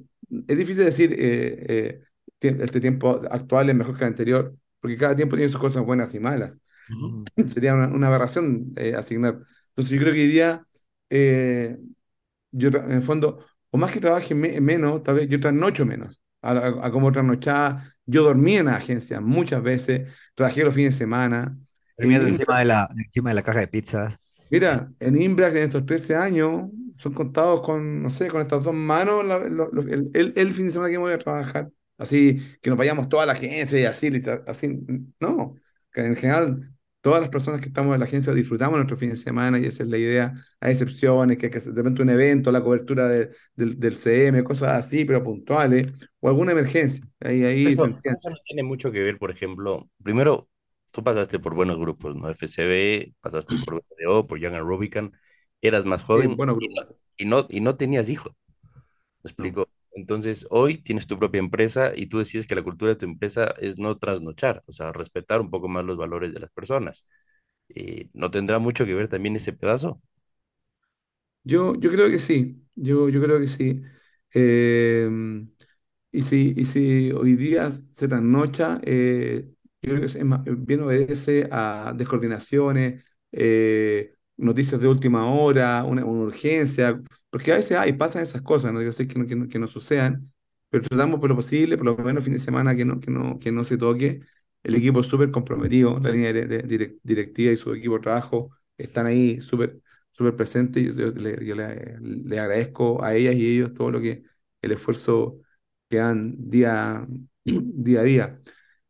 es 0.47 0.57
difícil 0.57 0.85
decir 0.85 1.13
eh, 1.17 2.01
eh, 2.41 2.55
este 2.61 2.79
tiempo 2.81 3.21
actual 3.31 3.69
es 3.69 3.75
mejor 3.75 3.97
que 3.97 4.03
el 4.03 4.09
anterior, 4.09 4.55
porque 4.79 4.97
cada 4.97 5.15
tiempo 5.15 5.35
tiene 5.35 5.51
sus 5.51 5.61
cosas 5.61 5.83
buenas 5.85 6.13
y 6.13 6.19
malas. 6.19 6.59
Ujú. 6.89 7.25
Sería 7.53 7.73
una, 7.75 7.87
una 7.87 8.07
aberración 8.07 8.73
eh, 8.77 8.95
asignar. 8.95 9.39
Entonces, 9.75 9.91
yo 9.95 9.99
creo 10.01 10.13
que 10.13 10.21
hoy 10.21 10.27
día, 10.27 10.65
eh, 11.09 11.77
yo 12.51 12.69
en 12.69 12.91
el 12.91 13.01
fondo, 13.03 13.45
o 13.71 13.77
más 13.77 13.91
que 13.91 13.99
trabaje 13.99 14.35
me- 14.35 14.61
menos, 14.61 15.03
tal 15.03 15.15
vez 15.15 15.29
yo 15.29 15.39
trasnocho 15.39 15.85
menos. 15.85 16.19
A, 16.41 16.51
a, 16.51 16.87
a 16.87 16.91
como 16.91 17.11
trasnochaba, 17.11 17.85
yo 18.05 18.23
dormí 18.23 18.57
en 18.57 18.67
la 18.67 18.75
agencia 18.77 19.21
muchas 19.21 19.63
veces, 19.63 20.11
trabajé 20.35 20.63
los 20.63 20.75
fines 20.75 20.93
de 20.95 20.99
semana. 20.99 21.57
En 21.97 22.11
Imbra, 22.11 22.27
encima 22.27 22.59
de 22.59 22.65
la, 22.65 22.87
encima 23.05 23.29
de 23.31 23.35
la 23.35 23.41
caja 23.43 23.59
de 23.61 23.67
pizzas. 23.67 24.17
mira, 24.49 24.91
en 24.99 25.21
Imbra, 25.21 25.47
en 25.49 25.57
estos 25.57 25.85
13 25.85 26.15
años, 26.15 26.69
son 26.97 27.13
contados 27.13 27.61
con, 27.61 28.01
no 28.03 28.09
sé, 28.09 28.27
con 28.29 28.41
estas 28.41 28.63
dos 28.63 28.73
manos 28.73 29.25
la- 29.25 29.39
lo- 29.39 29.69
lo- 29.71 29.81
el, 29.83 30.09
el, 30.13 30.33
el 30.35 30.53
fin 30.53 30.67
de 30.67 30.71
semana 30.71 30.91
que 30.91 30.97
voy 30.97 31.13
a 31.13 31.19
trabajar. 31.19 31.71
Así 31.97 32.39
que 32.61 32.69
nos 32.69 32.77
vayamos 32.79 33.09
toda 33.09 33.25
la 33.25 33.33
agencia 33.33 33.79
y 33.79 33.85
así, 33.85 34.11
así, 34.47 34.79
no. 35.19 35.55
Que 35.91 36.01
en 36.05 36.15
general 36.15 36.72
todas 37.03 37.21
las 37.21 37.29
personas 37.29 37.61
que 37.61 37.69
estamos 37.69 37.93
en 37.95 38.01
la 38.01 38.07
agencia 38.07 38.33
disfrutamos 38.33 38.77
nuestro 38.79 38.97
fin 38.97 39.11
de 39.11 39.17
semana 39.17 39.59
y 39.59 39.65
esa 39.67 39.83
es 39.83 39.89
la 39.89 39.99
idea. 39.99 40.33
Hay 40.61 40.73
excepciones, 40.73 41.37
que, 41.37 41.51
que 41.51 41.59
de 41.61 41.71
repente 41.73 42.03
un 42.03 42.09
evento, 42.11 42.51
la 42.51 42.63
cobertura 42.63 43.09
del, 43.09 43.35
del 43.55 43.97
CM, 43.97 44.43
cosas 44.45 44.73
así, 44.79 45.05
pero 45.05 45.23
puntuales, 45.23 45.87
o 46.21 46.29
alguna 46.29 46.53
emergencia. 46.53 47.05
Ahí, 47.21 47.43
ahí 47.45 47.77
Eso, 47.77 47.83
se 47.83 47.87
entiende. 47.87 48.19
eso 48.19 48.29
no 48.29 48.35
tiene 48.45 48.63
mucho 48.63 48.91
que 48.91 48.99
ver, 49.01 49.17
por 49.17 49.31
ejemplo, 49.31 49.89
primero, 50.03 50.49
tú 50.91 51.03
pasaste 51.03 51.39
por 51.39 51.53
buenos 51.55 51.77
grupos, 51.77 52.15
¿no? 52.15 52.29
FCB, 52.29 53.13
pasaste 53.21 53.57
por 53.57 53.75
BDO, 53.75 54.27
por 54.27 54.39
Young 54.39 54.55
and 54.55 54.67
Rubicon, 54.67 55.13
eras 55.61 55.85
más 55.85 56.03
Sí, 56.15 56.27
joven 56.27 56.35
bueno, 56.35 56.57
y 56.57 56.67
no, 56.69 56.81
y 57.17 57.25
no, 57.25 57.45
y 57.49 57.61
no 57.61 57.77
tenías 57.77 58.09
hijos, 58.09 58.33
¿me 59.23 59.29
explico? 59.29 59.69
Entonces, 59.95 60.47
hoy 60.49 60.79
tienes 60.81 61.07
tu 61.07 61.19
propia 61.19 61.39
empresa 61.39 61.91
y 61.95 62.07
tú 62.07 62.19
decides 62.19 62.47
que 62.47 62.55
la 62.55 62.63
cultura 62.63 62.91
de 62.91 62.97
tu 62.97 63.05
empresa 63.05 63.53
es 63.59 63.77
no 63.77 63.97
trasnochar, 63.97 64.63
o 64.67 64.71
sea, 64.71 64.91
respetar 64.91 65.41
un 65.41 65.51
poco 65.51 65.67
más 65.69 65.85
los 65.85 65.97
valores 65.97 66.33
de 66.33 66.39
las 66.39 66.51
personas. 66.51 67.05
Eh, 67.69 68.09
¿no 68.13 68.31
tendrá 68.31 68.59
mucho 68.59 68.85
que 68.85 68.93
ver 68.95 69.09
también 69.09 69.35
ese 69.37 69.53
pedazo? 69.53 70.01
Yo, 71.43 71.75
yo 71.75 71.91
creo 71.91 72.09
que 72.09 72.19
sí, 72.19 72.63
yo, 72.75 73.09
yo 73.09 73.21
creo 73.21 73.39
que 73.39 73.47
sí. 73.47 73.81
Eh, 74.33 75.09
y 76.11 76.21
si, 76.23 76.53
y 76.55 76.65
si 76.65 77.11
hoy 77.11 77.35
día 77.35 77.71
se 77.93 78.07
trasnocha, 78.07 78.79
eh, 78.83 79.49
yo 79.81 79.89
creo 79.91 79.99
que 80.01 80.05
es 80.07 80.23
más- 80.25 80.41
bien 80.45 80.81
obedece 80.81 81.47
a 81.51 81.93
descoordinaciones, 81.95 83.03
eh, 83.31 84.13
noticias 84.37 84.79
de 84.81 84.87
última 84.87 85.25
hora, 85.33 85.83
una, 85.83 86.05
una 86.05 86.23
urgencia, 86.25 87.01
porque 87.33 87.53
a 87.53 87.57
veces 87.57 87.77
hay, 87.79 87.93
pasan 87.93 88.23
esas 88.23 88.43
cosas, 88.43 88.73
¿no? 88.73 88.81
Yo 88.83 88.93
sé 88.93 89.07
que 89.09 89.19
no, 89.19 89.27
que 89.27 89.35
no, 89.35 89.49
que 89.49 89.59
no 89.59 89.67
sucedan, 89.67 90.31
pero 90.69 90.85
tratamos 90.87 91.19
por 91.19 91.29
lo 91.29 91.35
posible, 91.37 91.77
por 91.77 91.85
lo 91.87 91.97
menos 91.97 92.23
fin 92.23 92.33
de 92.33 92.39
semana, 92.39 92.75
que 92.77 92.85
no, 92.85 93.01
que 93.01 93.11
no, 93.11 93.39
que 93.39 93.51
no 93.51 93.65
se 93.65 93.77
toque. 93.77 94.21
El 94.63 94.75
equipo 94.75 95.01
es 95.01 95.07
súper 95.07 95.31
comprometido, 95.31 95.99
la 95.99 96.11
línea 96.11 96.33
de- 96.33 96.47
de- 96.47 96.63
direc- 96.65 96.99
directiva 97.03 97.51
y 97.51 97.57
su 97.57 97.73
equipo 97.73 97.95
de 97.95 98.01
trabajo 98.01 98.51
están 98.77 99.05
ahí 99.07 99.41
súper 99.41 99.81
súper 100.11 100.35
presentes. 100.35 100.95
Yo, 100.95 101.11
yo 101.13 101.55
le- 101.55 101.97
le 102.01 102.39
agradezco 102.39 103.03
a 103.03 103.15
ellas 103.15 103.35
y 103.35 103.55
ellos 103.55 103.73
todo 103.73 103.91
lo 103.91 103.99
que, 104.01 104.23
el 104.61 104.71
esfuerzo 104.71 105.39
que 105.89 105.97
dan 105.97 106.35
día, 106.49 107.05
día 107.45 107.99
a 108.01 108.03
día. 108.03 108.41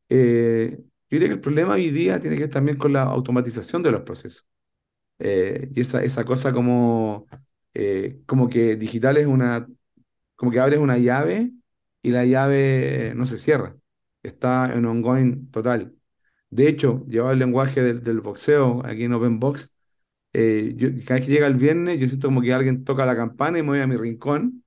Eh, 0.10 0.78
yo 0.80 0.86
diría 1.10 1.28
que 1.30 1.34
el 1.36 1.42
problema 1.42 1.74
hoy 1.76 1.92
día 1.92 2.20
tiene 2.22 2.36
que 2.38 2.44
ver 2.44 2.52
también 2.52 2.78
con 2.78 2.94
la 2.94 3.04
automatización 3.04 3.84
de 3.84 3.92
los 3.92 4.02
procesos. 4.04 4.48
Eh, 5.20 5.70
y 5.76 5.82
esa, 5.82 6.04
esa 6.04 6.26
cosa 6.26 6.54
como, 6.54 7.28
eh, 7.74 8.22
como 8.28 8.50
que 8.50 8.76
digital 8.76 9.18
es 9.18 9.28
una, 9.28 9.68
como 10.36 10.52
que 10.52 10.60
abres 10.60 10.80
una 10.80 10.98
llave 10.98 11.52
y 12.02 12.12
la 12.12 12.26
llave 12.26 13.14
no 13.16 13.26
se 13.26 13.38
cierra. 13.38 13.76
Está 14.24 14.74
en 14.74 14.86
ongoing 14.86 15.50
total. 15.52 15.96
De 16.50 16.68
hecho, 16.70 17.06
llevaba 17.08 17.34
el 17.34 17.40
lenguaje 17.40 17.82
del, 17.84 18.04
del 18.04 18.22
boxeo 18.22 18.84
aquí 18.86 19.06
en 19.06 19.14
Open 19.14 19.40
Box 19.40 19.70
eh, 20.34 20.74
yo, 20.78 20.90
cada 21.06 21.20
vez 21.20 21.28
que 21.28 21.34
llega 21.34 21.48
el 21.48 21.56
viernes, 21.56 22.00
yo 22.00 22.08
siento 22.08 22.28
como 22.28 22.42
que 22.42 22.54
alguien 22.54 22.84
toca 22.84 23.06
la 23.06 23.16
campana 23.16 23.60
y 23.60 23.62
me 23.64 23.70
voy 23.70 23.80
a 23.82 23.88
mi 23.88 23.98
rincón, 23.98 24.64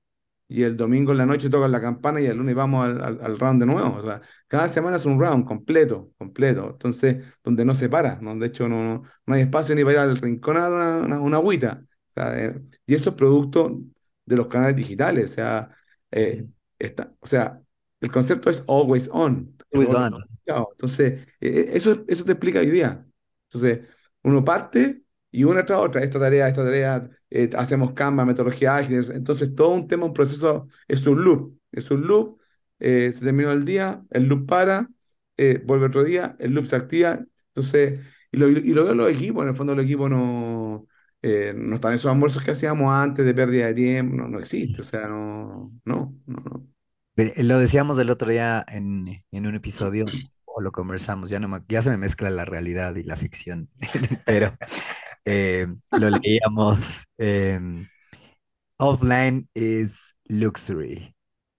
y 0.49 0.63
el 0.63 0.77
domingo 0.77 1.11
en 1.11 1.17
la 1.17 1.25
noche 1.25 1.49
tocan 1.49 1.71
la 1.73 1.81
campana 1.81 2.21
y 2.21 2.25
el 2.25 2.37
lunes 2.37 2.55
vamos 2.55 2.85
al, 2.85 3.01
al- 3.03 3.19
al 3.21 3.39
round 3.39 3.59
de 3.61 3.65
nuevo. 3.65 3.97
O 3.97 4.01
sea, 4.01 4.21
cada 4.47 4.69
semana 4.69 4.95
es 4.97 5.05
un 5.05 5.19
round 5.19 5.45
completo, 5.45 6.11
completo. 6.17 6.69
Entonces, 6.71 7.23
donde 7.43 7.65
no 7.65 7.75
se 7.75 7.89
para, 7.89 8.15
donde 8.15 8.47
de 8.47 8.53
hecho 8.53 8.67
no, 8.69 8.83
no, 8.83 9.03
no 9.25 9.33
hay 9.33 9.41
espacio 9.41 9.75
ni 9.75 9.83
para 9.83 9.93
ir 9.95 9.99
al 10.11 10.17
rincón 10.17 10.55
a 10.57 10.69
una, 10.69 10.97
una, 10.99 11.19
una 11.21 11.37
agüita. 11.37 11.83
Sea, 12.17 12.45
eh, 12.45 12.61
y 12.85 12.95
eso 12.95 13.11
es 13.11 13.15
producto 13.15 13.79
de 14.25 14.35
los 14.35 14.47
canales 14.47 14.75
digitales. 14.75 15.31
O 15.31 15.33
sea, 15.35 15.69
eh, 16.11 16.47
está, 16.79 17.13
o 17.19 17.27
sea, 17.27 17.61
el 18.01 18.11
concepto 18.11 18.49
es 18.49 18.63
always 18.67 19.09
on. 19.11 19.55
Always 19.73 19.93
on. 19.93 20.13
Entonces, 20.71 21.27
eh, 21.41 21.71
eso, 21.73 22.03
eso 22.07 22.23
te 22.25 22.33
explica 22.33 22.59
hoy 22.59 22.69
día. 22.69 23.05
Entonces, 23.49 23.87
uno 24.23 24.43
parte 24.43 25.01
y 25.31 25.43
una 25.43 25.65
tras 25.65 25.79
otra, 25.79 26.01
esta 26.03 26.19
tarea, 26.19 26.47
esta 26.47 26.63
tarea, 26.63 27.09
eh, 27.29 27.49
hacemos 27.57 27.93
Canva, 27.93 28.25
metodología 28.25 28.75
ágil, 28.77 29.05
entonces 29.13 29.53
todo 29.55 29.69
un 29.69 29.87
tema, 29.87 30.05
un 30.05 30.13
proceso, 30.13 30.67
es 30.87 31.05
un 31.05 31.23
loop, 31.23 31.59
es 31.71 31.91
un 31.91 32.07
loop, 32.07 32.39
eh, 32.79 33.11
se 33.13 33.25
terminó 33.25 33.51
el 33.51 33.65
día, 33.65 34.03
el 34.11 34.25
loop 34.27 34.47
para, 34.47 34.89
eh, 35.37 35.61
vuelve 35.65 35.87
otro 35.87 36.03
día, 36.03 36.35
el 36.39 36.53
loop 36.53 36.67
se 36.67 36.75
activa, 36.75 37.19
entonces, 37.49 37.99
y 38.31 38.37
lo, 38.37 38.47
y 38.49 38.73
lo 38.73 38.83
veo 38.83 38.93
en 38.93 38.97
los 38.97 39.09
equipos, 39.11 39.43
en 39.43 39.49
el 39.49 39.55
fondo 39.55 39.75
los 39.75 39.85
equipos 39.85 40.09
no, 40.09 40.87
eh, 41.21 41.53
no 41.55 41.75
están 41.75 41.93
esos 41.93 42.11
almuerzos 42.11 42.43
que 42.43 42.51
hacíamos 42.51 42.93
antes 42.93 43.25
de 43.25 43.33
pérdida 43.33 43.67
de 43.67 43.73
tiempo, 43.75 44.15
no, 44.15 44.27
no 44.27 44.39
existe, 44.39 44.81
o 44.81 44.83
sea, 44.83 45.07
no, 45.07 45.71
no, 45.85 46.15
no, 46.25 46.35
no. 46.43 46.67
Eh, 47.15 47.43
Lo 47.43 47.57
decíamos 47.59 47.97
el 47.99 48.09
otro 48.09 48.29
día 48.29 48.63
en, 48.67 49.23
en 49.31 49.47
un 49.47 49.55
episodio, 49.55 50.19
o 50.45 50.61
lo 50.61 50.71
conversamos, 50.71 51.29
ya, 51.29 51.39
no 51.39 51.47
me- 51.47 51.63
ya 51.67 51.81
se 51.81 51.89
me 51.89 51.97
mezcla 51.97 52.29
la 52.29 52.45
realidad 52.45 52.95
y 52.95 53.03
la 53.03 53.15
ficción, 53.15 53.69
pero 54.25 54.55
eh, 55.25 55.67
lo 55.93 56.09
leíamos. 56.09 57.05
em, 57.17 57.89
offline 58.79 59.47
is 59.55 60.13
luxury 60.29 61.15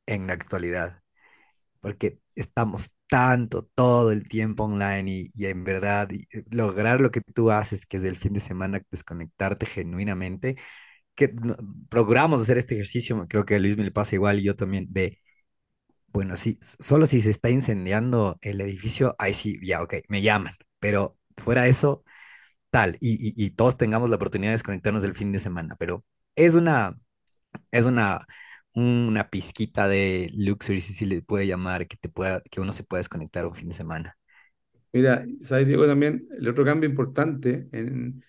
en 0.06 0.26
la 0.28 0.34
actualidad, 0.34 0.97
porque 1.88 2.20
estamos 2.34 2.90
tanto, 3.08 3.64
todo 3.74 4.12
el 4.12 4.28
tiempo 4.28 4.64
online 4.64 5.10
y, 5.10 5.28
y 5.34 5.46
en 5.46 5.64
verdad 5.64 6.08
y, 6.10 6.22
eh, 6.36 6.44
lograr 6.50 7.00
lo 7.00 7.10
que 7.10 7.20
tú 7.22 7.50
haces, 7.50 7.86
que 7.86 7.96
es 7.98 8.04
el 8.04 8.16
fin 8.16 8.34
de 8.34 8.40
semana 8.40 8.82
desconectarte 8.90 9.64
genuinamente, 9.66 10.56
que 11.16 11.28
no- 11.34 11.56
procuramos 11.90 12.42
hacer 12.42 12.58
este 12.58 12.74
ejercicio, 12.74 13.26
creo 13.28 13.46
que 13.46 13.56
a 13.56 13.60
Luis 13.60 13.76
me 13.78 13.84
le 13.84 13.92
pasa 13.92 14.16
igual 14.16 14.40
y 14.40 14.44
yo 14.44 14.56
también, 14.56 14.86
de 14.90 15.18
bueno, 16.08 16.36
sí, 16.36 16.58
s- 16.60 16.76
solo 16.80 17.06
si 17.06 17.20
se 17.20 17.30
está 17.30 17.50
incendiando 17.50 18.38
el 18.42 18.60
edificio, 18.60 19.14
ahí 19.18 19.34
sí, 19.34 19.58
ya, 19.64 19.82
ok, 19.82 19.94
me 20.08 20.22
llaman, 20.22 20.54
pero 20.80 21.16
fuera 21.36 21.66
eso, 21.66 22.04
tal, 22.70 22.96
y, 23.00 23.14
y, 23.42 23.46
y 23.46 23.50
todos 23.50 23.76
tengamos 23.78 24.10
la 24.10 24.16
oportunidad 24.16 24.50
de 24.52 24.54
desconectarnos 24.56 25.04
el 25.04 25.14
fin 25.14 25.32
de 25.32 25.38
semana, 25.40 25.76
pero 25.78 26.04
es 26.36 26.54
una, 26.56 26.98
es 27.72 27.86
una, 27.86 28.26
una 28.78 29.30
pizquita 29.30 29.88
de 29.88 30.30
luxury, 30.34 30.80
si 30.80 30.92
se 30.94 31.06
le 31.06 31.22
puede 31.22 31.46
llamar, 31.46 31.86
que 31.88 31.96
te 31.96 32.08
pueda, 32.08 32.40
que 32.42 32.60
uno 32.60 32.72
se 32.72 32.84
pueda 32.84 33.00
desconectar 33.00 33.46
un 33.46 33.54
fin 33.54 33.68
de 33.68 33.74
semana. 33.74 34.16
Mira, 34.92 35.26
¿sabes, 35.42 35.66
Diego? 35.66 35.86
También 35.86 36.26
el 36.38 36.48
otro 36.48 36.64
cambio 36.64 36.88
importante 36.88 37.68
en, 37.72 38.24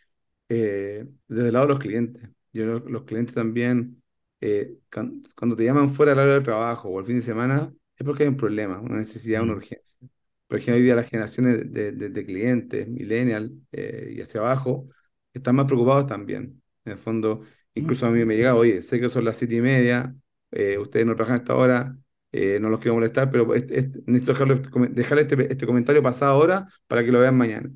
eh, 0.49 1.05
desde 1.27 1.47
el 1.49 1.53
lado 1.53 1.67
de 1.67 1.73
los 1.73 1.79
clientes. 1.81 2.29
Yo, 2.53 2.65
los 2.79 3.03
clientes 3.05 3.35
también, 3.35 4.03
eh, 4.41 4.77
can- 4.89 5.23
cuando 5.37 5.55
te 5.55 5.65
llaman 5.65 5.91
fuera 5.95 6.13
del 6.13 6.21
hora 6.25 6.35
de 6.35 6.41
trabajo 6.41 6.89
o 6.89 6.99
el 6.99 7.05
fin 7.05 7.17
de 7.17 7.21
semana, 7.23 7.73
es 7.97 8.05
porque 8.05 8.23
hay 8.23 8.29
un 8.29 8.37
problema, 8.37 8.79
una 8.81 8.97
necesidad, 8.97 9.43
una 9.43 9.53
Mm. 9.53 9.55
urgencia. 9.55 10.07
Por 10.47 10.57
ejemplo, 10.59 10.77
hoy 10.77 10.83
día 10.83 10.95
las 10.95 11.09
generaciones 11.09 11.71
de, 11.73 11.91
de- 11.93 12.09
de 12.09 12.25
clientes, 12.25 12.87
millennial 12.87 13.51
eh, 13.71 14.13
y 14.17 14.21
hacia 14.21 14.41
abajo, 14.41 14.89
están 15.33 15.55
más 15.55 15.65
preocupados 15.67 16.07
también. 16.07 16.61
En 16.85 16.93
el 16.93 16.97
fondo, 16.99 17.43
incluso 17.75 18.05
a 18.07 18.11
mí 18.11 18.25
me 18.25 18.35
llega, 18.37 18.55
oye, 18.55 18.81
sé 18.81 18.99
que 18.99 19.09
son 19.09 19.25
las 19.25 19.37
siete 19.37 19.55
y 19.55 19.61
media, 19.61 20.15
eh, 20.51 20.77
ustedes 20.77 21.05
no 21.05 21.15
trabajan 21.15 21.35
a 21.37 21.39
esta 21.39 21.55
hora, 21.55 21.97
eh, 22.31 22.59
no 22.61 22.69
los 22.69 22.79
quiero 22.79 22.95
molestar, 22.95 23.29
pero 23.31 23.53
este- 23.55 23.79
este- 23.79 23.99
necesito 24.05 24.33
dejarle, 24.33 24.61
dejarle 24.91 25.21
este, 25.23 25.51
este 25.53 25.65
comentario 25.65 26.01
pasado 26.03 26.31
ahora 26.33 26.67
para 26.87 27.03
que 27.03 27.11
lo 27.11 27.19
vean 27.21 27.37
mañana. 27.37 27.69
Ajá. 27.69 27.75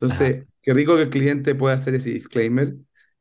Entonces, 0.00 0.46
qué 0.62 0.72
rico 0.74 0.96
que 0.96 1.02
el 1.02 1.10
cliente 1.10 1.54
pueda 1.54 1.74
hacer 1.74 1.94
ese 1.94 2.10
disclaimer. 2.10 2.74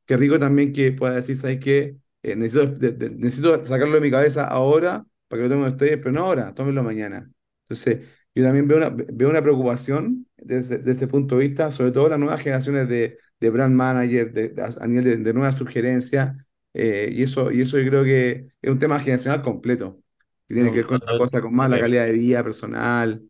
Qué 0.05 0.17
rico 0.17 0.39
también 0.39 0.73
que 0.73 0.91
pueda 0.91 1.13
decir, 1.15 1.37
¿sabes 1.37 1.59
qué? 1.59 1.97
Eh, 2.23 2.35
necesito, 2.35 2.67
de- 2.67 2.91
de- 2.91 3.09
necesito 3.11 3.63
sacarlo 3.65 3.95
de 3.95 4.01
mi 4.01 4.11
cabeza 4.11 4.45
ahora 4.45 5.05
para 5.27 5.43
que 5.43 5.49
lo 5.49 5.55
tomen 5.55 5.71
ustedes, 5.73 5.97
pero 5.97 6.11
no 6.11 6.21
ahora, 6.25 6.53
tómenlo 6.53 6.83
mañana. 6.83 7.29
Entonces, 7.63 8.07
yo 8.33 8.43
también 8.43 8.67
veo 8.67 8.77
una, 8.77 8.89
veo 8.89 9.29
una 9.29 9.41
preocupación 9.41 10.27
desde, 10.37 10.77
desde 10.77 10.91
ese 10.93 11.07
punto 11.07 11.37
de 11.37 11.47
vista, 11.47 11.71
sobre 11.71 11.91
todo 11.91 12.09
las 12.09 12.19
nuevas 12.19 12.41
generaciones 12.41 12.87
de, 12.89 13.17
de 13.39 13.49
brand 13.49 13.75
manager, 13.75 14.31
de, 14.33 14.53
a 14.79 14.87
nivel 14.87 15.03
de, 15.05 15.17
de 15.17 15.33
nuevas 15.33 15.55
sugerencias, 15.55 16.35
eh, 16.79 17.09
y 17.13 17.23
eso, 17.23 17.51
y 17.51 17.61
eso 17.61 17.79
yo 17.79 17.87
creo 17.89 18.03
que 18.03 18.49
es 18.61 18.71
un 18.71 18.79
tema 18.79 18.99
generacional 18.99 19.41
completo, 19.41 20.01
que 20.47 20.55
tiene 20.55 20.69
No, 20.69 20.73
que 20.73 20.77
ver 20.79 20.87
con 20.87 20.99
no, 21.07 21.19
con 21.41 21.55
más 21.55 21.69
la 21.69 21.79
no, 21.79 21.79
calidad 21.79 22.05
de 22.05 22.13
vida 22.13 22.43
personal, 22.43 23.23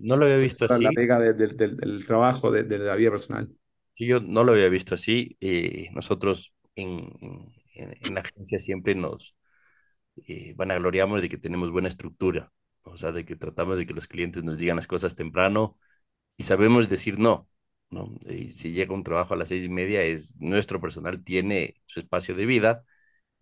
no 0.00 0.16
lo 0.16 0.26
había 0.26 0.36
visto 0.38 0.64
la 0.68 0.92
así. 0.92 0.92
pega 0.92 1.18
de- 1.18 1.32
del 1.34 1.56
del- 1.56 1.76
del 1.76 2.06
trabajo, 2.06 2.50
de, 2.50 2.64
de 2.64 2.78
la 2.78 2.94
vida 2.96 3.10
personal. 3.10 3.50
Sí, 3.92 4.06
yo 4.06 4.20
no 4.20 4.42
lo 4.44 4.52
había 4.52 4.68
visto 4.68 4.94
así. 4.94 5.36
eh, 5.40 5.88
nosotros 5.94 6.52
en, 6.74 7.12
en, 7.74 7.96
en 8.00 8.14
la 8.14 8.20
agencia 8.22 8.58
siempre 8.58 8.94
nos 8.94 9.36
eh, 10.28 10.54
vanagloriamos 10.56 11.22
de 11.22 11.28
que 11.30 11.38
tenemos 11.38 11.70
buena 11.72 11.88
estructura, 11.88 12.52
o 12.82 12.96
sea, 12.96 13.12
de 13.12 13.24
que 13.24 13.36
tratamos 13.36 13.78
de 13.78 13.86
que 13.86 13.94
los 13.94 14.08
clientes 14.08 14.44
nos 14.44 14.58
digan 14.58 14.76
las 14.76 14.86
cosas 14.88 15.14
temprano 15.16 15.78
y 16.36 16.44
sabemos 16.44 16.88
decir 16.90 17.18
no, 17.18 17.48
¿no? 17.90 18.14
Y 18.28 18.50
si 18.52 18.72
llega 18.72 18.94
un 18.94 19.04
trabajo 19.04 19.34
a 19.34 19.38
las 19.38 19.48
seis 19.48 19.64
y 19.66 19.68
media, 19.70 20.02
es 20.04 20.36
nuestro 20.38 20.80
personal 20.80 21.24
tiene 21.24 21.76
su 21.86 22.00
espacio 22.00 22.34
de 22.36 22.46
vida, 22.46 22.84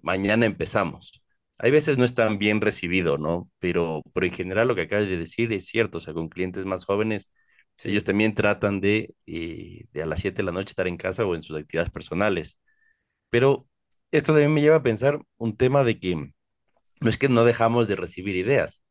mañana 0.03 0.47
empezamos. 0.47 1.23
Hay 1.59 1.71
veces 1.71 1.99
no 1.99 2.05
es 2.05 2.15
tan 2.15 2.39
bien 2.39 2.61
recibido, 2.61 3.19
¿no? 3.19 3.51
Pero, 3.59 4.03
pero 4.15 4.27
en 4.27 4.33
general 4.33 4.69
lo 4.69 4.75
que 4.75 4.83
acabas 4.83 5.07
de 5.07 5.17
decir 5.17 5.53
es 5.53 5.67
cierto, 5.67 5.99
o 5.99 6.01
sea, 6.01 6.15
con 6.15 6.29
clientes 6.29 6.65
más 6.65 6.85
jóvenes, 6.85 7.31
ellos 7.85 8.05
también 8.05 8.35
tratan 8.35 8.81
de, 8.81 9.15
eh, 9.27 9.85
de 9.93 10.03
a 10.03 10.07
las 10.07 10.21
7 10.21 10.39
de 10.39 10.45
la 10.45 10.53
noche 10.53 10.71
estar 10.71 10.87
en 10.87 10.97
casa 10.97 11.25
o 11.27 11.35
en 11.35 11.43
sus 11.43 11.57
actividades 11.57 11.91
personales. 11.93 12.59
Pero 13.31 13.69
esto 14.13 14.33
también 14.33 14.55
me 14.55 14.63
lleva 14.63 14.77
a 14.77 14.83
pensar 14.83 15.21
un 15.39 15.57
tema 15.57 15.85
de 15.85 15.99
que 16.01 16.17
no 17.01 17.09
es 17.11 17.19
que 17.19 17.29
no 17.29 17.45
dejamos 17.45 17.89
de 17.89 17.97
recibir 17.97 18.37
ideas. 18.37 18.83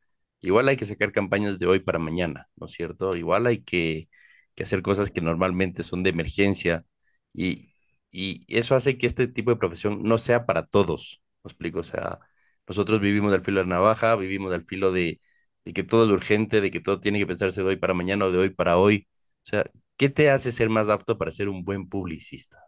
Igual 0.42 0.68
hay 0.70 0.78
que 0.78 0.86
sacar 0.86 1.12
campañas 1.12 1.60
de 1.60 1.68
hoy 1.68 1.80
para 1.80 2.00
mañana, 2.00 2.48
¿no 2.56 2.66
es 2.66 2.74
cierto? 2.74 3.16
Igual 3.16 3.48
hay 3.48 3.64
que 3.64 4.10
que 4.56 4.64
hacer 4.64 4.82
cosas 4.82 5.12
que 5.12 5.22
normalmente 5.22 5.82
son 5.84 6.04
de 6.04 6.10
emergencia 6.12 6.86
y, 7.34 7.71
y 8.12 8.46
eso 8.48 8.76
hace 8.76 8.98
que 8.98 9.08
este 9.08 9.28
tipo 9.28 9.52
de 9.52 9.58
profesión 9.58 10.04
no 10.04 10.18
sea 10.18 10.46
para 10.46 10.66
todos, 10.68 11.22
¿me 11.44 11.50
explico? 11.50 11.80
O 11.80 11.84
sea, 11.84 12.20
nosotros 12.68 13.00
vivimos 13.02 13.34
al 13.34 13.42
filo 13.44 13.60
de 13.62 13.66
la 13.68 13.76
navaja, 13.76 14.16
vivimos 14.16 14.54
al 14.54 14.64
filo 14.64 14.92
de, 14.92 15.22
de 15.66 15.74
que 15.74 15.84
todo 15.84 16.04
es 16.06 16.10
urgente, 16.10 16.62
de 16.62 16.72
que 16.72 16.80
todo 16.82 17.00
tiene 17.00 17.20
que 17.20 17.28
pensarse 17.28 17.62
de 17.62 17.68
hoy 17.70 17.76
para 17.78 17.94
mañana 17.94 18.26
o 18.26 18.32
de 18.32 18.40
hoy 18.40 18.50
para 18.50 18.78
hoy. 18.78 19.08
O 19.44 19.46
sea, 19.46 19.66
¿qué 19.98 20.10
te 20.10 20.30
hace 20.30 20.52
ser 20.52 20.70
más 20.70 20.90
apto 20.90 21.18
para 21.18 21.32
ser 21.32 21.50
un 21.50 21.64
buen 21.64 21.88
publicista? 21.90 22.60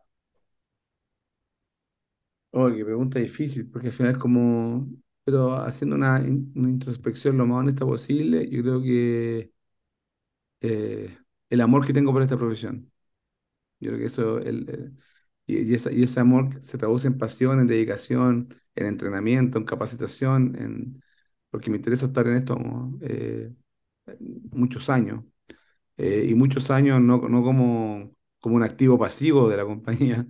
Oh, 2.51 2.69
qué 2.71 2.85
pregunta 2.85 3.19
difícil, 3.19 3.69
porque 3.71 3.87
al 3.87 3.93
final 3.93 4.11
es 4.13 4.17
como, 4.19 4.87
pero 5.23 5.53
haciendo 5.55 5.95
una, 5.95 6.19
una 6.55 6.69
introspección 6.69 7.35
lo 7.37 7.47
más 7.47 7.59
honesta 7.61 7.83
posible, 7.85 8.47
yo 8.49 8.61
creo 8.61 8.81
que 8.83 9.51
eh, 10.61 11.17
el 11.49 11.61
amor 11.61 11.85
que 11.85 11.93
tengo 11.93 12.13
por 12.13 12.21
esta 12.23 12.37
profesión. 12.37 12.91
Yo 13.79 13.89
creo 13.91 13.99
que 14.01 14.07
eso, 14.07 14.39
el- 14.39 14.97
y, 15.47 15.61
y 15.71 15.73
esa- 15.75 15.91
y 15.91 16.03
ese 16.03 16.19
amor 16.19 16.61
se 16.63 16.77
traduce 16.77 17.07
en 17.07 17.17
pasión, 17.17 17.59
en 17.59 17.67
dedicación, 17.67 18.55
en 18.75 18.85
entrenamiento, 18.87 19.57
en 19.57 19.65
capacitación, 19.65 20.55
en, 20.57 21.03
porque 21.49 21.69
me 21.69 21.77
interesa 21.77 22.05
estar 22.07 22.27
en 22.27 22.35
esto 22.37 22.57
eh, 23.01 23.51
muchos 24.51 24.89
años. 24.89 25.23
eh, 25.97 26.27
y 26.29 26.35
muchos 26.35 26.71
años 26.71 27.01
no, 27.01 27.17
no 27.29 27.43
como, 27.43 28.15
como 28.39 28.55
un 28.57 28.63
activo 28.63 28.97
pasivo 28.99 29.49
de 29.49 29.57
la 29.57 29.65
compañía, 29.67 30.27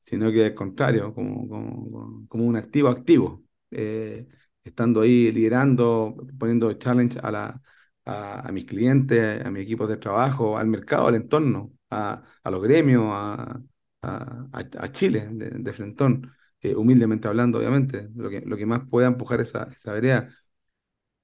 sino 0.00 0.30
que 0.32 0.46
al 0.46 0.54
contrario, 0.54 1.14
como, 1.14 1.48
como, 1.48 2.26
como- 2.28 2.44
un 2.46 2.56
activo 2.56 2.88
activo, 2.90 3.44
eh, 3.72 4.26
estando 4.64 5.02
ahí 5.02 5.32
liderando, 5.32 6.16
poniendo 6.38 6.72
challenge 6.74 7.18
a, 7.22 7.30
la, 7.32 7.62
a, 8.06 8.48
a 8.48 8.52
mis 8.52 8.64
clientes, 8.66 9.44
a 9.46 9.50
mis 9.50 9.62
equipos 9.64 9.88
de 9.88 9.96
trabajo, 9.98 10.58
al 10.58 10.68
mercado, 10.68 11.08
al 11.08 11.16
entorno, 11.16 11.72
a, 11.90 12.22
a 12.44 12.50
los 12.50 12.62
gremios, 12.62 13.04
a, 13.08 13.60
a, 14.02 14.46
a- 14.52 14.92
Chile 14.92 15.28
de, 15.32 15.50
de 15.50 15.72
frentón, 15.72 16.32
eh, 16.60 16.74
humildemente 16.74 17.28
hablando, 17.28 17.58
obviamente, 17.58 18.08
lo 18.14 18.30
que, 18.30 18.40
lo 18.42 18.56
que 18.56 18.66
más 18.66 18.82
pueda 18.88 19.08
empujar 19.08 19.40
esa, 19.40 19.64
esa 19.76 19.92
vereda. 19.92 20.30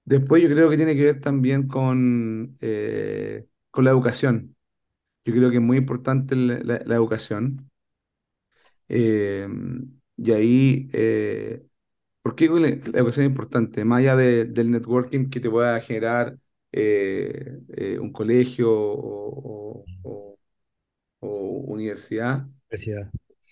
Después 0.05 0.43
yo 0.43 0.49
creo 0.49 0.69
que 0.71 0.77
tiene 0.77 0.97
que 0.97 1.05
ver 1.05 1.21
también 1.21 1.69
con, 1.69 2.57
eh, 2.61 3.47
con 3.71 3.85
la 3.85 3.91
educación. 3.93 4.57
Yo 5.25 5.35
creo 5.35 5.51
que 5.51 5.57
es 5.59 5.63
muy 5.63 5.79
importante 5.79 6.37
la, 6.37 6.61
la- 6.61 6.83
la 6.87 6.97
educación. 6.97 7.71
Eh, 8.89 9.49
y 10.17 10.33
ahí, 10.33 10.89
eh, 10.93 11.65
¿por 12.23 12.35
qué 12.37 12.49
la 12.49 12.69
educación 12.69 13.25
es 13.27 13.31
importante? 13.31 13.85
Más 13.85 14.01
allá 14.01 14.17
de- 14.17 14.45
del 14.47 14.71
networking 14.71 15.31
que 15.31 15.41
te 15.41 15.51
pueda 15.51 15.81
generar 15.81 16.39
eh, 16.73 17.61
eh, 17.77 17.99
un 18.01 18.13
colegio 18.13 18.71
o, 18.73 19.85
o- 19.85 19.87
o- 20.03 20.39
o 21.21 21.29
universidad, 21.73 22.47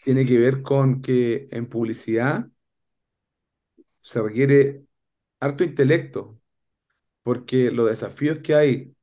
Tiene 0.05 0.27
que 0.27 0.39
ver 0.39 0.63
con 0.63 1.03
que 1.03 1.49
en 1.51 1.67
publicidad 1.67 2.49
se 4.03 4.23
requiere 4.23 4.85
harto 5.41 5.65
intelecto, 5.65 6.41
porque 7.23 7.71
los 7.71 7.91
desafíos 7.91 8.39
que 8.43 8.55
hay 8.55 8.97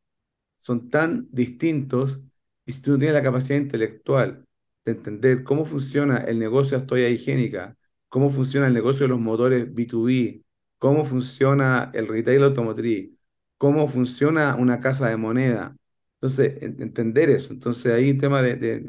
son 0.59 0.89
tan 0.89 1.27
distintos 1.31 2.21
y 2.65 2.73
si 2.73 2.81
tú 2.81 2.91
no 2.91 2.97
tienes 2.99 3.15
la 3.15 3.23
capacidad 3.23 3.59
intelectual 3.59 4.45
de 4.85 4.91
entender 4.91 5.43
cómo 5.43 5.65
funciona 5.65 6.17
el 6.17 6.39
negocio 6.39 6.77
de 6.77 6.83
la 6.83 6.87
toalla 6.87 7.09
higiénica, 7.09 7.77
cómo 8.09 8.29
funciona 8.29 8.67
el 8.67 8.73
negocio 8.73 9.05
de 9.05 9.09
los 9.09 9.19
motores 9.19 9.73
B2B, 9.73 10.43
cómo 10.77 11.05
funciona 11.05 11.91
el 11.93 12.07
retail 12.07 12.43
automotriz, 12.43 13.11
cómo 13.57 13.87
funciona 13.87 14.55
una 14.55 14.79
casa 14.79 15.09
de 15.09 15.17
moneda. 15.17 15.75
Entonces, 16.17 16.61
en- 16.63 16.81
entender 16.81 17.29
eso. 17.29 17.53
Entonces, 17.53 17.93
hay 17.93 18.09
un 18.11 18.17
tema 18.17 18.41
de, 18.41 18.55
de- 18.55 18.79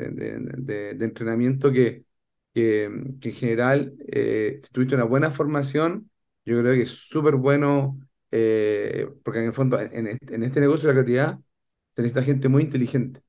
de- 0.95 1.05
entrenamiento 1.05 1.71
que, 1.73 2.05
que, 2.55 2.91
que 3.21 3.29
en 3.31 3.35
general, 3.35 3.95
eh, 4.09 4.57
si 4.61 4.71
tuviste 4.73 4.95
una 4.95 5.05
buena 5.05 5.31
formación, 5.31 6.11
yo 6.45 6.61
creo 6.61 6.75
que 6.75 6.83
es 6.83 6.91
súper 6.91 7.37
bueno, 7.37 7.99
eh, 8.31 9.09
porque 9.25 9.41
en 9.41 9.47
el 9.47 9.53
fondo, 9.55 9.79
en, 9.81 10.07
este 10.09 10.35
en 10.35 10.43
este 10.43 10.61
negocio 10.61 10.89
de 10.89 10.95
la 10.95 11.01
creatividad, 11.03 11.41
se 11.93 12.03
necesita 12.03 12.23
gente 12.25 12.49
muy 12.49 12.63
inteligente 12.63 13.21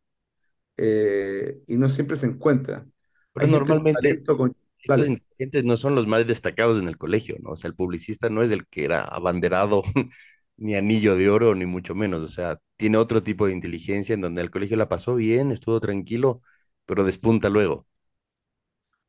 eh, 0.78 1.62
y 1.68 1.78
no 1.78 1.90
siempre 1.90 2.18
se 2.18 2.28
encuentra. 2.28 2.88
Pero 3.34 3.48
Hay 3.48 3.48
normalmente 3.48 4.24
con... 4.26 4.56
estos 4.84 5.08
inteligentes 5.08 5.66
no 5.66 5.78
son 5.78 5.96
los 5.96 6.08
más 6.08 6.28
destacados 6.28 6.80
en 6.80 6.88
el 6.90 6.98
colegio, 6.98 7.38
¿no? 7.42 7.52
O 7.52 7.56
sea, 7.58 7.70
el 7.70 7.76
publicista 7.76 8.30
no 8.30 8.44
es 8.44 8.52
el 8.52 8.68
que 8.68 8.86
era 8.86 9.04
abanderado, 9.04 9.84
ni 10.60 10.76
anillo 10.76 11.16
de 11.16 11.30
oro, 11.30 11.56
ni 11.56 11.66
mucho 11.66 11.96
menos. 11.96 12.22
O 12.22 12.28
sea, 12.28 12.60
tiene 12.78 12.98
otro 12.98 13.24
tipo 13.24 13.48
de 13.48 13.54
inteligencia 13.54 14.14
en 14.16 14.22
donde 14.22 14.42
el 14.42 14.52
colegio 14.52 14.78
la 14.78 14.90
pasó 14.90 15.16
bien, 15.16 15.52
estuvo 15.52 15.80
tranquilo, 15.80 16.42
pero 16.86 17.04
despunta 17.04 17.50
luego. 17.50 17.88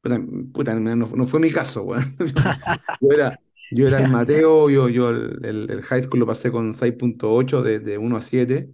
Puta, 0.03 0.19
puta, 0.55 0.75
no, 0.75 0.97
no 0.97 1.27
fue 1.27 1.41
mi 1.41 1.51
caso, 1.53 1.83
weón. 1.83 2.17
Yo 3.01 3.11
era, 3.13 3.41
yo 3.71 3.87
era 3.87 3.99
el 3.99 4.07
Mateo, 4.09 4.69
yo, 4.71 4.89
yo 4.89 5.11
el, 5.11 5.39
el- 5.45 5.71
el 5.71 5.83
high 5.83 6.03
school 6.03 6.21
lo 6.21 6.27
pasé 6.27 6.51
con 6.53 6.75
6.8 6.75 7.63
de, 7.63 7.81
de 7.81 7.99
1 7.99 8.17
a 8.19 8.23
7. 8.23 8.71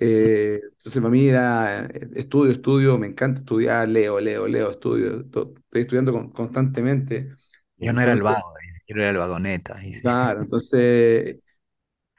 Eh, 0.00 0.60
entonces 0.78 1.02
para 1.02 1.10
mí 1.12 1.28
era 1.28 1.86
eh, 1.86 2.10
estudio, 2.16 2.52
estudio, 2.52 2.98
me 2.98 3.08
encanta 3.08 3.40
estudiar, 3.40 3.88
leo, 3.88 4.20
leo, 4.20 4.48
leo, 4.48 4.72
estudio, 4.72 5.26
to- 5.30 5.54
estoy 5.58 5.82
estudiando 5.82 6.12
con- 6.12 6.30
constantemente. 6.32 7.36
Yo 7.76 7.92
no 7.92 8.00
era 8.00 8.12
el 8.12 8.22
vago, 8.22 8.54
yo 8.86 8.96
era 8.96 9.10
el 9.10 9.16
vagoneta. 9.18 9.76
claro, 10.00 10.42
entonces 10.42 11.38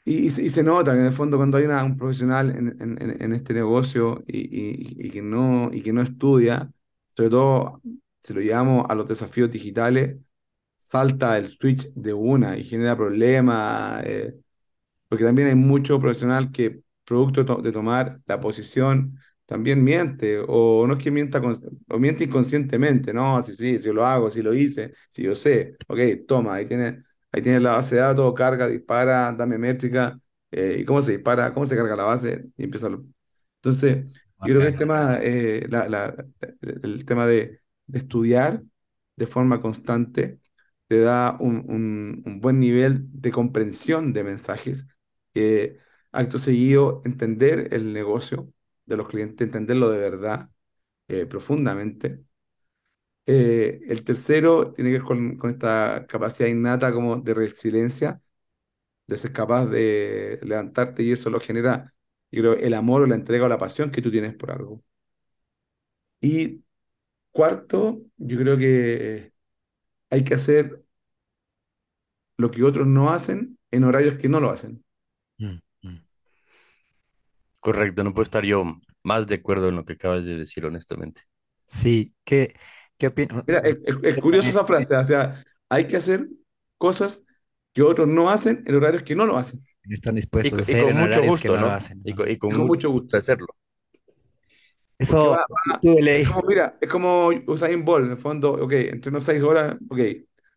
Y, 0.06 0.26
y 0.28 0.30
se 0.50 0.64
nota 0.64 0.94
que 0.94 1.00
en 1.00 1.06
el 1.08 1.14
fondo 1.14 1.38
cuando 1.38 1.58
hay 1.58 1.66
una- 1.66 1.84
un 1.84 1.98
profesional 1.98 2.50
en, 2.52 2.70
en- 2.82 3.22
en- 3.22 3.34
este 3.34 3.54
negocio 3.54 4.24
y, 4.28 5.06
y- 5.08 5.10
que 5.12 5.22
no, 5.22 5.70
y 5.74 5.82
que 5.82 5.94
no 5.94 6.02
estudia, 6.02 6.72
sobre 7.10 7.30
todo 7.30 7.82
si 8.24 8.34
lo 8.34 8.42
llevamos 8.42 8.86
a 8.90 8.96
los 8.96 9.08
desafíos 9.08 9.52
digitales, 9.52 10.18
salta 10.78 11.38
el 11.38 11.48
switch 11.50 11.94
de 11.94 12.14
una 12.14 12.58
y 12.58 12.64
genera 12.64 12.96
problemas, 12.98 14.04
eh, 14.06 14.36
porque 15.08 15.24
también 15.26 15.50
hay 15.50 15.56
mucho 15.56 16.00
profesional 16.00 16.52
que, 16.52 16.82
producto 17.06 17.46
to- 17.46 17.62
de 17.62 17.72
tomar 17.72 18.22
la 18.28 18.40
posición, 18.40 19.18
también 19.46 19.84
miente, 19.84 20.40
o 20.48 20.86
no 20.88 20.94
es 20.96 21.04
que 21.04 21.10
mienta, 21.12 21.42
o 21.90 22.00
miente 22.00 22.24
inconscientemente, 22.26 23.14
no, 23.14 23.42
sí, 23.42 23.56
sí, 23.56 23.78
si 23.80 23.86
yo 23.86 23.94
lo 23.94 24.06
hago, 24.06 24.30
si 24.30 24.42
lo 24.44 24.54
hice, 24.54 24.94
si 25.10 25.24
yo 25.24 25.36
sé, 25.36 25.76
ok, 25.88 26.00
toma, 26.28 26.56
ahí 26.56 26.66
tienes, 26.68 27.04
ahí 27.32 27.42
tienes 27.42 27.62
la 27.62 27.72
base 27.72 27.96
de 27.96 28.02
datos, 28.02 28.34
carga, 28.34 28.68
dispara, 28.68 29.32
dame 29.34 29.58
métrica, 29.58 30.20
eh, 30.52 30.78
y 30.80 30.86
cómo 30.86 31.02
se 31.02 31.14
dispara, 31.14 31.54
cómo 31.54 31.66
se 31.68 31.76
carga 31.76 31.96
la 31.96 32.04
base, 32.04 32.46
y 32.58 32.64
empieza. 32.66 32.90
lo- 32.90 33.06
Entonces, 33.58 34.06
yo 34.42 34.54
creo 34.54 34.62
que 34.62 34.68
el 34.70 34.78
tema, 34.78 35.20
eh, 35.22 35.66
la- 35.70 35.90
la- 35.90 36.16
el 36.84 37.06
tema 37.06 37.26
de, 37.28 37.62
de 37.88 38.00
estudiar 38.00 38.64
de 39.16 39.28
forma 39.28 39.62
constante 39.62 40.40
te 40.88 41.00
da 41.02 41.38
un, 41.40 41.58
un- 41.70 42.24
un 42.26 42.42
buen 42.42 42.60
nivel 42.60 43.06
de 43.12 43.32
comprensión 43.32 44.14
de 44.14 44.24
mensajes. 44.24 44.88
eh, 45.36 45.78
acto 46.12 46.40
seguido, 46.40 47.02
entender 47.06 47.72
el 47.74 47.94
negocio 47.94 48.52
de 48.86 48.98
los 48.98 49.08
clientes, 49.08 49.46
entenderlo 49.46 49.90
de 49.92 50.00
verdad, 50.00 50.50
eh, 51.08 51.26
profundamente. 51.28 52.24
Eh, 53.32 53.82
el 53.88 54.04
tercero 54.04 54.72
tiene 54.74 54.90
que 54.92 54.98
ver 55.00 55.04
con, 55.08 55.38
con 55.38 55.52
esta 55.52 56.06
capacidad 56.08 56.48
innata 56.50 56.92
como 56.92 57.18
de 57.18 57.34
resiliencia, 57.36 58.22
de 59.08 59.18
ser 59.18 59.34
capaz 59.34 59.68
de 59.68 60.40
levantarte 60.44 61.04
y 61.04 61.12
eso 61.14 61.30
lo 61.30 61.40
genera, 61.40 61.94
yo 62.32 62.42
creo, 62.42 62.54
el 62.56 62.74
amor 62.76 63.04
o 63.04 63.08
la 63.08 63.16
entrega 63.16 63.46
o 63.46 63.50
la 63.50 63.58
pasión 63.60 63.92
que 63.92 64.02
tú 64.02 64.12
tienes 64.12 64.36
por 64.36 64.52
algo. 64.52 64.84
Y 66.22 66.64
cuarto, 67.32 68.02
yo 68.18 68.38
creo 68.40 68.58
que 68.58 69.34
hay 70.10 70.24
que 70.24 70.36
hacer 70.36 70.84
lo 72.38 72.50
que 72.50 72.64
otros 72.64 72.88
no 72.88 73.12
hacen 73.12 73.60
en 73.70 73.84
horarios 73.84 74.16
que 74.16 74.30
no 74.30 74.40
lo 74.40 74.50
hacen. 74.50 74.84
Mm, 75.40 75.60
mm. 75.84 76.00
Correcto, 77.60 78.04
no 78.04 78.14
puedo 78.14 78.24
estar 78.24 78.44
yo 78.46 78.64
más 79.04 79.28
de 79.28 79.36
acuerdo 79.36 79.70
en 79.70 79.76
lo 79.76 79.86
que 79.86 79.94
acabas 79.94 80.24
de 80.24 80.38
decir, 80.38 80.66
honestamente. 80.66 81.22
Sí, 81.68 82.16
¿qué, 82.24 82.56
qué 83.00 83.08
opinas? 83.08 83.46
Mira, 83.48 83.60
es, 83.62 83.80
es- 83.86 83.98
es 84.04 84.18
curiosa 84.20 84.50
esa 84.50 84.66
frase, 84.66 84.96
o 84.96 85.04
sea, 85.04 85.44
hay 85.70 85.88
que 85.88 85.98
hacer 85.98 86.28
cosas 86.78 87.24
que 87.74 87.82
otros 87.84 88.08
no 88.08 88.30
hacen 88.30 88.64
en 88.68 88.76
horarios 88.76 89.04
que 89.04 89.16
no 89.16 89.26
lo 89.26 89.38
hacen. 89.38 89.66
Están 89.90 90.16
Y, 90.42 90.52
dispuestos 90.52 90.54
co- 90.54 90.62
a 90.62 90.62
y 90.68 90.76
hacer 90.76 90.78
con 90.78 90.94
en 90.94 90.98
mucho 90.98 91.24
gusto, 91.24 91.58
no 91.58 91.58
lo 91.58 91.70
¿no? 91.70 91.72
hacen, 91.72 92.02
Y 92.04 92.14
¿no? 92.14 92.24
y 92.32 92.38
con 92.38 92.54
Y 92.54 92.56
con 92.56 92.66
mucho 92.66 92.68
mucho 92.68 92.92
gusto 92.92 93.18
hacerlo. 93.18 93.48
Eso, 94.98 95.32
va, 95.32 95.38
va- 95.38 95.82
tuve 95.82 96.02
es 96.14 96.24
ley. 96.24 96.26
como, 96.28 96.42
mira, 96.48 96.78
es 96.82 96.90
como 96.90 97.28
Usain 97.48 97.84
Bolt, 97.86 98.06
en 98.06 98.12
el 98.14 98.18
fondo, 98.18 98.54
ok, 98.54 98.72
entreno 98.74 99.22
seis 99.22 99.42
horas, 99.42 99.76
ok, 99.90 100.00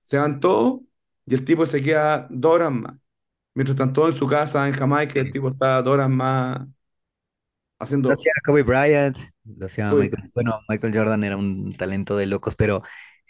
se 0.02 0.16
van 0.18 0.40
todos 0.40 0.80
y 1.26 1.34
el 1.34 1.44
tipo 1.44 1.66
se 1.66 1.82
queda 1.82 2.26
dos 2.30 2.52
horas 2.54 2.72
más. 2.72 2.96
Mientras 3.54 3.74
están 3.76 3.92
todos 3.92 4.10
en 4.14 4.16
su 4.18 4.28
casa 4.28 4.68
en 4.68 4.74
Jamaica, 4.74 5.20
el 5.20 5.32
tipo 5.32 5.50
está 5.50 5.82
dos 5.82 5.94
horas 5.94 6.10
más 6.10 6.60
haciendo... 7.78 8.12
hacía 8.12 8.32
Kobe 8.44 8.62
Bryant, 8.62 9.16
lo 9.44 9.66
hacía 9.66 9.94
Uy, 9.94 10.10
Michael. 10.10 10.32
Bueno, 10.34 10.60
Michael 10.68 10.94
Jordan 10.96 11.24
era 11.24 11.36
un 11.36 11.76
talento 11.76 12.16
de 12.16 12.26
locos, 12.26 12.56
pero 12.56 12.82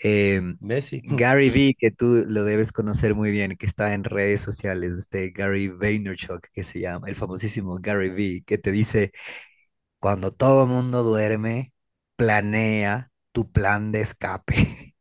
eh, 0.03 0.41
Messi. 0.61 1.03
Gary 1.09 1.51
Vee, 1.51 1.75
que 1.79 1.91
tú 1.91 2.25
lo 2.29 2.45
debes 2.45 2.73
conocer 2.73 3.15
muy 3.15 3.33
bien, 3.33 3.57
que 3.57 3.67
está 3.67 3.95
en 3.95 4.05
redes 4.05 4.41
sociales, 4.41 4.95
este 4.97 5.31
Gary 5.31 5.69
Vaynerchuk, 5.69 6.49
que 6.53 6.63
se 6.65 6.81
llama, 6.81 7.09
el 7.09 7.17
famosísimo 7.17 7.79
Gary 7.81 8.11
Vee, 8.11 8.43
que 8.47 8.59
te 8.59 8.71
dice, 8.73 9.13
cuando 9.99 10.33
todo 10.33 10.65
el 10.65 10.69
mundo 10.71 11.03
duerme, 11.03 11.73
planea 12.17 13.13
tu 13.33 13.51
plan 13.53 13.93
de 13.93 14.03
escape. 14.03 14.55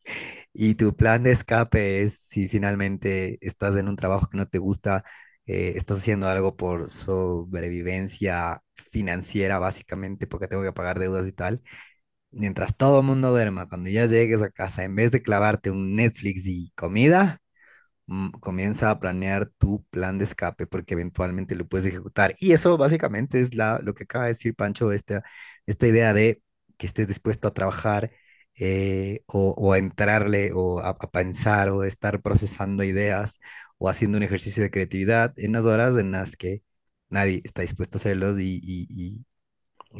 Y 0.53 0.75
tu 0.75 0.95
plan 0.95 1.23
de 1.23 1.31
escape 1.31 2.03
es 2.03 2.15
si 2.19 2.47
finalmente 2.49 3.37
estás 3.41 3.77
en 3.77 3.87
un 3.87 3.95
trabajo 3.95 4.27
que 4.27 4.37
no 4.37 4.47
te 4.47 4.57
gusta, 4.59 5.03
eh, 5.51 5.73
estás 5.75 5.97
haciendo 5.99 6.29
algo 6.29 6.55
por 6.55 6.89
sobrevivencia 6.89 8.63
financiera, 8.91 9.59
básicamente, 9.59 10.25
porque 10.25 10.47
tengo 10.47 10.63
que 10.63 10.71
pagar 10.71 10.97
deudas 10.99 11.27
y 11.27 11.33
tal. 11.33 11.61
Mientras 12.31 12.77
todo 12.77 13.01
el 13.01 13.05
mundo 13.07 13.31
duerma, 13.31 13.67
cuando 13.69 13.89
ya 13.89 14.05
llegues 14.07 14.41
a 14.41 14.51
casa, 14.51 14.83
en 14.85 14.95
vez 14.95 15.11
de 15.11 15.21
clavarte 15.21 15.71
un 15.71 15.95
Netflix 15.95 16.47
y 16.47 16.71
comida, 16.75 17.41
mm, 18.07 18.31
comienza 18.41 18.91
a 18.91 18.99
planear 18.99 19.51
tu 19.57 19.83
plan 19.91 20.17
de 20.19 20.25
escape 20.25 20.67
porque 20.67 20.93
eventualmente 20.95 21.55
lo 21.55 21.67
puedes 21.67 21.87
ejecutar. 21.87 22.35
Y 22.39 22.53
eso 22.53 22.77
básicamente 22.77 23.39
es 23.41 23.51
lo 23.55 23.93
que 23.93 24.03
acaba 24.05 24.25
de 24.25 24.31
decir 24.33 24.55
Pancho, 24.55 24.91
esta, 24.91 25.23
idea 25.67 26.13
de 26.13 26.41
que 26.77 26.87
estés 26.87 27.07
dispuesto 27.07 27.47
a 27.49 27.53
trabajar 27.53 28.11
eh, 28.55 29.23
o, 29.27 29.51
o 29.57 29.73
a 29.73 29.77
entrarle 29.77 30.51
o 30.53 30.79
a, 30.79 30.89
a 30.89 31.11
pensar 31.11 31.69
o 31.69 31.83
estar 31.83 32.21
procesando 32.21 32.83
ideas 32.83 33.39
o 33.81 33.89
haciendo 33.89 34.17
un 34.19 34.23
ejercicio 34.25 34.63
de 34.63 34.71
creatividad 34.71 35.33
en 35.37 35.53
las 35.53 35.65
horas 35.65 35.97
en 35.97 36.11
las 36.13 36.35
que 36.37 36.63
nadie 37.09 37.41
está 37.43 37.63
dispuesto 37.63 37.97
a 37.97 37.99
hacerlos 37.99 38.39
y, 38.39 38.59
y, 38.63 38.87
y- 38.89 39.25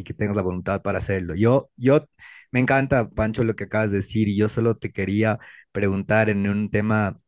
que 0.03 0.13
tengas 0.13 0.35
la 0.35 0.41
voluntad 0.43 0.81
para 0.81 0.99
hacerlo. 0.99 1.35
Yo, 1.35 1.71
yo, 1.77 2.05
me 2.51 2.59
encanta, 2.61 3.09
Pancho, 3.09 3.43
lo 3.43 3.55
que 3.55 3.65
acabas 3.65 3.91
de 3.91 3.97
decir 3.97 4.27
y 4.29 4.37
yo 4.37 4.49
solo 4.49 4.75
te 4.77 4.91
quería 4.91 5.39
preguntar 5.73 6.29
en 6.29 6.47
un 6.49 6.69
tema 6.71 7.19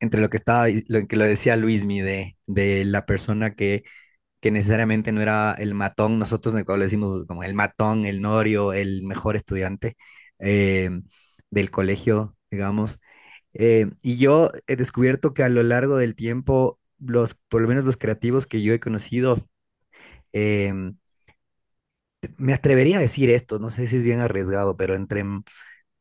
entre 0.00 0.20
lo 0.20 0.28
que 0.30 0.36
estaba, 0.38 0.66
lo 0.88 1.06
que 1.06 1.16
lo 1.16 1.24
decía 1.24 1.56
Luismi 1.56 2.00
de, 2.00 2.36
de 2.46 2.84
la 2.84 3.06
persona 3.06 3.54
que 3.54 3.84
que 4.40 4.52
necesariamente 4.52 5.10
no 5.12 5.22
era 5.22 5.54
el 5.58 5.74
matón, 5.74 6.20
nosotros 6.20 6.54
le 6.54 6.64
decimos 6.78 7.24
como 7.26 7.44
el 7.44 7.54
matón, 7.54 8.06
el 8.06 8.20
norio, 8.20 8.74
el 8.74 9.02
mejor 9.02 9.36
estudiante 9.36 9.96
eh, 10.38 10.90
del 11.50 11.70
colegio, 11.72 12.36
digamos. 12.52 13.00
Eh, 13.54 13.90
y 14.02 14.18
yo 14.18 14.50
he 14.66 14.76
descubierto 14.76 15.34
que 15.34 15.42
a 15.42 15.48
lo 15.48 15.62
largo 15.62 15.96
del 15.96 16.14
tiempo, 16.14 16.78
los, 16.98 17.34
por 17.48 17.62
lo 17.62 17.68
menos 17.68 17.84
los 17.84 17.96
creativos 17.96 18.46
que 18.46 18.62
yo 18.62 18.72
he 18.74 18.80
conocido, 18.80 19.46
em, 20.32 20.96
me 22.38 22.54
atrevería 22.54 22.98
a 22.98 23.00
decir 23.00 23.30
esto, 23.30 23.58
no 23.58 23.70
sé 23.70 23.86
si 23.86 23.96
es 23.96 24.04
bien 24.04 24.20
arriesgado, 24.20 24.76
pero 24.76 24.94
entre, 24.94 25.24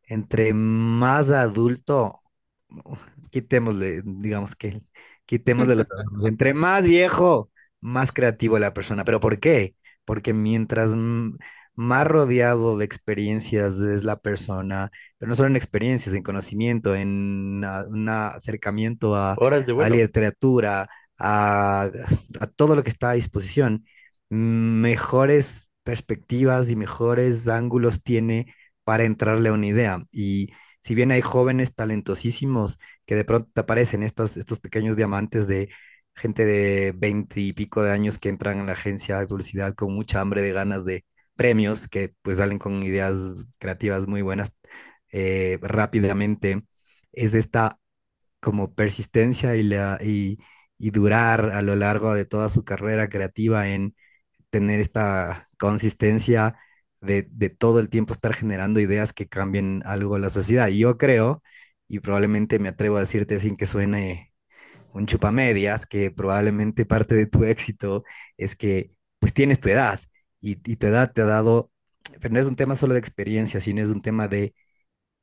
entre 0.04 0.54
más 0.54 1.32
adulto, 1.32 2.20
quitémosle, 3.32 4.02
digamos 4.06 4.56
que, 4.56 4.82
quitémosle 5.26 5.76
los. 5.76 5.88
Entre 6.26 6.54
más 6.54 6.84
viejo, 6.86 7.52
más 7.82 8.12
creativo 8.12 8.60
la 8.60 8.74
persona. 8.74 9.04
¿Pero 9.06 9.20
por 9.20 9.40
qué? 9.40 9.76
Porque 10.06 10.34
mientras 10.34 10.94
mm, 10.96 11.36
más 11.82 12.08
rodeado 12.08 12.78
de 12.78 12.86
experiencias 12.86 13.80
es 13.80 14.04
la 14.04 14.20
persona, 14.20 14.92
pero 15.18 15.30
no 15.30 15.36
solo 15.36 15.50
en 15.50 15.56
experiencias, 15.56 16.16
en 16.16 16.24
conocimiento, 16.24 16.96
en 16.96 17.64
un 17.90 18.10
acercamiento 18.10 19.16
a, 19.16 19.36
Horas 19.38 19.66
de 19.66 19.74
a 19.84 19.90
literatura, 19.90 20.90
a, 21.18 21.90
a 22.40 22.48
todo 22.48 22.76
lo 22.76 22.84
que 22.84 22.90
está 22.90 23.12
a 23.12 23.14
disposición, 23.14 23.86
mejores 24.30 25.70
perspectivas 25.84 26.70
y 26.70 26.76
mejores 26.76 27.48
ángulos 27.48 28.04
tiene 28.04 28.54
para 28.84 29.04
entrarle 29.04 29.50
a 29.50 29.54
una 29.54 29.68
idea. 29.68 30.04
Y 30.12 30.50
si 30.82 30.96
bien 30.96 31.12
hay 31.12 31.22
jóvenes 31.22 31.74
talentosísimos 31.74 32.78
que 33.06 33.16
de 33.16 33.26
pronto 33.26 33.50
te 33.54 33.62
aparecen 33.62 34.04
estos, 34.04 34.38
estos 34.38 34.60
pequeños 34.60 34.96
diamantes 34.96 35.48
de 35.48 35.70
gente 36.16 36.46
de 36.46 36.94
veinte 36.96 37.40
y 37.42 37.54
pico 37.54 37.84
de 37.84 37.92
años 37.92 38.20
que 38.20 38.30
entran 38.30 38.60
en 38.60 38.68
la 38.68 38.74
agencia 38.74 39.20
de 39.20 39.28
publicidad 39.28 39.76
con 39.76 39.94
mucha 39.96 40.20
hambre 40.22 40.44
de 40.44 40.52
ganas 40.52 40.86
de 40.86 41.06
premios, 41.42 41.88
que 41.88 42.14
pues 42.22 42.38
salen 42.38 42.60
con 42.60 42.84
ideas 42.84 43.18
creativas 43.58 44.08
muy 44.08 44.22
buenas 44.22 44.54
eh, 45.12 45.58
rápidamente, 45.64 46.64
es 47.14 47.34
esta 47.36 47.80
como 48.42 48.74
persistencia 48.76 49.56
y, 49.56 49.64
la, 49.64 50.00
y, 50.04 50.40
y 50.78 50.92
durar 50.92 51.52
a 51.52 51.64
lo 51.64 51.76
largo 51.76 52.14
de 52.16 52.26
toda 52.26 52.50
su 52.50 52.64
carrera 52.64 53.10
creativa 53.10 53.70
en 53.70 53.96
tener 54.52 54.82
esta 54.82 55.50
consistencia 55.60 56.58
de, 57.02 57.24
todo 57.50 57.80
el 57.80 57.90
tiempo 57.90 58.14
estar 58.14 58.34
generando 58.36 58.80
ideas 58.80 59.14
que 59.14 59.28
cambien 59.30 59.82
algo 59.86 60.18
la 60.20 60.30
sociedad. 60.30 60.68
Y 60.70 60.80
yo 60.80 60.98
creo, 60.98 61.44
y 61.88 62.00
probablemente 62.02 62.60
me 62.60 62.70
atrevo 62.70 62.98
a 62.98 63.02
decirte 63.02 63.40
sin 63.40 63.58
que 63.58 63.68
suene 63.68 64.34
un 64.94 65.08
chupamedias, 65.08 65.88
que 65.88 66.12
probablemente 66.12 66.86
parte 66.86 67.16
de 67.16 67.28
tu 67.28 67.46
éxito 67.46 68.04
es 68.38 68.56
que 68.56 68.94
pues 69.20 69.34
tienes 69.34 69.60
tu 69.60 69.70
edad 69.70 70.02
y, 70.42 70.56
tu 70.78 70.88
edad 70.88 71.14
te 71.14 71.22
ha 71.22 71.26
dado, 71.26 71.72
pero 72.22 72.34
no 72.34 72.40
es 72.40 72.48
un 72.48 72.56
tema 72.56 72.76
solo 72.76 72.94
de 72.94 73.00
experiencia, 73.00 73.60
sino 73.62 73.82
es 73.84 73.90
un 73.90 74.02
tema 74.02 74.28
de, 74.28 74.54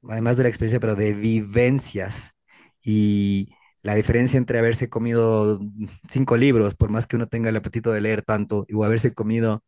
además 0.09 0.37
de 0.37 0.45
la 0.45 0.49
experiencia, 0.51 0.81
pero 0.81 0.97
de 0.97 1.15
vivencias. 1.15 2.33
Y 2.85 3.51
la 3.83 3.95
diferencia 3.97 4.39
entre 4.39 4.59
haberse 4.59 4.89
comido 4.91 5.61
cinco 6.09 6.37
libros, 6.37 6.75
por 6.75 6.91
más 6.91 7.07
que 7.07 7.17
uno 7.17 7.27
tenga 7.29 7.51
el 7.51 7.57
apetito 7.57 7.93
de 7.93 8.01
leer 8.03 8.23
tanto, 8.25 8.67
o 8.75 8.85
haberse 8.85 9.15
comido 9.15 9.65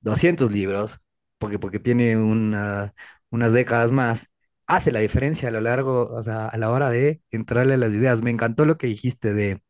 200 0.00 0.52
libros, 0.52 1.00
porque, 1.38 1.58
porque 1.58 1.78
tiene 1.78 2.16
una- 2.16 2.94
unas 3.30 3.52
décadas 3.52 3.92
más, 3.92 4.28
hace 4.66 4.92
la 4.92 5.00
diferencia 5.00 5.48
a 5.48 5.52
lo 5.52 5.60
largo, 5.60 6.08
o 6.14 6.22
sea, 6.22 6.46
a 6.48 6.56
la 6.58 6.70
hora 6.70 6.90
de 6.90 7.22
entrarle 7.30 7.74
a 7.74 7.76
las 7.76 7.92
ideas. 7.92 8.22
Me 8.22 8.30
encantó 8.30 8.64
lo 8.64 8.78
que 8.78 8.86
dijiste 8.88 9.34
de 9.34 9.62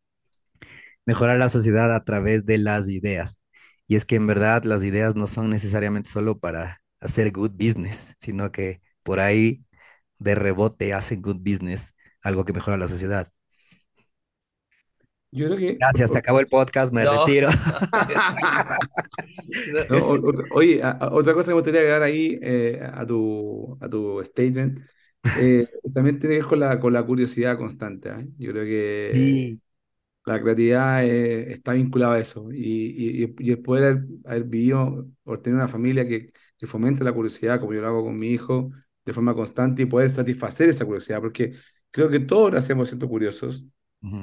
mejorar 1.07 1.39
la 1.39 1.49
sociedad 1.49 1.95
a 1.95 2.05
través 2.05 2.45
de 2.47 2.59
las 2.59 2.89
ideas. 2.89 3.41
Y 3.93 3.97
es 3.97 4.07
que 4.07 4.17
en 4.17 4.27
verdad 4.27 4.65
las 4.65 4.83
ideas 4.85 5.17
no 5.17 5.27
son 5.27 5.51
necesariamente 5.51 6.09
solo 6.09 6.39
para 6.39 6.81
hacer 7.01 7.31
good 7.31 7.51
business, 7.53 8.15
sino 8.19 8.51
que 8.51 8.81
por 9.03 9.21
ahí 9.21 9.65
de 10.19 10.35
rebote 10.35 10.95
hacen 10.95 11.21
good 11.23 11.37
business, 11.41 11.95
algo 12.23 12.45
que 12.47 12.55
mejora 12.55 12.79
la 12.79 12.89
sociedad. 12.89 13.31
Yo 15.31 15.47
creo 15.47 15.59
que, 15.59 15.77
Gracias, 15.79 16.13
se 16.13 16.19
acabó 16.19 16.41
el 16.41 16.47
podcast, 16.47 16.93
me 16.93 17.05
No. 17.05 17.07
retiro. 17.07 17.49
no, 19.89 19.99
o- 19.99 20.15
o- 20.31 20.47
oye, 20.51 20.83
a- 20.83 20.99
otra 21.13 21.35
cosa 21.35 21.47
que 21.47 21.51
me 21.51 21.55
gustaría 21.55 21.81
agregar 21.81 22.03
ahí 22.03 22.39
eh, 22.43 22.81
a 22.83 23.07
tu, 23.07 23.77
a 23.81 23.89
tu 23.89 24.23
statement, 24.25 24.81
eh, 25.35 25.67
también 25.95 26.19
tiene 26.19 26.37
que 26.37 26.41
ver 26.43 26.49
con 26.49 26.61
la, 26.61 26.81
con 26.81 26.93
la 26.93 27.05
curiosidad 27.05 27.57
constante. 27.59 28.11
¿eh? 28.11 28.29
Yo 28.39 28.53
creo 28.53 28.65
que 28.65 29.13
Sí, 29.13 29.61
la 30.27 30.41
creatividad 30.41 31.05
eh, 31.05 31.53
está 31.53 31.73
vinculada 31.73 32.15
a 32.15 32.19
eso 32.21 32.51
y, 32.53 32.59
y, 33.25 33.35
y- 33.39 33.51
el 33.51 33.61
poder 33.63 33.85
haber, 33.85 34.05
haber 34.27 34.45
vivido 34.45 35.09
o 35.25 35.39
tener 35.41 35.57
una 35.57 35.69
familia 35.69 36.07
que, 36.07 36.33
que 36.59 36.67
fomente 36.67 37.05
la 37.05 37.13
curiosidad, 37.13 37.61
como 37.61 37.73
yo 37.75 37.81
lo 37.81 37.89
hago 37.89 38.05
con 38.05 38.19
mi 38.19 38.29
hijo, 38.29 38.71
de 39.05 39.13
forma 39.13 39.35
constante 39.35 39.83
y 39.83 39.87
poder 39.87 40.11
satisfacer 40.11 40.69
esa 40.69 40.85
curiosidad, 40.85 41.21
porque 41.21 41.55
creo 41.91 42.09
que 42.11 42.21
todos 42.21 42.53
nacemos 42.53 42.89
siendo 42.89 43.09
curiosos 43.09 43.65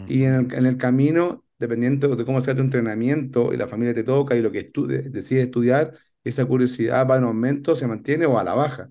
y 0.06 0.24
en 0.24 0.34
el, 0.36 0.54
en 0.54 0.66
el 0.66 0.78
camino, 0.78 1.46
dependiendo 1.60 2.16
de 2.16 2.26
cómo 2.26 2.42
sea 2.42 2.56
tu 2.56 2.62
entrenamiento 2.62 3.54
y 3.54 3.58
la 3.58 3.68
familia 3.68 3.94
te 3.94 4.04
toca 4.04 4.36
y 4.36 4.42
lo 4.42 4.52
que 4.52 4.60
estu 4.60 4.88
decides 4.88 5.46
estudiar, 5.46 5.94
esa 6.24 6.46
curiosidad 6.46 7.08
va 7.10 7.18
en 7.18 7.24
aumento, 7.26 7.76
se 7.76 7.88
mantiene 7.88 8.26
o 8.26 8.40
a 8.40 8.44
la 8.44 8.54
baja. 8.54 8.90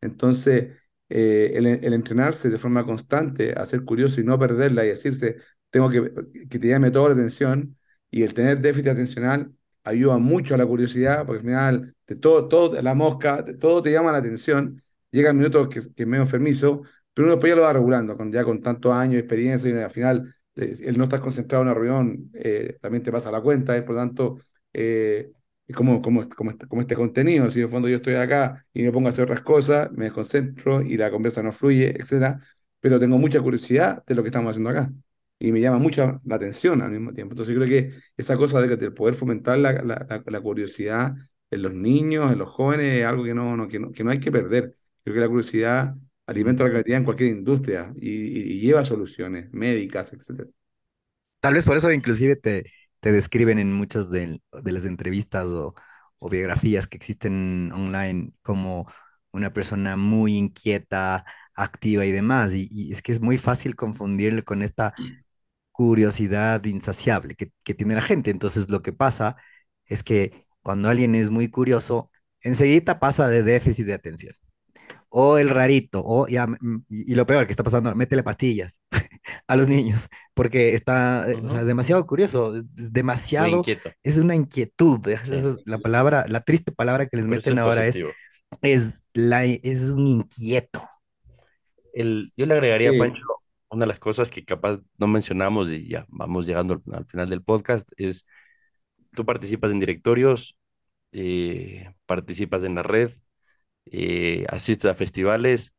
Entonces, 0.00 0.76
eh, 1.08 1.52
el, 1.54 1.66
el 1.66 1.92
entrenarse 1.94 2.50
de 2.50 2.58
forma 2.58 2.84
constante 2.84 3.52
a 3.58 3.64
ser 3.66 3.84
curioso 3.84 4.20
y 4.20 4.24
no 4.24 4.38
perderla 4.38 4.84
y 4.84 4.88
decirse, 4.88 5.36
tengo 5.74 5.90
que, 5.90 6.12
que 6.48 6.58
te 6.60 6.68
llame 6.68 6.92
toda 6.92 7.08
la 7.08 7.14
atención 7.16 7.76
y 8.08 8.22
el 8.22 8.32
tener 8.32 8.60
déficit 8.60 8.90
atencional 8.90 9.52
ayuda 9.82 10.18
mucho 10.18 10.54
a 10.54 10.58
la 10.58 10.64
curiosidad, 10.66 11.26
porque 11.26 11.40
al 11.40 11.44
final 11.44 11.94
de 12.06 12.14
todo, 12.14 12.46
todo, 12.46 12.80
la 12.80 12.94
mosca, 12.94 13.42
de 13.42 13.54
todo 13.54 13.82
te 13.82 13.90
llama 13.90 14.12
la 14.12 14.18
atención, 14.18 14.80
llega 15.10 15.30
el 15.30 15.36
minuto 15.36 15.68
que, 15.68 15.80
que 15.80 16.02
es 16.04 16.08
medio 16.08 16.22
enfermizo, 16.22 16.82
pero 17.12 17.26
uno 17.26 17.34
después 17.34 17.50
ya 17.50 17.56
lo 17.56 17.62
va 17.62 17.72
regulando, 17.72 18.16
con, 18.16 18.30
ya 18.30 18.44
con 18.44 18.62
tantos 18.62 18.92
años 18.92 19.14
de 19.14 19.18
experiencia 19.20 19.68
y 19.68 19.74
al 19.74 19.90
final 19.90 20.32
eh, 20.54 20.74
el 20.84 20.96
no 20.96 21.04
estar 21.04 21.20
concentrado 21.20 21.64
en 21.64 21.70
una 21.70 21.74
reunión 21.74 22.30
eh, 22.34 22.78
también 22.80 23.02
te 23.02 23.10
pasa 23.10 23.32
la 23.32 23.40
cuenta, 23.40 23.76
y 23.76 23.80
por 23.82 23.96
lo 23.96 24.00
tanto... 24.00 24.38
Eh, 24.72 25.32
como, 25.74 26.02
como, 26.02 26.28
como, 26.28 26.50
este, 26.50 26.66
como 26.68 26.82
este 26.82 26.94
contenido, 26.94 27.50
si 27.50 27.62
el 27.62 27.70
fondo 27.70 27.88
yo 27.88 27.96
estoy 27.96 28.14
acá 28.16 28.66
y 28.74 28.82
me 28.82 28.92
pongo 28.92 29.08
a 29.08 29.10
hacer 29.12 29.24
otras 29.24 29.40
cosas, 29.40 29.90
me 29.92 30.04
desconcentro 30.04 30.82
y 30.82 30.98
la 30.98 31.10
conversa 31.10 31.42
no 31.42 31.52
fluye, 31.52 31.90
etcétera, 31.98 32.38
pero 32.80 33.00
tengo 33.00 33.16
mucha 33.16 33.40
curiosidad 33.40 34.04
de 34.06 34.14
lo 34.14 34.22
que 34.22 34.28
estamos 34.28 34.50
haciendo 34.50 34.68
acá 34.70 34.92
y 35.38 35.52
me 35.52 35.60
llama 35.60 35.78
mucho 35.78 36.20
la 36.24 36.36
atención 36.36 36.80
al 36.82 36.90
mismo 36.92 37.12
tiempo. 37.12 37.32
Entonces 37.34 37.54
yo 37.54 37.60
creo 37.62 37.68
que 37.90 37.98
esa 38.16 38.36
cosa 38.36 38.60
de, 38.60 38.76
de 38.76 38.90
poder 38.90 39.14
fomentar 39.14 39.58
la, 39.58 39.72
la, 39.82 40.22
la- 40.26 40.40
curiosidad 40.40 41.14
en 41.50 41.62
los 41.62 41.72
niños, 41.74 42.32
en 42.32 42.38
los 42.38 42.48
jóvenes, 42.50 42.98
es 43.00 43.06
algo 43.06 43.24
que 43.24 43.34
no, 43.34 43.56
no, 43.56 43.68
que 43.68 43.78
no, 43.78 43.92
que 43.92 44.04
no 44.04 44.10
hay 44.10 44.20
que 44.20 44.32
perder. 44.32 44.76
Creo 45.04 45.14
que 45.14 45.20
la 45.20 45.28
curiosidad 45.28 45.94
alimenta 46.26 46.64
la 46.64 46.70
creatividad 46.70 46.98
en 47.00 47.04
cualquier 47.04 47.30
industria 47.30 47.92
y, 48.00 48.10
y- 48.10 48.60
lleva 48.60 48.84
soluciones 48.84 49.52
médicas, 49.52 50.12
etcétera. 50.12 50.48
Tal 51.40 51.54
vez 51.54 51.66
por 51.66 51.76
eso 51.76 51.92
inclusive 51.92 52.36
te, 52.36 52.64
te 53.00 53.12
describen 53.12 53.58
en 53.58 53.72
muchas 53.72 54.10
de, 54.10 54.40
de 54.62 54.72
las 54.72 54.84
entrevistas 54.86 55.46
o, 55.48 55.74
o 56.18 56.30
biografías 56.30 56.86
que 56.86 56.96
existen 56.96 57.70
online 57.72 58.32
como 58.42 58.86
una 59.32 59.52
persona 59.52 59.96
muy 59.96 60.36
inquieta, 60.36 61.24
activa 61.54 62.04
y 62.06 62.12
demás. 62.12 62.54
Y, 62.54 62.68
y 62.70 62.92
es 62.92 63.02
que 63.02 63.12
es 63.12 63.20
muy 63.20 63.36
fácil 63.38 63.76
confundirle 63.76 64.42
con 64.42 64.62
esta 64.62 64.94
curiosidad 65.74 66.64
insaciable 66.66 67.36
que, 67.36 67.52
que 67.64 67.74
tiene 67.74 67.96
la 67.96 68.02
gente. 68.02 68.30
Entonces 68.32 68.70
lo 68.70 68.82
que 68.82 68.94
pasa 68.94 69.36
es 69.86 70.04
que 70.04 70.46
cuando 70.62 70.90
alguien 70.90 71.16
es 71.16 71.30
muy 71.30 71.50
curioso, 71.50 72.10
enseguida 72.42 73.00
pasa 73.00 73.28
de 73.28 73.44
déficit 73.44 73.86
de 73.86 73.94
atención. 73.94 74.34
O 75.10 75.38
el 75.38 75.50
rarito, 75.50 76.02
o 76.04 76.26
ya, 76.28 76.46
mm, 76.46 76.86
y, 76.88 77.12
y 77.12 77.14
lo 77.14 77.26
peor 77.26 77.46
que 77.46 77.52
está 77.52 77.62
pasando, 77.64 77.94
métele 77.94 78.22
pastillas 78.24 78.78
a 79.48 79.56
los 79.56 79.68
niños, 79.68 80.08
porque 80.34 80.74
está, 80.74 81.30
eh, 81.30 81.40
o 81.44 81.48
sea, 81.48 81.60
Ujú. 81.60 81.66
demasiado 81.66 82.06
curioso, 82.06 82.56
es- 82.56 82.64
demasiado, 82.92 83.64
es 84.04 84.16
una 84.18 84.34
inquietud, 84.34 85.06
es- 85.08 85.28
Sí. 85.28 85.32
es 85.32 85.58
la 85.66 85.78
palabra, 85.78 86.26
la 86.28 86.42
triste 86.42 86.72
palabra 86.72 87.06
que 87.08 87.16
les 87.18 87.28
Pero 87.28 87.38
meten 87.38 87.58
es 87.58 87.60
ahora 87.60 87.86
es, 87.86 88.00
es, 88.62 89.02
la, 89.14 89.44
es 89.44 89.90
un 89.90 90.06
inquieto. 90.08 90.82
El, 91.92 92.32
yo 92.36 92.46
le 92.46 92.54
agregaría, 92.54 92.92
Sí. 92.92 92.96
Pancho, 92.96 93.24
una 93.74 93.84
de 93.86 93.88
las 93.88 93.98
cosas 94.00 94.30
que 94.30 94.44
capaz 94.44 94.80
no 94.98 95.06
mencionamos 95.08 95.70
y 95.70 95.88
ya 95.88 96.06
vamos 96.10 96.46
llegando 96.46 96.74
al, 96.86 96.96
al 96.96 97.06
final 97.06 97.28
del 97.30 97.42
podcast 97.42 97.90
es, 97.96 98.26
tú 99.14 99.24
participas 99.26 99.70
en 99.72 99.80
directorios, 99.80 100.56
eh, 101.12 101.94
participas 102.06 102.64
en 102.64 102.76
la 102.76 102.82
red, 102.84 103.10
eh, 103.86 104.46
asistes 104.50 104.90
a 104.90 104.94
festivales, 104.94 105.74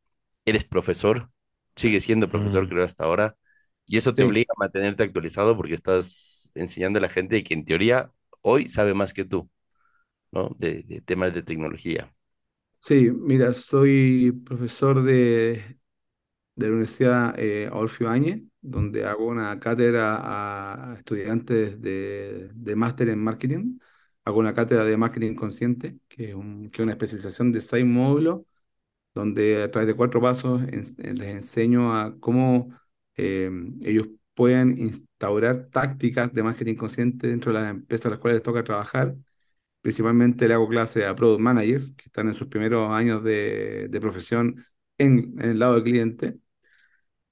eres 0.45 0.63
profesor, 0.65 1.30
sigues 1.76 2.03
siendo 2.03 2.30
profesor 2.30 2.67
Mm. 2.67 2.69
creo 2.69 2.85
hasta 2.85 3.05
ahora, 3.05 3.38
y 3.88 3.97
eso 3.97 4.15
te 4.15 4.23
Sí. 4.23 4.26
obliga 4.26 4.53
a 4.57 4.59
mantenerte 4.59 5.03
actualizado 5.03 5.57
porque 5.57 5.73
estás 5.76 6.51
enseñando 6.55 6.99
a 6.99 7.01
la 7.03 7.09
gente 7.09 7.43
que 7.43 7.53
en 7.55 7.65
teoría 7.65 8.11
hoy 8.41 8.67
sabe 8.69 8.93
más 8.93 9.13
que 9.13 9.26
tú, 9.26 9.49
¿no? 10.31 10.49
De, 10.59 10.84
de 10.84 11.01
temas 11.01 11.34
de 11.34 11.43
tecnología. 11.43 12.13
Sí, 12.80 13.09
mira, 13.11 13.53
soy 13.55 14.31
profesor 14.45 15.01
de, 15.03 15.80
de 16.56 16.65
la 16.68 16.72
Universidad 16.73 17.38
eh, 17.40 17.68
Adolfo 17.68 18.03
Ibáñez, 18.06 18.41
donde 18.61 19.06
hago 19.06 19.26
una 19.27 19.60
cátedra 19.60 20.91
a 20.94 20.95
estudiantes 20.98 21.82
de, 21.82 22.49
de 22.53 22.76
máster 22.76 23.10
en 23.10 23.19
marketing. 23.23 23.80
Hago 24.26 24.40
una 24.40 24.53
cátedra 24.56 24.86
de 24.86 24.98
marketing 24.98 25.36
consciente, 25.36 25.99
que 26.07 26.30
es, 26.30 26.36
un- 26.36 26.69
que 26.72 26.82
es 26.82 26.84
una 26.84 26.94
especialización 26.94 27.52
de 27.52 27.61
seis 27.61 27.86
módulos, 27.86 28.41
donde 29.14 29.64
a 29.64 29.72
través 29.72 29.88
de 29.88 29.95
cuatro 29.95 30.22
pasos 30.22 30.61
en- 30.64 30.95
en- 30.99 31.18
les 31.18 31.30
enseño 31.36 31.95
a 31.95 32.18
cómo 32.19 32.69
eh, 33.18 33.49
ellos 33.82 34.07
pueden 34.34 34.77
instaurar 34.77 35.68
tácticas 35.72 36.34
de 36.34 36.44
marketing 36.44 36.76
consciente 36.76 37.27
dentro 37.27 37.53
de 37.53 37.60
las 37.61 37.72
empresas 37.72 38.07
a 38.07 38.10
las 38.11 38.19
cuales 38.19 38.38
les 38.38 38.44
toca 38.44 38.64
trabajar. 38.64 39.15
Principalmente 39.82 40.48
le 40.48 40.53
hago 40.56 40.68
clase 40.69 41.06
a 41.06 41.15
product 41.15 41.41
managers 41.41 41.91
que 41.94 42.06
están 42.07 42.27
en 42.27 42.34
sus 42.36 42.48
primeros 42.48 42.91
años 42.91 43.23
de, 43.23 43.88
de 43.90 44.02
profesión 44.02 44.65
en, 44.98 45.36
en 45.40 45.49
el 45.52 45.60
lado 45.60 45.76
del 45.76 45.84
cliente. 45.84 46.40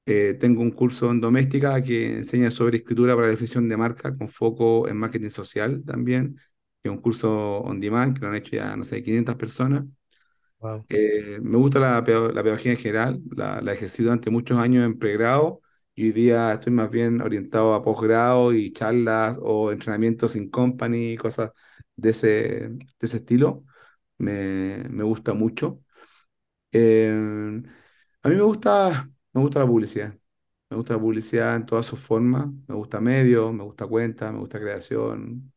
Eh, 0.05 0.34
tengo 0.39 0.61
un 0.61 0.71
curso 0.71 1.09
en 1.11 1.21
doméstica 1.21 1.81
que 1.81 2.17
enseña 2.17 2.51
sobre 2.51 2.77
escritura 2.77 3.15
para 3.15 3.27
la 3.27 3.31
definición 3.31 3.69
de 3.69 3.77
marca 3.77 4.15
con 4.17 4.27
foco 4.30 4.88
en 4.89 4.97
marketing 4.97 5.30
social 5.30 5.84
también, 5.85 6.35
que 6.81 6.89
es 6.89 6.91
un 6.91 7.01
curso 7.01 7.59
on 7.61 7.80
demand 7.80 8.13
que 8.15 8.21
lo 8.21 8.27
han 8.30 8.35
hecho 8.35 8.55
ya, 8.57 8.75
no 8.75 8.84
sé, 8.84 9.01
500 9.03 9.35
personas. 9.38 9.85
Wow. 10.59 10.85
Eh, 10.89 11.39
me 11.41 11.57
gusta 11.57 11.80
la, 11.80 11.89
la 11.95 12.03
pedagogía 12.43 12.71
en 12.73 12.77
general, 12.77 13.21
la, 13.35 13.61
la 13.61 13.71
he 13.71 13.75
ejercido 13.75 14.07
durante 14.09 14.30
muchos 14.30 14.59
años 14.59 14.85
en 14.85 14.99
pregrado 14.99 15.61
y 15.95 16.05
hoy 16.07 16.11
día 16.11 16.53
estoy 16.53 16.71
más 16.73 16.89
bien 16.91 17.21
orientado 17.21 17.73
a 17.73 17.81
posgrado 17.81 18.53
y 18.53 18.71
charlas 18.73 19.38
o 19.41 19.71
entrenamientos 19.71 20.35
in 20.35 20.49
company, 20.49 21.15
cosas 21.17 21.51
de 21.95 22.09
ese, 22.11 22.27
de 22.69 22.77
ese 23.01 23.17
estilo. 23.17 23.63
Me, 24.17 24.84
me 24.89 25.03
gusta 25.03 25.34
mucho. 25.34 25.81
Eh, 26.71 27.61
a 28.23 28.30
mí 28.30 28.35
me 28.35 28.41
gusta, 28.41 29.09
me 29.34 29.41
gusta 29.41 29.60
la 29.60 29.68
publicidad. 29.68 30.18
Me 30.69 30.77
gusta 30.77 30.93
la 30.95 30.99
publicidad 30.99 31.55
en 31.55 31.65
todas 31.65 31.85
sus 31.85 31.99
formas. 31.99 32.47
Me 32.68 32.76
gusta 32.76 32.99
medios, 33.01 33.53
me 33.53 33.64
gusta 33.64 33.88
cuenta, 33.88 34.31
me 34.31 34.39
gusta 34.39 34.60
creación. 34.60 35.53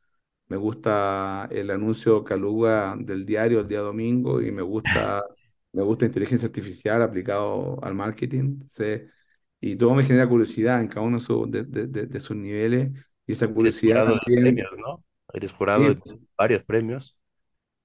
Me 0.49 0.57
gusta 0.59 1.49
el 1.53 1.71
anuncio 1.71 2.25
Caluga 2.25 2.97
del 2.99 3.27
diario 3.27 3.61
el 3.61 3.69
día 3.69 3.81
domingo 3.81 4.43
y 4.43 4.53
me 4.53 4.63
gusta, 4.63 5.23
me 5.73 5.83
gusta 5.83 6.07
inteligencia 6.07 6.47
artificial 6.49 7.03
aplicado 7.03 7.79
al 7.85 7.95
marketing. 7.95 8.61
¿sí? 8.71 8.85
Y 9.61 9.77
todo 9.77 9.95
me 9.95 10.05
genera 10.05 10.29
curiosidad 10.29 10.81
en 10.83 10.89
cada 10.89 11.07
uno 11.07 11.19
de, 11.19 11.25
su- 11.25 11.47
de, 11.51 11.65
de- 11.65 12.07
de- 12.07 12.21
sus 12.21 12.37
niveles. 12.37 12.93
Y 13.27 13.33
esa 13.33 13.49
Eres 13.63 13.77
curiosidad 13.79 14.07
jurado 14.07 14.15
de 14.25 14.31
premios, 14.41 14.71
¿no? 14.79 15.05
Eres 15.35 15.53
jurado 15.53 15.85
Sí, 15.85 15.95
de 15.95 16.03
varios 16.39 16.63
premios. 16.65 17.17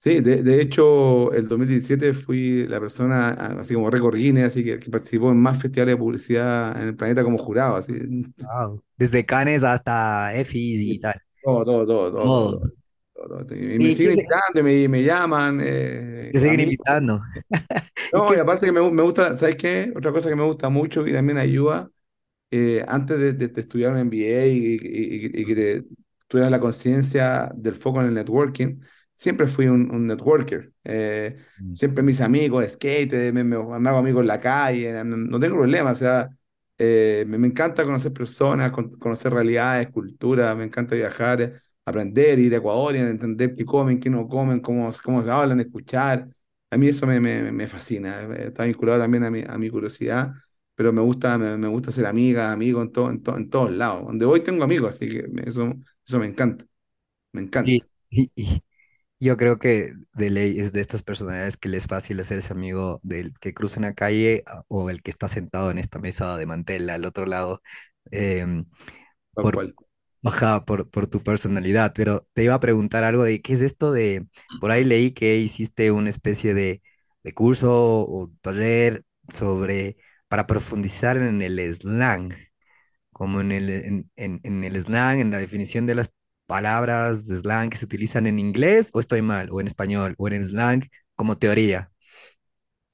Sí, 0.04 0.20
de, 0.22 0.42
de 0.42 0.60
hecho, 0.62 1.32
el 1.32 1.48
2017 1.48 2.14
fui 2.16 2.66
la 2.68 2.80
persona, 2.80 3.30
así 3.62 3.76
como 3.76 3.92
récord 3.92 4.16
Guinness, 4.16 4.46
así 4.48 4.64
que, 4.64 4.80
que 4.80 4.90
participó 4.90 5.30
en 5.32 5.40
más 5.40 5.62
festivales 5.62 5.94
de 5.94 5.98
publicidad 6.00 6.82
en 6.82 6.88
el 6.88 6.96
planeta 6.96 7.24
como 7.24 7.38
jurado, 7.38 7.76
así. 7.76 7.94
Wow. 8.38 8.82
Desde 8.98 9.26
Cannes 9.26 9.64
hasta 9.64 10.34
EFIS 10.36 10.82
y 10.82 11.00
tal. 11.00 11.16
Todo, 11.44 11.66
todo, 11.66 11.86
todo, 11.88 12.12
todo, 12.12 12.32
todo, 12.32 12.52
Todo. 12.52 12.72
todo, 13.14 13.46
todo. 13.46 13.58
Y 13.58 13.80
me 13.80 13.92
¿Y 13.92 13.92
siguen 13.92 14.14
invitando, 14.14 14.60
y 14.60 14.64
me, 14.64 14.88
me 14.90 15.04
llaman, 15.04 15.60
eh, 15.64 16.32
te 16.32 16.40
siguen 16.40 16.60
invitando? 16.62 17.20
¿Y 18.16 18.20
No, 18.20 18.36
y 18.36 18.40
aparte 18.40 18.66
que 18.66 18.72
me, 18.74 18.82
me 18.92 19.04
gusta, 19.04 19.36
¿sabes 19.36 19.56
qué? 19.56 19.94
Otra 19.96 20.12
cosa 20.12 20.30
que 20.30 20.36
me 20.36 20.44
gusta 20.44 20.68
mucho 20.70 21.08
y 21.08 21.14
también 21.14 21.38
ayuda, 21.38 21.90
eh, 22.52 22.86
antes 22.88 23.20
de, 23.20 23.34
de- 23.34 23.50
de 23.50 23.62
estudiar 23.62 23.94
un 23.94 24.00
MBA 24.00 24.48
y, 24.48 24.58
y- 24.58 25.26
y- 25.38 25.42
y 25.42 25.46
que 25.48 25.56
te- 25.56 25.86
tuvieras 26.28 26.52
la 26.52 26.60
conciencia 26.62 27.52
del 27.56 27.76
foco 27.76 28.02
en 28.02 28.08
el 28.08 28.16
networking, 28.16 28.82
siempre 29.22 29.48
fui 29.48 29.68
un, 29.68 29.92
un 29.94 30.08
networker. 30.08 30.74
Eh, 30.84 31.38
Mm. 31.62 31.74
siempre 31.74 32.04
mis 32.04 32.22
amigos, 32.22 32.66
skate, 32.72 33.14
me, 33.34 33.44
me- 33.44 33.58
me 33.80 33.90
hago 33.90 34.00
amigos 34.00 34.22
en 34.22 34.28
la 34.28 34.40
calle, 34.42 34.92
no, 35.04 35.18
no 35.18 35.40
tengo 35.40 35.56
problema, 35.58 35.92
o 35.92 35.96
sea, 35.96 36.30
eh, 36.78 37.26
me, 37.28 37.38
me 37.38 37.48
encanta 37.48 37.84
conocer 37.84 38.12
personas, 38.14 38.72
con- 38.72 38.98
conocer 39.00 39.34
realidades, 39.34 39.90
culturas, 39.92 40.56
me 40.58 40.64
encanta 40.64 40.96
viajar, 40.96 41.42
eh, 41.42 41.54
aprender, 41.86 42.40
ir 42.40 42.54
a 42.54 42.58
Ecuador 42.58 42.96
y 42.96 43.00
entender 43.00 43.54
qué 43.54 43.66
comen, 43.66 44.00
qué 44.00 44.10
no 44.10 44.28
comen, 44.28 44.60
cómo, 44.60 44.90
cómo 45.04 45.24
se 45.24 45.30
hablan, 45.32 45.60
escuchar. 45.60 46.28
A 46.72 46.78
mí 46.78 46.88
eso 46.88 47.06
me, 47.06 47.20
me, 47.20 47.52
me 47.52 47.68
fascina, 47.68 48.22
eh, 48.24 48.48
está 48.48 48.64
vinculado 48.64 49.00
también 49.02 49.24
a 49.26 49.32
mi, 49.32 49.44
a 49.48 49.58
mi 49.58 49.70
curiosidad, 49.70 50.34
pero 50.76 50.92
me 50.94 51.02
gusta, 51.02 51.38
me, 51.38 51.68
gusta 51.68 51.92
ser 51.92 52.06
amiga, 52.08 52.52
amigo 52.52 52.82
en, 52.82 52.92
todo, 52.92 53.10
en, 53.12 53.22
to- 53.24 53.38
en 53.38 53.50
todos 53.50 53.72
lados. 53.72 54.06
Donde 54.06 54.26
voy 54.26 54.42
tengo 54.42 54.64
amigos, 54.64 54.96
así 54.96 55.08
que 55.10 55.26
eso, 55.46 55.74
eso 56.08 56.20
me 56.20 56.26
encanta, 56.26 56.66
me 57.34 57.42
encanta. 57.42 57.76
Sí, 57.76 57.82
y, 58.10 58.32
y 58.36 58.62
yo 59.28 59.38
creo 59.38 59.60
que 59.60 59.94
de 60.14 60.30
ley 60.30 60.60
es 60.60 60.74
de 60.74 60.82
estas 60.82 61.04
personalidades 61.04 61.58
que 61.58 61.70
les 61.70 61.84
es 61.86 61.90
fácil 61.90 62.20
hacerse 62.20 62.54
amigo 62.54 63.00
del 63.04 63.34
que 63.40 63.54
cruza 63.54 63.80
una 63.80 63.94
calle 63.96 64.44
a- 64.48 64.64
o 64.68 64.90
el 64.90 65.02
que 65.04 65.12
está 65.12 65.28
sentado 65.30 65.72
en 65.72 65.78
esta 65.80 66.00
mesa 66.00 66.38
de 66.38 66.46
mantel 66.48 66.90
al 66.90 67.06
otro 67.06 67.26
lado, 67.26 67.62
Tal 69.36 69.50
por, 69.50 69.52
cual. 69.52 69.76
ajá, 70.26 70.66
por, 70.66 70.90
por 70.90 71.08
tu 71.08 71.24
personalidad. 71.24 71.94
Pero 71.96 72.28
te 72.34 72.44
iba 72.44 72.56
a 72.56 72.60
preguntar 72.60 73.04
algo 73.04 73.24
de 73.24 73.42
qué 73.42 73.54
es 73.54 73.62
esto 73.62 73.92
de, 73.92 74.28
por 74.60 74.72
ahí 74.72 74.84
leí 74.84 75.12
que 75.12 75.38
hiciste 75.38 75.92
una 75.92 76.10
especie 76.10 76.54
de, 76.54 76.82
de 77.24 77.34
curso 77.34 77.72
o 78.08 78.32
taller 78.42 79.04
sobre, 79.30 79.98
para 80.28 80.48
profundizar 80.48 81.18
en 81.18 81.42
el 81.42 81.60
slang. 81.76 82.34
como 83.12 83.42
en 83.42 83.52
el, 83.54 83.70
en, 83.72 84.12
en- 84.18 84.42
en 84.44 84.64
el 84.64 84.82
slang, 84.82 85.20
en 85.20 85.32
la 85.32 85.40
definición 85.40 85.86
de 85.88 85.96
las 85.96 86.12
palabras 86.52 87.28
de 87.28 87.38
slang 87.38 87.70
que 87.70 87.78
se 87.78 87.86
utilizan 87.86 88.28
en 88.28 88.40
inglés, 88.40 88.90
o 88.94 89.00
estoy 89.00 89.22
mal, 89.22 89.50
o 89.52 89.62
en 89.62 89.68
español, 89.68 90.16
o 90.18 90.28
en 90.30 90.46
slang 90.46 90.84
como 91.16 91.38
teoría. 91.38 91.92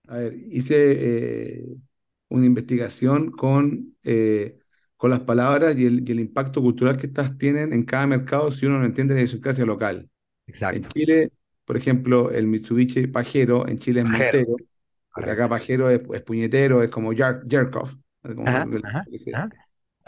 A 0.08 0.18
ver, 0.18 0.34
hice 0.52 1.60
eh, 1.62 1.66
una 2.30 2.46
investigación 2.46 3.32
con, 3.32 3.98
eh, 4.04 4.60
con 4.96 5.10
las 5.12 5.22
palabras 5.22 5.76
y 5.78 5.86
el, 5.86 6.08
y 6.08 6.12
el 6.14 6.20
impacto 6.22 6.62
cultural 6.62 6.98
que 6.98 7.08
estas 7.08 7.38
tienen 7.38 7.74
en 7.74 7.84
cada 7.84 8.08
mercado 8.08 8.52
si 8.52 8.66
uno 8.66 8.80
no 8.80 8.86
entiende 8.86 9.14
la 9.16 9.20
idiosincrasia 9.22 9.66
local. 9.66 10.10
En 10.70 10.86
Exacto. 10.86 10.90
Chile, 10.90 11.32
por 11.66 11.78
ejemplo, 11.78 12.32
el 12.32 12.48
Mitsubishi 12.48 13.08
pajero, 13.08 13.68
en 13.68 13.80
Chile 13.80 14.02
es 14.02 14.06
Pajero, 14.06 14.08
montero, 14.08 14.58
acá 15.16 15.50
pajero 15.50 15.90
es, 15.92 16.02
es 16.14 16.22
puñetero, 16.24 16.84
es 16.84 16.90
como 16.90 17.10
off, 17.10 17.96
es 18.24 18.36
como 18.36 18.56
Ajá, 18.56 18.74
el- 18.74 18.84
ajá, 18.84 19.10
ajá. 19.32 19.54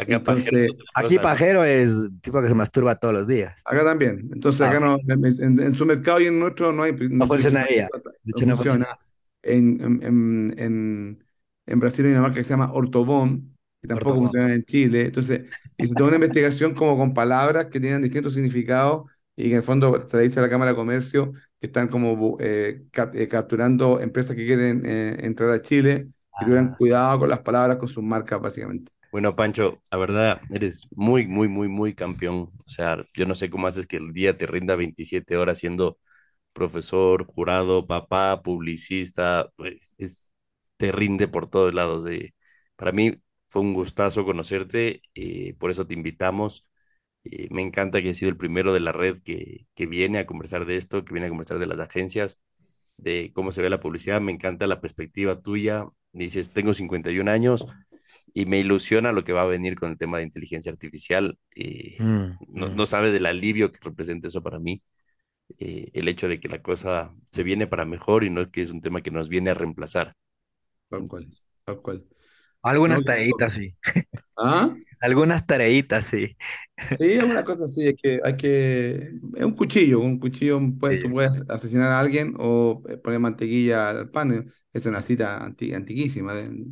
Acá 0.02 0.24
pajero 0.24 0.58
Entonces, 0.58 0.66
es 0.66 0.72
otra 0.72 0.86
Aquí 0.94 1.06
cosa, 1.06 1.26
¿no? 1.26 1.38
pajero 1.38 1.64
es 1.64 1.90
tipo 2.22 2.42
que 2.42 2.48
se 2.48 2.56
masturba 2.56 2.96
todos 2.96 3.14
los 3.14 3.28
días. 3.28 3.56
acá 3.64 3.84
también. 3.84 4.30
Entonces, 4.34 4.62
Ah, 4.62 4.68
acá 4.68 4.80
no, 4.80 4.98
en, 5.08 5.60
en 5.60 5.76
su 5.76 5.86
mercado 5.86 6.20
y 6.20 6.28
en 6.28 6.40
nuestro 6.40 6.72
no 6.74 6.84
hay, 6.84 6.94
no 6.94 7.08
No 7.20 7.28
funcionaría. 7.28 7.90
De 8.24 8.32
no 8.32 8.42
hecho, 8.42 8.46
no 8.46 8.58
funciona. 8.58 8.86
funciona. 8.86 8.98
En, 9.42 9.82
en, 10.04 11.20
en, 11.68 11.80
Brasil 11.80 12.06
hay 12.06 12.12
una 12.14 12.22
marca 12.24 12.38
que 12.38 12.44
se 12.44 12.50
llama 12.52 12.72
Ortobón, 12.74 13.56
que 13.82 13.88
tampoco 13.88 14.18
Ortobón. 14.18 14.22
funciona 14.22 14.54
en 14.54 14.64
Chile. 14.66 15.02
Entonces, 15.08 15.44
hice 15.78 15.96
toda 15.96 16.10
una 16.10 16.18
investigación 16.18 16.74
como 16.76 16.98
con 16.98 17.14
palabras 17.14 17.68
que 17.68 17.80
tienen 17.80 18.02
distintos 18.02 18.34
significados 18.34 19.12
y 19.36 19.44
que 19.46 19.50
en 19.52 19.58
el 19.58 19.64
fondo 19.64 20.02
se 20.08 20.18
le 20.18 20.24
dice 20.24 20.40
a 20.40 20.44
la 20.44 20.50
Cámara 20.50 20.72
de 20.72 20.76
Comercio 20.78 21.34
que 21.60 21.68
están 21.68 21.88
como 21.88 22.38
eh, 22.40 22.86
cap- 22.92 23.16
eh, 23.16 23.28
capturando 23.28 24.00
empresas 24.02 24.36
que 24.36 24.46
quieren 24.46 24.82
eh, 24.86 25.18
entrar 25.26 25.52
a 25.52 25.62
Chile 25.62 26.10
y 26.38 26.46
tuvieran 26.46 26.70
Ah, 26.72 26.76
cuidado 26.76 27.20
con 27.20 27.30
las 27.30 27.40
palabras, 27.40 27.78
con 27.78 27.88
sus 27.90 28.04
marcas, 28.04 28.42
básicamente. 28.42 28.92
Bueno, 29.12 29.36
Pancho, 29.36 29.82
la 29.92 29.98
verdad, 29.98 30.42
eres 30.52 30.88
muy, 30.92 31.26
muy, 31.28 31.48
muy, 31.48 31.68
muy 31.68 31.96
campeón. 31.96 32.52
O 32.66 32.70
sea, 32.70 33.04
yo 33.16 33.26
no 33.26 33.34
sé 33.34 33.50
cómo 33.50 33.66
haces 33.68 33.88
que 33.88 33.98
el 33.98 34.14
día 34.14 34.38
te 34.38 34.46
rinda 34.46 34.76
27 34.76 35.36
horas 35.38 35.60
siendo 35.60 35.98
profesor, 36.54 37.26
jurado, 37.28 37.88
papá, 37.88 38.42
publicista, 38.44 39.50
pues 39.58 39.94
es, 40.00 40.32
te 40.78 40.92
rinde 40.92 41.28
por 41.30 41.48
todos 41.50 41.74
lados. 41.74 42.08
eh. 42.10 42.34
Para 42.76 42.92
mí 42.94 43.14
fue 43.50 43.62
un 43.64 43.74
gustazo 43.76 44.26
conocerte, 44.26 45.02
eh, 45.16 45.56
por 45.60 45.72
eso 45.72 45.88
te 45.88 45.94
invitamos. 45.96 46.68
Eh, 47.24 47.48
me 47.52 47.62
encanta 47.62 48.02
que 48.02 48.10
ha 48.12 48.14
sido 48.14 48.30
el 48.32 48.38
primero 48.38 48.74
de 48.74 48.80
la 48.80 48.92
red 48.92 49.20
que, 49.24 49.68
que 49.76 49.86
viene 49.86 50.20
a 50.20 50.26
conversar 50.26 50.66
de 50.66 50.76
esto, 50.78 51.04
que 51.06 51.14
viene 51.14 51.28
a 51.28 51.30
conversar 51.30 51.60
de 51.60 51.68
las 51.68 51.80
agencias, 51.80 52.40
de 52.98 53.32
cómo 53.34 53.52
se 53.52 53.62
ve 53.62 53.70
la 53.70 53.80
publicidad. 53.80 54.22
Me 54.22 54.32
encanta 54.32 54.68
la 54.68 54.82
perspectiva 54.82 55.42
tuya. 55.42 55.88
Dices, 56.14 56.52
tengo 56.52 56.74
51 56.74 57.30
años 57.30 57.66
y 58.34 58.46
me 58.46 58.60
ilusiona 58.60 59.12
lo 59.12 59.24
que 59.24 59.34
va 59.34 59.44
a 59.44 59.46
venir 59.46 59.76
con 59.76 59.92
el 59.92 59.98
tema 59.98 60.18
de 60.20 60.24
inteligencia 60.26 60.72
artificial. 60.72 61.38
Eh, 61.56 62.00
Mm, 62.00 62.40
no, 62.48 62.70
mm. 62.70 62.74
no 62.74 62.86
sabes 62.86 63.14
del 63.14 63.26
alivio 63.26 63.72
que 63.72 63.80
representa 63.82 64.28
eso 64.28 64.42
para 64.44 64.60
mí. 64.60 64.82
eh, 65.60 65.92
el 65.94 66.08
hecho 66.10 66.28
de 66.30 66.40
que 66.40 66.50
la 66.50 66.60
cosa 66.62 67.16
se 67.32 67.44
viene 67.44 67.68
para 67.68 67.86
mejor 67.86 68.24
y 68.26 68.30
no 68.32 68.52
que 68.52 68.62
es 68.64 68.72
un 68.72 68.82
tema 68.82 69.02
que 69.04 69.12
nos 69.12 69.30
viene 69.30 69.52
a 69.52 69.54
reemplazar. 69.56 70.16
Tal 70.90 71.08
cual, 71.08 71.28
tal 71.66 71.82
cual. 71.82 72.08
Algunas 72.64 73.04
No, 73.04 73.04
tareitas, 73.04 73.54
sí. 73.54 73.76
¿Ah? 74.38 74.76
Algunas 75.02 75.46
tareitas, 75.46 76.06
sí. 76.08 76.38
Sí, 76.92 77.06
es 77.14 77.24
una 77.24 77.46
cosa 77.46 77.66
así, 77.66 77.88
es 77.88 77.96
que 78.02 78.20
hay 78.24 78.36
que... 78.36 79.14
Es 79.36 79.46
un 79.46 79.56
cuchillo, 79.56 80.00
un 80.02 80.20
cuchillo, 80.20 80.60
puedes, 80.80 81.00
tú 81.00 81.10
Sí. 81.10 81.12
puedes 81.12 81.44
asesinar 81.48 81.92
a 81.92 82.00
alguien 82.00 82.34
o 82.38 82.84
eh, 82.90 82.98
poner 82.98 83.20
mantequilla 83.20 83.90
al 83.92 84.10
pan, 84.12 84.52
es 84.74 84.86
una 84.86 85.02
cita 85.02 85.38
anti- 85.46 85.74
antiquísima. 85.74 86.34
de- 86.34 86.66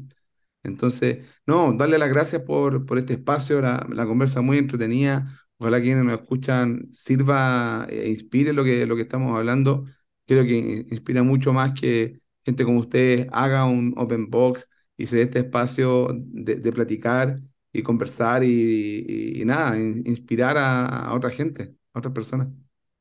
Entonces, 0.69 1.25
no, 1.45 1.73
darle 1.73 1.97
las 1.97 2.09
gracias 2.09 2.41
por, 2.43 2.85
por 2.85 2.97
este 2.97 3.13
espacio, 3.13 3.61
la, 3.61 3.85
la 3.89 4.05
conversa 4.05 4.41
muy 4.41 4.57
entretenida, 4.57 5.27
ojalá 5.57 5.81
quienes 5.81 6.03
nos 6.03 6.19
escuchan 6.19 6.87
sirva 6.91 7.85
e 7.89 8.09
inspire 8.09 8.53
lo 8.53 8.63
que, 8.63 8.85
lo 8.85 8.95
que 8.95 9.01
estamos 9.03 9.35
hablando, 9.37 9.85
creo 10.25 10.43
que 10.43 10.85
inspira 10.89 11.23
mucho 11.23 11.53
más 11.53 11.79
que 11.79 12.21
gente 12.45 12.63
como 12.65 12.79
ustedes 12.79 13.27
haga 13.31 13.65
un 13.65 13.93
open 13.97 14.29
box 14.29 14.67
y 14.97 15.07
se 15.07 15.17
dé 15.17 15.21
este 15.23 15.39
espacio 15.39 16.09
de, 16.13 16.71
platicar 16.71 17.35
y 17.71 17.83
conversar 17.83 18.43
y, 18.43 19.43
nada, 19.45 19.77
in- 19.77 20.03
inspirar 20.07 20.57
a, 20.57 20.85
a 21.07 21.13
otra 21.15 21.29
gente, 21.29 21.75
a 21.93 21.99
otras 21.99 22.13
personas. 22.13 22.47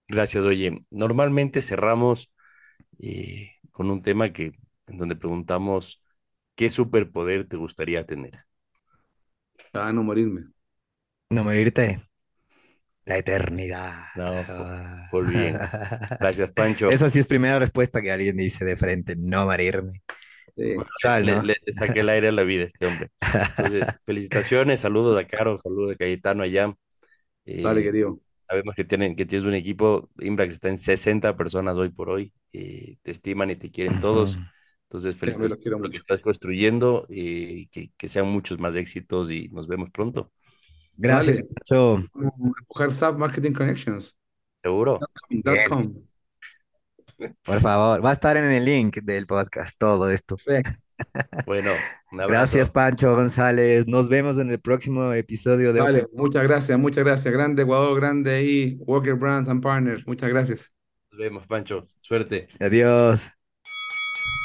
Gracias, 0.08 0.44
oye. 0.44 0.84
Normalmente 0.90 1.60
cerramos 1.62 2.30
eh, 3.00 3.52
con 3.72 3.90
un 3.90 4.02
tema 4.02 4.32
que, 4.32 4.52
en 4.86 4.98
donde 4.98 5.16
preguntamos, 5.16 6.02
¿qué 6.56 6.70
superpoder 6.70 7.48
te 7.48 7.56
gustaría 7.56 8.06
tener? 8.06 8.46
Para 9.72 9.92
no 9.92 10.02
morirme. 10.02 10.50
No 11.30 11.44
morirte. 11.44 12.00
La 13.04 13.18
eternidad. 13.18 13.94
No, 14.16 14.24
Ah. 14.48 15.06
full 15.10 15.26
bien. 15.26 15.56
Gracias, 16.18 16.50
Pancho. 16.52 16.88
Esa 16.88 17.08
sí 17.10 17.18
es 17.20 17.26
primera 17.26 17.58
respuesta 17.58 18.02
que 18.02 18.10
alguien 18.12 18.36
dice 18.36 18.64
de 18.64 18.76
frente, 18.76 19.14
no 19.16 19.44
morirme. 19.46 20.02
Sí. 20.56 20.74
Total, 21.02 21.26
¿no? 21.26 21.42
le- 21.42 21.56
le 21.64 21.72
saqué 21.72 22.00
el 22.00 22.08
aire 22.08 22.28
a 22.28 22.32
la 22.32 22.42
vida 22.42 22.64
a 22.64 22.66
este 22.66 22.86
hombre. 22.86 23.10
Entonces, 23.56 23.86
felicitaciones, 24.04 24.80
saludos 24.80 25.18
a 25.20 25.26
Caro, 25.26 25.58
saludos 25.58 25.94
a 25.94 25.96
Cayetano 25.96 26.42
allá. 26.42 26.74
Eh, 27.46 27.62
Dale, 27.62 27.82
querido. 27.82 28.20
sabemos 28.48 28.74
que, 28.76 28.84
tienen, 28.84 29.16
que 29.16 29.26
tienes 29.26 29.46
un 29.46 29.54
equipo, 29.54 30.10
Imbrax 30.20 30.54
está 30.54 30.68
en 30.70 30.78
60 30.78 31.36
personas 31.36 31.76
hoy 31.76 31.90
por 31.90 32.10
hoy, 32.10 32.32
eh, 32.52 32.98
te 33.02 33.12
estiman 33.12 33.50
y 33.50 33.56
te 33.56 33.70
quieren 33.70 34.00
todos. 34.00 34.38
Entonces, 34.88 35.16
quiero 35.16 35.78
por 35.78 35.86
lo 35.86 35.90
que 35.90 35.96
estás 35.96 36.20
construyendo, 36.20 37.06
eh, 37.08 37.66
que, 37.70 37.90
que 37.96 38.08
sean 38.08 38.28
muchos 38.28 38.58
más 38.58 38.76
éxitos 38.76 39.30
y 39.30 39.48
nos 39.48 39.66
vemos 39.66 39.90
pronto, 39.90 40.30
Gracias, 40.96 41.40
empujar 41.70 42.92
SAP 42.92 43.18
Marketing 43.18 43.52
Connections. 43.52 44.16
seguro. 44.54 44.98
com. 45.68 45.94
Por 47.44 47.60
favor, 47.60 48.04
va 48.04 48.10
a 48.10 48.12
estar 48.12 48.36
en 48.36 48.44
el 48.44 48.64
link 48.64 48.98
del 49.02 49.26
podcast 49.26 49.76
todo 49.78 50.10
esto. 50.10 50.36
Perfecto. 50.36 50.82
Bueno, 51.46 51.70
un 52.12 52.20
abrazo. 52.20 52.38
Gracias, 52.38 52.70
Pancho 52.70 53.14
González. 53.14 53.86
Nos 53.86 54.08
vemos 54.08 54.38
en 54.38 54.50
el 54.50 54.60
próximo 54.60 55.12
episodio 55.12 55.72
de 55.72 55.80
Open 55.80 56.06
muchas 56.12 56.48
gracias, 56.48 56.78
muchas 56.78 57.04
gracias. 57.04 57.32
Grande 57.32 57.62
Ecuador, 57.62 57.98
grande 57.98 58.34
ahí. 58.34 58.76
Walker 58.80 59.14
Brands 59.14 59.48
and 59.48 59.62
Partners. 59.62 60.06
Muchas 60.06 60.28
gracias. 60.28 60.74
Nos 61.10 61.20
vemos, 61.20 61.46
Pancho. 61.46 61.82
Suerte. 62.02 62.48
Adiós. 62.60 63.35